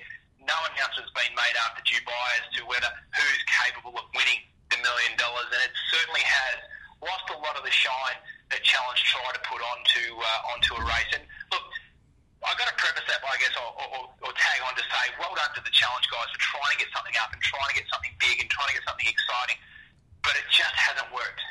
No 0.48 0.56
announcement's 0.74 1.12
been 1.12 1.36
made 1.36 1.56
after 1.68 1.84
Dubai 1.84 2.30
as 2.40 2.48
to 2.56 2.64
whether 2.66 2.88
who's 3.12 3.42
capable 3.52 4.00
of 4.00 4.08
winning 4.16 4.42
the 4.72 4.80
million 4.80 5.14
dollars, 5.20 5.48
and 5.52 5.62
it 5.68 5.76
certainly 5.92 6.24
has 6.24 6.58
lost 7.04 7.28
a 7.32 7.38
lot 7.44 7.60
of 7.60 7.64
the 7.68 7.72
shine 7.72 8.18
that 8.50 8.64
Challenge 8.64 9.00
try 9.04 9.28
to 9.36 9.42
put 9.44 9.60
onto 9.60 10.04
uh, 10.24 10.52
onto 10.56 10.72
a 10.80 10.84
race. 10.88 11.12
And 11.12 11.24
look, 11.52 11.64
I've 12.48 12.56
got 12.56 12.72
to 12.72 12.78
preface 12.80 13.04
that 13.12 13.20
by 13.20 13.36
I 13.36 13.40
guess, 13.44 13.56
or, 13.60 13.70
or, 13.76 14.02
or 14.24 14.32
tag 14.34 14.60
on 14.64 14.74
to 14.80 14.86
say, 14.88 15.04
well 15.20 15.36
done 15.36 15.52
to 15.60 15.62
the 15.62 15.74
Challenge 15.76 16.08
guys 16.08 16.32
for 16.32 16.42
trying 16.42 16.72
to 16.74 16.80
get 16.80 16.90
something 16.96 17.16
up 17.20 17.30
and 17.36 17.42
trying 17.44 17.70
to 17.70 17.76
get 17.76 17.88
something 17.92 18.14
big 18.18 18.40
and 18.40 18.48
trying 18.48 18.72
to 18.72 18.76
get 18.80 18.86
something 18.88 19.06
exciting, 19.06 19.60
but 20.28 20.36
it 20.36 20.44
just 20.52 20.76
hasn't 20.76 21.14
worked. 21.14 21.41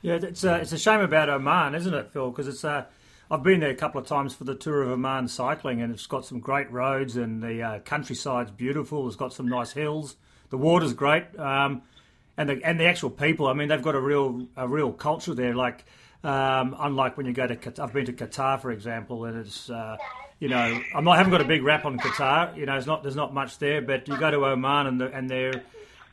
Yeah, 0.00 0.14
it's 0.14 0.44
a, 0.44 0.56
it's 0.56 0.72
a 0.72 0.78
shame 0.78 1.00
about 1.00 1.28
Oman, 1.28 1.74
isn't 1.74 1.92
it, 1.92 2.10
Phil? 2.12 2.30
Because 2.30 2.48
it's 2.48 2.64
uh, 2.64 2.84
I've 3.30 3.42
been 3.42 3.60
there 3.60 3.70
a 3.70 3.74
couple 3.74 4.00
of 4.00 4.06
times 4.06 4.34
for 4.34 4.44
the 4.44 4.54
tour 4.54 4.82
of 4.82 4.90
Oman 4.90 5.28
cycling, 5.28 5.82
and 5.82 5.92
it's 5.92 6.06
got 6.06 6.24
some 6.24 6.40
great 6.40 6.70
roads, 6.72 7.16
and 7.16 7.42
the 7.42 7.62
uh, 7.62 7.78
countryside's 7.80 8.50
beautiful. 8.50 9.06
It's 9.06 9.16
got 9.16 9.34
some 9.34 9.46
nice 9.46 9.72
hills. 9.72 10.16
The 10.48 10.56
water's 10.56 10.94
great, 10.94 11.38
um, 11.38 11.82
and 12.38 12.48
the 12.48 12.60
and 12.64 12.80
the 12.80 12.86
actual 12.86 13.10
people. 13.10 13.46
I 13.46 13.52
mean, 13.52 13.68
they've 13.68 13.82
got 13.82 13.94
a 13.94 14.00
real 14.00 14.46
a 14.56 14.66
real 14.66 14.92
culture 14.92 15.34
there. 15.34 15.54
Like 15.54 15.84
um, 16.24 16.74
unlike 16.78 17.18
when 17.18 17.26
you 17.26 17.34
go 17.34 17.46
to 17.46 17.56
Qatar, 17.56 17.80
I've 17.80 17.92
been 17.92 18.06
to 18.06 18.14
Qatar, 18.14 18.60
for 18.62 18.70
example, 18.70 19.26
and 19.26 19.38
it's 19.38 19.68
uh, 19.68 19.98
you 20.38 20.48
know 20.48 20.80
I'm 20.94 21.04
not 21.04 21.12
I 21.12 21.16
haven't 21.18 21.32
got 21.32 21.42
a 21.42 21.44
big 21.44 21.62
rap 21.62 21.84
on 21.84 21.98
Qatar. 21.98 22.56
You 22.56 22.64
know, 22.64 22.78
it's 22.78 22.86
not 22.86 23.02
there's 23.02 23.16
not 23.16 23.34
much 23.34 23.58
there, 23.58 23.82
but 23.82 24.08
you 24.08 24.16
go 24.16 24.30
to 24.30 24.46
Oman 24.46 24.86
and 24.86 25.00
the, 25.00 25.12
and 25.12 25.28
they're 25.28 25.64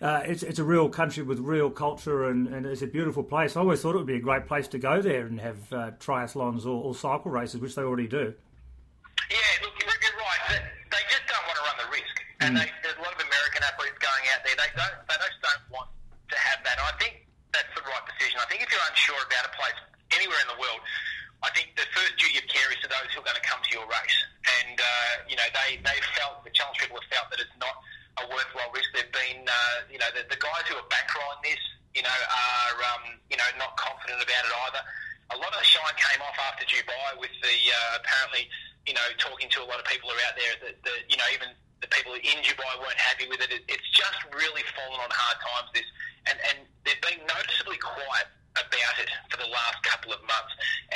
uh, 0.06 0.22
it's 0.22 0.44
it's 0.46 0.62
a 0.62 0.64
real 0.64 0.86
country 0.86 1.26
with 1.26 1.42
real 1.42 1.74
culture 1.74 2.30
and, 2.30 2.46
and 2.46 2.62
it's 2.70 2.86
a 2.86 2.88
beautiful 2.88 3.26
place. 3.26 3.58
I 3.58 3.66
always 3.66 3.82
thought 3.82 3.98
it 3.98 4.06
would 4.06 4.14
be 4.14 4.22
a 4.22 4.28
great 4.30 4.46
place 4.46 4.70
to 4.70 4.78
go 4.78 5.02
there 5.02 5.26
and 5.26 5.42
have 5.42 5.58
uh, 5.74 5.98
triathlons 5.98 6.62
or, 6.70 6.78
or 6.78 6.94
cycle 6.94 7.34
races, 7.34 7.58
which 7.58 7.74
they 7.74 7.82
already 7.82 8.06
do. 8.06 8.38
Yeah, 9.34 9.66
look, 9.66 9.74
you're, 9.82 9.90
right. 10.22 10.42
They, 10.46 10.62
they 10.94 11.04
just 11.10 11.26
don't 11.26 11.42
want 11.50 11.58
to 11.58 11.66
run 11.66 11.78
the 11.82 11.90
risk, 11.90 12.16
and 12.38 12.54
they, 12.54 12.70
there's 12.86 12.94
a 12.94 13.02
lot 13.02 13.18
of 13.18 13.22
American 13.26 13.66
athletes 13.66 13.98
going 13.98 14.26
out 14.30 14.46
there. 14.46 14.54
They 14.54 14.70
don't. 14.78 14.94
They 15.10 15.18
just 15.26 15.42
don't 15.42 15.66
want 15.74 15.90
to 15.90 16.38
have 16.38 16.62
that. 16.62 16.78
And 16.78 16.86
I 16.86 16.94
think 17.02 17.26
that's 17.50 17.74
the 17.74 17.82
right 17.90 18.06
decision. 18.06 18.38
I 18.38 18.46
think 18.46 18.62
if 18.62 18.70
you're 18.70 18.86
unsure 18.86 19.18
about 19.18 19.50
a 19.50 19.54
place 19.58 19.80
anywhere 20.14 20.38
in 20.38 20.54
the 20.54 20.60
world, 20.62 20.86
I 21.42 21.50
think 21.58 21.74
the 21.74 21.90
first 21.98 22.14
duty 22.22 22.38
of 22.38 22.46
care 22.46 22.70
is 22.70 22.78
to 22.86 22.88
those 22.94 23.10
who 23.10 23.26
are 23.26 23.28
going 23.34 23.42
to 23.42 23.48
come 23.50 23.58
to 23.58 23.72
your 23.74 23.90
race. 23.90 24.18
And 24.62 24.78
uh, 24.78 25.26
you 25.26 25.34
know, 25.34 25.50
they 25.66 25.82
they 25.82 25.98
felt 26.14 26.46
the 26.46 26.54
challenge 26.54 26.78
people 26.78 27.02
have 27.02 27.10
felt 27.10 27.34
that 27.34 27.42
it's 27.42 27.58
not 27.58 27.74
a 28.22 28.24
worthwhile 28.32 28.72
risk. 28.72 28.90
They've 28.96 29.12
been, 29.12 29.44
uh, 29.44 29.78
you 29.92 30.00
know, 30.00 30.10
the, 30.16 30.24
the 30.32 30.40
guys 30.40 30.64
who 30.68 30.80
are 30.80 30.88
bankrolling 30.88 31.42
this, 31.44 31.60
you 31.96 32.04
know, 32.04 32.12
are 32.12 32.78
um, 32.96 33.20
you 33.32 33.38
know 33.38 33.50
not 33.60 33.76
confident 33.76 34.20
about 34.20 34.44
it 34.44 34.54
either. 34.68 34.84
A 35.34 35.38
lot 35.42 35.52
of 35.52 35.60
the 35.60 35.68
shine 35.68 35.96
came 35.98 36.22
off 36.22 36.38
after 36.38 36.64
Dubai 36.70 37.20
with 37.20 37.34
the 37.42 37.56
uh, 37.72 38.00
apparently, 38.00 38.48
you 38.88 38.94
know, 38.94 39.08
talking 39.18 39.50
to 39.52 39.64
a 39.64 39.68
lot 39.68 39.80
of 39.80 39.88
people 39.88 40.12
are 40.12 40.22
out 40.28 40.36
there 40.38 40.56
that, 40.70 40.76
that 40.84 41.00
you 41.10 41.18
know 41.18 41.28
even 41.34 41.50
the 41.82 41.90
people 41.92 42.16
in 42.16 42.38
Dubai 42.44 42.72
weren't 42.80 43.00
happy 43.00 43.28
with 43.28 43.42
it. 43.42 43.52
it. 43.52 43.64
It's 43.68 43.90
just 43.92 44.20
really 44.32 44.64
fallen 44.76 45.00
on 45.02 45.12
hard 45.12 45.40
times. 45.44 45.70
This 45.76 45.88
and 46.30 46.38
and 46.52 46.58
they've 46.84 47.02
been 47.04 47.20
noticeably 47.28 47.80
quiet 47.80 48.28
about 48.56 48.96
it 49.00 49.10
for 49.30 49.38
the 49.38 49.50
last 49.52 49.80
couple 49.84 50.16
of 50.16 50.22
months. 50.24 50.54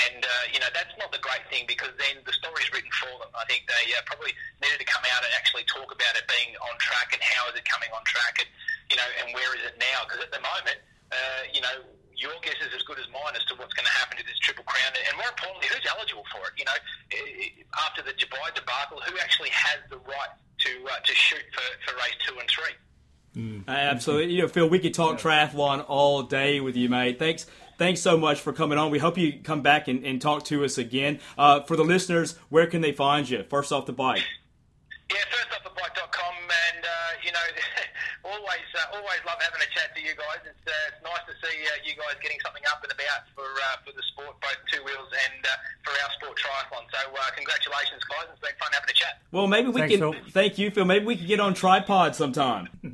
And, 0.08 0.24
uh, 0.24 0.44
you 0.52 0.60
know, 0.60 0.72
that's 0.72 0.96
not 0.96 1.12
the 1.12 1.22
great 1.22 1.44
thing 1.52 1.68
because 1.68 1.92
then 2.00 2.24
the 2.24 2.36
story's 2.36 2.72
written 2.72 2.92
for 3.00 3.12
them. 3.20 3.32
I 3.36 3.44
think 3.46 3.68
they 3.68 3.94
uh, 3.96 4.04
probably 4.08 4.32
needed 4.64 4.80
to 4.80 4.88
come 4.88 5.04
out 5.16 5.22
and 5.24 5.32
actually 5.36 5.68
talk 5.68 5.92
about 5.92 6.14
it 6.16 6.26
being 6.28 6.56
on 6.60 6.74
track 6.80 7.12
and 7.12 7.22
how 7.22 7.52
is 7.52 7.56
it 7.60 7.66
coming 7.68 7.92
on 7.92 8.04
track 8.08 8.40
and, 8.40 8.50
you 8.90 8.98
know, 8.98 9.10
and 9.24 9.36
where 9.36 9.52
is 9.60 9.64
it 9.68 9.76
now? 9.78 10.08
Because 10.08 10.24
at 10.24 10.32
the 10.32 10.42
moment, 10.42 10.80
uh, 11.12 11.42
you 11.52 11.62
know, 11.62 11.84
your 12.20 12.36
guess 12.44 12.60
is 12.60 12.76
as 12.76 12.84
good 12.84 13.00
as 13.00 13.08
mine 13.16 13.32
as 13.32 13.48
to 13.48 13.56
what's 13.56 13.72
going 13.74 13.88
to 13.88 13.96
happen 13.96 14.20
to 14.20 14.26
this 14.28 14.38
Triple 14.44 14.68
Crown, 14.68 14.92
and 14.92 15.16
more 15.16 15.32
importantly, 15.32 15.72
who's 15.72 15.88
eligible 15.88 16.28
for 16.36 16.44
it. 16.52 16.54
You 16.60 16.68
know, 16.68 16.76
after 17.80 18.04
the 18.04 18.12
Dubai 18.12 18.52
debacle, 18.52 19.00
who 19.08 19.16
actually 19.24 19.56
has 19.56 19.80
the 19.88 20.04
right 20.04 20.36
to 20.68 20.72
uh, 20.92 21.00
to 21.00 21.14
shoot 21.16 21.42
for, 21.56 21.64
for 21.88 21.96
race 21.96 22.20
two 22.28 22.36
and 22.36 22.50
three? 22.52 22.76
Absolutely. 23.68 24.34
You 24.34 24.42
know, 24.44 24.48
Phil, 24.48 24.70
we 24.70 24.80
could 24.80 24.94
talk 24.94 25.20
triathlon 25.20 25.86
all 25.88 26.24
day 26.24 26.60
with 26.60 26.76
you, 26.76 26.90
mate. 26.90 27.20
Thanks. 27.20 27.46
Thanks 27.78 28.02
so 28.02 28.18
much 28.18 28.42
for 28.42 28.52
coming 28.52 28.78
on. 28.78 28.92
We 28.92 29.00
hope 29.00 29.18
you 29.18 29.40
come 29.42 29.62
back 29.62 29.88
and, 29.88 30.04
and 30.04 30.22
talk 30.22 30.44
to 30.46 30.66
us 30.66 30.78
again. 30.78 31.20
Uh, 31.38 31.62
for 31.62 31.78
the 31.78 31.86
listeners, 31.86 32.36
where 32.50 32.68
can 32.68 32.82
they 32.82 32.92
find 32.92 33.30
you? 33.30 33.46
First 33.50 33.72
off 33.72 33.86
the 33.86 33.94
bike. 33.94 34.24
Yeah, 35.10 35.26
firstoffthebike.com, 35.34 36.36
and 36.70 36.82
uh, 36.86 37.12
you 37.26 37.34
know, 37.34 37.48
always 38.30 38.68
uh, 38.78 38.94
always 38.94 39.18
love 39.26 39.42
having 39.42 39.58
a 39.58 39.70
chat 39.74 39.90
to 39.98 40.02
you 40.06 40.14
guys. 40.14 40.46
It's, 40.46 40.66
uh, 40.70 40.90
it's 40.94 41.02
nice 41.02 41.26
to 41.26 41.34
see 41.42 41.56
uh, 41.66 41.82
you 41.82 41.98
guys 41.98 42.14
getting 42.22 42.38
something 42.46 42.62
up 42.70 42.78
and 42.86 42.94
about 42.94 43.26
for 43.34 43.50
uh, 43.50 43.82
for 43.82 43.90
the 43.98 44.06
sport, 44.14 44.38
both 44.38 44.62
two 44.70 44.86
wheels 44.86 45.10
and 45.10 45.42
uh, 45.42 45.50
for 45.82 45.98
our 45.98 46.12
sport 46.14 46.38
triathlon. 46.38 46.86
So 46.94 47.02
uh, 47.10 47.26
congratulations, 47.34 48.06
guys! 48.06 48.30
It's 48.30 48.38
been 48.38 48.54
fun 48.62 48.70
having 48.70 48.94
a 48.94 48.94
chat. 48.94 49.18
Well, 49.34 49.50
maybe 49.50 49.74
we 49.74 49.82
Thanks, 49.82 49.98
can. 49.98 50.14
Phil. 50.14 50.16
Thank 50.30 50.62
you, 50.62 50.70
Phil. 50.70 50.86
Maybe 50.86 51.06
we 51.10 51.18
could 51.18 51.28
get 51.28 51.42
on 51.42 51.58
tripod 51.58 52.14
sometime. 52.14 52.70
yeah, 52.86 52.94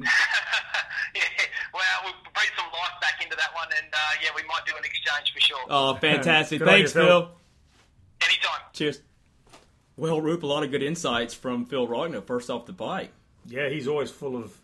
well, 1.76 1.96
we'll 2.08 2.16
breathe 2.32 2.56
some 2.56 2.72
life 2.72 2.96
back 3.04 3.20
into 3.20 3.36
that 3.36 3.52
one, 3.52 3.68
and 3.76 3.92
uh, 3.92 4.24
yeah, 4.24 4.32
we 4.32 4.44
might 4.48 4.64
do 4.64 4.72
an 4.72 4.88
exchange 4.88 5.36
for 5.36 5.44
sure. 5.44 5.60
Oh, 5.68 6.00
fantastic! 6.00 6.64
Good 6.64 6.68
Thanks, 6.72 6.96
you, 6.96 7.02
Phil. 7.04 7.22
Phil. 7.28 7.32
Anytime. 8.24 8.64
Cheers. 8.72 9.04
Well, 9.98 10.22
Roop, 10.22 10.44
a 10.44 10.48
lot 10.48 10.64
of 10.64 10.72
good 10.72 10.84
insights 10.84 11.34
from 11.34 11.66
Phil 11.66 11.88
Wrochna. 11.88 12.24
First 12.26 12.50
off 12.50 12.66
the 12.66 12.74
bike. 12.74 13.12
Yeah, 13.46 13.70
he's 13.70 13.88
always 13.88 14.12
full 14.12 14.36
of 14.36 14.58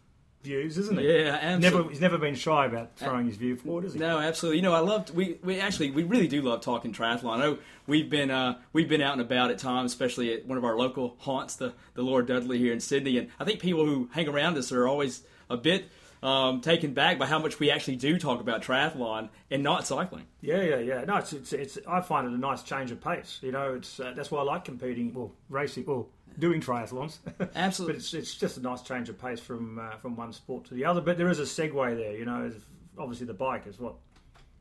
views, 0.44 0.78
isn't 0.78 1.00
he? 1.00 1.08
Yeah, 1.08 1.38
absolutely. 1.42 1.78
Never, 1.78 1.90
he's 1.90 2.02
never 2.02 2.18
been 2.18 2.36
shy 2.36 2.66
about 2.66 2.98
throwing 2.98 3.28
his 3.28 3.38
view 3.38 3.56
forward, 3.56 3.86
is 3.86 3.94
he? 3.94 4.00
No, 4.00 4.20
absolutely. 4.20 4.58
You 4.58 4.64
know, 4.64 4.74
I 4.74 4.80
loved. 4.80 5.14
We, 5.14 5.38
we 5.44 5.60
actually 5.60 5.92
we 5.92 6.04
really 6.04 6.28
do 6.28 6.42
love 6.42 6.62
talking 6.62 6.92
triathlon. 6.94 7.38
I 7.38 7.40
know 7.40 7.58
we've 7.88 8.10
been 8.10 8.32
uh, 8.32 8.58
we've 8.74 8.90
been 8.90 9.02
out 9.02 9.14
and 9.14 9.22
about 9.22 9.52
at 9.52 9.60
times, 9.60 9.92
especially 9.92 10.34
at 10.34 10.46
one 10.46 10.58
of 10.58 10.66
our 10.66 10.76
local 10.78 11.16
haunts, 11.20 11.56
the 11.56 11.74
the 11.94 12.02
Lord 12.02 12.26
Dudley 12.28 12.58
here 12.58 12.74
in 12.74 12.80
Sydney, 12.80 13.18
and 13.18 13.30
I 13.40 13.46
think 13.46 13.60
people 13.60 13.86
who 13.86 14.10
hang 14.14 14.28
around 14.28 14.58
us 14.58 14.72
are 14.72 14.88
always 14.88 15.24
a 15.50 15.58
bit 15.58 15.90
um, 16.24 16.62
taken 16.62 16.94
back 16.94 17.18
by 17.18 17.26
how 17.26 17.40
much 17.40 17.60
we 17.60 17.72
actually 17.72 17.96
do 17.96 18.18
talk 18.18 18.40
about 18.40 18.62
triathlon 18.62 19.30
and 19.50 19.64
not 19.64 19.88
cycling. 19.88 20.26
Yeah, 20.42 20.62
yeah, 20.62 20.78
yeah. 20.78 21.04
No, 21.06 21.18
it's, 21.18 21.34
it's, 21.34 21.54
it's 21.54 21.78
I 21.88 22.02
find 22.02 22.28
it 22.28 22.34
a 22.34 22.38
nice 22.38 22.64
change 22.64 22.92
of 22.92 23.02
pace. 23.02 23.40
You 23.42 23.52
know, 23.52 23.76
it's 23.76 24.00
uh, 24.00 24.14
that's 24.16 24.30
why 24.30 24.40
I 24.40 24.44
like 24.44 24.66
competing, 24.66 25.14
well, 25.14 25.32
racing, 25.50 25.86
well, 25.86 26.10
doing 26.38 26.62
triathlons. 26.62 27.18
Absolutely. 27.56 27.94
but 27.94 28.00
it's, 28.00 28.14
it's 28.14 28.36
just 28.36 28.58
a 28.58 28.62
nice 28.62 28.82
change 28.82 29.10
of 29.10 29.20
pace 29.20 29.40
from 29.40 29.80
uh, 29.80 29.98
from 29.98 30.16
one 30.16 30.34
sport 30.34 30.66
to 30.66 30.74
the 30.74 30.86
other. 30.86 31.02
But 31.02 31.18
there 31.18 31.30
is 31.30 31.40
a 31.40 31.44
segue 31.44 31.98
there. 31.98 32.16
You 32.16 32.26
know, 32.26 32.52
obviously 32.98 33.28
the 33.28 33.34
bike 33.34 33.68
is 33.68 33.80
what. 33.80 33.96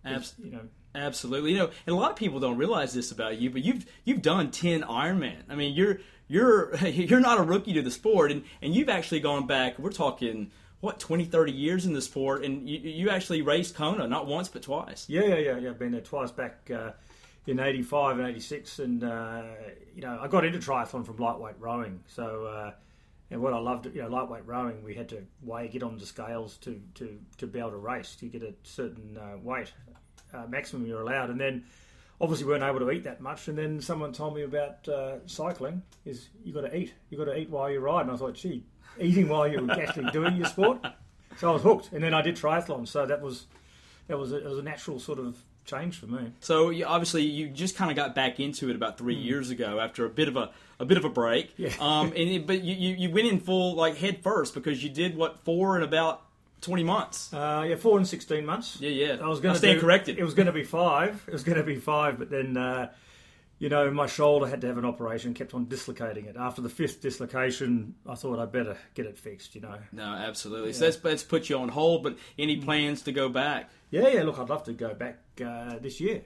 Abs- 0.02 0.34
you 0.42 0.50
know, 0.50 0.62
Absolutely. 0.94 1.52
You 1.52 1.58
know, 1.58 1.70
and 1.86 1.94
a 1.94 1.98
lot 1.98 2.10
of 2.10 2.16
people 2.16 2.40
don't 2.40 2.56
realize 2.56 2.92
this 2.92 3.12
about 3.12 3.38
you, 3.38 3.50
but 3.50 3.62
you've 3.62 3.86
you've 4.04 4.22
done 4.22 4.50
ten 4.50 4.82
Ironman. 4.82 5.42
I 5.48 5.54
mean, 5.54 5.74
you're 5.74 5.98
you're 6.26 6.74
you're 6.86 7.20
not 7.20 7.38
a 7.38 7.42
rookie 7.42 7.74
to 7.74 7.82
the 7.82 7.90
sport, 7.90 8.32
and 8.32 8.44
and 8.62 8.74
you've 8.74 8.88
actually 8.88 9.20
gone 9.20 9.46
back. 9.46 9.78
We're 9.78 9.92
talking 9.92 10.50
what 10.80 10.98
20, 10.98 11.26
30 11.26 11.52
years 11.52 11.86
in 11.86 11.92
the 11.92 12.02
sport, 12.02 12.44
and 12.44 12.68
you, 12.68 12.78
you 12.78 13.10
actually 13.10 13.42
raced 13.42 13.74
Kona 13.74 14.06
not 14.06 14.26
once 14.26 14.48
but 14.48 14.62
twice. 14.62 15.06
Yeah, 15.08 15.36
yeah, 15.36 15.58
yeah. 15.58 15.70
I've 15.70 15.78
been 15.78 15.92
there 15.92 16.00
twice 16.00 16.30
back 16.30 16.70
uh, 16.74 16.92
in 17.46 17.60
'85 17.60 18.18
and 18.18 18.28
'86, 18.28 18.78
and 18.78 19.04
uh, 19.04 19.42
you 19.94 20.02
know 20.02 20.18
I 20.20 20.28
got 20.28 20.44
into 20.44 20.58
triathlon 20.58 21.04
from 21.04 21.16
lightweight 21.16 21.56
rowing. 21.58 22.00
So 22.06 22.46
uh, 22.46 22.72
and 23.30 23.40
what 23.40 23.52
I 23.52 23.58
loved, 23.58 23.86
you 23.86 24.02
know, 24.02 24.08
lightweight 24.08 24.46
rowing, 24.46 24.82
we 24.82 24.94
had 24.94 25.08
to 25.10 25.22
weigh, 25.42 25.68
get 25.68 25.82
on 25.82 25.98
the 25.98 26.06
scales 26.06 26.56
to 26.58 26.80
to 26.94 27.18
to 27.38 27.46
be 27.46 27.58
able 27.58 27.70
to 27.70 27.76
race 27.76 28.16
to 28.16 28.26
get 28.26 28.42
a 28.42 28.54
certain 28.62 29.16
uh, 29.16 29.36
weight 29.42 29.72
uh, 30.34 30.46
maximum 30.48 30.86
you're 30.86 31.02
allowed, 31.02 31.30
and 31.30 31.40
then. 31.40 31.64
Obviously, 32.22 32.46
weren't 32.46 32.62
able 32.62 32.80
to 32.80 32.90
eat 32.90 33.04
that 33.04 33.22
much, 33.22 33.48
and 33.48 33.56
then 33.56 33.80
someone 33.80 34.12
told 34.12 34.34
me 34.34 34.42
about 34.42 34.86
uh, 34.86 35.26
cycling. 35.26 35.80
Is 36.04 36.28
you 36.44 36.52
got 36.52 36.60
to 36.60 36.76
eat, 36.76 36.92
you 37.08 37.16
got 37.16 37.24
to 37.24 37.34
eat 37.34 37.48
while 37.48 37.70
you 37.70 37.80
ride, 37.80 38.02
and 38.02 38.10
I 38.10 38.16
thought, 38.16 38.34
gee, 38.34 38.62
eating 38.98 39.28
while 39.28 39.46
you're 39.46 39.70
actually 39.70 40.10
doing 40.10 40.36
your 40.36 40.46
sport. 40.46 40.84
So 41.38 41.50
I 41.50 41.52
was 41.52 41.62
hooked, 41.62 41.92
and 41.92 42.02
then 42.02 42.14
I 42.14 42.22
did 42.22 42.36
triathlon. 42.36 42.86
So 42.86 43.06
that 43.06 43.20
was 43.20 43.46
that 44.08 44.18
was 44.18 44.32
a, 44.32 44.38
it 44.38 44.44
was 44.44 44.58
a 44.58 44.62
natural 44.62 44.98
sort 44.98 45.18
of 45.18 45.36
change 45.64 45.98
for 45.98 46.06
me. 46.06 46.32
So 46.40 46.70
you, 46.70 46.84
obviously, 46.84 47.22
you 47.22 47.48
just 47.48 47.76
kind 47.76 47.90
of 47.90 47.96
got 47.96 48.14
back 48.14 48.40
into 48.40 48.68
it 48.70 48.76
about 48.76 48.98
three 48.98 49.14
years 49.14 49.50
ago 49.50 49.78
after 49.78 50.04
a 50.04 50.10
bit 50.10 50.28
of 50.28 50.36
a 50.36 50.50
a 50.78 50.84
bit 50.84 50.98
of 50.98 51.04
a 51.04 51.10
break. 51.10 51.52
Yeah. 51.56 51.70
Um, 51.80 52.08
and 52.08 52.16
it, 52.16 52.46
but 52.46 52.62
you, 52.62 52.74
you 52.74 52.94
you 52.96 53.14
went 53.14 53.26
in 53.28 53.40
full 53.40 53.74
like 53.74 53.96
head 53.96 54.22
first 54.22 54.54
because 54.54 54.82
you 54.82 54.90
did 54.90 55.16
what 55.16 55.38
four 55.40 55.76
in 55.76 55.82
about 55.82 56.22
twenty 56.60 56.84
months. 56.84 57.32
Uh, 57.32 57.64
yeah, 57.68 57.76
four 57.76 57.96
and 57.96 58.06
sixteen 58.06 58.44
months. 58.44 58.78
Yeah, 58.80 58.90
yeah. 58.90 59.16
I 59.22 59.28
was 59.28 59.40
going 59.40 59.54
to 59.54 59.58
stand 59.58 59.80
corrected. 59.80 60.18
It 60.18 60.24
was 60.24 60.34
going 60.34 60.46
to 60.46 60.52
be 60.52 60.64
five. 60.64 61.22
It 61.26 61.32
was 61.32 61.44
going 61.44 61.58
to 61.58 61.64
be 61.64 61.76
five, 61.76 62.18
but 62.18 62.30
then 62.30 62.56
uh, 62.56 62.90
you 63.60 63.68
know 63.68 63.88
my 63.92 64.06
shoulder 64.08 64.46
had 64.48 64.60
to 64.62 64.66
have 64.66 64.78
an 64.78 64.84
operation. 64.84 65.32
Kept 65.34 65.54
on 65.54 65.66
dislocating 65.68 66.24
it. 66.24 66.34
After 66.36 66.60
the 66.60 66.68
fifth 66.68 67.00
dislocation, 67.00 67.94
I 68.08 68.16
thought 68.16 68.40
I'd 68.40 68.50
better 68.50 68.76
get 68.94 69.06
it 69.06 69.16
fixed. 69.18 69.54
You 69.54 69.60
know. 69.60 69.76
No, 69.92 70.02
absolutely. 70.02 70.72
So 70.72 70.86
that's 70.86 70.96
that's 70.96 71.22
put 71.22 71.48
you 71.48 71.58
on 71.58 71.68
hold. 71.68 72.02
But 72.02 72.18
any 72.38 72.56
Hmm. 72.56 72.64
plans 72.64 73.02
to 73.02 73.12
go 73.12 73.28
back? 73.28 73.70
Yeah, 73.90 74.08
yeah. 74.08 74.22
Look, 74.24 74.38
I'd 74.40 74.48
love 74.48 74.64
to 74.64 74.72
go 74.72 74.92
back 74.94 75.18
uh, 75.44 75.78
this 75.78 76.00
year. 76.00 76.22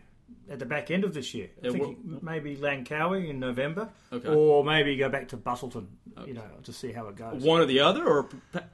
At 0.50 0.58
the 0.58 0.64
back 0.66 0.90
end 0.90 1.04
of 1.04 1.12
this 1.14 1.34
year, 1.34 1.48
I 1.62 1.66
Yeah, 1.66 1.72
think 1.72 1.98
what- 2.08 2.22
maybe 2.22 2.56
Langkawi 2.56 3.28
in 3.28 3.38
November, 3.40 3.90
Okay. 4.12 4.28
or 4.28 4.64
maybe 4.64 4.96
go 4.96 5.08
back 5.10 5.28
to 5.28 5.36
Busselton, 5.36 5.86
you 6.26 6.32
know, 6.34 6.42
to 6.62 6.72
see 6.72 6.92
how 6.92 7.08
it 7.08 7.16
goes. 7.16 7.42
One 7.42 7.60
or 7.60 7.66
the 7.66 7.80
other, 7.80 8.06
or 8.06 8.28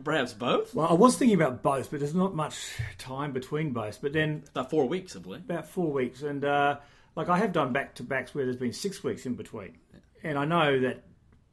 perhaps 0.04 0.32
both? 0.32 0.74
Well, 0.74 0.86
I 0.88 0.94
was 0.94 1.16
thinking 1.16 1.34
about 1.40 1.62
both, 1.62 1.90
but 1.90 1.98
there's 2.00 2.14
not 2.14 2.34
much 2.36 2.56
time 2.98 3.32
between 3.32 3.72
both. 3.72 4.00
But 4.00 4.12
then 4.12 4.44
About 4.54 4.70
four 4.70 4.86
weeks, 4.88 5.16
I 5.16 5.18
believe. 5.20 5.40
about 5.44 5.68
four 5.68 5.90
weeks, 5.92 6.22
and 6.22 6.44
uh, 6.44 6.78
like 7.16 7.28
I 7.28 7.38
have 7.38 7.52
done 7.52 7.72
back 7.72 7.94
to 7.96 8.02
backs 8.02 8.34
where 8.34 8.44
there's 8.44 8.56
been 8.56 8.72
six 8.72 9.02
weeks 9.02 9.26
in 9.26 9.34
between, 9.34 9.78
and 10.22 10.38
I 10.38 10.44
know 10.44 10.80
that 10.80 11.04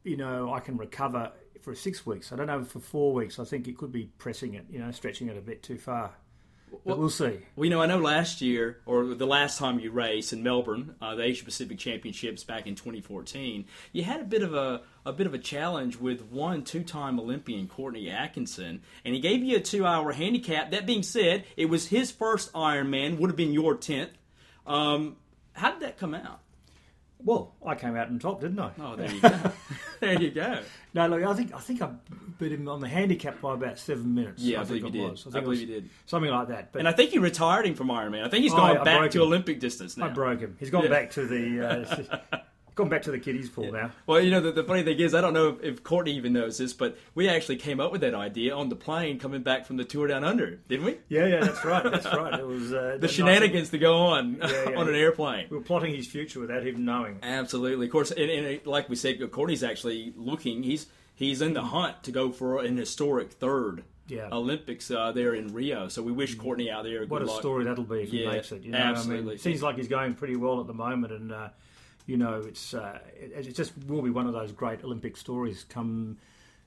you 0.04 0.16
know 0.16 0.52
I 0.52 0.60
can 0.60 0.76
recover 0.76 1.32
for 1.60 1.74
six 1.74 2.06
weeks. 2.06 2.32
I 2.32 2.36
don't 2.36 2.46
know 2.46 2.60
if 2.60 2.68
for 2.68 2.80
four 2.80 3.12
weeks. 3.12 3.38
I 3.38 3.44
think 3.44 3.68
it 3.68 3.76
could 3.76 3.92
be 3.92 4.10
pressing 4.18 4.54
it, 4.54 4.66
you 4.70 4.78
know, 4.78 4.90
stretching 4.90 5.28
it 5.28 5.36
a 5.36 5.40
bit 5.40 5.62
too 5.62 5.78
far. 5.78 6.12
But 6.84 6.98
we'll 6.98 7.10
see. 7.10 7.40
Well, 7.56 7.64
you 7.64 7.70
know, 7.70 7.80
I 7.80 7.86
know 7.86 7.98
last 7.98 8.40
year, 8.40 8.80
or 8.86 9.14
the 9.14 9.26
last 9.26 9.58
time 9.58 9.78
you 9.80 9.90
raced 9.90 10.32
in 10.32 10.42
Melbourne, 10.42 10.94
uh, 11.00 11.14
the 11.14 11.22
Asia 11.22 11.44
Pacific 11.44 11.78
Championships 11.78 12.44
back 12.44 12.66
in 12.66 12.74
2014, 12.74 13.66
you 13.92 14.02
had 14.04 14.20
a 14.20 14.24
bit 14.24 14.42
of 14.42 14.54
a 14.54 14.82
a 15.06 15.12
bit 15.12 15.26
of 15.26 15.32
a 15.32 15.38
challenge 15.38 15.96
with 15.96 16.22
one 16.22 16.64
two-time 16.64 17.18
Olympian 17.18 17.68
Courtney 17.68 18.10
Atkinson, 18.10 18.82
and 19.04 19.14
he 19.14 19.20
gave 19.20 19.42
you 19.42 19.56
a 19.56 19.60
two-hour 19.60 20.12
handicap. 20.12 20.70
That 20.70 20.86
being 20.86 21.02
said, 21.02 21.44
it 21.56 21.66
was 21.66 21.86
his 21.88 22.10
first 22.10 22.52
Ironman, 22.52 23.18
would 23.18 23.30
have 23.30 23.36
been 23.36 23.52
your 23.52 23.74
tenth. 23.74 24.10
Um, 24.66 25.16
how 25.58 25.72
did 25.72 25.80
that 25.80 25.98
come 25.98 26.14
out? 26.14 26.40
Well, 27.24 27.52
I 27.66 27.74
came 27.74 27.96
out 27.96 28.06
on 28.06 28.20
top, 28.20 28.40
didn't 28.40 28.60
I? 28.60 28.70
Oh, 28.80 28.94
there 28.94 29.10
you 29.10 29.20
go. 29.22 29.38
there 30.00 30.22
you 30.22 30.30
go. 30.30 30.60
No, 30.94 31.08
look, 31.08 31.22
I 31.24 31.34
think 31.34 31.52
I 31.52 31.58
think 31.58 31.82
I 31.82 31.90
beat 32.38 32.52
him 32.52 32.68
on 32.68 32.80
the 32.80 32.86
handicap 32.86 33.40
by 33.40 33.54
about 33.54 33.76
seven 33.78 34.14
minutes. 34.14 34.40
Yeah, 34.40 34.58
I, 34.58 34.62
I 34.62 34.64
think 34.66 34.86
it 34.86 34.92
did. 34.92 35.10
was. 35.10 35.26
I, 35.26 35.30
it 35.30 35.32
believe 35.32 35.46
was 35.48 35.60
you 35.62 35.66
did. 35.66 35.90
something 36.06 36.30
like 36.30 36.46
that. 36.48 36.70
But 36.72 36.78
And 36.78 36.88
I 36.88 36.92
think 36.92 37.12
you 37.14 37.20
retired 37.20 37.66
him 37.66 37.74
from 37.74 37.88
Ironman. 37.88 38.24
I 38.24 38.28
think 38.28 38.44
he's 38.44 38.52
Oh, 38.52 38.56
gone 38.58 38.76
I- 38.76 38.80
I 38.80 38.84
back 38.84 39.10
to 39.10 39.18
him. 39.20 39.26
Olympic 39.26 39.58
distance 39.58 39.96
now. 39.96 40.06
I 40.06 40.08
broke 40.10 40.38
him. 40.40 40.56
He's 40.60 40.70
gone 40.70 40.84
Yeah. 40.84 40.90
back 40.90 41.10
to 41.12 41.26
the 41.26 42.20
uh, 42.32 42.38
gone 42.78 42.88
back 42.88 43.02
to 43.02 43.10
the 43.10 43.18
kiddies 43.18 43.50
pool 43.50 43.70
now. 43.70 43.90
Well, 44.06 44.20
you 44.20 44.30
know, 44.30 44.40
the, 44.40 44.52
the 44.52 44.64
funny 44.64 44.82
thing 44.82 44.98
is, 44.98 45.14
I 45.14 45.20
don't 45.20 45.34
know 45.34 45.48
if, 45.48 45.62
if 45.62 45.82
Courtney 45.84 46.12
even 46.16 46.32
knows 46.32 46.56
this, 46.56 46.72
but 46.72 46.96
we 47.14 47.28
actually 47.28 47.56
came 47.56 47.80
up 47.80 47.92
with 47.92 48.00
that 48.00 48.14
idea 48.14 48.54
on 48.54 48.70
the 48.70 48.76
plane 48.76 49.18
coming 49.18 49.42
back 49.42 49.66
from 49.66 49.76
the 49.76 49.84
tour 49.84 50.06
down 50.06 50.24
under, 50.24 50.52
didn't 50.68 50.86
we? 50.86 50.96
Yeah, 51.08 51.26
yeah, 51.26 51.40
that's 51.40 51.64
right. 51.64 51.82
That's 51.84 52.06
right. 52.06 52.38
It 52.40 52.46
was 52.46 52.72
uh, 52.72 52.96
The 53.00 53.08
shenanigans 53.08 53.70
to 53.70 53.78
go 53.78 53.96
on 53.98 54.36
Yeah, 54.40 54.64
yeah. 54.70 54.76
on 54.78 54.88
an 54.88 54.94
airplane. 54.94 55.48
We 55.50 55.58
were 55.58 55.62
plotting 55.64 55.94
his 55.94 56.06
future 56.06 56.40
without 56.40 56.64
him 56.66 56.84
knowing. 56.84 57.18
Absolutely, 57.22 57.86
of 57.86 57.92
course, 57.92 58.10
and, 58.12 58.30
and 58.30 58.64
like 58.66 58.88
we 58.88 58.96
said, 58.96 59.18
Courtney's 59.30 59.62
actually 59.62 60.14
looking. 60.16 60.62
He's 60.62 60.86
he's 61.14 61.42
in 61.42 61.52
the 61.52 61.62
hunt 61.62 62.04
to 62.04 62.12
go 62.12 62.30
for 62.30 62.62
an 62.62 62.76
historic 62.76 63.32
third 63.32 63.82
Yeah. 64.06 64.28
Olympics 64.30 64.88
uh, 64.90 65.10
there 65.12 65.34
in 65.34 65.52
Rio. 65.52 65.88
So 65.88 66.00
we 66.02 66.12
wish 66.12 66.36
Courtney 66.36 66.70
out 66.70 66.84
there. 66.84 67.04
What 67.06 67.22
a 67.22 67.26
luck. 67.26 67.40
story 67.40 67.64
that'll 67.64 67.82
be 67.84 68.02
if 68.02 68.10
he 68.10 68.22
Yeah, 68.22 68.30
makes 68.30 68.52
it. 68.52 68.62
You 68.62 68.70
know, 68.70 68.78
I 68.78 68.82
absolutely. 68.82 69.24
mean, 69.26 69.34
it 69.34 69.40
seems 69.40 69.62
like 69.62 69.76
he's 69.76 69.88
going 69.88 70.14
pretty 70.14 70.36
well 70.36 70.60
at 70.60 70.66
the 70.68 70.74
moment, 70.74 71.12
and 71.12 71.32
uh, 71.32 71.48
you 72.08 72.16
know, 72.16 72.42
it's 72.44 72.72
uh, 72.74 72.98
it, 73.14 73.46
it 73.46 73.54
just 73.54 73.72
will 73.86 74.02
be 74.02 74.10
one 74.10 74.26
of 74.26 74.32
those 74.32 74.50
great 74.50 74.82
Olympic 74.82 75.16
stories 75.16 75.64
come 75.68 76.16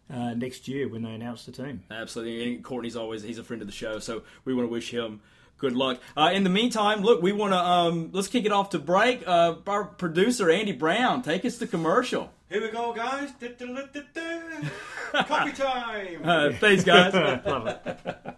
uh, 0.09 0.35
next 0.35 0.68
year 0.68 0.88
when 0.88 1.01
they 1.01 1.11
announce 1.13 1.45
the 1.45 1.51
team. 1.51 1.84
Absolutely. 1.89 2.53
And 2.53 2.63
Courtney's 2.63 2.95
always 2.95 3.23
he's 3.23 3.39
a 3.39 3.43
friend 3.43 3.61
of 3.61 3.68
the 3.68 3.73
show, 3.73 3.97
so 3.99 4.22
we 4.45 4.53
want 4.53 4.69
to 4.69 4.72
wish 4.72 4.91
him 4.91 5.19
good 5.57 5.73
luck. 5.73 5.99
Uh, 6.15 6.31
in 6.34 6.43
the 6.43 6.49
meantime, 6.49 7.01
look, 7.01 7.23
we 7.23 7.31
want 7.31 7.53
to 7.53 7.57
um, 7.57 8.09
let's 8.13 8.27
kick 8.27 8.45
it 8.45 8.51
off 8.51 8.69
to 8.69 8.80
break. 8.80 9.27
Uh, 9.27 9.55
our 9.65 9.84
producer 9.85 10.51
Andy 10.51 10.73
Brown, 10.73 11.23
take 11.23 11.43
us 11.43 11.57
to 11.57 11.65
commercial. 11.68 12.31
Here 12.47 12.61
we 12.61 12.69
go, 12.69 12.93
guys. 12.93 13.30
Coffee 15.11 15.53
time. 15.53 16.22
Uh, 16.23 16.51
thanks, 16.59 16.84
guys. 16.84 17.13
Love 17.45 17.68
it. 17.68 18.38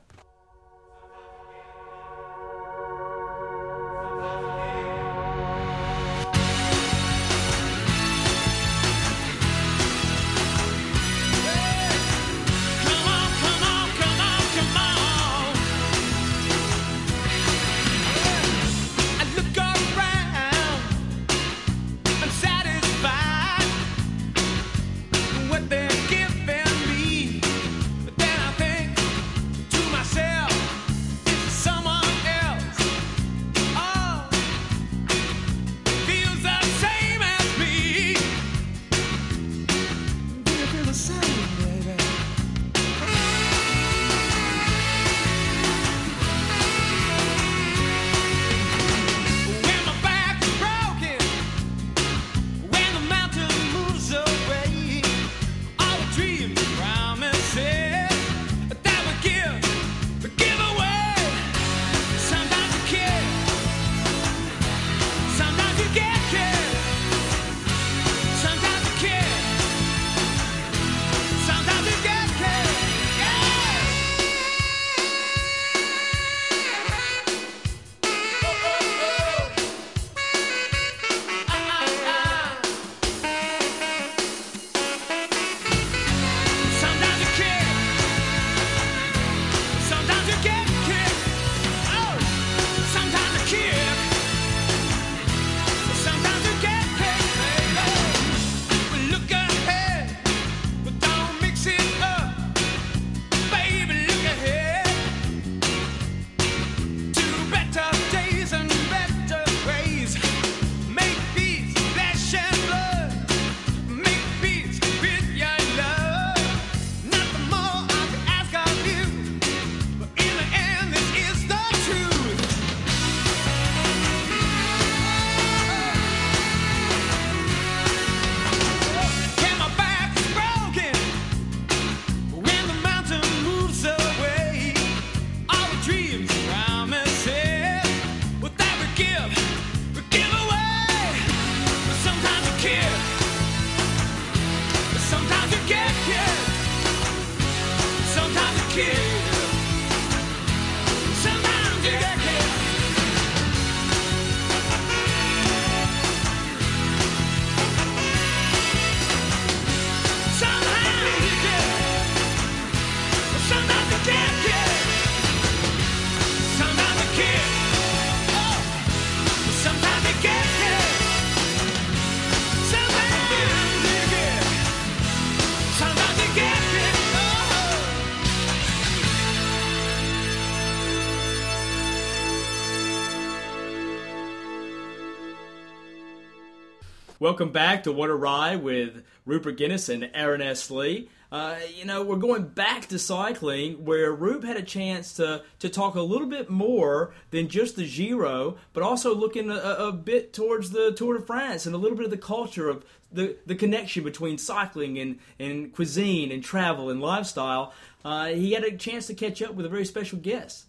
Welcome 187.23 187.53
back 187.53 187.83
to 187.83 187.93
What 187.93 188.09
a 188.09 188.15
Ride 188.15 188.61
with 188.61 189.05
Rupert 189.25 189.55
Guinness 189.55 189.87
and 189.87 190.11
Aaron 190.13 190.41
S. 190.41 190.69
Lee. 190.69 191.07
Uh, 191.31 191.55
you 191.73 191.85
know, 191.85 192.03
we're 192.03 192.17
going 192.17 192.43
back 192.49 192.87
to 192.87 192.99
cycling 192.99 193.85
where 193.85 194.11
Rupe 194.11 194.43
had 194.43 194.57
a 194.57 194.61
chance 194.61 195.13
to, 195.13 195.41
to 195.59 195.69
talk 195.69 195.95
a 195.95 196.01
little 196.01 196.27
bit 196.27 196.49
more 196.49 197.13
than 197.31 197.47
just 197.47 197.77
the 197.77 197.87
Giro, 197.87 198.57
but 198.73 198.83
also 198.83 199.15
looking 199.15 199.49
a, 199.49 199.55
a 199.55 199.93
bit 199.93 200.33
towards 200.33 200.71
the 200.71 200.91
Tour 200.91 201.17
de 201.17 201.25
France 201.25 201.65
and 201.65 201.73
a 201.73 201.77
little 201.77 201.95
bit 201.95 202.03
of 202.03 202.11
the 202.11 202.17
culture 202.17 202.67
of 202.67 202.83
the, 203.09 203.37
the 203.45 203.55
connection 203.55 204.03
between 204.03 204.37
cycling 204.37 204.99
and, 204.99 205.17
and 205.39 205.73
cuisine 205.73 206.29
and 206.29 206.43
travel 206.43 206.89
and 206.89 206.99
lifestyle. 206.99 207.73
Uh, 208.03 208.25
he 208.25 208.51
had 208.51 208.65
a 208.65 208.75
chance 208.75 209.07
to 209.07 209.13
catch 209.13 209.41
up 209.41 209.53
with 209.53 209.65
a 209.65 209.69
very 209.69 209.85
special 209.85 210.19
guest. 210.19 210.65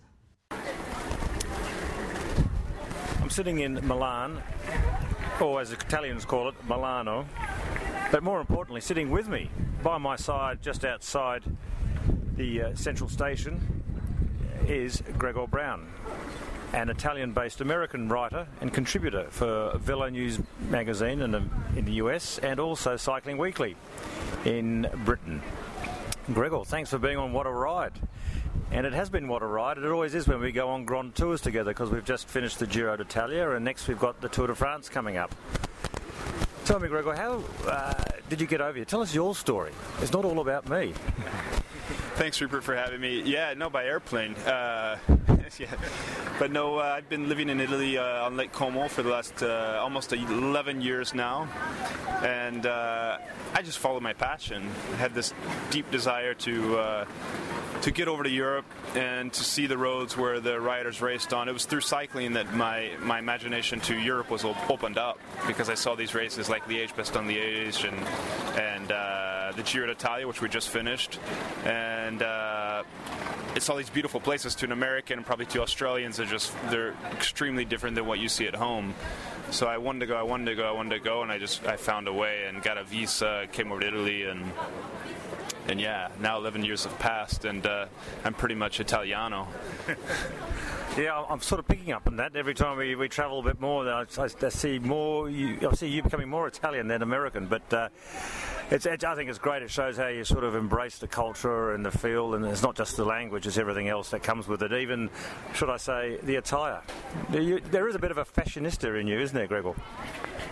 I'm 3.21 3.31
sitting 3.31 3.59
in 3.59 3.85
Milan, 3.89 4.41
or 5.45 5.61
as 5.61 5.73
Italians 5.73 6.25
call 6.25 6.49
it, 6.49 6.55
Milano. 6.69 7.27
But 8.11 8.23
more 8.23 8.41
importantly, 8.41 8.81
sitting 8.81 9.11
with 9.11 9.29
me, 9.29 9.51
by 9.83 9.99
my 9.99 10.17
side, 10.17 10.63
just 10.63 10.85
outside 10.85 11.43
the 12.37 12.63
uh, 12.63 12.75
central 12.75 13.09
station, 13.09 13.83
is 14.67 15.03
Gregor 15.19 15.47
Brown, 15.47 15.87
an 16.73 16.89
Italian 16.89 17.33
based 17.33 17.61
American 17.61 18.09
writer 18.09 18.47
and 18.61 18.73
contributor 18.73 19.27
for 19.31 19.77
Velo 19.79 20.09
News 20.09 20.41
magazine 20.71 21.21
in 21.21 21.31
the, 21.31 21.43
in 21.77 21.85
the 21.85 21.93
US 21.95 22.39
and 22.39 22.59
also 22.59 22.97
Cycling 22.97 23.37
Weekly 23.37 23.77
in 24.45 24.89
Britain. 25.05 25.43
Gregor, 26.33 26.65
thanks 26.65 26.91
for 26.91 26.99
being 26.99 27.19
on 27.19 27.33
What 27.33 27.47
a 27.47 27.51
Ride. 27.51 27.93
And 28.71 28.87
it 28.87 28.93
has 28.93 29.09
been 29.09 29.29
what 29.29 29.43
a 29.43 29.47
ride. 29.47 29.79
It 29.79 29.85
always 29.85 30.15
is 30.15 30.27
when 30.27 30.41
we 30.41 30.53
go 30.53 30.71
on 30.71 30.85
grand 30.85 31.15
tours 31.15 31.41
together 31.41 31.73
because 31.73 31.91
we've 31.91 32.05
just 32.05 32.29
finished 32.29 32.59
the 32.59 32.67
Giro 32.67 32.97
d'Italia 32.97 33.51
and 33.51 33.65
next 33.65 33.87
we've 33.89 33.99
got 33.99 34.21
the 34.21 34.29
Tour 34.29 34.49
de 34.49 34.55
France 34.55 34.89
coming 34.89 35.17
up. 35.17 35.35
Tell 36.65 36.81
me, 36.81 36.89
Gregor, 36.89 37.15
how 37.15 37.43
uh, 37.69 37.95
did 38.29 38.41
you 38.41 38.47
get 38.47 38.61
over 38.61 38.75
here? 38.75 38.85
Tell 38.85 39.03
us 39.03 39.15
your 39.15 39.35
story. 39.35 39.73
It's 40.01 40.13
not 40.13 40.25
all 40.25 40.41
about 40.41 40.69
me. 40.69 40.95
Thanks, 42.15 42.41
Rupert, 42.41 42.65
for 42.65 42.75
having 42.75 43.01
me. 43.01 43.23
Yeah, 43.23 43.55
no, 43.55 43.69
by 43.69 43.85
airplane. 43.85 44.35
Uh, 44.37 44.97
yeah. 45.59 45.75
But 46.39 46.51
no, 46.51 46.79
uh, 46.79 46.95
I've 46.97 47.09
been 47.09 47.29
living 47.29 47.49
in 47.49 47.61
Italy 47.61 47.99
uh, 47.99 48.25
on 48.25 48.37
Lake 48.37 48.53
Como 48.53 48.89
for 48.89 49.03
the 49.03 49.11
last 49.11 49.43
uh, 49.43 49.79
almost 49.83 50.13
11 50.13 50.81
years 50.81 51.15
now. 51.15 51.49
And 52.23 52.65
uh, 52.65 53.19
I 53.55 53.63
just 53.63 53.79
followed 53.79 54.03
my 54.03 54.15
passion. 54.15 54.67
I 54.93 54.97
had 54.97 55.15
this 55.15 55.35
deep 55.71 55.91
desire 55.91 56.35
to. 56.35 56.79
Uh, 56.79 57.05
to 57.85 57.91
get 57.91 58.09
over 58.09 58.23
to 58.23 58.31
Europe 58.31 58.65
and 58.95 59.31
to 59.31 59.45
see 59.45 59.67
the 59.67 59.77
roads 59.77 60.17
where 60.17 60.41
the 60.41 60.59
riders 60.59 61.03
raced 61.03 61.35
on. 61.35 61.51
It 61.51 61.53
was 61.53 61.67
through 61.67 61.83
cycling 61.83 62.33
that 62.33 62.55
my, 62.55 62.93
my 63.01 63.19
imagination 63.19 63.79
to 63.81 63.99
Europe 63.99 64.31
was 64.31 64.43
opened 64.43 64.97
up 64.97 65.19
because 65.47 65.69
I 65.69 65.75
saw 65.75 65.95
these 65.95 66.15
races 66.15 66.49
like 66.49 66.65
Liège, 66.65 66.95
Bastogne 66.95 67.27
Liège, 67.27 67.87
and 67.87 68.59
and 68.59 68.91
uh, 68.91 69.53
the 69.55 69.63
Giro 69.63 69.87
d'Italia, 69.87 70.27
which 70.27 70.41
we 70.41 70.49
just 70.49 70.71
finished, 70.71 71.19
and. 71.75 72.23
Uh, 72.23 72.83
it's 73.57 73.69
all 73.71 73.77
these 73.77 73.89
beautiful 73.91 74.19
places 74.21 74.57
to 74.57 74.65
an 74.65 74.73
American 74.73 75.19
and 75.19 75.25
probably 75.25 75.47
to 75.47 75.63
Australians. 75.63 76.17
They're 76.17 76.27
just 76.27 76.53
they're 76.71 76.93
extremely 77.13 77.65
different 77.65 77.95
than 77.95 78.05
what 78.05 78.19
you 78.19 78.29
see 78.29 78.49
at 78.49 78.55
home. 78.57 78.95
So 79.51 79.69
I 79.69 79.79
wanted 79.79 80.01
to 80.01 80.07
go, 80.07 80.17
I 80.17 80.23
wanted 80.23 80.47
to 80.47 80.55
go, 80.57 80.69
I 80.69 80.73
wanted 80.73 80.99
to 80.99 81.05
go, 81.05 81.23
and 81.23 81.31
I 81.31 81.39
just 81.39 81.65
I 81.65 81.77
found 81.77 82.09
a 82.09 82.13
way 82.13 82.47
and 82.49 82.61
got 82.63 82.79
a 82.79 82.85
visa, 82.85 83.47
came 83.53 83.71
over 83.71 83.81
to 83.83 83.87
Italy, 83.87 84.25
and 84.25 84.51
and 85.69 85.81
yeah, 85.81 86.09
now 86.21 86.37
11 86.39 86.65
years 86.65 86.83
have 86.85 86.99
passed, 86.99 87.45
and 87.45 87.65
uh, 87.65 87.87
I'm 88.25 88.35
pretty 88.35 88.57
much 88.57 88.81
Italiano. 88.81 89.47
Yeah, 90.97 91.23
I'm- 91.23 91.41
sort 91.41 91.59
of 91.59 91.67
picking 91.67 91.93
up 91.93 92.07
on 92.07 92.17
that. 92.17 92.37
Every 92.37 92.55
time 92.55 92.79
we, 92.79 92.95
we 92.95 93.09
travel 93.09 93.41
a 93.41 93.43
bit 93.43 93.61
more, 93.61 93.89
I, 93.89 94.05
I 94.17 94.49
see 94.49 94.79
more. 94.79 95.29
You, 95.29 95.69
I 95.69 95.75
see 95.75 95.89
you 95.89 96.05
becoming 96.05 96.29
more 96.29 96.47
Italian 96.47 96.87
than 96.87 97.03
American. 97.03 97.47
But 97.47 97.73
uh, 97.73 97.89
it's, 98.71 98.87
it's, 98.87 99.05
I 99.05 99.15
think 99.15 99.31
it's 99.31 99.39
great. 99.39 99.63
It 99.63 99.71
shows 99.71 99.97
how 99.97 100.09
you 100.09 100.25
sort 100.25 100.45
of 100.45 100.55
embrace 100.55 100.99
the 100.99 101.09
culture 101.09 101.73
and 101.73 101.85
the 101.85 101.91
feel, 101.91 102.35
and 102.35 102.45
it's 102.45 102.63
not 102.63 102.77
just 102.77 102.97
the 102.97 103.05
language; 103.05 103.47
it's 103.47 103.59
everything 103.59 103.89
else 103.89 104.11
that 104.11 104.23
comes 104.23 104.49
with 104.49 104.63
it. 104.63 104.73
Even, 104.73 105.11
should 105.55 105.71
I 105.71 105.77
say, 105.77 106.19
the 106.23 106.37
attire. 106.37 106.83
There 107.31 107.89
is 107.89 107.95
a 107.95 107.99
bit 107.99 108.11
of 108.11 108.19
a 108.19 108.25
fashionista 108.25 109.01
in 109.01 109.07
you, 109.07 109.19
isn't 109.19 109.37
there, 109.37 109.47
Gregor? 109.47 109.75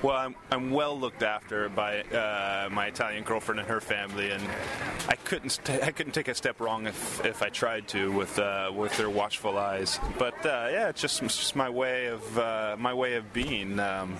Well, 0.03 0.17
I'm, 0.17 0.35
I'm 0.51 0.71
well 0.73 0.99
looked 0.99 1.23
after 1.23 1.69
by 1.69 2.03
uh, 2.03 2.69
my 2.73 2.87
Italian 2.87 3.23
girlfriend 3.23 3.61
and 3.61 3.69
her 3.69 3.81
family, 3.81 4.33
and 4.33 4.43
I 5.09 5.15
couldn't 5.15 5.51
st- 5.51 5.83
I 5.85 5.93
couldn't 5.93 6.13
take 6.13 6.27
a 6.27 6.35
step 6.35 6.61
wrong 6.61 6.89
if, 6.89 7.25
if 7.25 7.41
I 7.41 7.51
tried 7.51 7.87
to 7.89 8.11
with 8.11 8.37
uh, 8.37 8.73
with 8.75 8.97
their 8.97 9.11
watchful 9.11 9.57
eyes. 9.59 10.01
But 10.19 10.35
uh, 10.45 10.69
yeah, 10.73 10.89
it's 10.89 11.01
just, 11.01 11.23
it's 11.23 11.39
just 11.39 11.55
my 11.55 11.71
way 11.71 12.07
of 12.07 12.39
uh, 12.39 12.77
my 12.81 12.93
way 12.93 13.15
of 13.15 13.33
being. 13.33 13.79
Um, 13.79 14.17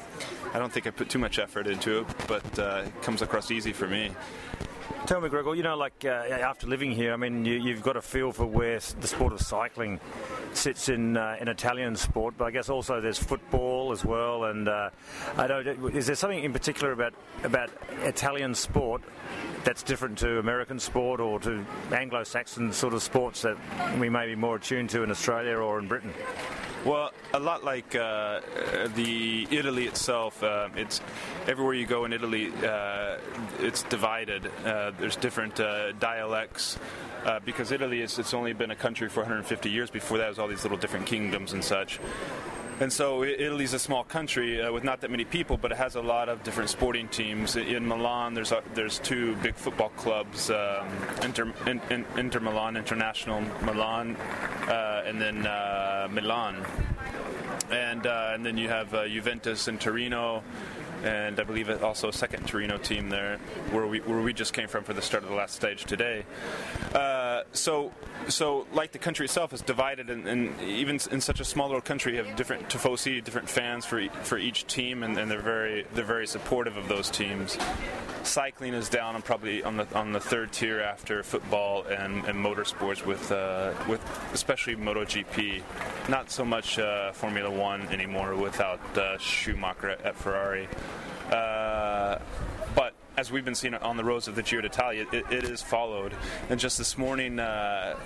I 0.55 0.59
don't 0.60 0.70
think 0.73 0.86
I 0.86 0.90
put 0.90 1.09
too 1.09 1.19
much 1.19 1.40
effort 1.40 1.66
into 1.66 2.01
it, 2.01 2.06
but 2.28 2.59
uh, 2.59 2.82
it 2.86 3.02
comes 3.02 3.23
across 3.23 3.51
easy 3.51 3.73
for 3.73 3.81
me. 3.86 4.10
Tell 5.06 5.20
me, 5.20 5.28
Gregor, 5.28 5.56
you 5.56 5.64
know, 5.64 5.76
like 5.76 6.04
uh, 6.04 6.09
after 6.09 6.68
living 6.68 6.92
here, 6.92 7.12
I 7.12 7.16
mean, 7.16 7.44
you, 7.44 7.54
you've 7.54 7.82
got 7.82 7.96
a 7.96 8.02
feel 8.02 8.30
for 8.30 8.46
where 8.46 8.78
the 9.00 9.09
sport 9.09 9.32
of 9.32 9.40
cycling 9.40 9.98
sits 10.52 10.88
in 10.88 11.16
uh, 11.16 11.36
in 11.40 11.48
Italian 11.48 11.96
sport, 11.96 12.34
but 12.38 12.44
I 12.44 12.52
guess 12.52 12.68
also 12.68 13.00
there's 13.00 13.18
football 13.18 13.90
as 13.90 14.04
well. 14.04 14.44
And 14.44 14.68
uh, 14.68 14.90
I 15.36 15.48
don't. 15.48 15.66
Is 15.94 16.06
there 16.06 16.14
something 16.14 16.42
in 16.42 16.52
particular 16.52 16.92
about 16.92 17.14
about 17.42 17.70
Italian 18.02 18.54
sport 18.54 19.02
that's 19.64 19.82
different 19.82 20.18
to 20.18 20.38
American 20.38 20.78
sport 20.78 21.18
or 21.18 21.40
to 21.40 21.64
Anglo-Saxon 21.90 22.72
sort 22.72 22.94
of 22.94 23.02
sports 23.02 23.42
that 23.42 23.56
we 23.98 24.09
may 24.09 24.26
be 24.26 24.36
more 24.36 24.56
attuned 24.56 24.90
to 24.90 25.02
in 25.02 25.10
Australia 25.10 25.56
or 25.56 25.80
in 25.80 25.88
Britain? 25.88 26.12
Well, 26.84 27.12
a 27.32 27.38
lot 27.38 27.62
like 27.62 27.94
uh, 27.94 28.40
the 28.96 29.46
Italy 29.52 29.86
itself. 29.86 30.42
Uh, 30.42 30.68
it's 30.74 31.00
everywhere 31.46 31.74
you 31.74 31.86
go 31.86 32.04
in 32.06 32.12
Italy. 32.12 32.52
Uh, 32.52 33.18
it's 33.60 33.84
divided. 33.84 34.50
Uh, 34.64 34.90
there's 34.98 35.14
different 35.14 35.60
uh, 35.60 35.92
dialects. 35.92 36.80
Uh, 37.24 37.38
because 37.44 37.70
Italy 37.70 38.00
is 38.00 38.18
it's 38.18 38.34
only 38.34 38.52
been 38.52 38.72
a 38.72 38.76
country 38.76 39.09
for 39.09 39.20
150 39.20 39.70
years. 39.70 39.90
Before 39.90 40.18
that, 40.18 40.28
was 40.28 40.40
all 40.40 40.48
these 40.48 40.64
little 40.64 40.76
different 40.76 41.06
kingdoms 41.06 41.52
and 41.52 41.62
such. 41.62 42.00
And 42.82 42.92
so 42.92 43.22
Italy's 43.22 43.74
a 43.74 43.78
small 43.78 44.02
country 44.02 44.60
uh, 44.60 44.72
with 44.72 44.82
not 44.82 45.02
that 45.02 45.10
many 45.12 45.24
people, 45.24 45.56
but 45.56 45.70
it 45.70 45.78
has 45.78 45.94
a 45.94 46.00
lot 46.00 46.28
of 46.28 46.42
different 46.42 46.68
sporting 46.68 47.06
teams. 47.06 47.54
In 47.54 47.86
Milan, 47.86 48.34
there's 48.34 48.50
a, 48.50 48.60
there's 48.74 48.98
two 48.98 49.36
big 49.36 49.54
football 49.54 49.90
clubs: 49.90 50.50
um, 50.50 50.88
Inter, 51.22 51.52
in, 51.68 51.80
in, 51.90 52.04
Inter 52.16 52.40
Milan, 52.40 52.76
International 52.76 53.40
Milan, 53.62 54.16
uh, 54.66 55.04
and 55.06 55.20
then 55.20 55.46
uh, 55.46 56.09
Milan. 56.10 56.56
And 57.70 58.04
uh, 58.04 58.32
and 58.34 58.44
then 58.44 58.59
you 58.59 58.68
have 58.68 58.92
uh, 58.92 59.06
Juventus 59.06 59.68
and 59.68 59.80
Torino, 59.80 60.42
and 61.02 61.38
I 61.38 61.44
believe 61.44 61.68
it 61.68 61.82
also 61.82 62.08
a 62.08 62.12
second 62.12 62.46
Torino 62.46 62.78
team 62.78 63.08
there, 63.08 63.38
where 63.70 63.86
we 63.86 64.00
where 64.00 64.20
we 64.20 64.32
just 64.32 64.52
came 64.52 64.68
from 64.68 64.84
for 64.84 64.92
the 64.92 65.02
start 65.02 65.22
of 65.22 65.28
the 65.28 65.34
last 65.34 65.54
stage 65.54 65.84
today. 65.84 66.24
Uh, 66.94 67.42
so 67.52 67.92
so 68.28 68.66
like 68.72 68.92
the 68.92 68.98
country 68.98 69.26
itself 69.26 69.52
is 69.52 69.62
divided, 69.62 70.10
and, 70.10 70.26
and 70.26 70.60
even 70.62 71.00
in 71.10 71.20
such 71.20 71.40
a 71.40 71.44
small 71.44 71.66
little 71.66 71.80
country, 71.80 72.16
you 72.16 72.22
have 72.22 72.36
different 72.36 72.68
tifosi, 72.68 73.22
different 73.22 73.48
fans 73.48 73.84
for 73.84 74.06
for 74.22 74.38
each 74.38 74.66
team, 74.66 75.02
and, 75.02 75.16
and 75.18 75.30
they're 75.30 75.40
very 75.40 75.86
they're 75.94 76.04
very 76.04 76.26
supportive 76.26 76.76
of 76.76 76.88
those 76.88 77.10
teams. 77.10 77.58
Cycling 78.22 78.74
is 78.74 78.88
down 78.88 79.16
on 79.16 79.22
probably 79.22 79.64
on 79.64 79.76
the 79.76 79.86
on 79.94 80.12
the 80.12 80.20
third 80.20 80.52
tier 80.52 80.80
after 80.80 81.22
football 81.24 81.82
and, 81.84 82.24
and 82.24 82.38
motorsports 82.38 83.04
with 83.04 83.32
uh, 83.32 83.72
with 83.88 84.00
especially 84.32 84.76
MotoGP. 84.76 85.62
Not 86.08 86.30
so 86.30 86.44
much 86.44 86.78
uh, 86.78 87.12
Formula 87.12 87.50
One 87.50 87.82
anymore 87.88 88.36
without 88.36 88.80
uh, 88.96 89.18
Schumacher 89.18 89.90
at, 89.90 90.02
at 90.02 90.16
Ferrari. 90.16 90.68
Uh, 91.32 92.18
as 93.16 93.30
we've 93.30 93.44
been 93.44 93.55
seeing 93.55 93.74
on 93.74 93.97
the 93.97 94.05
roads 94.05 94.28
of 94.28 94.34
the 94.34 94.43
Giro 94.43 94.62
d'Italia, 94.62 95.06
it, 95.12 95.24
it 95.30 95.44
is 95.44 95.62
followed. 95.62 96.14
And 96.48 96.59
just 96.59 96.78
this 96.78 96.97
morning, 96.97 97.39
uh, 97.39 97.97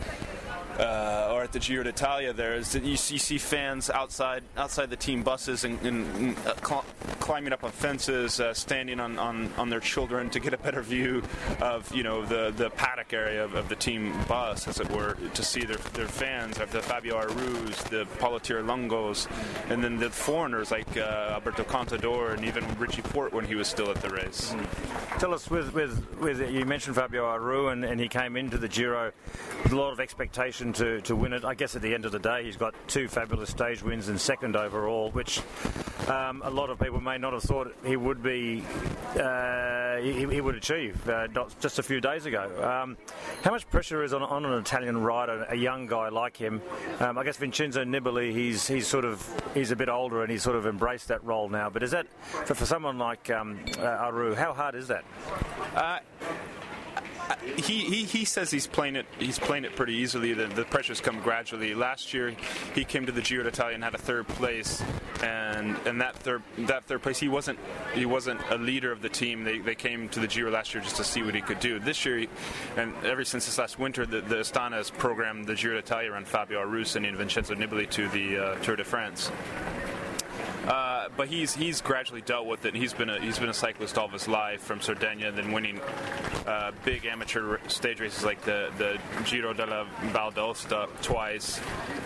uh, 0.78 1.30
or 1.32 1.42
at 1.42 1.52
the 1.52 1.58
Giro 1.58 1.82
d'Italia, 1.82 2.32
there 2.32 2.54
is 2.54 2.74
you 2.74 2.96
see, 2.96 3.14
you 3.14 3.18
see 3.18 3.38
fans 3.38 3.88
outside 3.88 4.42
outside 4.56 4.90
the 4.90 4.96
team 4.96 5.22
buses 5.22 5.64
and, 5.64 5.80
and, 5.82 6.36
uh, 6.46 6.54
cl- 6.62 6.84
climbing 7.20 7.52
up 7.52 7.64
on 7.64 7.70
fences, 7.70 8.40
uh, 8.40 8.52
standing 8.52 9.00
on, 9.00 9.18
on, 9.18 9.50
on 9.56 9.70
their 9.70 9.80
children 9.80 10.28
to 10.30 10.40
get 10.40 10.52
a 10.52 10.58
better 10.58 10.82
view 10.82 11.22
of 11.60 11.92
you 11.94 12.02
know 12.02 12.24
the, 12.26 12.52
the 12.56 12.70
paddock 12.70 13.12
area 13.12 13.44
of, 13.44 13.54
of 13.54 13.68
the 13.68 13.76
team 13.76 14.12
bus, 14.28 14.68
as 14.68 14.80
it 14.80 14.90
were, 14.90 15.16
to 15.34 15.42
see 15.42 15.64
their, 15.64 15.78
their 15.94 16.08
fans, 16.08 16.58
of 16.58 16.70
the 16.72 16.82
Fabio 16.82 17.20
Arus, 17.20 17.76
the 17.88 18.04
Politier 18.18 18.64
Lungos, 18.64 19.28
and 19.70 19.82
then 19.82 19.96
the 19.96 20.10
foreigners 20.10 20.70
like 20.70 20.96
uh, 20.96 21.30
Alberto 21.32 21.64
Contador 21.64 22.34
and 22.34 22.44
even 22.44 22.64
Richie 22.78 23.02
Porte 23.02 23.32
when 23.32 23.44
he 23.44 23.54
was 23.54 23.66
still 23.66 23.90
at 23.90 24.00
the 24.02 24.10
race. 24.10 24.54
Tell 25.18 25.32
us, 25.32 25.50
with, 25.50 25.72
with, 25.72 26.18
with 26.20 26.50
you 26.50 26.64
mentioned 26.64 26.96
Fabio 26.96 27.24
Aru, 27.24 27.68
and, 27.68 27.84
and 27.84 27.98
he 28.00 28.08
came 28.08 28.36
into 28.36 28.58
the 28.58 28.68
Giro 28.68 29.12
with 29.62 29.72
a 29.72 29.76
lot 29.76 29.92
of 29.92 30.00
expectation 30.00 30.72
to, 30.74 31.00
to 31.02 31.16
win 31.16 31.32
it. 31.32 31.44
I 31.44 31.54
guess 31.54 31.74
at 31.74 31.82
the 31.82 31.94
end 31.94 32.04
of 32.04 32.12
the 32.12 32.18
day, 32.18 32.44
he's 32.44 32.56
got 32.56 32.74
two 32.86 33.08
fabulous 33.08 33.50
stage 33.50 33.82
wins 33.82 34.08
and 34.08 34.20
second 34.20 34.56
overall, 34.56 35.10
which 35.10 35.40
um, 36.08 36.42
a 36.44 36.50
lot 36.50 36.70
of 36.70 36.78
people 36.78 37.00
may 37.00 37.18
not 37.18 37.32
have 37.32 37.42
thought 37.42 37.74
he 37.84 37.96
would 37.96 38.22
be, 38.22 38.62
uh, 39.18 39.96
he, 39.96 40.26
he 40.26 40.40
would 40.40 40.54
achieve 40.54 41.08
uh, 41.08 41.26
just 41.60 41.78
a 41.78 41.82
few 41.82 42.00
days 42.00 42.26
ago. 42.26 42.44
Um, 42.62 42.96
how 43.42 43.50
much 43.50 43.68
pressure 43.70 44.04
is 44.04 44.12
on, 44.12 44.22
on 44.22 44.44
an 44.44 44.58
Italian 44.58 44.98
rider, 44.98 45.46
a 45.48 45.56
young 45.56 45.86
guy 45.86 46.10
like 46.10 46.36
him? 46.36 46.62
Um, 47.00 47.18
I 47.18 47.24
guess 47.24 47.36
Vincenzo 47.36 47.84
Nibali, 47.84 48.32
he's 48.32 48.66
he's 48.68 48.86
sort 48.86 49.04
of 49.04 49.26
he's 49.54 49.70
a 49.70 49.76
bit 49.76 49.88
older 49.88 50.22
and 50.22 50.30
he's 50.30 50.42
sort 50.42 50.56
of 50.56 50.66
embraced 50.66 51.08
that 51.08 51.24
role 51.24 51.48
now. 51.48 51.70
But 51.70 51.82
is 51.82 51.90
that 51.92 52.06
for, 52.20 52.54
for 52.54 52.66
someone 52.66 52.98
like 52.98 53.30
um, 53.30 53.58
uh, 53.78 53.82
Aru? 53.82 54.34
How 54.34 54.52
hard 54.52 54.74
is 54.74 54.85
that? 54.88 55.04
Uh, 55.74 55.98
he, 57.56 57.80
he, 57.84 58.04
he 58.04 58.24
says 58.24 58.50
he's 58.50 58.66
playing 58.66 58.96
it 58.96 59.06
he's 59.18 59.38
playing 59.38 59.64
it 59.64 59.74
pretty 59.76 59.94
easily. 59.94 60.32
The, 60.32 60.46
the 60.46 60.64
pressures 60.64 61.00
come 61.00 61.20
gradually. 61.20 61.74
Last 61.74 62.14
year 62.14 62.34
he 62.74 62.84
came 62.84 63.06
to 63.06 63.12
the 63.12 63.22
Giro 63.22 63.44
d'Italia 63.44 63.74
and 63.74 63.84
had 63.84 63.94
a 63.94 63.98
third 63.98 64.28
place, 64.28 64.82
and 65.22 65.76
and 65.86 66.00
that 66.00 66.16
third 66.16 66.42
that 66.58 66.84
third 66.84 67.02
place 67.02 67.18
he 67.18 67.28
wasn't 67.28 67.58
he 67.94 68.06
wasn't 68.06 68.40
a 68.50 68.56
leader 68.56 68.92
of 68.92 69.02
the 69.02 69.08
team. 69.08 69.44
They, 69.44 69.58
they 69.58 69.74
came 69.74 70.08
to 70.10 70.20
the 70.20 70.26
Giro 70.26 70.50
last 70.50 70.74
year 70.74 70.82
just 70.82 70.96
to 70.96 71.04
see 71.04 71.22
what 71.22 71.34
he 71.34 71.40
could 71.40 71.60
do. 71.60 71.78
This 71.78 72.04
year, 72.04 72.26
and 72.76 72.92
ever 73.04 73.24
since 73.24 73.46
this 73.46 73.58
last 73.58 73.78
winter, 73.78 74.06
the, 74.06 74.20
the 74.20 74.36
Astana 74.36 74.72
has 74.72 74.90
programmed 74.90 75.46
the 75.46 75.54
Giro 75.54 75.76
d'Italia 75.76 76.12
around 76.12 76.28
Fabio 76.28 76.60
Aru 76.60 76.84
and 76.94 77.16
Vincenzo 77.16 77.54
Nibali 77.54 77.88
to 77.90 78.08
the 78.08 78.38
uh, 78.38 78.54
Tour 78.56 78.76
de 78.76 78.84
France. 78.84 79.30
Uh, 80.66 81.08
but 81.16 81.28
he's 81.28 81.54
he's 81.54 81.80
gradually 81.80 82.22
dealt 82.22 82.46
with 82.46 82.64
it. 82.64 82.74
He's 82.74 82.92
been 82.92 83.08
a 83.08 83.20
he's 83.20 83.38
been 83.38 83.48
a 83.48 83.54
cyclist 83.54 83.96
all 83.98 84.06
of 84.06 84.12
his 84.12 84.26
life 84.26 84.60
from 84.60 84.80
Sardinia, 84.80 85.30
then 85.30 85.52
winning 85.52 85.80
uh, 86.46 86.72
big 86.84 87.06
amateur 87.06 87.58
stage 87.68 88.00
races 88.00 88.24
like 88.24 88.42
the 88.42 88.70
the 88.78 88.98
Giro 89.24 89.52
della 89.52 89.86
Valle 90.12 90.32
d'Aosta 90.32 90.88
twice, 91.02 91.60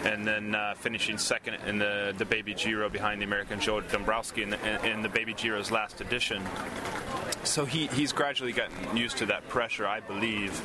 and 0.05 0.27
then 0.27 0.55
uh, 0.55 0.75
finishing 0.77 1.17
second 1.17 1.55
in 1.67 1.79
the 1.79 2.15
the 2.19 2.25
Baby 2.25 2.55
Giro 2.55 2.89
behind 2.89 3.21
the 3.21 3.25
American 3.25 3.61
Joe 3.61 3.81
Dombrowski 3.81 4.43
in 4.43 4.51
the, 4.51 4.91
in, 4.91 5.03
the 5.03 5.09
Baby 5.09 5.35
Giro's 5.35 5.71
last 5.71 6.01
edition. 6.01 6.43
So 7.43 7.65
he, 7.65 7.87
he's 7.89 8.13
gradually 8.13 8.53
gotten 8.53 8.97
used 8.97 9.17
to 9.19 9.27
that 9.27 9.49
pressure, 9.49 9.87
I 9.87 10.01
believe. 10.01 10.61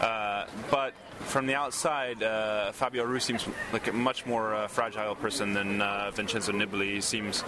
Uh, 0.00 0.46
but 0.70 0.94
from 1.20 1.46
the 1.46 1.54
outside, 1.54 2.22
uh, 2.22 2.72
Fabio 2.72 3.04
Aru 3.04 3.18
seems 3.18 3.46
like 3.72 3.88
a 3.88 3.92
much 3.92 4.26
more 4.26 4.54
uh, 4.54 4.68
fragile 4.68 5.14
person 5.14 5.52
than 5.52 5.82
uh, 5.82 6.10
Vincenzo 6.14 6.52
Nibali. 6.52 6.94
He 6.94 7.00
seems 7.00 7.39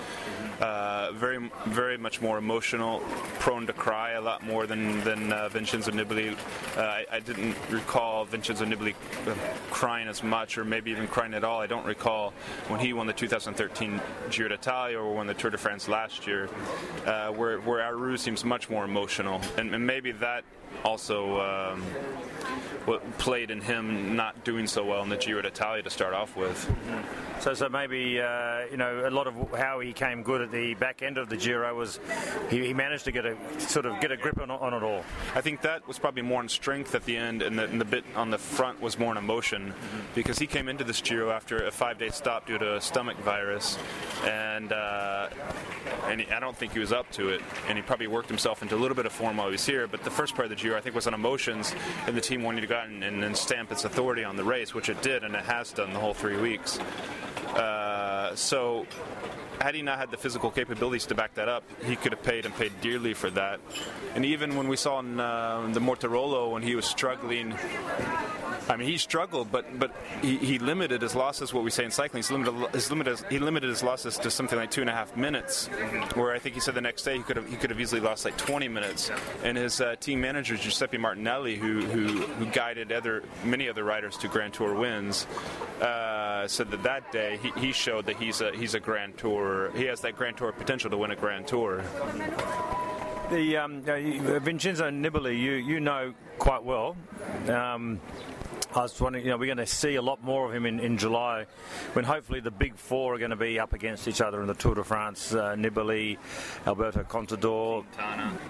uh, 0.61 1.11
very, 1.13 1.51
very 1.67 1.99
much 1.99 2.21
more 2.21 2.39
emotional, 2.39 3.01
prone 3.41 3.67
to 3.67 3.73
cry 3.73 4.13
a 4.13 4.21
lot 4.21 4.45
more 4.45 4.67
than 4.67 5.03
than 5.03 5.33
uh, 5.33 5.49
Vincenzo 5.49 5.91
Nibali. 5.91 6.37
Uh, 6.77 6.81
I, 6.81 7.07
I 7.11 7.21
didn't 7.21 7.57
recall 7.71 8.25
Vincenzo 8.25 8.65
Nibali 8.65 8.95
uh, 9.27 9.35
crying 9.71 10.09
as 10.09 10.23
much, 10.23 10.59
or 10.59 10.65
maybe 10.65 10.91
even 10.91 11.09
crying 11.09 11.35
at 11.35 11.45
all. 11.45 11.61
I 11.61 11.67
don't 11.67 11.87
recall 11.87 12.33
when 12.69 12.81
he 12.81 12.93
won 12.93 13.07
the 13.07 13.13
2013 13.13 14.01
Giro 14.31 14.49
d'Italia 14.49 14.99
or 14.99 15.15
won 15.15 15.27
the 15.27 15.35
Tour 15.35 15.51
de 15.51 15.59
France 15.59 15.89
last 15.89 16.27
year, 16.27 16.49
uh, 17.07 17.29
where 17.31 17.59
where 17.61 17.83
Aru 17.83 18.17
seems 18.17 18.45
much 18.45 18.71
more 18.71 18.85
emotional, 18.85 19.41
and, 19.59 19.75
and 19.75 19.87
maybe 19.87 20.13
that 20.13 20.45
also 20.85 21.41
um, 21.41 21.83
what 22.85 23.19
played 23.19 23.51
in 23.51 23.61
him 23.61 24.17
not 24.17 24.45
doing 24.45 24.67
so 24.67 24.85
well 24.85 25.03
in 25.03 25.09
the 25.09 25.17
Giro 25.17 25.43
d'Italia 25.43 25.83
to 25.83 25.91
start 25.91 26.15
off 26.15 26.37
with. 26.37 26.71
So, 27.41 27.55
so 27.55 27.69
maybe 27.69 28.21
uh, 28.21 28.67
you 28.71 28.77
know 28.77 29.07
a 29.07 29.11
lot 29.11 29.27
of 29.27 29.35
how 29.57 29.81
he 29.81 29.93
came 29.93 30.23
good 30.23 30.41
at 30.41 30.53
the 30.53 30.75
back 30.75 31.03
end 31.03 31.19
of 31.19 31.29
the 31.29 31.37
Giro 31.37 31.75
was 31.75 31.99
he, 32.51 32.67
he 32.67 32.75
managed 32.75 33.05
to 33.05 33.13
get 33.13 33.27
a 33.27 33.37
sort 33.59 33.87
of 33.87 34.01
get 34.01 34.13
a 34.13 34.17
grip 34.17 34.41
on, 34.41 34.51
on 34.51 34.75
it 34.75 34.83
all. 34.83 35.05
I 35.35 35.41
think 35.41 35.63
that 35.63 35.87
was 35.89 35.99
probably 35.99 36.23
more 36.23 36.41
on 36.41 36.49
strength 36.49 36.95
at 36.95 37.05
the 37.05 37.17
end, 37.17 37.43
and 37.43 37.59
the, 37.59 37.65
and 37.65 37.81
the 37.81 37.85
bit 37.85 38.05
on 38.15 38.31
the 38.31 38.39
front 38.39 38.81
was 38.81 38.99
more 38.99 39.11
on 39.11 39.17
emotion, 39.17 39.75
because 40.15 40.39
he 40.39 40.47
came 40.47 40.69
into 40.69 40.85
this 40.85 41.01
Giro 41.01 41.31
after 41.31 41.67
a 41.67 41.71
five-day 41.71 42.11
stop 42.11 42.47
due 42.47 42.59
to 42.59 42.77
a 42.77 42.81
stomach 42.81 43.17
virus, 43.19 43.77
and 44.25 44.73
uh, 44.73 45.29
and 46.07 46.21
he, 46.21 46.31
I 46.33 46.39
don't 46.39 46.57
think 46.57 46.73
he 46.73 46.79
was 46.79 46.93
up 46.93 47.11
to 47.13 47.31
it, 47.31 47.41
and 47.69 47.77
he 47.77 47.83
probably 47.83 48.07
worked 48.07 48.29
himself 48.29 48.63
into 48.63 48.77
a 48.77 48.79
little 48.79 48.97
bit 48.97 49.07
of 49.07 49.13
form 49.13 49.37
while 49.37 49.49
he 49.49 49.53
was 49.53 49.67
here. 49.67 49.89
But 49.89 50.05
the 50.05 50.11
first 50.11 50.35
part 50.35 50.45
of 50.47 50.51
the 50.51 50.57
Giro, 50.63 50.79
I 50.79 50.81
think, 50.81 50.95
was 50.95 51.07
on 51.07 51.15
emotions, 51.15 51.75
and 52.07 52.17
the 52.17 52.21
team 52.21 52.43
wanted 52.43 52.61
to 52.61 52.67
go 52.69 52.77
out 52.77 52.89
and, 52.89 53.03
and 53.03 53.37
stamp 53.37 53.73
its 53.73 53.85
authority 53.85 54.23
on 54.23 54.37
the 54.37 54.45
race, 54.45 54.73
which 54.73 54.89
it 54.89 55.03
did, 55.03 55.25
and 55.25 55.35
it 55.35 55.45
has 55.45 55.73
done 55.73 55.93
the 55.93 55.99
whole 55.99 56.15
three 56.15 56.37
weeks. 56.37 56.79
Uh, 57.57 58.35
so 58.37 58.87
had 59.63 59.75
he 59.75 59.83
not 59.83 59.99
had 59.99 60.11
the 60.11 60.17
physical 60.17 60.51
capabilities 60.51 61.07
to 61.07 61.15
back 61.15 61.35
that 61.35 61.49
up, 61.49 61.63
he 61.85 61.97
could 61.97 62.13
have 62.13 62.23
paid 62.23 62.45
and 62.45 62.55
paid 62.55 62.73
dearly 62.81 63.15
for 63.15 63.31
that. 63.31 63.61
And 64.15 64.25
even 64.25 64.57
when 64.57 64.69
we 64.69 64.77
saw 64.77 64.99
in 64.99 65.21
uh, 65.21 65.69
the 65.73 65.81
Mortirolo 65.81 66.51
when 66.51 66.63
he 66.63 66.75
was 66.75 66.85
struggling, 66.85 67.55
I 68.69 68.77
mean, 68.77 68.89
he 68.89 68.97
struggled, 68.97 69.51
but 69.51 69.79
but 69.79 69.95
he, 70.21 70.37
he 70.39 70.59
limited 70.59 71.03
his 71.03 71.15
losses. 71.15 71.53
What 71.53 71.65
we 71.65 71.71
say 71.71 71.85
in 71.85 71.91
cycling, 71.91 72.23
he 72.23 72.35
limited 72.35 72.75
his 72.75 72.91
limited 72.91 73.25
he 73.29 73.39
limited 73.39 73.69
his 73.69 73.83
losses 73.83 74.19
to 74.19 74.31
something 74.31 74.59
like 74.59 74.71
two 74.71 74.81
and 74.81 74.91
a 74.91 74.93
half 74.93 75.17
minutes. 75.17 75.67
Where 76.15 76.33
I 76.33 76.39
think 76.39 76.55
he 76.55 76.61
said 76.61 76.75
the 76.75 76.81
next 76.81 77.03
day 77.03 77.17
he 77.17 77.23
could 77.23 77.37
have 77.37 77.49
he 77.49 77.57
could 77.57 77.71
have 77.71 77.81
easily 77.81 78.01
lost 78.01 78.25
like 78.25 78.37
20 78.37 78.69
minutes. 78.69 79.11
And 79.43 79.57
his 79.57 79.81
uh, 79.81 79.97
team 79.97 80.21
manager 80.21 80.57
Giuseppe 80.57 80.99
Martinelli, 80.99 81.57
who, 81.57 81.83
who 81.83 82.07
who 82.23 82.47
guided 82.47 82.93
other 82.93 83.23
many 83.45 83.69
other 83.69 83.85
riders 83.85 84.17
to 84.19 84.29
Grand 84.29 84.55
Tour 84.55 84.75
wins, 84.75 85.27
uh, 85.81 86.47
said 86.47 86.71
that 86.71 86.83
that 86.85 87.11
day 87.11 87.39
he, 87.43 87.51
he 87.61 87.73
showed 87.73 88.07
that 88.07 88.17
he's 88.17 88.41
a 88.41 88.53
he's 88.53 88.75
a 88.75 88.81
Grand 88.81 89.19
Tour. 89.19 89.52
He 89.75 89.85
has 89.87 90.01
that 90.01 90.17
Grand 90.17 90.37
Tour 90.37 90.53
potential 90.53 90.91
to 90.91 90.97
win 90.97 91.11
a 91.11 91.17
Grand 91.17 91.47
Tour. 91.47 91.83
The 93.31 93.57
um, 93.57 93.83
uh, 93.87 94.39
Vincenzo 94.41 94.91
Nibali, 94.91 95.39
you 95.39 95.53
you 95.53 95.81
know 95.81 96.13
quite 96.39 96.63
well. 96.65 96.97
Um, 97.49 98.01
I 98.75 98.83
was 98.83 98.99
wondering, 99.01 99.25
you 99.25 99.31
know, 99.31 99.37
we're 99.37 99.47
going 99.47 99.59
to 99.59 99.67
see 99.67 99.97
a 99.97 100.03
lot 100.03 100.25
more 100.25 100.47
of 100.47 100.55
him 100.55 100.65
in, 100.65 100.81
in 100.81 100.97
July, 100.97 101.47
when 101.93 102.05
hopefully 102.05 102.41
the 102.41 102.51
big 102.51 102.77
four 102.77 103.15
are 103.15 103.19
going 103.19 103.31
to 103.31 103.37
be 103.37 103.59
up 103.59 103.75
against 103.75 104.09
each 104.09 104.21
other 104.21 104.41
in 104.41 104.47
the 104.47 104.55
Tour 104.55 104.75
de 104.75 104.85
France. 104.85 105.35
Uh, 105.35 105.55
Nibali, 105.55 106.17
Alberto 106.67 107.03
Contador, 107.03 107.85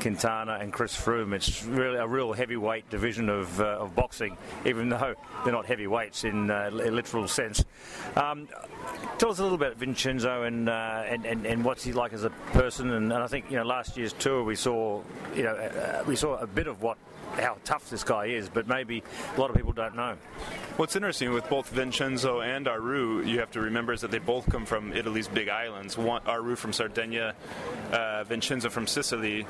Quintana, 0.01 0.59
and 0.61 0.73
Chris 0.73 0.95
Froome. 0.95 1.35
It's 1.35 1.65
really 1.65 1.99
a 1.99 2.07
real 2.07 2.33
heavyweight 2.33 2.89
division 2.89 3.29
of, 3.29 3.61
uh, 3.61 3.79
of 3.81 3.97
boxing, 3.97 4.37
even 4.65 4.89
though 4.89 5.15
they're 5.45 5.53
not 5.53 5.67
heavyweights 5.67 6.25
in 6.25 6.51
uh, 6.51 6.71
li- 6.73 6.91
literal 6.91 7.27
sense. 7.27 7.65
Um, 8.15 8.49
tell 9.19 9.31
us 9.31 9.41
a 9.41 9.43
little 9.43 9.59
bit 9.59 9.69
about 9.69 9.79
Vincenzo 9.79 10.45
and, 10.45 10.69
uh, 10.69 11.03
and, 11.07 11.25
and 11.25 11.47
and 11.47 11.65
what's 11.65 11.85
he 11.85 11.93
like 11.93 12.13
as 12.13 12.25
a 12.25 12.31
person. 12.53 12.91
And, 12.91 13.13
and 13.13 13.23
I 13.23 13.27
think 13.27 13.51
you 13.51 13.57
know 13.57 13.65
last 13.65 13.97
year's 13.97 14.13
tour 14.13 14.45
we 14.45 14.55
saw 14.55 15.03
you 15.35 15.43
know 15.43 15.55
uh, 15.55 16.05
we 16.07 16.17
saw 16.17 16.37
a 16.39 16.47
bit 16.47 16.67
of 16.67 16.83
what 16.83 16.99
how 17.35 17.57
tough 17.65 17.91
this 17.91 18.05
guy 18.05 18.27
is, 18.27 18.49
but 18.49 18.67
maybe 18.69 19.03
a 19.37 19.41
lot 19.41 19.51
of 19.51 19.57
people 19.57 19.73
don't 19.73 19.97
know. 19.97 20.17
What's 20.77 20.97
interesting 20.97 21.33
with 21.33 21.49
both 21.49 21.69
Vincenzo 21.69 22.41
and 22.41 22.67
Aru, 22.67 23.23
you 23.25 23.41
have 23.41 23.51
to 23.53 23.61
remember, 23.61 23.93
is 23.93 24.01
that 24.01 24.11
they 24.11 24.19
both 24.19 24.49
come 24.51 24.65
from 24.65 24.93
Italy's 24.93 25.29
big 25.29 25.49
islands. 25.49 25.99
One, 25.99 26.23
Aru 26.27 26.57
from 26.57 26.73
Sardinia, 26.73 27.35
uh, 27.93 28.25
Vincenzo 28.25 28.71
from 28.71 28.87
Sicily. 28.87 29.47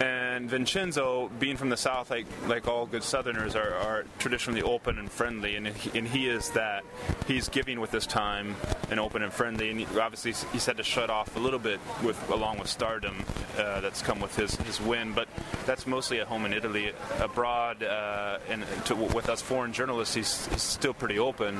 And 0.00 0.23
Vincenzo, 0.42 1.30
being 1.38 1.56
from 1.56 1.70
the 1.70 1.76
south, 1.76 2.10
like 2.10 2.26
like 2.46 2.68
all 2.68 2.86
good 2.86 3.02
Southerners, 3.02 3.54
are, 3.56 3.74
are 3.74 4.04
traditionally 4.18 4.62
open 4.62 4.98
and 4.98 5.10
friendly, 5.10 5.56
and 5.56 5.68
he, 5.68 5.98
and 5.98 6.06
he 6.08 6.28
is 6.28 6.50
that. 6.50 6.84
He's 7.26 7.48
giving 7.48 7.80
with 7.80 7.90
his 7.90 8.06
time 8.06 8.56
and 8.90 9.00
open 9.00 9.22
and 9.22 9.32
friendly, 9.32 9.70
and 9.70 9.80
he, 9.80 9.86
obviously 9.98 10.32
he's 10.52 10.66
had 10.66 10.76
to 10.76 10.82
shut 10.82 11.10
off 11.10 11.36
a 11.36 11.38
little 11.38 11.58
bit 11.58 11.80
with 12.02 12.18
along 12.30 12.58
with 12.58 12.68
stardom 12.68 13.24
uh, 13.58 13.80
that's 13.80 14.02
come 14.02 14.20
with 14.20 14.34
his, 14.36 14.56
his 14.56 14.80
win, 14.80 15.12
but 15.12 15.28
that's 15.66 15.86
mostly 15.86 16.20
at 16.20 16.26
home 16.26 16.44
in 16.44 16.52
Italy. 16.52 16.92
Abroad, 17.20 17.82
uh, 17.82 18.38
and 18.50 18.64
to, 18.86 18.94
with 18.94 19.28
us 19.28 19.40
foreign 19.40 19.72
journalists, 19.72 20.14
he's, 20.14 20.46
he's 20.48 20.62
still 20.62 20.94
pretty 20.94 21.18
open. 21.18 21.56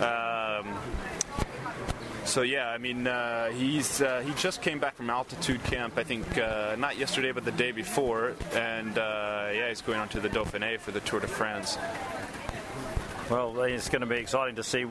Um, 0.00 0.78
so 2.26 2.42
yeah, 2.42 2.68
I 2.68 2.78
mean, 2.78 3.06
uh, 3.06 3.50
he's 3.50 4.02
uh, 4.02 4.20
he 4.20 4.32
just 4.34 4.60
came 4.60 4.78
back 4.78 4.96
from 4.96 5.08
altitude 5.10 5.62
camp. 5.64 5.94
I 5.96 6.04
think 6.04 6.38
uh, 6.38 6.76
not 6.78 6.98
yesterday, 6.98 7.32
but 7.32 7.44
the 7.44 7.52
day 7.52 7.72
before, 7.72 8.34
and 8.52 8.98
uh, 8.98 9.48
yeah, 9.52 9.68
he's 9.68 9.80
going 9.80 9.98
on 9.98 10.08
to 10.10 10.20
the 10.20 10.28
Dauphiné 10.28 10.78
for 10.78 10.90
the 10.90 11.00
Tour 11.00 11.20
de 11.20 11.28
France. 11.28 11.78
Well, 13.30 13.60
it's 13.62 13.88
going 13.88 14.02
to 14.02 14.06
be 14.06 14.16
exciting 14.16 14.56
to 14.56 14.62
see 14.62 14.84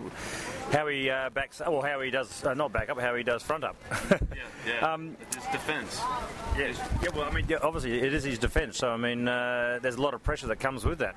how 0.71 0.87
he 0.87 1.09
uh, 1.09 1.29
backs, 1.29 1.61
or 1.61 1.85
how 1.85 2.01
he 2.01 2.09
does 2.11 2.43
uh, 2.43 2.53
not 2.53 2.71
back 2.73 2.89
up, 2.89 2.99
how 2.99 3.15
he 3.15 3.23
does 3.23 3.43
front 3.43 3.63
up. 3.63 3.75
Yeah, 4.67 4.93
Um, 4.93 5.15
it's 5.21 5.35
defense. 5.51 6.01
yeah, 6.57 6.73
yeah. 7.03 7.09
Well, 7.13 7.25
I 7.25 7.31
mean, 7.31 7.45
yeah, 7.47 7.57
obviously 7.61 7.99
it 8.01 8.13
is 8.15 8.23
his 8.23 8.39
defence. 8.39 8.77
So 8.77 8.89
I 8.89 8.97
mean, 8.97 9.27
uh, 9.27 9.77
there's 9.79 9.93
a 9.95 10.01
lot 10.01 10.15
of 10.15 10.23
pressure 10.23 10.47
that 10.47 10.59
comes 10.59 10.83
with 10.83 10.97
that. 10.99 11.15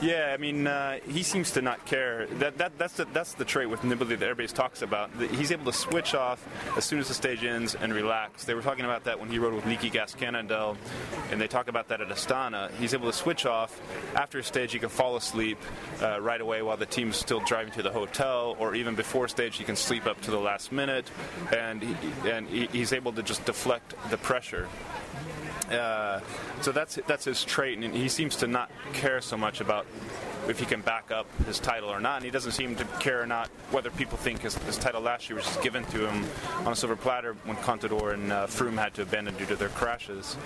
Yeah, 0.00 0.32
I 0.34 0.36
mean, 0.36 0.66
uh, 0.66 0.98
he 1.08 1.22
seems 1.22 1.52
to 1.52 1.62
not 1.62 1.86
care. 1.86 2.26
That, 2.40 2.58
that 2.58 2.76
that's 2.78 2.94
the, 2.94 3.04
that's 3.12 3.34
the 3.34 3.44
trait 3.44 3.70
with 3.70 3.82
Nibali 3.82 4.18
that 4.18 4.22
everybody 4.24 4.48
talks 4.48 4.82
about. 4.82 5.10
He's 5.30 5.52
able 5.52 5.66
to 5.66 5.72
switch 5.72 6.16
off 6.16 6.44
as 6.76 6.84
soon 6.84 6.98
as 6.98 7.06
the 7.06 7.14
stage 7.14 7.44
ends 7.44 7.76
and 7.76 7.94
relax. 7.94 8.44
They 8.44 8.54
were 8.54 8.62
talking 8.62 8.84
about 8.84 9.04
that 9.04 9.20
when 9.20 9.30
he 9.30 9.38
rode 9.38 9.54
with 9.54 9.64
Liquigas-Cannondale, 9.64 10.76
and 11.30 11.40
they 11.40 11.46
talk 11.46 11.68
about 11.68 11.86
that 11.88 12.00
at 12.00 12.08
Astana. 12.08 12.72
He's 12.80 12.94
able 12.94 13.06
to 13.12 13.16
switch 13.16 13.46
off 13.46 13.80
after 14.16 14.40
a 14.40 14.42
stage. 14.42 14.72
He 14.72 14.80
can 14.80 14.88
fall 14.88 15.14
asleep 15.14 15.58
uh, 16.02 16.20
right 16.20 16.40
away 16.40 16.62
while 16.62 16.76
the 16.76 16.86
team's 16.86 17.16
still 17.16 17.40
driving 17.46 17.72
to 17.74 17.82
the 17.82 17.92
hotel, 17.92 18.56
or 18.58 18.71
even 18.74 18.94
before 18.94 19.28
stage, 19.28 19.56
he 19.56 19.64
can 19.64 19.76
sleep 19.76 20.06
up 20.06 20.20
to 20.22 20.30
the 20.30 20.38
last 20.38 20.72
minute, 20.72 21.10
and 21.54 21.82
he, 21.82 21.96
and 22.28 22.48
he, 22.48 22.66
he's 22.66 22.92
able 22.92 23.12
to 23.12 23.22
just 23.22 23.44
deflect 23.44 23.94
the 24.10 24.16
pressure. 24.18 24.68
Uh, 25.70 26.20
so 26.60 26.72
that's 26.72 26.98
that's 27.06 27.24
his 27.24 27.44
trait, 27.44 27.78
and 27.78 27.94
he 27.94 28.08
seems 28.08 28.36
to 28.36 28.46
not 28.46 28.70
care 28.92 29.20
so 29.20 29.36
much 29.36 29.60
about 29.60 29.86
if 30.48 30.58
he 30.58 30.66
can 30.66 30.80
back 30.80 31.10
up 31.10 31.26
his 31.44 31.58
title 31.58 31.88
or 31.88 32.00
not. 32.00 32.16
And 32.16 32.24
he 32.24 32.30
doesn't 32.30 32.52
seem 32.52 32.76
to 32.76 32.84
care 33.00 33.22
or 33.22 33.26
not 33.26 33.48
whether 33.70 33.90
people 33.90 34.18
think 34.18 34.42
his, 34.42 34.56
his 34.58 34.76
title 34.76 35.00
last 35.00 35.28
year 35.28 35.36
was 35.36 35.44
just 35.44 35.62
given 35.62 35.84
to 35.86 36.08
him 36.08 36.24
on 36.66 36.72
a 36.72 36.76
silver 36.76 36.96
platter 36.96 37.34
when 37.44 37.56
Contador 37.58 38.14
and 38.14 38.32
uh, 38.32 38.46
Froome 38.46 38.78
had 38.78 38.94
to 38.94 39.02
abandon 39.02 39.36
due 39.36 39.46
to 39.46 39.56
their 39.56 39.68
crashes. 39.70 40.36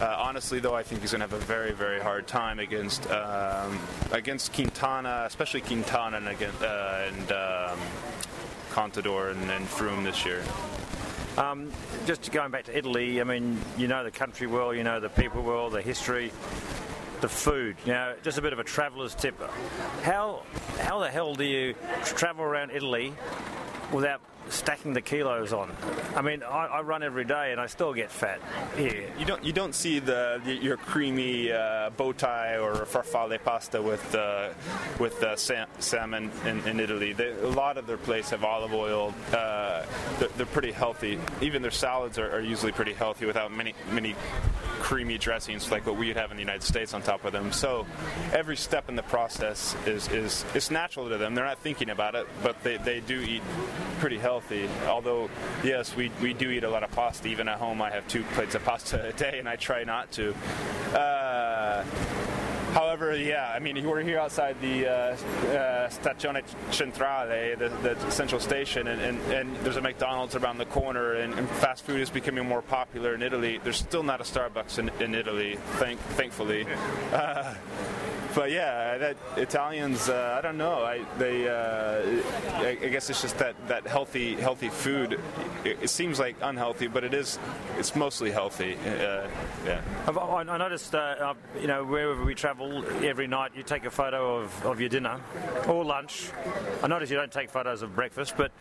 Uh, 0.00 0.16
honestly, 0.18 0.58
though, 0.58 0.74
I 0.74 0.82
think 0.82 1.02
he's 1.02 1.12
going 1.12 1.20
to 1.20 1.28
have 1.28 1.40
a 1.40 1.44
very, 1.44 1.72
very 1.72 2.00
hard 2.00 2.26
time 2.26 2.58
against 2.58 3.08
um, 3.10 3.78
against 4.10 4.52
Quintana, 4.52 5.22
especially 5.26 5.60
Quintana 5.60 6.16
and 6.16 6.28
against 6.28 6.60
uh, 6.60 7.06
and 7.06 7.32
um, 7.32 7.78
Contador 8.72 9.30
and, 9.30 9.50
and 9.50 9.66
Froome 9.66 10.02
this 10.02 10.26
year. 10.26 10.42
Um, 11.38 11.70
just 12.06 12.30
going 12.32 12.50
back 12.50 12.64
to 12.64 12.76
Italy, 12.76 13.20
I 13.20 13.24
mean, 13.24 13.60
you 13.76 13.86
know 13.86 14.02
the 14.02 14.10
country 14.10 14.46
well, 14.46 14.74
you 14.74 14.82
know 14.82 14.98
the 14.98 15.08
people 15.08 15.42
well, 15.42 15.70
the 15.70 15.82
history, 15.82 16.32
the 17.24 17.28
food. 17.30 17.74
Now, 17.86 18.12
just 18.22 18.36
a 18.36 18.42
bit 18.42 18.52
of 18.52 18.58
a 18.58 18.64
traveller's 18.64 19.14
tip. 19.14 19.40
How 20.02 20.42
how 20.80 20.98
the 20.98 21.10
hell 21.10 21.34
do 21.34 21.44
you 21.44 21.74
travel 22.04 22.44
around 22.44 22.70
Italy 22.70 23.14
without 23.90 24.20
stacking 24.48 24.92
the 24.92 25.00
kilos 25.00 25.52
on? 25.52 25.74
I 26.14 26.22
mean, 26.22 26.42
I, 26.42 26.66
I 26.66 26.80
run 26.82 27.02
every 27.02 27.24
day 27.24 27.52
and 27.52 27.60
I 27.60 27.66
still 27.66 27.92
get 27.92 28.10
fat 28.10 28.40
here. 28.76 29.10
You 29.18 29.24
don't 29.24 29.44
you 29.44 29.52
don't 29.52 29.74
see 29.74 29.98
the, 29.98 30.40
the 30.44 30.54
your 30.54 30.76
creamy 30.76 31.52
uh, 31.52 31.90
bow 31.90 32.12
tie 32.12 32.58
or 32.58 32.74
farfalle 32.86 33.42
pasta 33.42 33.80
with 33.80 34.14
uh, 34.14 34.50
with 34.98 35.22
uh, 35.22 35.36
sam- 35.36 35.68
salmon 35.78 36.30
in, 36.46 36.60
in 36.66 36.80
Italy. 36.80 37.12
They, 37.12 37.32
a 37.32 37.48
lot 37.48 37.78
of 37.78 37.86
their 37.86 37.96
places 37.96 38.30
have 38.30 38.44
olive 38.44 38.74
oil. 38.74 39.14
Uh, 39.32 39.84
they're, 40.18 40.28
they're 40.36 40.46
pretty 40.46 40.72
healthy. 40.72 41.18
Even 41.40 41.62
their 41.62 41.70
salads 41.70 42.18
are, 42.18 42.30
are 42.30 42.40
usually 42.40 42.72
pretty 42.72 42.92
healthy 42.92 43.26
without 43.26 43.52
many 43.52 43.74
many 43.92 44.14
creamy 44.80 45.16
dressings 45.16 45.70
like 45.70 45.86
what 45.86 45.96
we'd 45.96 46.16
have 46.16 46.30
in 46.30 46.36
the 46.36 46.42
United 46.42 46.62
States 46.62 46.92
on 46.92 47.00
top 47.00 47.24
of 47.24 47.32
them. 47.32 47.50
So 47.52 47.86
every 48.32 48.56
step 48.56 48.88
in 48.88 48.96
the 48.96 49.02
process 49.02 49.74
is 49.86 50.08
is 50.08 50.44
it's 50.54 50.70
natural 50.70 51.08
to 51.08 51.16
them. 51.16 51.34
They're 51.34 51.44
not 51.44 51.58
thinking 51.58 51.90
about 51.90 52.14
it, 52.14 52.26
but 52.42 52.62
they, 52.62 52.76
they 52.76 53.00
do 53.00 53.20
eat 53.20 53.42
pretty 54.00 54.18
healthy. 54.18 54.33
Although 54.86 55.30
yes, 55.62 55.94
we, 55.96 56.10
we 56.20 56.32
do 56.32 56.50
eat 56.50 56.64
a 56.64 56.70
lot 56.70 56.82
of 56.82 56.90
pasta. 56.90 57.28
Even 57.28 57.48
at 57.48 57.58
home, 57.58 57.80
I 57.82 57.90
have 57.90 58.06
two 58.08 58.22
plates 58.34 58.54
of 58.54 58.64
pasta 58.64 59.08
a 59.08 59.12
day, 59.12 59.38
and 59.38 59.48
I 59.48 59.56
try 59.56 59.84
not 59.84 60.10
to. 60.12 60.34
Uh, 60.94 61.84
However, 62.74 63.16
yeah, 63.16 63.52
I 63.54 63.60
mean, 63.60 63.88
we're 63.88 64.00
here 64.02 64.18
outside 64.18 64.60
the 64.60 64.88
uh, 64.88 64.92
uh, 64.92 65.16
Stazione 65.90 66.42
Centrale, 66.72 67.56
the, 67.56 67.68
the 67.94 68.10
central 68.10 68.40
station, 68.40 68.88
and, 68.88 69.00
and, 69.00 69.20
and 69.32 69.56
there's 69.58 69.76
a 69.76 69.80
McDonald's 69.80 70.34
around 70.34 70.58
the 70.58 70.64
corner, 70.66 71.12
and, 71.14 71.34
and 71.34 71.48
fast 71.48 71.84
food 71.84 72.00
is 72.00 72.10
becoming 72.10 72.44
more 72.48 72.62
popular 72.62 73.14
in 73.14 73.22
Italy. 73.22 73.60
There's 73.62 73.76
still 73.76 74.02
not 74.02 74.20
a 74.20 74.24
Starbucks 74.24 74.80
in, 74.80 74.88
in 75.00 75.14
Italy, 75.14 75.56
thank, 75.78 76.00
thankfully. 76.18 76.66
Uh, 77.14 77.54
but 78.34 78.50
yeah, 78.50 78.98
that 78.98 79.16
Italians, 79.36 80.08
uh, 80.08 80.34
I 80.36 80.40
don't 80.40 80.58
know. 80.58 80.82
I 80.82 81.04
they, 81.18 81.46
uh, 81.48 82.02
I, 82.56 82.70
I 82.82 82.88
guess 82.88 83.08
it's 83.08 83.22
just 83.22 83.38
that, 83.38 83.54
that 83.68 83.86
healthy 83.86 84.34
healthy 84.34 84.68
food. 84.68 85.20
It, 85.64 85.78
it 85.82 85.88
seems 85.90 86.18
like 86.18 86.34
unhealthy, 86.42 86.88
but 86.88 87.04
it 87.04 87.14
is. 87.14 87.38
It's 87.78 87.94
mostly 87.94 88.32
healthy. 88.32 88.76
Uh, 88.84 89.28
yeah. 89.64 89.80
I've- 90.08 90.18
I, 90.18 90.40
I 90.40 90.56
noticed, 90.56 90.94
uh, 90.94 90.98
uh, 90.98 91.34
you 91.60 91.68
know, 91.68 91.84
wherever 91.84 92.24
we 92.24 92.34
travel, 92.34 92.63
every 93.02 93.26
night 93.26 93.52
you 93.56 93.62
take 93.62 93.84
a 93.84 93.90
photo 93.90 94.38
of, 94.38 94.66
of 94.66 94.80
your 94.80 94.88
dinner 94.88 95.20
or 95.68 95.84
lunch. 95.84 96.30
I 96.82 96.86
notice 96.86 97.10
you 97.10 97.16
don't 97.16 97.32
take 97.32 97.50
photos 97.50 97.82
of 97.82 97.94
breakfast, 97.94 98.34
but 98.36 98.52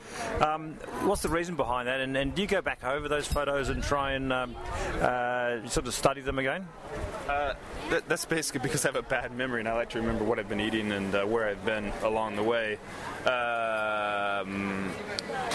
um, 0.42 0.74
what's 1.04 1.22
the 1.22 1.30
reason 1.30 1.56
behind 1.56 1.88
that? 1.88 2.00
And, 2.00 2.16
and 2.16 2.34
do 2.34 2.42
you 2.42 2.48
go 2.48 2.62
back 2.62 2.84
over 2.84 3.08
those 3.08 3.28
photos 3.28 3.70
and 3.70 3.84
try 3.84 4.14
and 4.14 4.32
um, 4.32 4.56
uh, 5.02 5.68
sort 5.68 5.88
of 5.88 5.94
study 5.94 6.22
them 6.22 6.40
again? 6.40 6.68
Uh, 7.28 7.54
that, 7.90 8.08
that's 8.08 8.26
basically 8.26 8.62
because 8.62 8.86
I 8.86 8.90
have 8.90 8.96
a 8.96 9.02
bad 9.02 9.36
memory 9.36 9.60
and 9.60 9.70
I 9.70 9.74
like 9.74 9.90
to 9.92 10.00
remember 10.00 10.24
what 10.24 10.40
I've 10.40 10.50
been 10.50 10.60
eating 10.60 10.92
and 10.92 11.16
uh, 11.16 11.26
where 11.26 11.48
I've 11.48 11.64
been 11.66 11.92
along 12.04 12.36
the 12.36 12.44
way. 12.44 12.78
Um, 13.26 14.92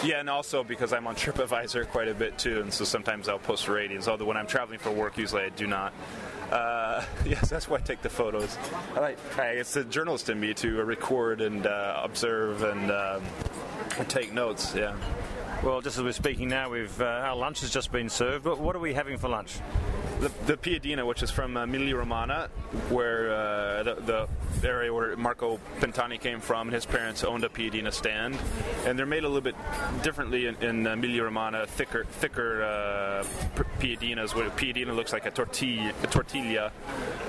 yeah, 0.02 0.20
and 0.20 0.30
also 0.30 0.64
because 0.64 0.92
I'm 0.92 1.06
on 1.06 1.14
TripAdvisor 1.16 1.88
quite 1.88 2.08
a 2.08 2.14
bit 2.14 2.38
too, 2.38 2.60
and 2.60 2.72
so 2.72 2.84
sometimes 2.84 3.28
I'll 3.28 3.38
post 3.38 3.68
ratings. 3.68 4.08
Although 4.08 4.24
when 4.24 4.36
I'm 4.36 4.46
traveling 4.46 4.78
for 4.78 4.90
work, 4.90 5.18
usually 5.18 5.42
I 5.42 5.50
do 5.50 5.66
not. 5.66 5.92
Uh, 6.50 7.04
yes, 7.26 7.48
that's 7.48 7.68
why 7.68 7.76
I 7.76 7.80
take 7.80 8.02
the 8.02 8.08
photos. 8.08 8.56
I 8.94 9.00
like, 9.00 9.18
it's 9.38 9.76
a 9.76 9.84
journalist 9.84 10.28
in 10.30 10.40
me 10.40 10.54
to 10.54 10.82
record 10.84 11.40
and 11.40 11.66
uh, 11.66 12.00
observe 12.02 12.62
and 12.62 12.90
um, 12.90 13.22
take 14.08 14.32
notes. 14.32 14.74
Yeah. 14.74 14.96
Well, 15.60 15.80
just 15.80 15.98
as 15.98 16.04
we're 16.04 16.12
speaking 16.12 16.48
now, 16.48 16.70
we've 16.70 17.00
uh, 17.00 17.04
our 17.04 17.34
lunch 17.34 17.62
has 17.62 17.70
just 17.70 17.90
been 17.90 18.08
served. 18.08 18.44
But 18.44 18.60
what 18.60 18.76
are 18.76 18.78
we 18.78 18.94
having 18.94 19.18
for 19.18 19.28
lunch? 19.28 19.58
The, 20.20 20.30
the 20.46 20.56
Piadina, 20.56 21.06
which 21.06 21.22
is 21.22 21.30
from 21.30 21.56
uh, 21.56 21.62
Emilia 21.62 21.96
Romagna, 21.96 22.48
where 22.88 23.32
uh, 23.32 23.82
the, 23.84 24.28
the 24.60 24.68
area 24.68 24.92
where 24.92 25.16
Marco 25.16 25.60
Pantani 25.78 26.20
came 26.20 26.40
from, 26.40 26.70
his 26.70 26.84
parents 26.84 27.22
owned 27.22 27.44
a 27.44 27.48
Piadina 27.48 27.92
stand, 27.92 28.36
and 28.84 28.98
they're 28.98 29.06
made 29.06 29.22
a 29.22 29.28
little 29.28 29.40
bit 29.40 29.54
differently 30.02 30.46
in, 30.46 30.56
in 30.56 30.86
Emilia 30.86 31.22
Romagna, 31.22 31.66
thicker, 31.66 32.04
thicker 32.04 32.62
uh, 32.62 33.24
Piadinas. 33.78 34.34
Where 34.34 34.50
Piadina 34.50 34.94
looks 34.94 35.12
like 35.12 35.26
a 35.26 35.30
tortilla, 35.30 35.92
a 36.02 36.06
tortilla, 36.06 36.72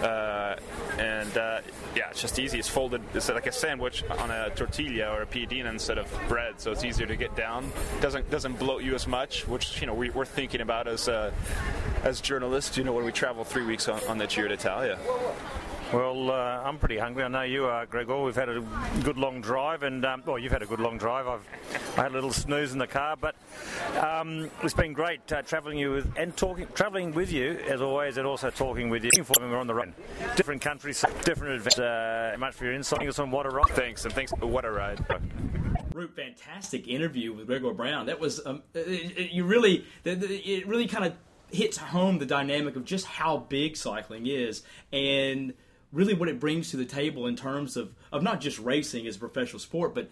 uh, 0.02 0.56
and 0.98 1.38
uh, 1.38 1.62
yeah, 1.96 2.10
it's 2.10 2.22
just 2.22 2.40
easy. 2.40 2.58
It's 2.58 2.70
folded. 2.70 3.02
It's 3.14 3.30
like 3.30 3.48
a 3.48 3.52
sandwich 3.52 4.04
on 4.04 4.32
a 4.32 4.50
tortilla 4.52 5.12
or 5.14 5.24
a 5.24 5.28
Piadina 5.28 5.70
instead 5.70 5.98
of 5.98 6.08
bread, 6.28 6.60
so 6.60 6.72
it's 6.72 6.84
easier 6.84 7.06
to 7.06 7.16
get 7.16 7.36
down. 7.36 7.72
Doesn't 8.02 8.19
doesn't 8.30 8.60
bloat 8.60 8.84
you 8.84 8.96
as 8.96 9.08
much, 9.08 9.48
which 9.48 9.82
you 9.82 9.88
know 9.88 9.94
we, 9.94 10.10
we're 10.10 10.26
thinking 10.26 10.62
about 10.62 10.88
as 10.88 11.08
uh, 11.08 11.32
as 12.04 12.22
journalists. 12.22 12.78
You 12.78 12.84
know, 12.84 12.94
when 12.94 13.06
we 13.06 13.12
travel 13.12 13.44
three 13.44 13.66
weeks 13.66 13.88
on, 13.88 14.02
on 14.08 14.18
the 14.18 14.28
Giro 14.28 14.48
d'Italia. 14.48 14.98
Well, 15.92 16.30
uh, 16.30 16.36
I'm 16.36 16.78
pretty 16.78 17.00
hungry. 17.00 17.24
I 17.24 17.30
know 17.30 17.42
you 17.42 17.66
are, 17.66 17.88
Gregor. 17.88 18.22
We've 18.22 18.36
had 18.36 18.48
a 18.48 18.62
good 19.04 19.18
long 19.18 19.42
drive, 19.42 19.82
and 19.82 20.06
um, 20.06 20.22
well, 20.24 20.38
you've 20.38 20.52
had 20.52 20.62
a 20.62 20.68
good 20.68 20.80
long 20.80 21.00
drive. 21.00 21.28
I've 21.28 21.48
I 21.98 22.04
had 22.04 22.12
a 22.12 22.14
little 22.14 22.32
snooze 22.32 22.74
in 22.74 22.78
the 22.78 22.86
car, 22.86 23.16
but 23.20 23.36
um, 24.00 24.52
it's 24.62 24.76
been 24.76 24.94
great 24.94 25.32
uh, 25.34 25.42
travelling 25.42 25.80
you 25.80 25.92
with 25.92 26.14
and 26.16 26.38
talking, 26.38 26.68
travelling 26.76 27.12
with 27.16 27.32
you 27.32 27.58
as 27.68 27.82
always, 27.82 28.18
and 28.18 28.28
also 28.28 28.52
talking 28.52 28.92
with 28.92 29.04
you. 29.04 29.10
Looking 29.10 29.24
forward 29.24 29.42
when 29.42 29.52
we're 29.52 29.58
on 29.60 29.66
the 29.66 29.74
road, 29.74 29.94
different 30.36 30.62
countries, 30.62 31.04
different 31.24 31.56
adventures. 31.56 31.80
Uh, 31.80 32.36
much 32.38 32.54
for 32.54 32.66
your 32.66 32.74
insight. 32.74 33.08
Us 33.08 33.18
on 33.18 33.32
what 33.32 33.48
a 33.48 33.50
ride. 33.50 33.70
Thanks, 33.70 34.06
and 34.06 34.14
thanks. 34.14 34.32
What 34.34 34.66
a 34.66 34.72
ride. 34.72 35.04
Rupe, 35.96 36.16
fantastic 36.16 36.88
interview 36.88 37.34
with 37.34 37.48
Gregor 37.48 37.74
Brown. 37.74 38.06
That 38.06 38.20
was 38.20 38.46
um, 38.46 38.62
it, 38.76 39.18
it- 39.18 39.32
you 39.32 39.44
really 39.44 39.86
the, 40.04 40.14
the, 40.14 40.36
it 40.36 40.68
really 40.68 40.86
kind 40.86 41.06
of 41.06 41.14
hits 41.52 41.78
home 41.78 42.20
the 42.20 42.28
dynamic 42.28 42.76
of 42.76 42.86
just 42.86 43.08
how 43.08 43.38
big 43.38 43.76
cycling 43.76 44.28
is 44.28 44.62
and 44.94 45.52
really 45.92 46.14
what 46.14 46.30
it 46.30 46.40
brings 46.40 46.72
to 46.72 46.78
the 46.78 46.86
table 46.86 47.26
in 47.28 47.36
terms 47.36 47.76
of, 47.78 47.94
of 48.12 48.22
not 48.24 48.42
just 48.42 48.60
racing 48.60 49.08
as 49.08 49.16
a 49.16 49.20
professional 49.20 49.60
sport, 49.60 49.96
but 49.96 50.10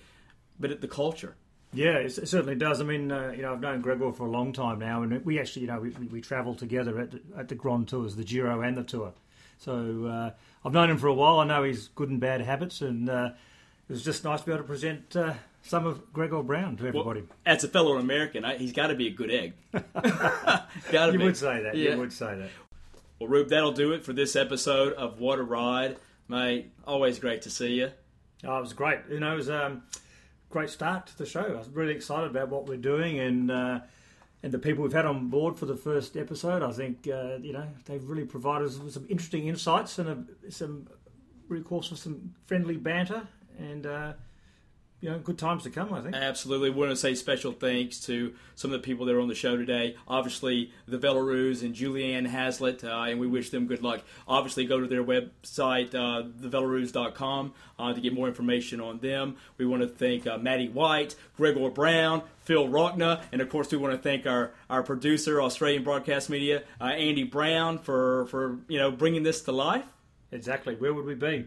but 0.59 0.81
the 0.81 0.87
culture. 0.87 1.35
Yeah, 1.73 1.97
it 1.97 2.11
certainly 2.11 2.55
does. 2.55 2.81
I 2.81 2.85
mean, 2.85 3.11
uh, 3.11 3.33
you 3.35 3.41
know, 3.41 3.53
I've 3.53 3.59
known 3.59 3.81
Gregor 3.81 4.11
for 4.11 4.25
a 4.25 4.31
long 4.31 4.53
time 4.53 4.79
now, 4.79 5.03
and 5.03 5.23
we 5.25 5.39
actually, 5.39 5.63
you 5.63 5.67
know, 5.67 5.79
we, 5.79 5.89
we, 5.89 6.21
travel 6.21 6.55
together 6.55 6.97
at 6.97 7.11
the, 7.11 7.21
at 7.37 7.49
the 7.49 7.55
Grand 7.55 7.89
Tours, 7.89 8.15
the 8.15 8.23
Giro 8.23 8.61
and 8.61 8.77
the 8.77 8.83
Tour. 8.83 9.13
So 9.59 10.05
uh, 10.05 10.31
I've 10.65 10.73
known 10.73 10.89
him 10.89 10.97
for 10.97 11.07
a 11.07 11.13
while. 11.13 11.39
I 11.39 11.45
know 11.45 11.63
his 11.63 11.89
good 11.89 12.09
and 12.09 12.19
bad 12.19 12.41
habits, 12.41 12.81
and 12.81 13.09
uh, 13.09 13.31
it 13.89 13.91
was 13.91 14.03
just 14.03 14.23
nice 14.23 14.39
to 14.39 14.45
be 14.45 14.51
able 14.53 14.63
to 14.63 14.67
present 14.67 15.15
uh, 15.15 15.33
some 15.61 15.85
of 15.85 16.13
Gregor 16.13 16.41
Brown 16.41 16.77
to 16.77 16.87
everybody. 16.87 17.23
As 17.45 17.63
a 17.63 17.67
fellow 17.67 17.97
American, 17.97 18.45
I, 18.45 18.57
he's 18.57 18.71
got 18.73 18.87
to 18.87 18.95
be 18.95 19.07
a 19.07 19.11
good 19.11 19.29
egg. 19.29 19.53
you 19.73 21.11
be. 21.11 21.17
would 21.17 21.37
say 21.37 21.63
that. 21.63 21.75
Yeah. 21.75 21.91
You 21.91 21.97
would 21.97 22.13
say 22.13 22.37
that. 22.37 22.49
Well, 23.19 23.29
Rupe, 23.29 23.49
that'll 23.49 23.71
do 23.71 23.93
it 23.93 24.05
for 24.05 24.13
this 24.13 24.35
episode 24.35 24.93
of 24.93 25.19
What 25.19 25.39
a 25.39 25.43
Ride, 25.43 25.97
mate. 26.27 26.71
Always 26.85 27.17
great 27.17 27.41
to 27.43 27.49
see 27.49 27.73
you. 27.73 27.89
Oh, 28.45 28.57
it 28.57 28.61
was 28.61 28.73
great. 28.73 28.99
You 29.09 29.19
know, 29.19 29.33
it 29.33 29.37
was 29.37 29.49
a 29.49 29.65
um, 29.65 29.83
great 30.51 30.69
start 30.69 31.07
to 31.07 31.17
the 31.17 31.25
show. 31.25 31.41
I 31.41 31.57
was 31.57 31.67
really 31.69 31.95
excited 31.95 32.29
about 32.29 32.49
what 32.49 32.67
we're 32.67 32.77
doing 32.77 33.17
and 33.19 33.49
uh, 33.49 33.79
and 34.43 34.51
the 34.51 34.59
people 34.59 34.83
we've 34.83 34.93
had 34.93 35.07
on 35.07 35.29
board 35.29 35.55
for 35.55 35.65
the 35.65 35.75
first 35.75 36.15
episode. 36.15 36.61
I 36.61 36.71
think 36.71 37.07
uh, 37.07 37.37
you 37.41 37.53
know 37.53 37.67
they've 37.85 38.07
really 38.07 38.25
provided 38.25 38.67
us 38.67 38.77
with 38.77 38.93
some 38.93 39.07
interesting 39.09 39.47
insights 39.47 39.97
and 39.97 40.27
a, 40.45 40.51
some 40.51 40.87
recourse 41.47 41.89
for 41.89 41.95
some 41.95 42.35
friendly 42.45 42.77
banter. 42.77 43.27
And 43.57 43.87
uh, 43.87 44.13
you 44.99 45.09
know 45.11 45.19
good 45.19 45.37
times 45.37 45.63
to 45.63 45.69
come. 45.69 45.93
I 45.93 46.01
think. 46.01 46.15
Absolutely. 46.15 46.71
We 46.71 46.79
want 46.79 46.91
to 46.91 46.95
say 46.95 47.13
special 47.13 47.51
thanks 47.51 47.99
to 48.01 48.33
some 48.55 48.73
of 48.73 48.81
the 48.81 48.85
people 48.85 49.05
that 49.05 49.15
are 49.15 49.19
on 49.19 49.27
the 49.27 49.35
show 49.35 49.55
today. 49.55 49.95
Obviously, 50.07 50.71
the 50.87 50.97
Velaroos 50.97 51.61
and 51.61 51.75
Julianne 51.75 52.27
Hazlitt, 52.27 52.83
uh, 52.83 53.03
and 53.03 53.19
we 53.19 53.27
wish 53.27 53.51
them 53.51 53.67
good 53.67 53.83
luck. 53.83 54.01
Obviously, 54.27 54.65
go 54.65 54.79
to 54.79 54.87
their 54.87 55.03
website, 55.03 55.93
uh, 55.93 56.27
thevelaroos.com, 56.41 57.53
uh, 57.77 57.93
to 57.93 58.01
get 58.01 58.13
more 58.13 58.27
information 58.27 58.81
on 58.81 58.97
them. 58.99 59.37
We 59.57 59.65
want 59.65 59.83
to 59.83 59.87
thank 59.87 60.25
uh, 60.25 60.39
Matty 60.39 60.69
White, 60.69 61.15
Gregor 61.35 61.69
Brown, 61.69 62.23
Phil 62.39 62.67
Wrochna, 62.67 63.21
and 63.31 63.41
of 63.41 63.49
course, 63.49 63.71
we 63.71 63.77
want 63.77 63.93
to 63.93 63.99
thank 63.99 64.25
our, 64.25 64.51
our 64.69 64.81
producer, 64.81 65.41
Australian 65.41 65.83
Broadcast 65.83 66.29
Media, 66.29 66.63
uh, 66.81 66.85
Andy 66.85 67.23
Brown, 67.23 67.77
for, 67.77 68.25
for 68.27 68.57
you 68.67 68.79
know 68.79 68.89
bringing 68.89 69.23
this 69.23 69.41
to 69.41 69.51
life. 69.51 69.85
Exactly. 70.31 70.75
Where 70.75 70.93
would 70.93 71.05
we 71.05 71.13
be 71.13 71.45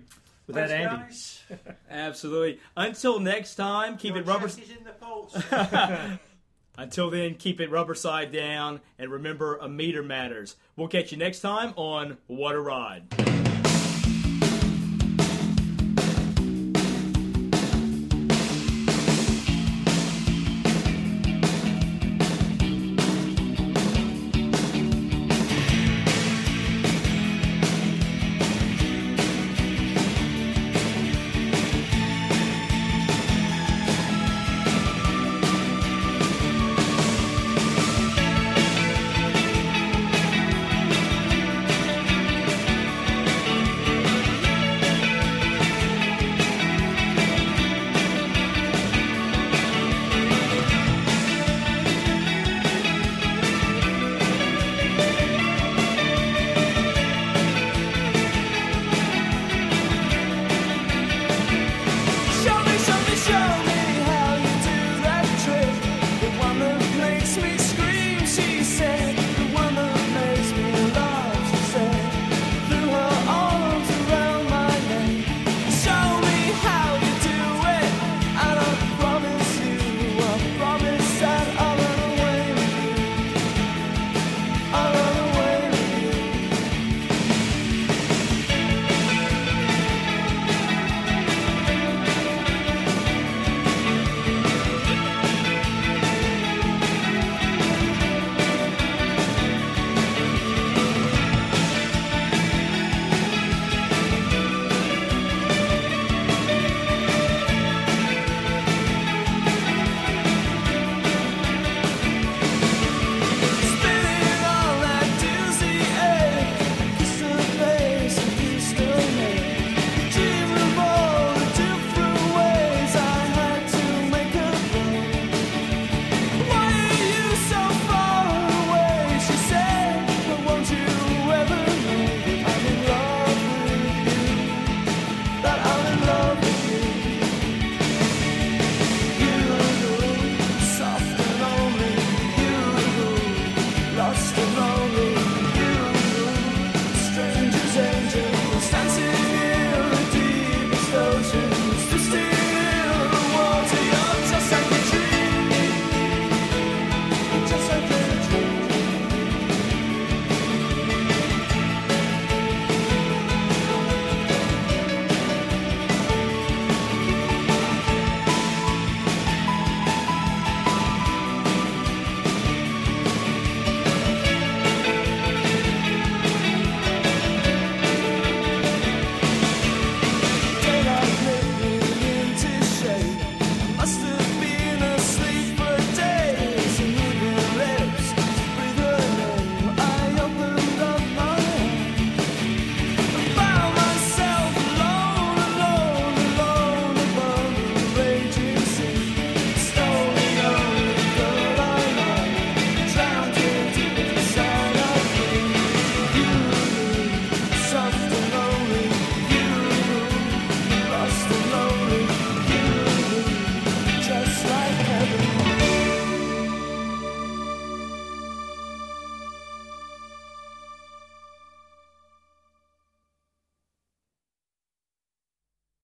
without 0.55 0.69
Thanks, 0.69 1.43
Andy? 1.49 1.61
guys. 1.65 1.77
Absolutely. 1.91 2.61
Until 2.77 3.19
next 3.21 3.55
time, 3.55 3.97
keep 3.97 4.15
Your 4.15 4.23
it 4.23 4.27
rubber. 4.27 4.49
check 4.49 4.63
is 4.65 4.71
in 4.71 4.85
the. 4.85 6.19
Until 6.79 7.11
then, 7.11 7.35
keep 7.35 7.61
it 7.61 7.71
rubber 7.71 7.95
side 7.95 8.33
down, 8.33 8.81
and 8.99 9.11
remember, 9.11 9.57
a 9.57 9.69
meter 9.69 10.03
matters. 10.03 10.57
We'll 10.77 10.89
catch 10.89 11.13
you 11.13 11.19
next 11.19 11.41
time 11.41 11.75
on 11.77 12.17
What 12.27 12.55
a 12.55 12.61
Ride. 12.61 13.40